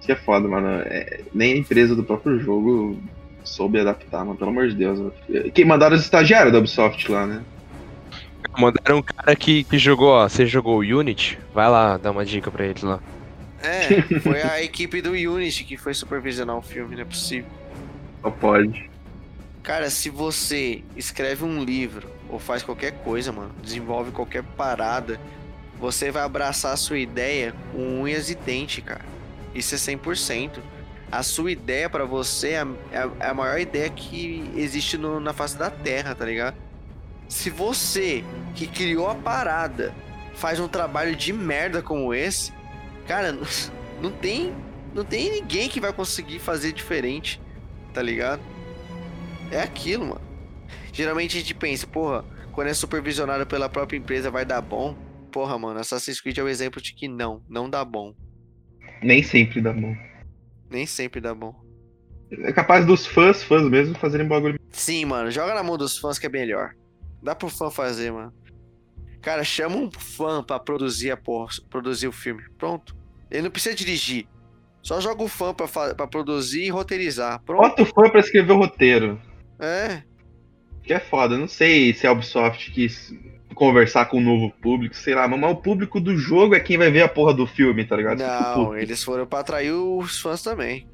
Isso 0.01 0.11
é 0.11 0.15
foda, 0.15 0.47
mano. 0.47 0.67
É, 0.85 1.21
nem 1.33 1.53
a 1.53 1.57
empresa 1.57 1.95
do 1.95 2.03
próprio 2.03 2.39
jogo 2.39 2.99
soube 3.45 3.79
adaptar, 3.79 4.25
mano. 4.25 4.37
Pelo 4.37 4.51
amor 4.51 4.67
de 4.67 4.75
Deus. 4.75 4.99
mano. 4.99 5.13
Quem 5.53 5.65
mandaram 5.65 5.95
os 5.95 6.01
estagiários 6.01 6.51
da 6.51 6.59
Ubisoft 6.59 7.11
lá, 7.11 7.25
né? 7.25 7.41
Mandaram 8.57 8.97
um 8.97 9.01
cara 9.01 9.35
que, 9.35 9.63
que 9.63 9.77
jogou, 9.77 10.09
ó. 10.09 10.27
Você 10.27 10.45
jogou 10.45 10.77
o 10.77 10.81
Unity? 10.81 11.39
Vai 11.53 11.69
lá, 11.69 11.97
dá 11.97 12.11
uma 12.11 12.25
dica 12.25 12.49
pra 12.51 12.65
eles 12.65 12.83
lá. 12.83 12.99
É, 13.61 14.01
foi 14.21 14.41
a 14.41 14.61
equipe 14.63 15.01
do 15.01 15.11
Unity 15.11 15.63
que 15.63 15.77
foi 15.77 15.93
supervisionar 15.93 16.55
o 16.55 16.61
filme, 16.61 16.95
não 16.95 17.01
é 17.01 17.05
possível. 17.05 17.49
Só 18.21 18.29
pode. 18.29 18.89
Cara, 19.63 19.89
se 19.89 20.09
você 20.09 20.83
escreve 20.95 21.43
um 21.43 21.63
livro 21.63 22.07
ou 22.29 22.37
faz 22.37 22.61
qualquer 22.61 22.91
coisa, 23.03 23.31
mano, 23.31 23.51
desenvolve 23.63 24.11
qualquer 24.11 24.43
parada, 24.43 25.19
você 25.79 26.11
vai 26.11 26.23
abraçar 26.23 26.73
a 26.73 26.77
sua 26.77 26.99
ideia 26.99 27.53
com 27.71 28.01
unhas 28.01 28.29
e 28.29 28.35
dente, 28.35 28.81
cara. 28.81 29.05
Isso 29.53 29.73
é 29.73 29.77
100%. 29.77 30.59
A 31.17 31.23
sua 31.23 31.49
ideia 31.51 31.89
pra 31.89 32.03
você 32.03 32.49
é 32.49 32.59
a, 32.61 32.67
é 32.91 32.97
a- 32.97 33.11
é 33.21 33.27
a 33.29 33.33
maior 33.33 33.57
ideia 33.57 33.89
que 33.89 34.51
existe 34.55 34.97
no- 34.97 35.19
na 35.19 35.31
face 35.31 35.57
da 35.57 35.69
Terra, 35.69 36.13
tá 36.13 36.25
ligado? 36.25 36.57
Se 37.29 37.49
você 37.49 38.23
que 38.53 38.67
criou 38.67 39.09
a 39.09 39.15
parada 39.15 39.93
faz 40.33 40.59
um 40.59 40.67
trabalho 40.67 41.15
de 41.15 41.31
merda 41.31 41.81
como 41.81 42.13
esse, 42.13 42.51
cara, 43.07 43.31
não, 44.01 44.11
tem 44.11 44.53
não 44.93 45.05
tem 45.05 45.31
ninguém 45.31 45.69
que 45.69 45.79
vai 45.79 45.93
conseguir 45.93 46.39
fazer 46.39 46.73
diferente, 46.73 47.41
tá 47.93 48.01
ligado? 48.01 48.41
É 49.51 49.61
aquilo, 49.61 50.07
mano. 50.07 50.21
Geralmente 50.91 51.37
a 51.37 51.39
gente 51.39 51.53
pensa, 51.53 51.87
porra, 51.87 52.25
quando 52.51 52.67
é 52.67 52.73
supervisionado 52.73 53.45
pela 53.47 53.69
própria 53.69 53.97
empresa 53.97 54.29
vai 54.29 54.43
dar 54.45 54.59
bom. 54.61 54.95
Porra, 55.31 55.57
mano, 55.57 55.79
Assassin's 55.79 56.19
Creed 56.19 56.37
é 56.39 56.43
o 56.43 56.47
exemplo 56.49 56.81
de 56.81 56.93
que 56.93 57.07
não, 57.07 57.41
não 57.49 57.69
dá 57.69 57.85
bom. 57.85 58.13
Nem 59.01 59.23
sempre 59.23 59.61
dá 59.61 59.71
bom. 59.71 59.95
Nem 60.69 60.85
sempre 60.85 61.21
dá 61.21 61.33
bom. 61.33 61.55
É 62.31 62.51
capaz 62.51 62.85
dos 62.85 63.05
fãs, 63.05 63.43
fãs 63.43 63.63
mesmo, 63.69 63.95
fazerem 63.95 64.27
bagulho. 64.27 64.59
Sim, 64.71 65.05
mano, 65.05 65.31
joga 65.31 65.53
na 65.53 65.63
mão 65.63 65.77
dos 65.77 65.97
fãs 65.97 66.17
que 66.17 66.25
é 66.25 66.29
melhor. 66.29 66.73
Dá 67.21 67.35
pro 67.35 67.49
fã 67.49 67.69
fazer, 67.69 68.11
mano. 68.11 68.33
Cara, 69.21 69.43
chama 69.43 69.75
um 69.75 69.89
fã 69.91 70.43
pra 70.43 70.59
produzir 70.59 71.11
a 71.11 71.17
porra, 71.17 71.51
produzir 71.69 72.07
o 72.07 72.11
filme. 72.11 72.43
Pronto. 72.57 72.95
Ele 73.31 73.43
não 73.43 73.51
precisa 73.51 73.75
dirigir. 73.75 74.27
Só 74.83 75.01
joga 75.01 75.23
o 75.23 75.27
fã 75.27 75.53
pra, 75.53 75.67
pra 75.67 76.07
produzir 76.07 76.65
e 76.65 76.69
roteirizar. 76.69 77.41
Pronto. 77.41 77.61
Bota 77.61 77.81
o 77.81 77.85
fã 77.85 78.09
pra 78.09 78.19
escrever 78.19 78.51
o 78.51 78.57
roteiro. 78.57 79.19
É. 79.59 80.03
Que 80.83 80.93
é 80.93 80.99
foda. 80.99 81.37
Não 81.37 81.47
sei 81.47 81.91
se 81.93 82.05
a 82.05 82.11
Ubisoft 82.11 82.71
quis 82.71 83.11
conversar 83.55 84.05
com 84.05 84.17
um 84.17 84.23
novo 84.23 84.53
público, 84.61 84.95
sei 84.95 85.15
lá, 85.15 85.27
mas 85.27 85.51
o 85.51 85.55
público 85.55 85.99
do 85.99 86.15
jogo 86.15 86.53
é 86.53 86.59
quem 86.59 86.77
vai 86.77 86.91
ver 86.91 87.01
a 87.01 87.07
porra 87.07 87.33
do 87.33 87.47
filme, 87.47 87.83
tá 87.85 87.95
ligado? 87.95 88.19
Não, 88.19 88.77
eles 88.77 89.03
foram 89.03 89.25
pra 89.25 89.39
atrair 89.39 89.71
os 89.71 90.19
fãs 90.19 90.43
também. 90.43 90.85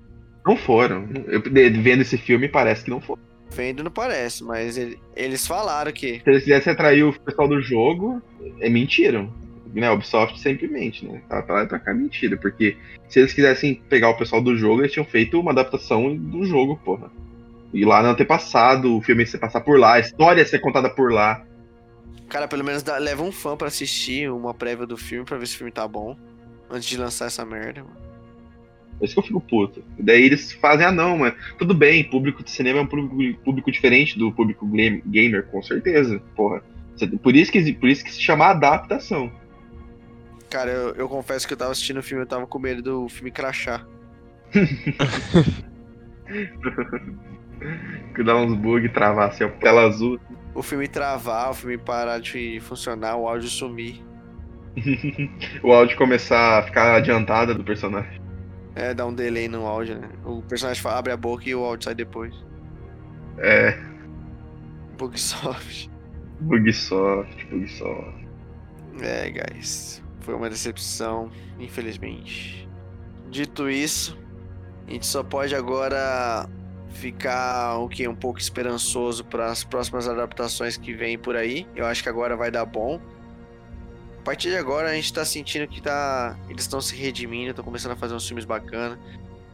Não 0.45 0.55
foram. 0.55 1.07
Eu, 1.27 1.41
vendo 1.81 2.01
esse 2.01 2.17
filme, 2.17 2.47
parece 2.47 2.83
que 2.85 2.89
não 2.89 3.01
foram. 3.01 3.21
Vendo 3.53 3.83
não 3.83 3.91
parece, 3.91 4.43
mas 4.43 4.77
ele- 4.77 4.97
eles 5.15 5.45
falaram 5.45 5.91
que. 5.91 6.21
Se 6.23 6.29
eles 6.29 6.43
quisessem 6.43 6.71
atrair 6.71 7.03
o 7.03 7.11
pessoal 7.19 7.47
do 7.47 7.61
jogo, 7.61 8.21
é 8.59 8.69
mentira. 8.69 9.27
Né, 9.73 9.89
Ubisoft 9.89 10.37
sempre 10.39 10.67
mente, 10.67 11.05
né? 11.05 11.21
Tá 11.29 11.41
pra 11.41 11.55
lá 11.55 11.63
e 11.63 11.67
pra 11.67 11.79
cá 11.79 11.93
mentira. 11.93 12.35
Porque 12.37 12.75
se 13.07 13.19
eles 13.19 13.33
quisessem 13.33 13.75
pegar 13.89 14.09
o 14.09 14.17
pessoal 14.17 14.41
do 14.41 14.55
jogo, 14.57 14.81
eles 14.81 14.91
tinham 14.91 15.05
feito 15.05 15.39
uma 15.39 15.51
adaptação 15.51 16.13
do 16.15 16.43
jogo, 16.45 16.77
porra. 16.83 17.09
E 17.73 17.85
lá 17.85 18.03
não 18.03 18.13
ter 18.15 18.25
passado, 18.25 18.97
o 18.97 19.01
filme 19.01 19.25
ser 19.25 19.37
passar 19.37 19.61
por 19.61 19.79
lá, 19.79 19.93
a 19.93 19.99
história 19.99 20.45
ser 20.45 20.59
contada 20.59 20.89
por 20.89 21.11
lá. 21.13 21.41
Cara, 22.29 22.47
pelo 22.47 22.63
menos 22.63 22.81
dá- 22.83 22.97
leva 22.97 23.23
um 23.23 23.31
fã 23.31 23.57
pra 23.57 23.67
assistir 23.67 24.31
uma 24.31 24.53
prévia 24.53 24.85
do 24.85 24.97
filme 24.97 25.25
pra 25.25 25.37
ver 25.37 25.47
se 25.47 25.55
o 25.55 25.57
filme 25.57 25.71
tá 25.71 25.87
bom. 25.87 26.17
Antes 26.69 26.87
de 26.87 26.97
lançar 26.97 27.25
essa 27.25 27.43
merda. 27.45 27.83
mano. 27.83 27.97
É 29.01 29.05
isso 29.05 29.15
que 29.15 29.19
eu 29.19 29.23
fico 29.23 29.41
puto. 29.41 29.83
Daí 29.99 30.23
eles 30.23 30.53
fazem, 30.53 30.85
ah 30.85 30.91
não, 30.91 31.17
mas 31.17 31.33
tudo 31.57 31.73
bem, 31.73 32.03
público 32.09 32.43
de 32.43 32.51
cinema 32.51 32.79
é 32.79 32.81
um 32.83 32.87
público, 32.87 33.41
público 33.43 33.71
diferente 33.71 34.17
do 34.17 34.31
público 34.31 34.65
gamer, 35.05 35.45
com 35.47 35.61
certeza. 35.61 36.21
Porra. 36.35 36.63
Por 37.23 37.35
isso 37.35 37.51
que, 37.51 37.73
por 37.73 37.89
isso 37.89 38.03
que 38.03 38.11
se 38.11 38.21
chama 38.21 38.45
adaptação. 38.45 39.31
Cara, 40.49 40.69
eu, 40.69 40.89
eu 40.95 41.09
confesso 41.09 41.47
que 41.47 41.53
eu 41.53 41.57
tava 41.57 41.71
assistindo 41.71 41.97
o 41.97 42.03
filme, 42.03 42.23
eu 42.23 42.27
tava 42.27 42.45
com 42.45 42.59
medo 42.59 42.81
do 42.81 43.09
filme 43.09 43.31
crachar. 43.31 43.87
Que 48.13 48.23
dá 48.23 48.35
uns 48.35 48.53
bugs, 48.57 48.91
travar 48.91 49.29
assim, 49.29 49.43
a 49.45 49.49
tela 49.49 49.83
azul. 49.83 50.19
O 50.53 50.61
filme 50.61 50.87
travar, 50.87 51.51
o 51.51 51.53
filme 51.53 51.77
parar 51.77 52.19
de 52.19 52.59
funcionar, 52.59 53.15
o 53.15 53.27
áudio 53.27 53.47
sumir. 53.47 54.03
o 55.63 55.71
áudio 55.71 55.97
começar 55.97 56.59
a 56.59 56.63
ficar 56.63 56.95
adiantado 56.95 57.55
do 57.55 57.63
personagem. 57.63 58.21
É, 58.75 58.93
dá 58.93 59.05
um 59.05 59.13
delay 59.13 59.47
no 59.47 59.65
áudio, 59.65 59.97
né? 59.99 60.09
O 60.25 60.41
personagem 60.41 60.81
fala- 60.81 60.99
abre 60.99 61.13
a 61.13 61.17
boca 61.17 61.49
e 61.49 61.55
o 61.55 61.63
áudio 61.63 61.85
sai 61.85 61.95
depois. 61.95 62.33
É, 63.37 63.77
Bugsoft. 64.97 65.89
Bugsoft, 66.41 67.45
Bugsoft. 67.47 68.27
É, 69.01 69.29
guys. 69.29 70.03
Foi 70.21 70.35
uma 70.35 70.49
decepção, 70.49 71.31
infelizmente. 71.59 72.67
Dito 73.29 73.69
isso, 73.69 74.17
a 74.87 74.91
gente 74.91 75.05
só 75.07 75.23
pode 75.23 75.55
agora 75.55 76.47
ficar 76.93 77.77
o 77.77 77.87
que 77.87 78.07
um 78.07 78.15
pouco 78.15 78.39
esperançoso 78.39 79.23
para 79.23 79.47
as 79.47 79.63
próximas 79.63 80.07
adaptações 80.07 80.77
que 80.77 80.93
vêm 80.93 81.17
por 81.17 81.35
aí. 81.35 81.67
Eu 81.75 81.85
acho 81.85 82.03
que 82.03 82.09
agora 82.09 82.35
vai 82.35 82.51
dar 82.51 82.65
bom. 82.65 82.99
A 84.19 84.23
partir 84.23 84.49
de 84.49 84.57
agora 84.57 84.89
a 84.89 84.93
gente 84.93 85.11
tá 85.11 85.25
sentindo 85.25 85.67
que 85.67 85.81
tá 85.81 86.37
eles 86.47 86.61
estão 86.61 86.79
se 86.79 86.95
redimindo, 86.95 87.51
estão 87.51 87.65
começando 87.65 87.93
a 87.93 87.95
fazer 87.95 88.13
uns 88.13 88.27
filmes 88.27 88.45
bacanas. 88.45 88.99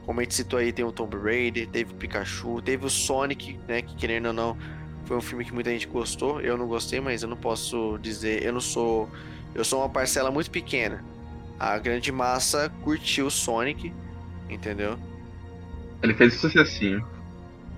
Como 0.06 0.20
a 0.20 0.24
gente 0.24 0.36
citou 0.36 0.60
aí, 0.60 0.72
tem 0.72 0.86
o 0.86 0.92
Tomb 0.92 1.18
Raider, 1.18 1.68
teve 1.68 1.92
o 1.94 1.96
Pikachu, 1.96 2.62
teve 2.62 2.86
o 2.86 2.90
Sonic, 2.90 3.60
né, 3.68 3.82
que 3.82 3.96
querendo 3.96 4.28
ou 4.28 4.34
não, 4.34 4.58
foi 5.06 5.18
um 5.18 5.22
filme 5.22 5.44
que 5.44 5.54
muita 5.54 5.70
gente 5.70 5.88
gostou. 5.88 6.42
Eu 6.42 6.58
não 6.58 6.68
gostei, 6.68 7.00
mas 7.00 7.24
eu 7.24 7.30
não 7.30 7.38
posso 7.38 7.98
dizer, 8.02 8.44
eu 8.44 8.54
não 8.54 8.62
sou 8.62 9.10
eu 9.56 9.64
sou 9.64 9.80
uma 9.80 9.90
parcela 9.90 10.30
muito 10.30 10.52
pequena. 10.52 11.04
A 11.60 11.78
grande 11.80 12.12
massa 12.12 12.72
curtiu 12.84 13.28
o 13.28 13.32
Sonic, 13.32 13.92
entendeu? 14.50 14.98
Ele 16.04 16.14
fez 16.14 16.36
um 16.36 16.40
sucessinho. 16.40 17.17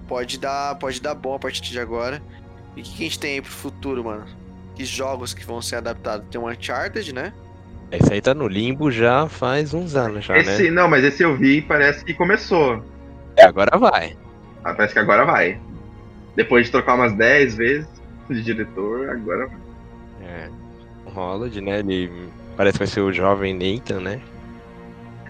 Pode 0.10 0.40
dar, 0.40 0.74
pode 0.76 1.00
dar 1.00 1.14
bom 1.14 1.36
a 1.36 1.40
partir 1.40 1.62
de 1.72 1.80
agora. 1.80 2.20
E 2.76 2.82
o 2.82 2.84
que, 2.84 2.96
que 2.96 3.04
a 3.04 3.06
gente 3.06 3.20
tem 3.20 3.34
aí 3.36 3.42
pro 3.42 3.52
futuro, 3.52 4.04
mano? 4.04 4.26
Que 4.76 4.84
jogos 4.84 5.36
que 5.36 5.46
vão 5.46 5.62
ser 5.62 5.76
adaptados? 5.76 6.28
Tem 6.32 6.42
o 6.42 6.50
Uncharted, 6.50 7.14
né? 7.14 7.32
Esse 7.92 8.14
aí 8.14 8.20
tá 8.20 8.34
no 8.34 8.48
limbo 8.48 8.90
já 8.90 9.28
faz 9.28 9.72
uns 9.72 9.96
anos 9.96 10.26
já, 10.26 10.38
Esse, 10.38 10.64
né? 10.66 10.72
não, 10.72 10.88
mas 10.88 11.04
esse 11.04 11.22
eu 11.24 11.36
vi 11.36 11.58
e 11.58 11.62
parece 11.62 12.04
que 12.04 12.14
começou. 12.16 12.84
É, 13.36 13.46
agora 13.46 13.78
vai. 13.78 14.18
Ah, 14.64 14.74
parece 14.74 14.94
que 14.94 15.00
agora 15.00 15.26
vai. 15.26 15.60
Depois 16.36 16.66
de 16.66 16.72
trocar 16.72 16.96
umas 16.96 17.14
10 17.14 17.56
vezes 17.56 17.88
de 18.30 18.44
diretor, 18.44 19.10
agora 19.10 19.48
vai. 19.48 20.28
É. 20.28 20.50
O 21.06 21.10
Holland, 21.12 21.62
né? 21.62 21.80
Ele 21.80 22.12
parece 22.58 22.74
que 22.74 22.80
vai 22.80 22.88
ser 22.88 23.02
o 23.02 23.14
jovem 23.14 23.54
Nathan, 23.54 24.00
né? 24.00 24.22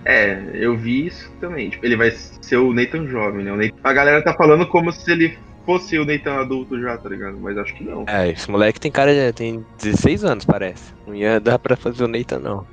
É, 0.06 0.42
eu 0.54 0.76
vi 0.78 1.08
isso 1.08 1.32
também. 1.40 1.70
Tipo, 1.70 1.86
ele 1.86 1.96
vai 1.96 2.12
ser 2.12 2.58
o 2.58 2.74
Nathan 2.74 3.06
jovem, 3.08 3.44
né? 3.44 3.52
Nathan- 3.56 3.78
A 3.84 3.94
galera 3.94 4.24
tá 4.24 4.34
falando 4.34 4.66
como 4.68 4.92
se 4.92 5.12
ele 5.12 5.38
fosse 5.66 5.98
o 6.00 6.06
Nathan 6.06 6.34
adulto 6.36 6.80
já, 6.80 6.98
tá 6.98 7.10
ligado? 7.10 7.38
Mas 7.40 7.58
acho 7.58 7.76
que 7.76 7.84
não. 7.84 8.06
É, 8.08 8.30
esse 8.30 8.50
moleque 8.50 8.80
tem 8.80 8.92
cara 8.92 9.14
de. 9.14 9.34
tem 9.34 9.66
16 9.78 10.24
anos, 10.24 10.46
parece. 10.46 10.94
Não 11.06 11.14
ia 11.14 11.40
dar 11.40 11.60
pra 11.60 11.76
fazer 11.76 12.04
o 12.04 12.08
Nathan, 12.08 12.40
não. 12.40 12.66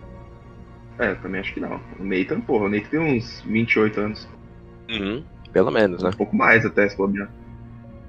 É, 0.98 1.14
também 1.14 1.40
acho 1.40 1.52
que 1.52 1.60
não. 1.60 1.80
O 1.98 2.04
Nathan, 2.04 2.40
porra, 2.40 2.64
o 2.66 2.68
Nathan 2.70 2.88
tem 2.88 3.00
uns 3.00 3.42
28 3.42 4.00
anos. 4.00 4.28
Uhum. 4.88 5.22
Pelo 5.52 5.70
menos, 5.70 6.02
né? 6.02 6.10
Um 6.10 6.16
pouco 6.16 6.34
mais 6.36 6.64
até, 6.64 6.88
se 6.88 6.96
bobear. 6.96 7.28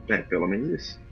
É, 0.07 0.18
pelo 0.19 0.48
menos 0.48 0.69
isso. 0.69 1.06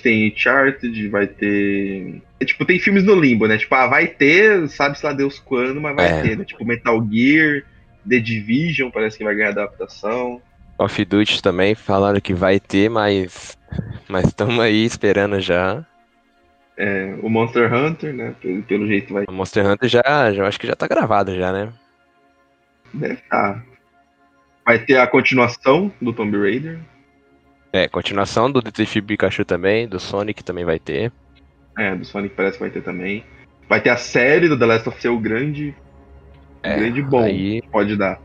Tem 0.00 0.28
Uncharted, 0.28 1.08
vai 1.08 1.26
ter. 1.26 2.22
É, 2.40 2.44
tipo, 2.44 2.64
tem 2.64 2.78
filmes 2.78 3.04
no 3.04 3.14
limbo, 3.14 3.46
né? 3.46 3.58
Tipo, 3.58 3.74
ah, 3.74 3.86
vai 3.86 4.06
ter, 4.06 4.68
sabe-se 4.68 5.04
lá 5.04 5.12
Deus 5.12 5.38
quando, 5.38 5.80
mas 5.80 5.94
vai 5.94 6.06
É. 6.06 6.22
ter, 6.22 6.38
né? 6.38 6.44
Tipo, 6.44 6.64
Metal 6.64 7.06
Gear, 7.10 7.62
The 8.08 8.18
Division, 8.18 8.90
parece 8.90 9.18
que 9.18 9.24
vai 9.24 9.34
ganhar 9.34 9.50
adaptação. 9.50 10.40
Call 10.76 10.86
of 10.86 11.04
Duty 11.04 11.42
também 11.42 11.74
falaram 11.74 12.20
que 12.20 12.34
vai 12.34 12.58
ter, 12.58 12.88
mas. 12.88 13.56
Mas 14.08 14.26
estamos 14.26 14.58
aí 14.58 14.84
esperando 14.84 15.40
já. 15.40 15.84
É, 16.76 17.14
o 17.22 17.28
Monster 17.28 17.72
Hunter, 17.72 18.14
né? 18.14 18.34
Pelo, 18.40 18.62
pelo 18.62 18.86
jeito 18.86 19.12
vai 19.12 19.24
O 19.28 19.32
Monster 19.32 19.64
Hunter 19.66 19.88
já, 19.88 20.32
já 20.32 20.46
acho 20.46 20.58
que 20.58 20.66
já 20.66 20.74
tá 20.74 20.88
gravado 20.88 21.34
já, 21.36 21.52
né? 21.52 21.72
deve 22.92 23.16
tá. 23.28 23.62
Vai 24.64 24.78
ter 24.78 24.96
a 24.98 25.06
continuação 25.06 25.92
do 26.00 26.12
Tomb 26.12 26.36
Raider. 26.38 26.78
É, 27.72 27.88
continuação 27.88 28.50
do 28.50 28.60
Detetive 28.60 29.00
Pikachu 29.06 29.44
também, 29.44 29.88
do 29.88 29.98
Sonic 29.98 30.44
também 30.44 30.64
vai 30.64 30.78
ter. 30.78 31.10
É, 31.78 31.94
do 31.96 32.04
Sonic 32.04 32.34
parece 32.34 32.58
que 32.58 32.62
vai 32.64 32.70
ter 32.70 32.82
também. 32.82 33.24
Vai 33.68 33.80
ter 33.80 33.90
a 33.90 33.96
série 33.96 34.48
do 34.48 34.58
The 34.58 34.66
Last 34.66 34.88
of 34.88 34.98
Us, 34.98 35.04
o 35.06 35.18
grande, 35.18 35.74
o 36.62 36.66
É, 36.66 36.76
grande 36.76 37.00
bom 37.02 37.22
aí- 37.22 37.62
pode 37.72 37.96
dar. 37.96 38.20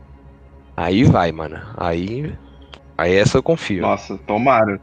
Aí 0.76 1.02
vai, 1.04 1.32
mano. 1.32 1.58
Aí. 1.76 2.32
Aí 2.96 3.14
essa 3.14 3.38
eu 3.38 3.42
confio. 3.42 3.80
Nossa, 3.82 4.18
tomara. 4.18 4.80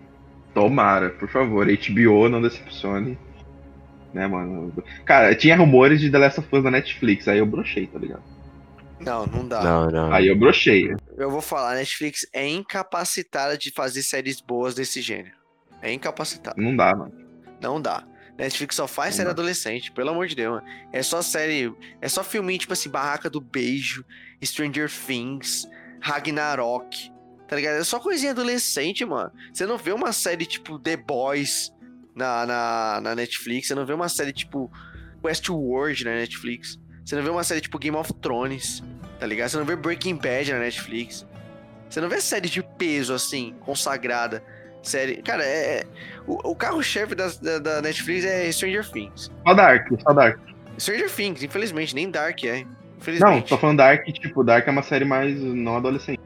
Tomara, 0.53 1.09
por 1.11 1.27
favor. 1.29 1.67
HBO 1.69 2.27
não 2.27 2.41
decepcione. 2.41 3.17
Né, 4.13 4.25
mano? 4.27 4.73
Cara, 5.05 5.35
tinha 5.35 5.55
rumores 5.57 5.99
de 5.99 6.09
The 6.09 6.17
Last 6.17 6.39
of 6.39 6.49
Us 6.51 6.63
na 6.63 6.71
Netflix, 6.71 7.27
aí 7.27 7.37
eu 7.37 7.45
brochei, 7.45 7.85
tá 7.85 7.99
ligado? 7.99 8.23
Não, 8.99 9.25
não 9.25 9.47
dá. 9.47 9.61
Não, 9.61 9.87
não. 9.87 10.13
Aí 10.13 10.27
eu 10.27 10.37
brochei. 10.37 10.93
Eu 11.17 11.29
vou 11.29 11.41
falar, 11.41 11.73
a 11.73 11.75
Netflix 11.75 12.25
é 12.31 12.47
incapacitada 12.47 13.57
de 13.57 13.71
fazer 13.71 14.01
séries 14.03 14.39
boas 14.39 14.73
desse 14.73 15.01
gênero. 15.01 15.35
É 15.81 15.91
incapacitada. 15.91 16.55
Não 16.61 16.75
dá, 16.75 16.95
mano. 16.95 17.13
Não 17.61 17.81
dá. 17.81 18.03
Netflix 18.37 18.75
só 18.75 18.87
faz 18.87 19.11
Não 19.11 19.17
série 19.17 19.25
dá. 19.27 19.31
adolescente, 19.31 19.91
pelo 19.91 20.09
amor 20.09 20.27
de 20.27 20.35
Deus. 20.35 20.61
mano. 20.61 20.67
É 20.91 21.01
só 21.03 21.21
série. 21.21 21.73
É 22.01 22.07
só 22.09 22.23
filminho, 22.23 22.59
tipo 22.59 22.73
assim, 22.73 22.89
Barraca 22.89 23.29
do 23.29 23.39
Beijo, 23.39 24.03
Stranger 24.43 24.89
Things, 24.89 25.67
Ragnarok. 26.01 27.11
Tá 27.47 27.55
ligado? 27.55 27.75
É 27.79 27.83
só 27.83 27.99
coisinha 27.99 28.31
adolescente, 28.31 29.05
mano. 29.05 29.31
Você 29.53 29.65
não 29.65 29.77
vê 29.77 29.91
uma 29.91 30.11
série 30.11 30.45
tipo 30.45 30.79
The 30.79 30.97
Boys 30.97 31.71
na, 32.15 32.45
na, 32.45 32.99
na 33.01 33.15
Netflix. 33.15 33.67
Você 33.67 33.75
não 33.75 33.85
vê 33.85 33.93
uma 33.93 34.09
série 34.09 34.33
tipo 34.33 34.71
Westworld 35.23 36.03
na 36.05 36.11
Netflix. 36.15 36.79
Você 37.05 37.15
não 37.15 37.23
vê 37.23 37.29
uma 37.29 37.43
série 37.43 37.61
tipo 37.61 37.77
Game 37.77 37.95
of 37.95 38.11
Thrones, 38.15 38.83
tá 39.19 39.27
ligado? 39.27 39.49
Você 39.49 39.57
não 39.57 39.65
vê 39.65 39.75
Breaking 39.75 40.15
Bad 40.15 40.51
na 40.51 40.59
Netflix. 40.59 41.25
Você 41.89 42.01
não 42.01 42.09
vê 42.09 42.19
série 42.19 42.49
de 42.49 42.63
peso 42.63 43.13
assim, 43.13 43.53
consagrada. 43.61 44.43
Série. 44.81 45.21
Cara, 45.21 45.43
é. 45.43 45.79
é- 45.81 45.85
O, 46.27 46.51
o 46.51 46.55
carro-chefe 46.55 47.13
da, 47.15 47.27
da, 47.41 47.59
da 47.59 47.81
Netflix 47.81 48.25
é 48.25 48.51
Stranger 48.51 48.89
Things. 48.89 49.31
Só 49.47 49.53
Dark, 49.53 49.87
só 50.01 50.13
Dark. 50.13 50.39
Stranger 50.79 51.09
Things, 51.11 51.43
infelizmente, 51.43 51.93
nem 51.95 52.09
Dark 52.09 52.43
é. 52.43 52.65
Não, 53.19 53.39
tô 53.41 53.55
falando 53.57 53.77
Dark, 53.77 54.03
tipo, 54.07 54.43
Dark 54.43 54.67
é 54.67 54.71
uma 54.71 54.81
série 54.81 55.05
mais 55.05 55.39
não 55.39 55.77
adolescente. 55.77 56.19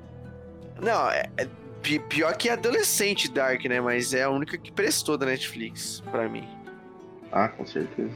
Não, 0.81 1.09
é, 1.11 1.23
é 1.37 1.47
pi- 1.81 1.99
pior 1.99 2.35
que 2.37 2.49
adolescente 2.49 3.29
Dark, 3.29 3.65
né? 3.65 3.81
Mas 3.81 4.13
é 4.13 4.23
a 4.23 4.29
única 4.29 4.57
que 4.57 4.71
prestou 4.71 5.17
da 5.17 5.25
Netflix, 5.25 6.01
pra 6.09 6.29
mim. 6.29 6.47
Ah, 7.33 7.49
com 7.49 7.65
certeza. 7.65 8.13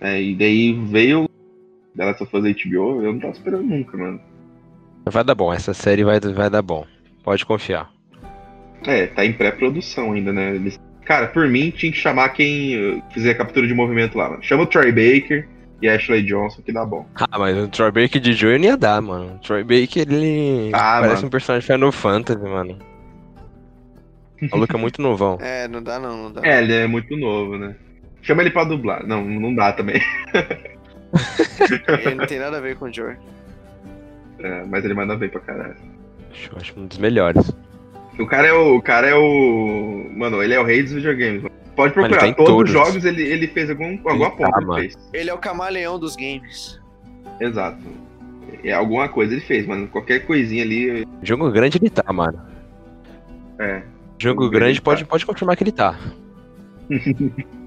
É, 0.00 0.20
e 0.20 0.34
daí 0.34 0.72
veio 0.72 1.28
Last 1.96 2.22
of 2.22 2.36
Us 2.36 2.42
HBO, 2.42 3.02
eu 3.02 3.12
não 3.12 3.20
tava 3.20 3.32
esperando 3.32 3.64
nunca, 3.64 3.96
mano. 3.96 4.20
Vai 5.06 5.24
dar 5.24 5.34
bom, 5.34 5.52
essa 5.52 5.74
série 5.74 6.04
vai, 6.04 6.20
vai 6.20 6.48
dar 6.50 6.62
bom. 6.62 6.86
Pode 7.22 7.44
confiar. 7.44 7.90
É, 8.86 9.06
tá 9.08 9.24
em 9.26 9.32
pré-produção 9.32 10.12
ainda, 10.12 10.32
né? 10.32 10.54
Eles- 10.54 10.78
Cara, 11.04 11.26
por 11.26 11.48
mim 11.48 11.70
tinha 11.70 11.90
que 11.90 11.98
chamar 11.98 12.28
quem 12.30 12.76
uh, 12.98 13.02
fizer 13.12 13.34
captura 13.34 13.66
de 13.66 13.74
movimento 13.74 14.16
lá, 14.16 14.30
mano. 14.30 14.42
Chama 14.42 14.62
o 14.62 14.66
Troy 14.66 14.92
Baker 14.92 15.46
e 15.82 15.88
a 15.88 15.96
Ashley 15.96 16.22
Johnson 16.22 16.62
que 16.62 16.70
dá 16.72 16.84
bom. 16.86 17.04
Ah, 17.16 17.38
mas 17.38 17.56
o 17.58 17.68
Troy 17.68 17.90
Baker 17.90 18.20
de 18.20 18.32
Joey 18.32 18.58
não 18.58 18.66
ia 18.66 18.76
dar, 18.76 19.02
mano. 19.02 19.34
O 19.34 19.38
Troy 19.38 19.64
Baker, 19.64 20.02
ele 20.08 20.70
Ah, 20.72 20.98
parece 21.00 21.16
mano. 21.16 21.26
um 21.26 21.30
personagem 21.30 21.66
Final 21.66 21.90
Fantasy, 21.92 22.40
mano. 22.42 22.78
O 24.40 24.48
maluco 24.52 24.76
é 24.76 24.78
muito 24.80 25.02
novão. 25.02 25.36
É, 25.42 25.66
não 25.68 25.82
dá 25.82 25.98
não, 25.98 26.24
não 26.24 26.32
dá. 26.32 26.42
É, 26.46 26.62
ele 26.62 26.72
é 26.74 26.86
muito 26.86 27.16
novo, 27.16 27.58
né? 27.58 27.74
Chama 28.22 28.42
ele 28.42 28.50
pra 28.50 28.64
dublar. 28.64 29.06
Não, 29.06 29.24
não 29.24 29.54
dá 29.54 29.72
também. 29.72 30.00
Ele 32.04 32.14
não 32.14 32.26
tem 32.26 32.38
nada 32.38 32.58
a 32.58 32.60
ver 32.60 32.76
com 32.76 32.84
o 32.84 32.92
Joey. 32.92 33.16
É, 34.38 34.64
mas 34.64 34.84
ele 34.84 34.94
manda 34.94 35.16
bem 35.16 35.28
pra 35.28 35.40
caralho. 35.40 35.76
Acho, 36.30 36.56
acho 36.56 36.80
um 36.80 36.86
dos 36.86 36.98
melhores. 36.98 37.52
O 38.18 38.26
cara 38.26 38.46
é 38.46 38.52
o. 38.52 38.76
O 38.76 38.82
cara 38.82 39.08
é 39.08 39.14
o. 39.14 40.06
Mano, 40.16 40.42
ele 40.42 40.54
é 40.54 40.60
o 40.60 40.64
rei 40.64 40.82
dos 40.82 40.92
videogames. 40.92 41.42
mano. 41.42 41.54
Pode 41.74 41.92
ele 41.98 42.08
procurar. 42.08 42.28
tá 42.28 42.34
Todos 42.34 42.50
todos. 42.52 42.64
os 42.64 42.70
jogos 42.70 43.04
ele, 43.04 43.22
ele 43.22 43.46
fez 43.48 43.70
algum, 43.70 43.98
alguma 44.08 44.30
tá, 44.30 44.36
ponta. 44.36 44.58
ele 44.58 44.66
mano. 44.66 44.80
fez. 44.80 44.98
Ele 45.12 45.30
é 45.30 45.34
o 45.34 45.38
camaleão 45.38 45.98
dos 45.98 46.14
games. 46.16 46.80
Exato. 47.40 47.82
É, 48.62 48.72
alguma 48.72 49.08
coisa 49.08 49.32
ele 49.32 49.40
fez, 49.42 49.66
mano. 49.66 49.88
Qualquer 49.88 50.20
coisinha 50.26 50.62
ali. 50.62 51.06
Jogo 51.22 51.50
grande 51.50 51.78
ele 51.78 51.90
tá, 51.90 52.12
mano. 52.12 52.40
É. 53.58 53.82
Jogo 54.18 54.42
Jogo 54.44 54.50
grande 54.50 54.64
grande 54.64 54.82
pode, 54.82 55.02
tá. 55.04 55.10
pode 55.10 55.26
confirmar 55.26 55.56
que 55.56 55.64
ele 55.64 55.72
tá. 55.72 55.98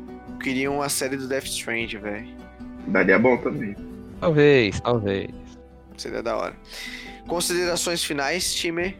Eu 0.43 0.51
queria 0.51 0.69
uma 0.69 0.89
série 0.89 1.15
do 1.15 1.25
Death 1.25 1.45
Strange, 1.45 1.97
velho. 1.97 2.27
Daria 2.87 3.17
bom 3.17 3.37
também. 3.37 3.77
Talvez, 4.19 4.77
talvez. 4.81 5.31
Seria 5.95 6.21
da 6.21 6.35
hora. 6.35 6.53
Considerações 7.29 8.03
finais, 8.03 8.53
time? 8.53 8.93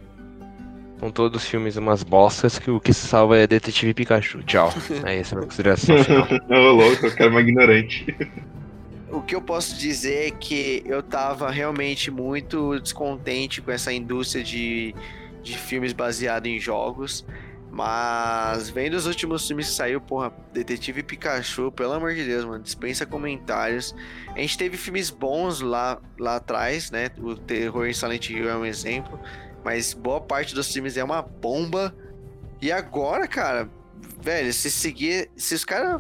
São 1.02 1.11
todos 1.11 1.44
os 1.44 1.49
filmes 1.49 1.76
umas 1.76 2.02
bostas 2.02 2.57
que 2.57 2.72
o 2.72 2.80
que 2.80 2.94
se 2.94 3.06
salva 3.06 3.38
é 3.38 3.45
Detetive 3.45 3.94
Pikachu. 3.94 4.41
Tchau. 4.44 4.74
É 5.06 5.18
essa 5.18 5.36
a 5.36 5.40
minha 5.40 5.49
consideração 5.49 6.02
final. 6.02 6.26
Ô, 6.49 6.72
louco, 6.72 7.07
eu 7.07 7.14
quero 7.14 7.32
uma 7.32 7.41
ignorante. 7.41 8.06
O 9.11 9.22
que 9.22 9.36
eu 9.36 9.41
posso 9.41 9.78
dizer 9.78 10.28
é 10.28 10.32
que 10.32 10.82
eu 10.86 11.03
tava 11.03 11.52
realmente 11.52 12.10
muito 12.10 12.80
descontente 12.80 13.61
com 13.61 13.70
essa 13.70 13.91
indústria 13.91 14.41
de, 14.41 14.95
de 15.41 15.57
filmes 15.57 15.91
baseados 15.91 16.49
em 16.49 16.57
jogos. 16.57 17.26
Mas 17.76 18.70
vendo 18.70 18.94
os 18.94 19.08
últimos 19.08 19.48
filmes 19.48 19.68
que 19.68 19.74
saiu, 19.74 20.00
porra, 20.00 20.32
Detetive 20.54 21.02
Pikachu, 21.02 21.72
pelo 21.72 21.94
amor 21.94 22.14
de 22.14 22.24
Deus, 22.24 22.45
mano, 22.45 22.64
dispensa 22.64 23.04
comentários. 23.04 23.95
A 24.36 24.38
gente 24.38 24.56
teve 24.60 24.78
filmes 24.78 25.10
bons 25.10 25.60
lá, 25.60 26.00
lá 26.20 26.36
atrás, 26.36 26.91
né? 26.91 27.10
O 27.18 27.36
Terror 27.36 27.88
em 27.88 27.94
Silent 27.94 28.30
Hill 28.30 28.48
é 28.48 28.56
um 28.56 28.64
exemplo. 28.64 29.20
Mas 29.66 29.91
boa 29.91 30.22
parte 30.22 30.54
dos 30.54 30.72
filmes 30.72 30.98
é 30.98 31.04
uma 31.04 31.24
bomba. 31.24 31.95
E 32.62 32.72
agora, 32.72 33.28
cara, 33.28 33.68
velho, 34.22 34.54
se 34.54 34.70
seguir. 34.70 35.32
Se 35.36 35.56
os 35.56 35.66
caras 35.66 36.00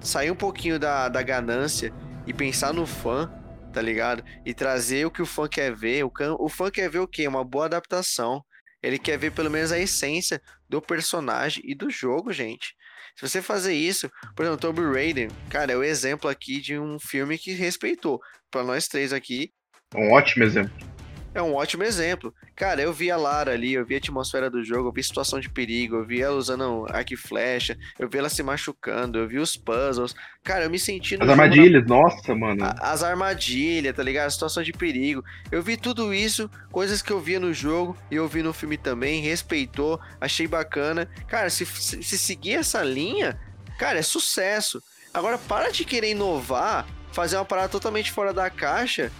sair 0.00 0.30
um 0.30 0.36
pouquinho 0.36 0.78
da, 0.78 1.08
da 1.08 1.22
ganância 1.22 1.90
e 2.26 2.34
pensar 2.34 2.74
no 2.74 2.86
fã, 2.86 3.32
tá 3.72 3.80
ligado? 3.80 4.22
E 4.44 4.52
trazer 4.52 5.06
o 5.06 5.10
que 5.10 5.22
o 5.22 5.26
fã 5.26 5.48
quer 5.48 5.74
ver. 5.74 6.04
O, 6.04 6.10
can- 6.10 6.36
o 6.38 6.50
fã 6.50 6.70
quer 6.70 6.90
ver 6.90 6.98
o 6.98 7.08
quê? 7.08 7.26
Uma 7.26 7.42
boa 7.42 7.64
adaptação. 7.64 8.44
Ele 8.84 8.98
quer 8.98 9.16
ver 9.16 9.32
pelo 9.32 9.50
menos 9.50 9.72
a 9.72 9.78
essência 9.78 10.42
do 10.68 10.80
personagem 10.80 11.62
e 11.66 11.74
do 11.74 11.88
jogo, 11.90 12.32
gente. 12.32 12.74
Se 13.16 13.26
você 13.26 13.40
fazer 13.40 13.72
isso, 13.72 14.10
por 14.36 14.44
exemplo, 14.44 14.60
Tomb 14.60 14.82
Raider, 14.92 15.30
cara, 15.48 15.72
é 15.72 15.76
o 15.76 15.82
exemplo 15.82 16.28
aqui 16.28 16.60
de 16.60 16.78
um 16.78 16.98
filme 16.98 17.38
que 17.38 17.52
respeitou. 17.52 18.20
Pra 18.50 18.62
nós 18.62 18.86
três 18.86 19.12
aqui, 19.12 19.52
Um 19.94 20.12
ótimo 20.12 20.44
exemplo. 20.44 20.93
É 21.34 21.42
um 21.42 21.54
ótimo 21.54 21.82
exemplo. 21.82 22.32
Cara, 22.54 22.80
eu 22.80 22.92
vi 22.92 23.10
a 23.10 23.16
Lara 23.16 23.52
ali, 23.52 23.74
eu 23.74 23.84
vi 23.84 23.96
a 23.96 23.98
atmosfera 23.98 24.48
do 24.48 24.64
jogo, 24.64 24.88
eu 24.88 24.92
vi 24.92 25.02
situação 25.02 25.40
de 25.40 25.50
perigo, 25.50 25.96
eu 25.96 26.04
vi 26.06 26.22
ela 26.22 26.36
usando 26.36 26.86
arco 26.88 27.12
e 27.12 27.16
flecha, 27.16 27.76
eu 27.98 28.08
vi 28.08 28.18
ela 28.18 28.28
se 28.28 28.42
machucando, 28.42 29.18
eu 29.18 29.26
vi 29.26 29.38
os 29.38 29.56
puzzles. 29.56 30.14
Cara, 30.44 30.64
eu 30.64 30.70
me 30.70 30.78
senti 30.78 31.16
no 31.16 31.22
As 31.22 31.26
na 31.26 31.32
armadilhas, 31.32 31.84
nossa, 31.86 32.34
mano. 32.34 32.64
as 32.80 33.02
armadilhas, 33.02 33.94
tá 33.96 34.02
ligado? 34.02 34.26
A 34.26 34.30
situação 34.30 34.62
de 34.62 34.72
perigo. 34.72 35.24
Eu 35.50 35.62
vi 35.62 35.76
tudo 35.76 36.14
isso, 36.14 36.48
coisas 36.70 37.02
que 37.02 37.10
eu 37.10 37.20
via 37.20 37.40
no 37.40 37.52
jogo 37.52 37.96
e 38.10 38.16
eu 38.16 38.28
vi 38.28 38.42
no 38.42 38.52
filme 38.52 38.76
também, 38.76 39.20
respeitou, 39.20 40.00
achei 40.20 40.46
bacana. 40.46 41.08
Cara, 41.26 41.50
se, 41.50 41.66
se, 41.66 42.02
se 42.02 42.16
seguir 42.16 42.54
essa 42.54 42.82
linha, 42.82 43.38
cara, 43.78 43.98
é 43.98 44.02
sucesso. 44.02 44.80
Agora, 45.12 45.38
para 45.38 45.70
de 45.70 45.84
querer 45.84 46.10
inovar, 46.10 46.86
fazer 47.12 47.36
uma 47.36 47.44
parada 47.44 47.68
totalmente 47.68 48.10
fora 48.10 48.32
da 48.32 48.50
caixa. 48.50 49.10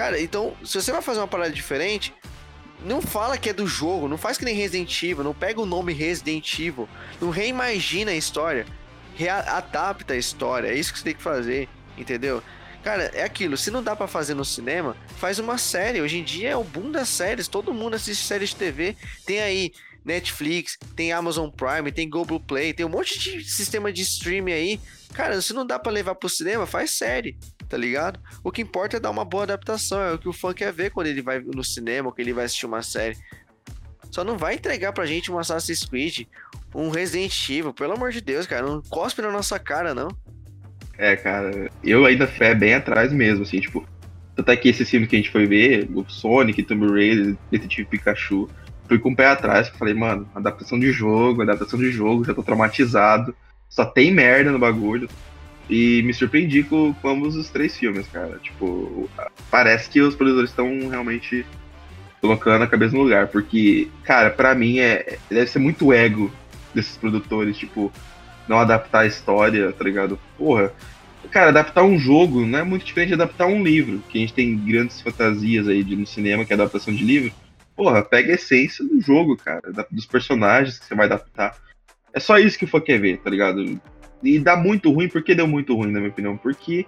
Cara, 0.00 0.18
então, 0.18 0.56
se 0.64 0.80
você 0.80 0.90
vai 0.90 1.02
fazer 1.02 1.20
uma 1.20 1.28
parada 1.28 1.50
diferente, 1.52 2.14
não 2.86 3.02
fala 3.02 3.36
que 3.36 3.50
é 3.50 3.52
do 3.52 3.66
jogo, 3.66 4.08
não 4.08 4.16
faz 4.16 4.38
que 4.38 4.46
nem 4.46 4.54
Resident 4.54 5.02
Evil, 5.02 5.22
não 5.22 5.34
pega 5.34 5.60
o 5.60 5.66
nome 5.66 5.92
Resident 5.92 6.58
Evil, 6.58 6.88
não 7.20 7.28
reimagina 7.28 8.10
a 8.10 8.14
história, 8.14 8.64
rea- 9.14 9.40
adapta 9.58 10.14
a 10.14 10.16
história, 10.16 10.68
é 10.68 10.74
isso 10.74 10.90
que 10.90 10.98
você 11.00 11.04
tem 11.04 11.14
que 11.14 11.22
fazer, 11.22 11.68
entendeu? 11.98 12.42
Cara, 12.82 13.10
é 13.12 13.22
aquilo, 13.22 13.58
se 13.58 13.70
não 13.70 13.82
dá 13.82 13.94
pra 13.94 14.06
fazer 14.06 14.32
no 14.32 14.42
cinema, 14.42 14.96
faz 15.18 15.38
uma 15.38 15.58
série. 15.58 16.00
Hoje 16.00 16.16
em 16.16 16.24
dia 16.24 16.48
é 16.48 16.56
o 16.56 16.64
boom 16.64 16.90
das 16.90 17.10
séries, 17.10 17.46
todo 17.46 17.74
mundo 17.74 17.92
assiste 17.92 18.26
séries 18.26 18.48
de 18.48 18.56
TV. 18.56 18.96
Tem 19.26 19.38
aí 19.40 19.70
Netflix, 20.02 20.78
tem 20.96 21.12
Amazon 21.12 21.50
Prime, 21.50 21.92
tem 21.92 22.08
Google 22.08 22.40
Play, 22.40 22.72
tem 22.72 22.86
um 22.86 22.88
monte 22.88 23.18
de 23.18 23.44
sistema 23.44 23.92
de 23.92 24.00
streaming 24.00 24.52
aí. 24.52 24.80
Cara, 25.12 25.42
se 25.42 25.52
não 25.52 25.66
dá 25.66 25.78
pra 25.78 25.92
levar 25.92 26.14
pro 26.14 26.26
cinema, 26.26 26.64
faz 26.66 26.92
série, 26.92 27.36
tá 27.70 27.76
ligado? 27.76 28.20
O 28.42 28.50
que 28.50 28.60
importa 28.60 28.96
é 28.96 29.00
dar 29.00 29.10
uma 29.10 29.24
boa 29.24 29.44
adaptação, 29.44 30.02
é 30.02 30.12
o 30.12 30.18
que 30.18 30.28
o 30.28 30.32
fã 30.32 30.52
quer 30.52 30.72
ver 30.72 30.90
quando 30.90 31.06
ele 31.06 31.22
vai 31.22 31.38
no 31.40 31.62
cinema, 31.62 32.08
ou 32.08 32.12
que 32.12 32.20
ele 32.20 32.32
vai 32.32 32.44
assistir 32.44 32.66
uma 32.66 32.82
série. 32.82 33.16
Só 34.10 34.24
não 34.24 34.36
vai 34.36 34.56
entregar 34.56 34.92
pra 34.92 35.06
gente 35.06 35.30
um 35.30 35.38
Assassin's 35.38 35.84
Creed, 35.84 36.26
um 36.74 36.90
Resident 36.90 37.48
Evil, 37.48 37.72
pelo 37.72 37.92
amor 37.92 38.10
de 38.10 38.20
Deus, 38.20 38.44
cara, 38.44 38.66
não 38.66 38.82
cospe 38.82 39.22
na 39.22 39.30
nossa 39.30 39.56
cara, 39.58 39.94
não. 39.94 40.08
É, 40.98 41.14
cara, 41.16 41.70
eu 41.82 42.04
ainda 42.04 42.26
fé 42.26 42.54
bem 42.54 42.74
atrás 42.74 43.12
mesmo, 43.12 43.44
assim, 43.44 43.60
tipo. 43.60 43.86
Tanto 44.34 44.50
é 44.50 44.56
que 44.56 44.68
esse 44.68 44.84
filme 44.84 45.06
que 45.06 45.16
a 45.16 45.18
gente 45.18 45.30
foi 45.30 45.46
ver, 45.46 45.88
o 45.94 46.04
Sonic, 46.08 46.62
Tomb 46.62 46.86
Raider, 46.86 47.36
Detetive 47.50 47.88
Pikachu, 47.88 48.48
fui 48.88 48.98
com 48.98 49.10
o 49.10 49.16
pé 49.16 49.26
atrás, 49.26 49.68
falei, 49.68 49.94
mano, 49.94 50.28
adaptação 50.34 50.78
de 50.78 50.90
jogo, 50.92 51.42
adaptação 51.42 51.78
de 51.78 51.90
jogo, 51.90 52.24
já 52.24 52.34
tô 52.34 52.42
traumatizado, 52.42 53.34
só 53.68 53.84
tem 53.84 54.12
merda 54.12 54.50
no 54.50 54.58
bagulho. 54.58 55.08
E 55.70 56.02
me 56.02 56.12
surpreendi 56.12 56.64
com, 56.64 56.92
ambos 57.04 57.36
os 57.36 57.48
três 57.48 57.78
filmes, 57.78 58.06
cara. 58.08 58.38
Tipo, 58.42 59.08
parece 59.50 59.88
que 59.88 60.00
os 60.00 60.16
produtores 60.16 60.50
estão 60.50 60.88
realmente 60.88 61.46
colocando 62.20 62.64
a 62.64 62.66
cabeça 62.66 62.94
no 62.96 63.02
lugar, 63.04 63.28
porque, 63.28 63.88
cara, 64.02 64.30
pra 64.30 64.54
mim 64.54 64.80
é 64.80 65.16
deve 65.30 65.46
ser 65.46 65.60
muito 65.60 65.92
ego 65.92 66.30
desses 66.74 66.96
produtores, 66.96 67.56
tipo, 67.56 67.92
não 68.48 68.58
adaptar 68.58 69.00
a 69.00 69.06
história, 69.06 69.72
tá 69.72 69.84
ligado? 69.84 70.18
Porra, 70.36 70.72
cara, 71.30 71.50
adaptar 71.50 71.84
um 71.84 71.98
jogo 71.98 72.44
não 72.44 72.58
é 72.58 72.62
muito 72.64 72.84
diferente 72.84 73.08
de 73.08 73.14
adaptar 73.14 73.46
um 73.46 73.62
livro, 73.62 74.02
que 74.08 74.18
a 74.18 74.20
gente 74.20 74.34
tem 74.34 74.56
grandes 74.58 75.00
fantasias 75.00 75.68
aí 75.68 75.84
de, 75.84 75.94
no 75.94 76.06
cinema, 76.06 76.44
que 76.44 76.52
é 76.52 76.56
adaptação 76.56 76.92
de 76.92 77.04
livro. 77.04 77.32
Porra, 77.76 78.02
pega 78.02 78.32
a 78.32 78.34
essência 78.34 78.84
do 78.84 79.00
jogo, 79.00 79.36
cara, 79.36 79.72
da- 79.72 79.86
dos 79.90 80.04
personagens 80.04 80.78
que 80.80 80.84
você 80.86 80.94
vai 80.96 81.06
adaptar. 81.06 81.56
É 82.12 82.18
só 82.20 82.38
isso 82.38 82.58
que 82.58 82.64
o 82.64 82.68
fã 82.68 82.80
quer 82.80 83.00
ver, 83.00 83.18
tá 83.18 83.30
ligado? 83.30 83.80
E 84.22 84.38
dá 84.38 84.56
muito 84.56 84.90
ruim, 84.92 85.08
por 85.08 85.22
que 85.22 85.34
deu 85.34 85.46
muito 85.46 85.74
ruim, 85.74 85.90
na 85.90 85.98
minha 85.98 86.10
opinião? 86.10 86.36
Porque 86.36 86.86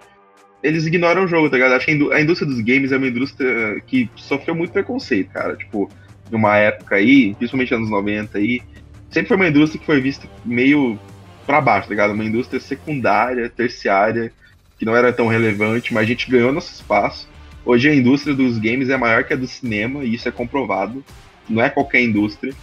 eles 0.61 0.85
ignoram 0.85 1.25
o 1.25 1.27
jogo, 1.27 1.49
tá 1.49 1.57
ligado? 1.57 1.73
Acho 1.73 1.85
que 1.85 1.91
a 1.91 1.95
indú- 1.95 2.11
a 2.11 2.21
indústria 2.21 2.49
dos 2.49 2.61
games 2.61 2.91
é 2.91 2.97
uma 2.97 3.07
indústria 3.07 3.81
que 3.85 4.09
sofreu 4.15 4.55
muito 4.55 4.71
preconceito, 4.71 5.31
cara. 5.31 5.55
Tipo, 5.55 5.89
numa 6.31 6.57
época 6.57 6.95
aí, 6.95 7.33
principalmente 7.35 7.73
anos 7.73 7.89
90 7.89 8.37
aí, 8.37 8.61
sempre 9.09 9.27
foi 9.27 9.37
uma 9.37 9.47
indústria 9.47 9.79
que 9.79 9.85
foi 9.85 9.99
vista 9.99 10.27
meio 10.45 10.97
pra 11.45 11.59
baixo, 11.59 11.87
tá 11.87 11.93
ligado? 11.93 12.13
Uma 12.13 12.23
indústria 12.23 12.59
secundária, 12.59 13.49
terciária, 13.49 14.31
que 14.79 14.85
não 14.85 14.95
era 14.95 15.11
tão 15.11 15.27
relevante, 15.27 15.93
mas 15.93 16.03
a 16.03 16.07
gente 16.07 16.31
ganhou 16.31 16.53
nosso 16.53 16.71
espaço. 16.71 17.27
Hoje 17.65 17.89
a 17.89 17.95
indústria 17.95 18.33
dos 18.33 18.57
games 18.57 18.89
é 18.89 18.97
maior 18.97 19.23
que 19.23 19.33
a 19.33 19.37
do 19.37 19.47
cinema, 19.47 20.03
e 20.03 20.13
isso 20.13 20.27
é 20.27 20.31
comprovado. 20.31 21.03
Não 21.49 21.61
é 21.61 21.69
qualquer 21.69 22.01
indústria. 22.01 22.53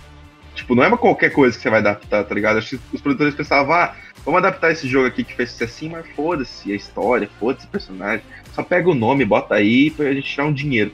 Tipo, 0.54 0.74
não 0.74 0.82
é 0.84 0.96
qualquer 0.96 1.30
coisa 1.30 1.56
que 1.56 1.62
você 1.62 1.70
vai 1.70 1.80
adaptar, 1.80 2.24
tá 2.24 2.34
ligado? 2.34 2.58
Acho 2.58 2.78
que 2.78 2.96
os 2.96 3.00
produtores 3.00 3.34
pensavam, 3.34 3.72
ah, 3.74 3.94
vamos 4.24 4.38
adaptar 4.38 4.72
esse 4.72 4.88
jogo 4.88 5.06
aqui 5.06 5.24
que 5.24 5.34
fez 5.34 5.50
sucesso, 5.50 5.88
mas 5.88 6.06
foda-se 6.14 6.72
a 6.72 6.76
história, 6.76 7.28
foda-se 7.38 7.66
o 7.66 7.70
personagem. 7.70 8.24
Só 8.54 8.62
pega 8.62 8.88
o 8.88 8.94
nome, 8.94 9.24
bota 9.24 9.54
aí 9.54 9.90
pra 9.90 10.12
gente 10.12 10.28
tirar 10.28 10.46
um 10.46 10.52
dinheiro. 10.52 10.92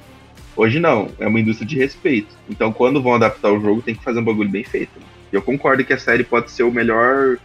Hoje 0.56 0.80
não, 0.80 1.10
é 1.18 1.26
uma 1.26 1.40
indústria 1.40 1.66
de 1.66 1.76
respeito. 1.76 2.34
Então 2.48 2.72
quando 2.72 3.02
vão 3.02 3.14
adaptar 3.14 3.52
o 3.52 3.60
jogo, 3.60 3.82
tem 3.82 3.94
que 3.94 4.04
fazer 4.04 4.20
um 4.20 4.24
bagulho 4.24 4.48
bem 4.48 4.64
feito. 4.64 4.92
Eu 5.32 5.42
concordo 5.42 5.84
que 5.84 5.92
a 5.92 5.98
série 5.98 6.24
pode 6.24 6.50
ser 6.50 6.62
o 6.62 6.70
melhor, 6.70 7.36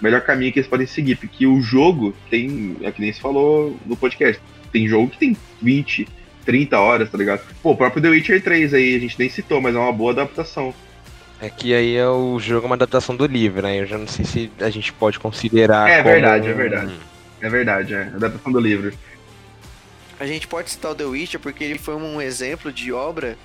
melhor 0.00 0.20
caminho 0.20 0.52
que 0.52 0.58
eles 0.58 0.68
podem 0.68 0.86
seguir, 0.86 1.16
porque 1.16 1.46
o 1.46 1.60
jogo 1.60 2.14
tem, 2.28 2.76
é 2.82 2.90
que 2.90 3.00
nem 3.00 3.12
se 3.12 3.20
falou 3.20 3.76
no 3.86 3.96
podcast, 3.96 4.42
tem 4.72 4.86
jogo 4.86 5.08
que 5.08 5.18
tem 5.18 5.36
20, 5.62 6.06
30 6.44 6.78
horas, 6.78 7.10
tá 7.10 7.18
ligado? 7.18 7.42
Pô, 7.62 7.72
o 7.72 7.76
próprio 7.76 8.02
The 8.02 8.08
Witcher 8.08 8.42
3 8.42 8.74
aí, 8.74 8.96
a 8.96 8.98
gente 8.98 9.18
nem 9.18 9.28
citou, 9.28 9.60
mas 9.60 9.74
é 9.74 9.78
uma 9.78 9.92
boa 9.92 10.12
adaptação. 10.12 10.74
É 11.40 11.48
que 11.48 11.72
aí 11.72 11.94
é 11.94 12.08
o 12.08 12.38
jogo 12.40 12.64
é 12.64 12.66
uma 12.66 12.74
adaptação 12.74 13.14
do 13.16 13.24
livro, 13.26 13.62
né? 13.62 13.80
Eu 13.80 13.86
já 13.86 13.96
não 13.96 14.08
sei 14.08 14.24
se 14.24 14.50
a 14.60 14.70
gente 14.70 14.92
pode 14.92 15.18
considerar. 15.20 15.88
É 15.88 16.02
como 16.02 16.12
verdade, 16.12 16.48
é 16.48 16.52
verdade. 16.52 17.00
É 17.40 17.48
verdade, 17.48 17.94
é. 17.94 18.02
Adaptação 18.02 18.50
do 18.52 18.58
livro. 18.58 18.92
A 20.18 20.26
gente 20.26 20.48
pode 20.48 20.70
citar 20.70 20.90
o 20.90 20.94
The 20.96 21.04
Witcher 21.04 21.38
porque 21.38 21.62
ele 21.62 21.78
foi 21.78 21.94
um 21.94 22.20
exemplo 22.20 22.72
de 22.72 22.92
obra 22.92 23.38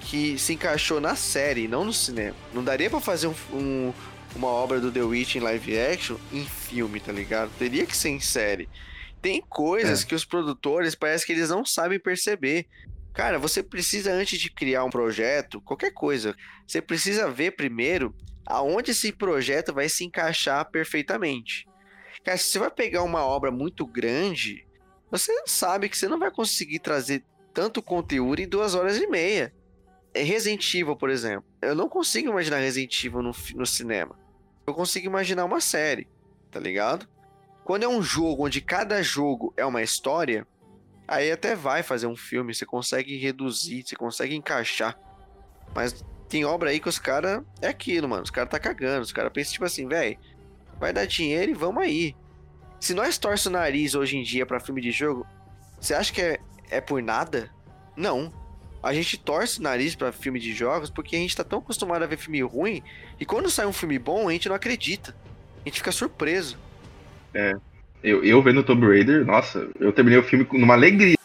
que 0.00 0.38
se 0.38 0.52
encaixou 0.52 1.00
na 1.00 1.16
série, 1.16 1.66
não 1.66 1.84
no 1.84 1.92
cinema. 1.92 2.36
Não 2.52 2.62
daria 2.62 2.90
pra 2.90 3.00
fazer 3.00 3.28
um- 3.28 3.34
um- 3.54 3.92
uma 4.36 4.48
obra 4.48 4.78
do 4.78 4.92
The 4.92 5.00
Witcher 5.02 5.40
em 5.40 5.44
live 5.44 5.78
action 5.78 6.16
em 6.30 6.44
filme, 6.44 7.00
tá 7.00 7.10
ligado? 7.12 7.50
Teria 7.58 7.86
que 7.86 7.96
ser 7.96 8.10
em 8.10 8.20
série. 8.20 8.68
Tem 9.22 9.42
coisas 9.48 10.04
que 10.04 10.14
os 10.14 10.24
produtores 10.24 10.94
parece 10.94 11.24
que 11.26 11.32
eles 11.32 11.48
não 11.48 11.64
sabem 11.64 11.98
perceber. 11.98 12.66
Cara, 13.18 13.36
você 13.36 13.64
precisa 13.64 14.12
antes 14.12 14.38
de 14.38 14.48
criar 14.48 14.84
um 14.84 14.90
projeto, 14.90 15.60
qualquer 15.60 15.90
coisa, 15.90 16.36
você 16.64 16.80
precisa 16.80 17.28
ver 17.28 17.56
primeiro 17.56 18.14
aonde 18.46 18.92
esse 18.92 19.10
projeto 19.10 19.74
vai 19.74 19.88
se 19.88 20.04
encaixar 20.04 20.70
perfeitamente. 20.70 21.66
Cara, 22.22 22.38
se 22.38 22.44
você 22.44 22.60
vai 22.60 22.70
pegar 22.70 23.02
uma 23.02 23.26
obra 23.26 23.50
muito 23.50 23.84
grande, 23.84 24.64
você 25.10 25.32
sabe 25.46 25.88
que 25.88 25.98
você 25.98 26.06
não 26.06 26.20
vai 26.20 26.30
conseguir 26.30 26.78
trazer 26.78 27.24
tanto 27.52 27.82
conteúdo 27.82 28.40
em 28.40 28.48
duas 28.48 28.76
horas 28.76 28.98
e 28.98 29.08
meia. 29.08 29.52
É 30.14 30.22
Resident 30.22 30.72
Evil, 30.72 30.94
por 30.94 31.10
exemplo. 31.10 31.44
Eu 31.60 31.74
não 31.74 31.88
consigo 31.88 32.30
imaginar 32.30 32.58
Resident 32.58 33.02
Evil 33.02 33.20
no, 33.20 33.32
no 33.56 33.66
cinema. 33.66 34.16
Eu 34.64 34.72
consigo 34.72 35.06
imaginar 35.06 35.44
uma 35.44 35.60
série, 35.60 36.06
tá 36.52 36.60
ligado? 36.60 37.08
Quando 37.64 37.82
é 37.82 37.88
um 37.88 38.00
jogo 38.00 38.46
onde 38.46 38.60
cada 38.60 39.02
jogo 39.02 39.52
é 39.56 39.66
uma 39.66 39.82
história, 39.82 40.46
aí 41.08 41.32
até 41.32 41.56
vai 41.56 41.82
fazer 41.82 42.06
um 42.06 42.14
filme, 42.14 42.54
você 42.54 42.66
consegue 42.66 43.16
reduzir, 43.16 43.82
você 43.84 43.96
consegue 43.96 44.36
encaixar. 44.36 44.96
Mas 45.74 46.04
tem 46.28 46.44
obra 46.44 46.70
aí 46.70 46.78
que 46.78 46.88
os 46.88 46.98
caras. 46.98 47.42
É 47.60 47.68
aquilo, 47.68 48.08
mano. 48.08 48.22
Os 48.22 48.30
caras 48.30 48.50
tá 48.50 48.58
cagando. 48.58 49.02
Os 49.02 49.12
caras 49.12 49.32
pensam, 49.32 49.54
tipo 49.54 49.64
assim, 49.64 49.88
velho, 49.88 50.18
vai 50.78 50.92
dar 50.92 51.06
dinheiro 51.06 51.50
e 51.50 51.54
vamos 51.54 51.82
aí. 51.82 52.14
Se 52.78 52.94
nós 52.94 53.18
torce 53.18 53.48
o 53.48 53.50
nariz 53.50 53.94
hoje 53.94 54.16
em 54.16 54.22
dia 54.22 54.46
pra 54.46 54.60
filme 54.60 54.80
de 54.80 54.92
jogo, 54.92 55.26
você 55.80 55.94
acha 55.94 56.12
que 56.12 56.20
é, 56.20 56.38
é 56.70 56.80
por 56.80 57.02
nada? 57.02 57.50
Não. 57.96 58.32
A 58.80 58.94
gente 58.94 59.16
torce 59.16 59.58
o 59.58 59.62
nariz 59.62 59.96
pra 59.96 60.12
filme 60.12 60.38
de 60.38 60.52
jogos 60.52 60.88
porque 60.88 61.16
a 61.16 61.18
gente 61.18 61.34
tá 61.34 61.42
tão 61.42 61.58
acostumado 61.58 62.04
a 62.04 62.06
ver 62.06 62.16
filme 62.16 62.40
ruim 62.42 62.80
e 63.18 63.26
quando 63.26 63.50
sai 63.50 63.66
um 63.66 63.72
filme 63.72 63.98
bom, 63.98 64.28
a 64.28 64.32
gente 64.32 64.48
não 64.48 64.54
acredita. 64.54 65.16
A 65.62 65.68
gente 65.68 65.78
fica 65.78 65.90
surpreso. 65.90 66.56
Eu, 68.02 68.22
eu 68.24 68.40
vendo 68.42 68.62
Tomb 68.62 68.86
Raider, 68.86 69.24
nossa, 69.24 69.68
eu 69.80 69.92
terminei 69.92 70.18
o 70.18 70.22
filme 70.22 70.44
com- 70.44 70.58
numa 70.58 70.74
alegria. 70.74 71.16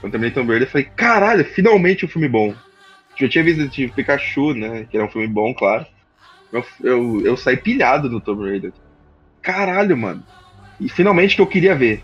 Quando 0.00 0.04
eu 0.04 0.10
terminei 0.10 0.30
Tomb 0.34 0.48
Raider, 0.50 0.68
eu 0.68 0.70
falei, 0.72 0.86
caralho, 0.94 1.44
finalmente 1.44 2.04
um 2.04 2.08
filme 2.08 2.28
bom. 2.28 2.54
Já 3.16 3.28
tinha 3.28 3.44
visto 3.44 3.68
de 3.68 3.88
Pikachu, 3.88 4.52
né? 4.54 4.86
Que 4.90 4.96
era 4.96 5.06
um 5.06 5.10
filme 5.10 5.28
bom, 5.28 5.54
claro. 5.54 5.86
Eu, 6.52 6.64
eu, 6.82 7.20
eu 7.26 7.36
saí 7.36 7.56
pilhado 7.56 8.10
no 8.10 8.20
Tomb 8.20 8.44
Raider. 8.48 8.72
Caralho, 9.40 9.96
mano. 9.96 10.22
E 10.80 10.88
finalmente 10.88 11.34
que 11.36 11.42
eu 11.42 11.46
queria 11.46 11.74
ver. 11.74 12.02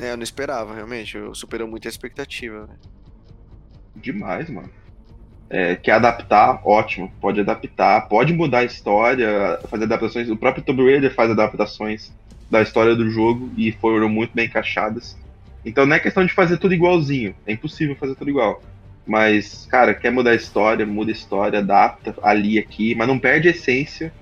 É, 0.00 0.12
eu 0.12 0.16
não 0.16 0.22
esperava, 0.22 0.74
realmente. 0.74 1.16
Eu 1.16 1.34
superou 1.34 1.66
muito 1.68 1.86
a 1.86 1.90
expectativa. 1.90 2.66
né? 2.66 2.74
Demais, 3.96 4.48
mano. 4.48 4.70
É, 5.50 5.76
quer 5.76 5.92
adaptar, 5.92 6.60
ótimo. 6.64 7.12
Pode 7.20 7.40
adaptar, 7.40 8.02
pode 8.08 8.32
mudar 8.32 8.60
a 8.60 8.64
história, 8.64 9.58
fazer 9.68 9.84
adaptações. 9.84 10.30
O 10.30 10.36
próprio 10.36 10.64
Tomb 10.64 10.82
Raider 10.84 11.14
faz 11.14 11.30
adaptações 11.30 12.12
da 12.52 12.60
história 12.60 12.94
do 12.94 13.08
jogo 13.10 13.50
e 13.56 13.72
foram 13.72 14.10
muito 14.10 14.32
bem 14.34 14.44
encaixadas. 14.44 15.16
Então 15.64 15.86
não 15.86 15.96
é 15.96 15.98
questão 15.98 16.24
de 16.26 16.34
fazer 16.34 16.58
tudo 16.58 16.74
igualzinho. 16.74 17.34
É 17.46 17.52
impossível 17.52 17.96
fazer 17.96 18.14
tudo 18.14 18.28
igual. 18.28 18.62
Mas, 19.06 19.66
cara, 19.70 19.94
quer 19.94 20.12
mudar 20.12 20.32
a 20.32 20.34
história, 20.34 20.84
muda 20.84 21.10
a 21.10 21.12
história, 21.12 21.60
adapta 21.60 22.14
ali 22.22 22.58
aqui, 22.58 22.94
mas 22.94 23.08
não 23.08 23.18
perde 23.18 23.48
a 23.48 23.52
essência 23.52 24.12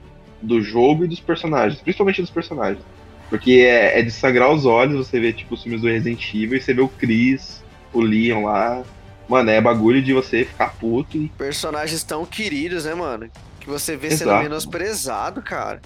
do 0.41 0.63
jogo 0.63 1.05
e 1.05 1.09
dos 1.09 1.19
personagens, 1.19 1.83
principalmente 1.83 2.21
dos 2.21 2.31
personagens. 2.31 2.83
Porque 3.29 3.67
é, 3.69 3.99
é 3.99 4.03
de 4.03 4.13
sangrar 4.13 4.51
os 4.53 4.65
olhos 4.65 5.09
você 5.09 5.19
vê, 5.19 5.33
tipo, 5.33 5.55
os 5.55 5.63
filmes 5.65 5.83
do 5.83 5.89
Resident 5.89 6.33
Evil 6.33 6.57
e 6.57 6.61
você 6.61 6.73
vê 6.73 6.81
o 6.83 6.89
Chris, 6.89 7.65
o 7.93 8.01
Leon 8.01 8.45
lá. 8.45 8.85
Mano, 9.29 9.51
é 9.51 9.61
bagulho 9.61 10.01
de 10.01 10.13
você 10.13 10.45
ficar 10.45 10.73
puto 10.75 11.17
e 11.17 11.29
Personagens 11.37 12.05
tão 12.05 12.25
queridos, 12.25 12.85
né, 12.85 12.95
mano? 12.95 13.29
Que 13.59 13.69
você 13.69 13.97
vê 13.97 14.11
sendo 14.13 14.31
Exato. 14.31 14.43
menosprezado, 14.45 15.43
cara. 15.43 15.81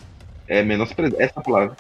é 0.47 0.63
menosprezar. 0.63 1.21
Essa 1.21 1.41
palavra. 1.41 1.75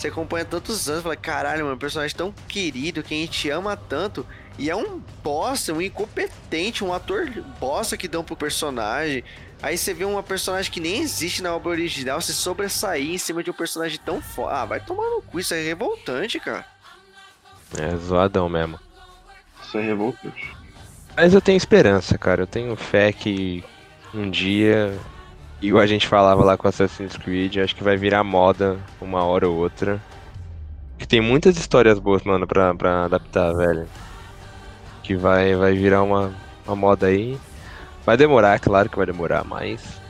Você 0.00 0.08
acompanha 0.08 0.46
tantos 0.46 0.88
anos, 0.88 1.02
fala, 1.02 1.14
caralho, 1.14 1.62
mano, 1.62 1.76
um 1.76 1.78
personagem 1.78 2.16
tão 2.16 2.32
querido, 2.48 3.02
que 3.02 3.12
a 3.12 3.18
gente 3.18 3.50
ama 3.50 3.76
tanto. 3.76 4.26
E 4.58 4.70
é 4.70 4.74
um 4.74 4.98
bosta, 5.22 5.74
um 5.74 5.82
incompetente, 5.82 6.82
um 6.82 6.90
ator 6.90 7.28
bosta 7.60 7.98
que 7.98 8.08
dão 8.08 8.24
pro 8.24 8.34
personagem. 8.34 9.22
Aí 9.60 9.76
você 9.76 9.92
vê 9.92 10.06
uma 10.06 10.22
personagem 10.22 10.72
que 10.72 10.80
nem 10.80 11.02
existe 11.02 11.42
na 11.42 11.54
obra 11.54 11.72
original 11.72 12.18
se 12.22 12.32
sobressair 12.32 13.10
em 13.10 13.18
cima 13.18 13.42
de 13.42 13.50
um 13.50 13.52
personagem 13.52 14.00
tão 14.02 14.22
foda. 14.22 14.54
Ah, 14.54 14.64
vai 14.64 14.80
tomar 14.80 15.04
no 15.10 15.20
cu, 15.20 15.38
isso 15.38 15.52
é 15.52 15.62
revoltante, 15.62 16.40
cara. 16.40 16.64
É 17.76 17.94
zoadão 17.94 18.48
mesmo. 18.48 18.80
Isso 19.62 19.76
é 19.76 19.82
revoltante. 19.82 20.56
Mas 21.14 21.34
eu 21.34 21.42
tenho 21.42 21.58
esperança, 21.58 22.16
cara. 22.16 22.44
Eu 22.44 22.46
tenho 22.46 22.74
fé 22.74 23.12
que 23.12 23.62
um 24.14 24.30
dia, 24.30 24.98
igual 25.60 25.82
a 25.82 25.86
gente 25.86 26.06
falava 26.06 26.44
lá 26.44 26.56
com 26.56 26.68
Assassin's 26.68 27.16
Creed, 27.16 27.58
acho 27.58 27.76
que 27.76 27.84
vai 27.84 27.96
virar 27.96 28.24
moda 28.24 28.78
uma 29.00 29.24
hora 29.24 29.48
ou 29.48 29.56
outra. 29.56 30.00
Que 30.98 31.06
tem 31.06 31.20
muitas 31.20 31.56
histórias 31.56 31.98
boas, 31.98 32.22
mano, 32.22 32.46
pra, 32.46 32.74
pra 32.74 33.04
adaptar, 33.04 33.52
velho. 33.54 33.86
Que 35.02 35.14
vai, 35.16 35.54
vai 35.54 35.72
virar 35.72 36.02
uma, 36.02 36.34
uma 36.66 36.76
moda 36.76 37.06
aí. 37.06 37.38
Vai 38.04 38.16
demorar, 38.16 38.58
claro 38.60 38.88
que 38.88 38.96
vai 38.96 39.06
demorar, 39.06 39.44
mas. 39.44 40.00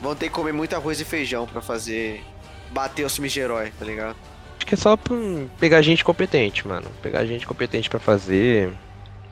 Vão 0.00 0.14
ter 0.14 0.28
que 0.28 0.34
comer 0.34 0.52
muito 0.52 0.74
arroz 0.74 1.00
e 1.00 1.04
feijão 1.04 1.46
pra 1.46 1.60
fazer. 1.60 2.22
bater 2.70 3.04
os 3.04 3.14
filmes 3.14 3.32
de 3.32 3.40
herói, 3.40 3.72
tá 3.78 3.84
ligado? 3.84 4.16
Acho 4.56 4.66
que 4.66 4.74
é 4.74 4.78
só 4.78 4.96
pra 4.96 5.16
pegar 5.58 5.82
gente 5.82 6.04
competente, 6.04 6.66
mano. 6.66 6.86
Pegar 7.02 7.24
gente 7.24 7.46
competente 7.46 7.90
pra 7.90 7.98
fazer. 7.98 8.72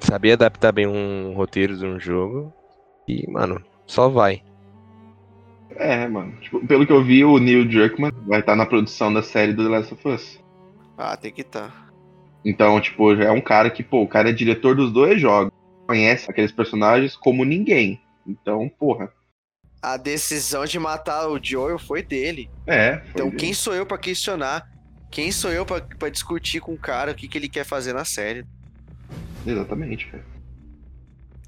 Saber 0.00 0.32
adaptar 0.32 0.72
bem 0.72 0.86
um 0.86 1.34
roteiro 1.34 1.76
de 1.76 1.86
um 1.86 1.98
jogo. 1.98 2.52
E, 3.06 3.30
mano, 3.30 3.62
só 3.86 4.08
vai. 4.08 4.42
É, 5.78 6.08
mano. 6.08 6.32
Tipo, 6.40 6.66
pelo 6.66 6.84
que 6.86 6.92
eu 6.92 7.02
vi, 7.04 7.24
o 7.24 7.38
Neil 7.38 7.64
Druckmann 7.68 8.12
vai 8.26 8.40
estar 8.40 8.56
na 8.56 8.66
produção 8.66 9.12
da 9.12 9.22
série 9.22 9.52
do 9.52 9.62
The 9.62 9.68
Last 9.68 9.94
of 9.94 10.08
Us. 10.08 10.40
Ah, 10.96 11.16
tem 11.16 11.32
que 11.32 11.42
estar. 11.42 11.88
Então, 12.44 12.80
tipo, 12.80 13.14
já 13.14 13.24
é 13.24 13.30
um 13.30 13.40
cara 13.40 13.70
que, 13.70 13.82
pô, 13.82 14.02
o 14.02 14.08
cara 14.08 14.30
é 14.30 14.32
diretor 14.32 14.74
dos 14.74 14.92
dois 14.92 15.20
jogos. 15.20 15.52
Conhece 15.86 16.30
aqueles 16.30 16.50
personagens 16.52 17.16
como 17.16 17.44
ninguém. 17.44 18.00
Então, 18.26 18.68
porra. 18.68 19.12
A 19.80 19.96
decisão 19.96 20.64
de 20.64 20.78
matar 20.78 21.28
o 21.28 21.38
Joel 21.42 21.78
foi 21.78 22.02
dele. 22.02 22.50
É. 22.66 22.98
foi 22.98 23.10
Então 23.10 23.26
dele. 23.26 23.38
quem 23.38 23.54
sou 23.54 23.74
eu 23.74 23.86
pra 23.86 23.96
questionar? 23.96 24.68
Quem 25.10 25.30
sou 25.30 25.50
eu 25.52 25.64
pra 25.64 25.80
pra 25.80 26.08
discutir 26.10 26.60
com 26.60 26.74
o 26.74 26.78
cara 26.78 27.12
o 27.12 27.14
que, 27.14 27.28
que 27.28 27.38
ele 27.38 27.48
quer 27.48 27.64
fazer 27.64 27.92
na 27.92 28.04
série? 28.04 28.44
Exatamente, 29.46 30.06
cara. 30.08 30.24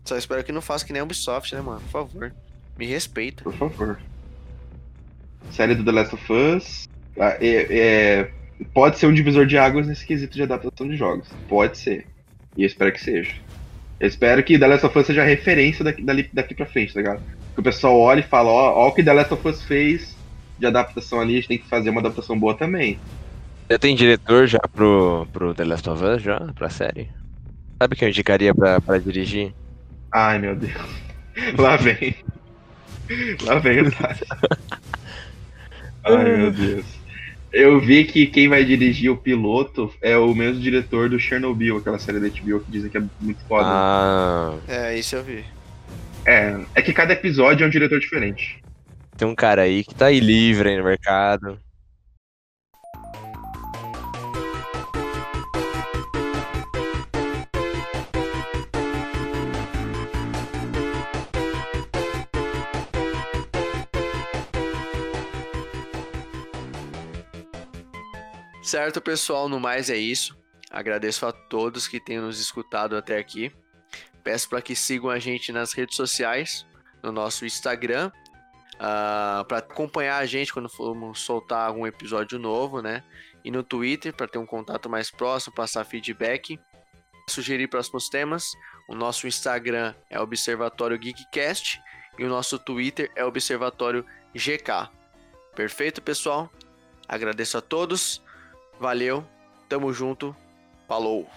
Só 0.04 0.16
espero 0.16 0.42
que 0.44 0.52
não 0.52 0.62
faça 0.62 0.84
que 0.86 0.92
nem 0.92 1.00
a 1.00 1.04
Ubisoft, 1.04 1.54
né, 1.54 1.60
mano? 1.60 1.80
Por 1.80 1.90
favor. 1.90 2.32
Me 2.78 2.86
respeita. 2.86 3.42
Por 3.44 3.52
favor. 3.52 4.00
Série 5.50 5.74
do 5.74 5.84
The 5.84 5.92
Last 5.92 6.14
of 6.14 6.32
Us. 6.32 6.88
ah, 7.18 7.36
é- 7.40 7.66
é- 7.70 8.30
pode 8.72 8.98
ser 8.98 9.06
um 9.06 9.12
divisor 9.14 9.46
de 9.46 9.56
águas 9.58 9.86
nesse 9.86 10.06
quesito 10.06 10.34
de 10.34 10.42
adaptação 10.42 10.88
de 10.88 10.96
jogos. 10.96 11.28
Pode 11.48 11.76
ser. 11.78 12.06
E 12.56 12.62
eu 12.62 12.66
espero 12.66 12.92
que 12.92 13.00
seja. 13.00 13.32
Eu 13.98 14.08
espero 14.08 14.42
que 14.42 14.58
The 14.58 14.66
Last 14.66 14.86
of 14.86 14.98
Us 14.98 15.06
seja 15.06 15.22
referência 15.24 15.84
daqui, 15.84 16.02
dali- 16.02 16.30
daqui 16.32 16.54
pra 16.54 16.66
frente, 16.66 16.94
tá 16.94 17.00
ligado? 17.00 17.22
Que 17.54 17.60
o 17.60 17.62
pessoal 17.62 17.98
olhe 17.98 18.20
e 18.20 18.24
fala, 18.24 18.48
ó, 18.50 18.72
ó 18.84 18.88
o 18.88 18.92
que 18.92 19.02
The 19.02 19.12
Last 19.12 19.34
of 19.34 19.46
Us 19.48 19.62
fez 19.62 20.16
de 20.58 20.66
adaptação 20.66 21.20
ali, 21.20 21.34
a 21.34 21.36
gente 21.36 21.48
tem 21.48 21.58
que 21.58 21.68
fazer 21.68 21.90
uma 21.90 22.00
adaptação 22.00 22.38
boa 22.38 22.54
também. 22.54 22.98
Já 23.70 23.78
tem 23.78 23.94
diretor 23.94 24.46
já 24.46 24.58
pro, 24.72 25.26
pro 25.32 25.54
The 25.54 25.64
Last 25.64 25.88
of 25.88 26.02
Us, 26.04 26.22
já? 26.22 26.38
Pra 26.54 26.68
série? 26.70 27.08
Sabe 27.80 27.96
quem 27.96 28.06
eu 28.06 28.10
indicaria 28.10 28.54
pra, 28.54 28.80
pra 28.80 28.98
dirigir? 28.98 29.54
Ai, 30.12 30.38
meu 30.38 30.54
Deus. 30.56 30.72
Lá 31.58 31.76
vem. 31.76 32.14
Lá 33.44 33.58
vem 33.58 33.82
o. 33.82 33.84
Ai, 36.04 36.36
meu 36.36 36.50
Deus. 36.50 36.84
Eu 37.52 37.80
vi 37.80 38.04
que 38.04 38.26
quem 38.26 38.48
vai 38.48 38.64
dirigir 38.64 39.10
o 39.10 39.16
piloto 39.16 39.92
é 40.00 40.16
o 40.16 40.32
mesmo 40.34 40.60
diretor 40.60 41.08
do 41.08 41.18
Chernobyl, 41.18 41.78
aquela 41.78 41.98
série 41.98 42.20
da 42.20 42.28
HBO 42.28 42.60
que 42.60 42.70
dizem 42.70 42.88
que 42.90 42.96
é 42.96 43.02
muito 43.20 43.44
foda. 43.48 43.66
Ah, 43.66 44.54
É, 44.68 44.96
isso 44.96 45.16
eu 45.16 45.24
vi. 45.24 45.44
É, 46.24 46.60
é 46.74 46.82
que 46.82 46.92
cada 46.92 47.12
episódio 47.12 47.64
é 47.64 47.66
um 47.66 47.70
diretor 47.70 47.98
diferente. 47.98 48.62
tem 49.16 49.26
um 49.26 49.34
cara 49.34 49.62
aí 49.62 49.82
que 49.82 49.94
tá 49.94 50.06
aí 50.06 50.20
livre 50.20 50.70
aí 50.70 50.76
no 50.76 50.84
mercado. 50.84 51.58
Certo, 68.70 69.00
pessoal, 69.00 69.48
no 69.48 69.58
mais 69.58 69.90
é 69.90 69.96
isso. 69.96 70.38
Agradeço 70.70 71.26
a 71.26 71.32
todos 71.32 71.88
que 71.88 71.98
tenham 71.98 72.26
nos 72.26 72.38
escutado 72.38 72.96
até 72.96 73.18
aqui. 73.18 73.52
Peço 74.22 74.48
para 74.48 74.62
que 74.62 74.76
sigam 74.76 75.10
a 75.10 75.18
gente 75.18 75.50
nas 75.50 75.72
redes 75.72 75.96
sociais, 75.96 76.64
no 77.02 77.10
nosso 77.10 77.44
Instagram, 77.44 78.12
para 78.78 79.58
acompanhar 79.58 80.18
a 80.18 80.24
gente 80.24 80.52
quando 80.52 80.68
formos 80.68 81.18
soltar 81.18 81.66
algum 81.66 81.84
episódio 81.84 82.38
novo, 82.38 82.80
né? 82.80 83.02
E 83.44 83.50
no 83.50 83.64
Twitter 83.64 84.14
para 84.14 84.28
ter 84.28 84.38
um 84.38 84.46
contato 84.46 84.88
mais 84.88 85.10
próximo, 85.10 85.52
passar 85.52 85.82
feedback, 85.82 86.56
sugerir 87.28 87.66
próximos 87.66 88.08
temas. 88.08 88.52
O 88.88 88.94
nosso 88.94 89.26
Instagram 89.26 89.96
é 90.08 90.20
Observatório 90.20 90.96
Geekcast 90.96 91.82
e 92.16 92.24
o 92.24 92.28
nosso 92.28 92.56
Twitter 92.56 93.10
é 93.16 93.24
Observatório 93.24 94.06
GK. 94.32 94.88
Perfeito, 95.56 96.00
pessoal? 96.00 96.48
Agradeço 97.08 97.58
a 97.58 97.60
todos. 97.60 98.22
Valeu, 98.80 99.22
tamo 99.68 99.92
junto, 99.92 100.34
falou. 100.88 101.28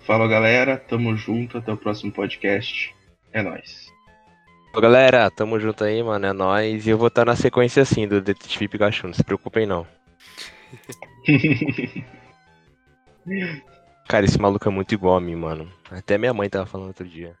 Falou, 0.00 0.28
galera. 0.28 0.76
Tamo 0.76 1.16
junto. 1.16 1.58
Até 1.58 1.72
o 1.72 1.76
próximo 1.76 2.10
podcast. 2.12 2.94
É 3.32 3.40
nóis. 3.40 3.86
Ô, 4.74 4.80
galera, 4.80 5.30
tamo 5.30 5.58
junto 5.60 5.84
aí, 5.84 6.02
mano, 6.02 6.26
é 6.26 6.32
nóis. 6.32 6.86
E 6.86 6.90
eu 6.90 6.98
vou 6.98 7.06
estar 7.08 7.24
na 7.24 7.36
sequência 7.36 7.82
assim 7.82 8.06
do 8.06 8.20
Detetive 8.20 8.68
Pikachu, 8.68 9.06
não 9.06 9.14
se 9.14 9.22
preocupem 9.24 9.64
não. 9.64 9.86
Cara, 14.08 14.26
esse 14.26 14.38
maluco 14.38 14.68
é 14.68 14.72
muito 14.72 14.92
igual 14.92 15.16
a 15.16 15.20
mim, 15.20 15.36
mano. 15.36 15.72
Até 15.90 16.18
minha 16.18 16.34
mãe 16.34 16.50
tava 16.50 16.66
falando 16.66 16.88
outro 16.88 17.08
dia. 17.08 17.34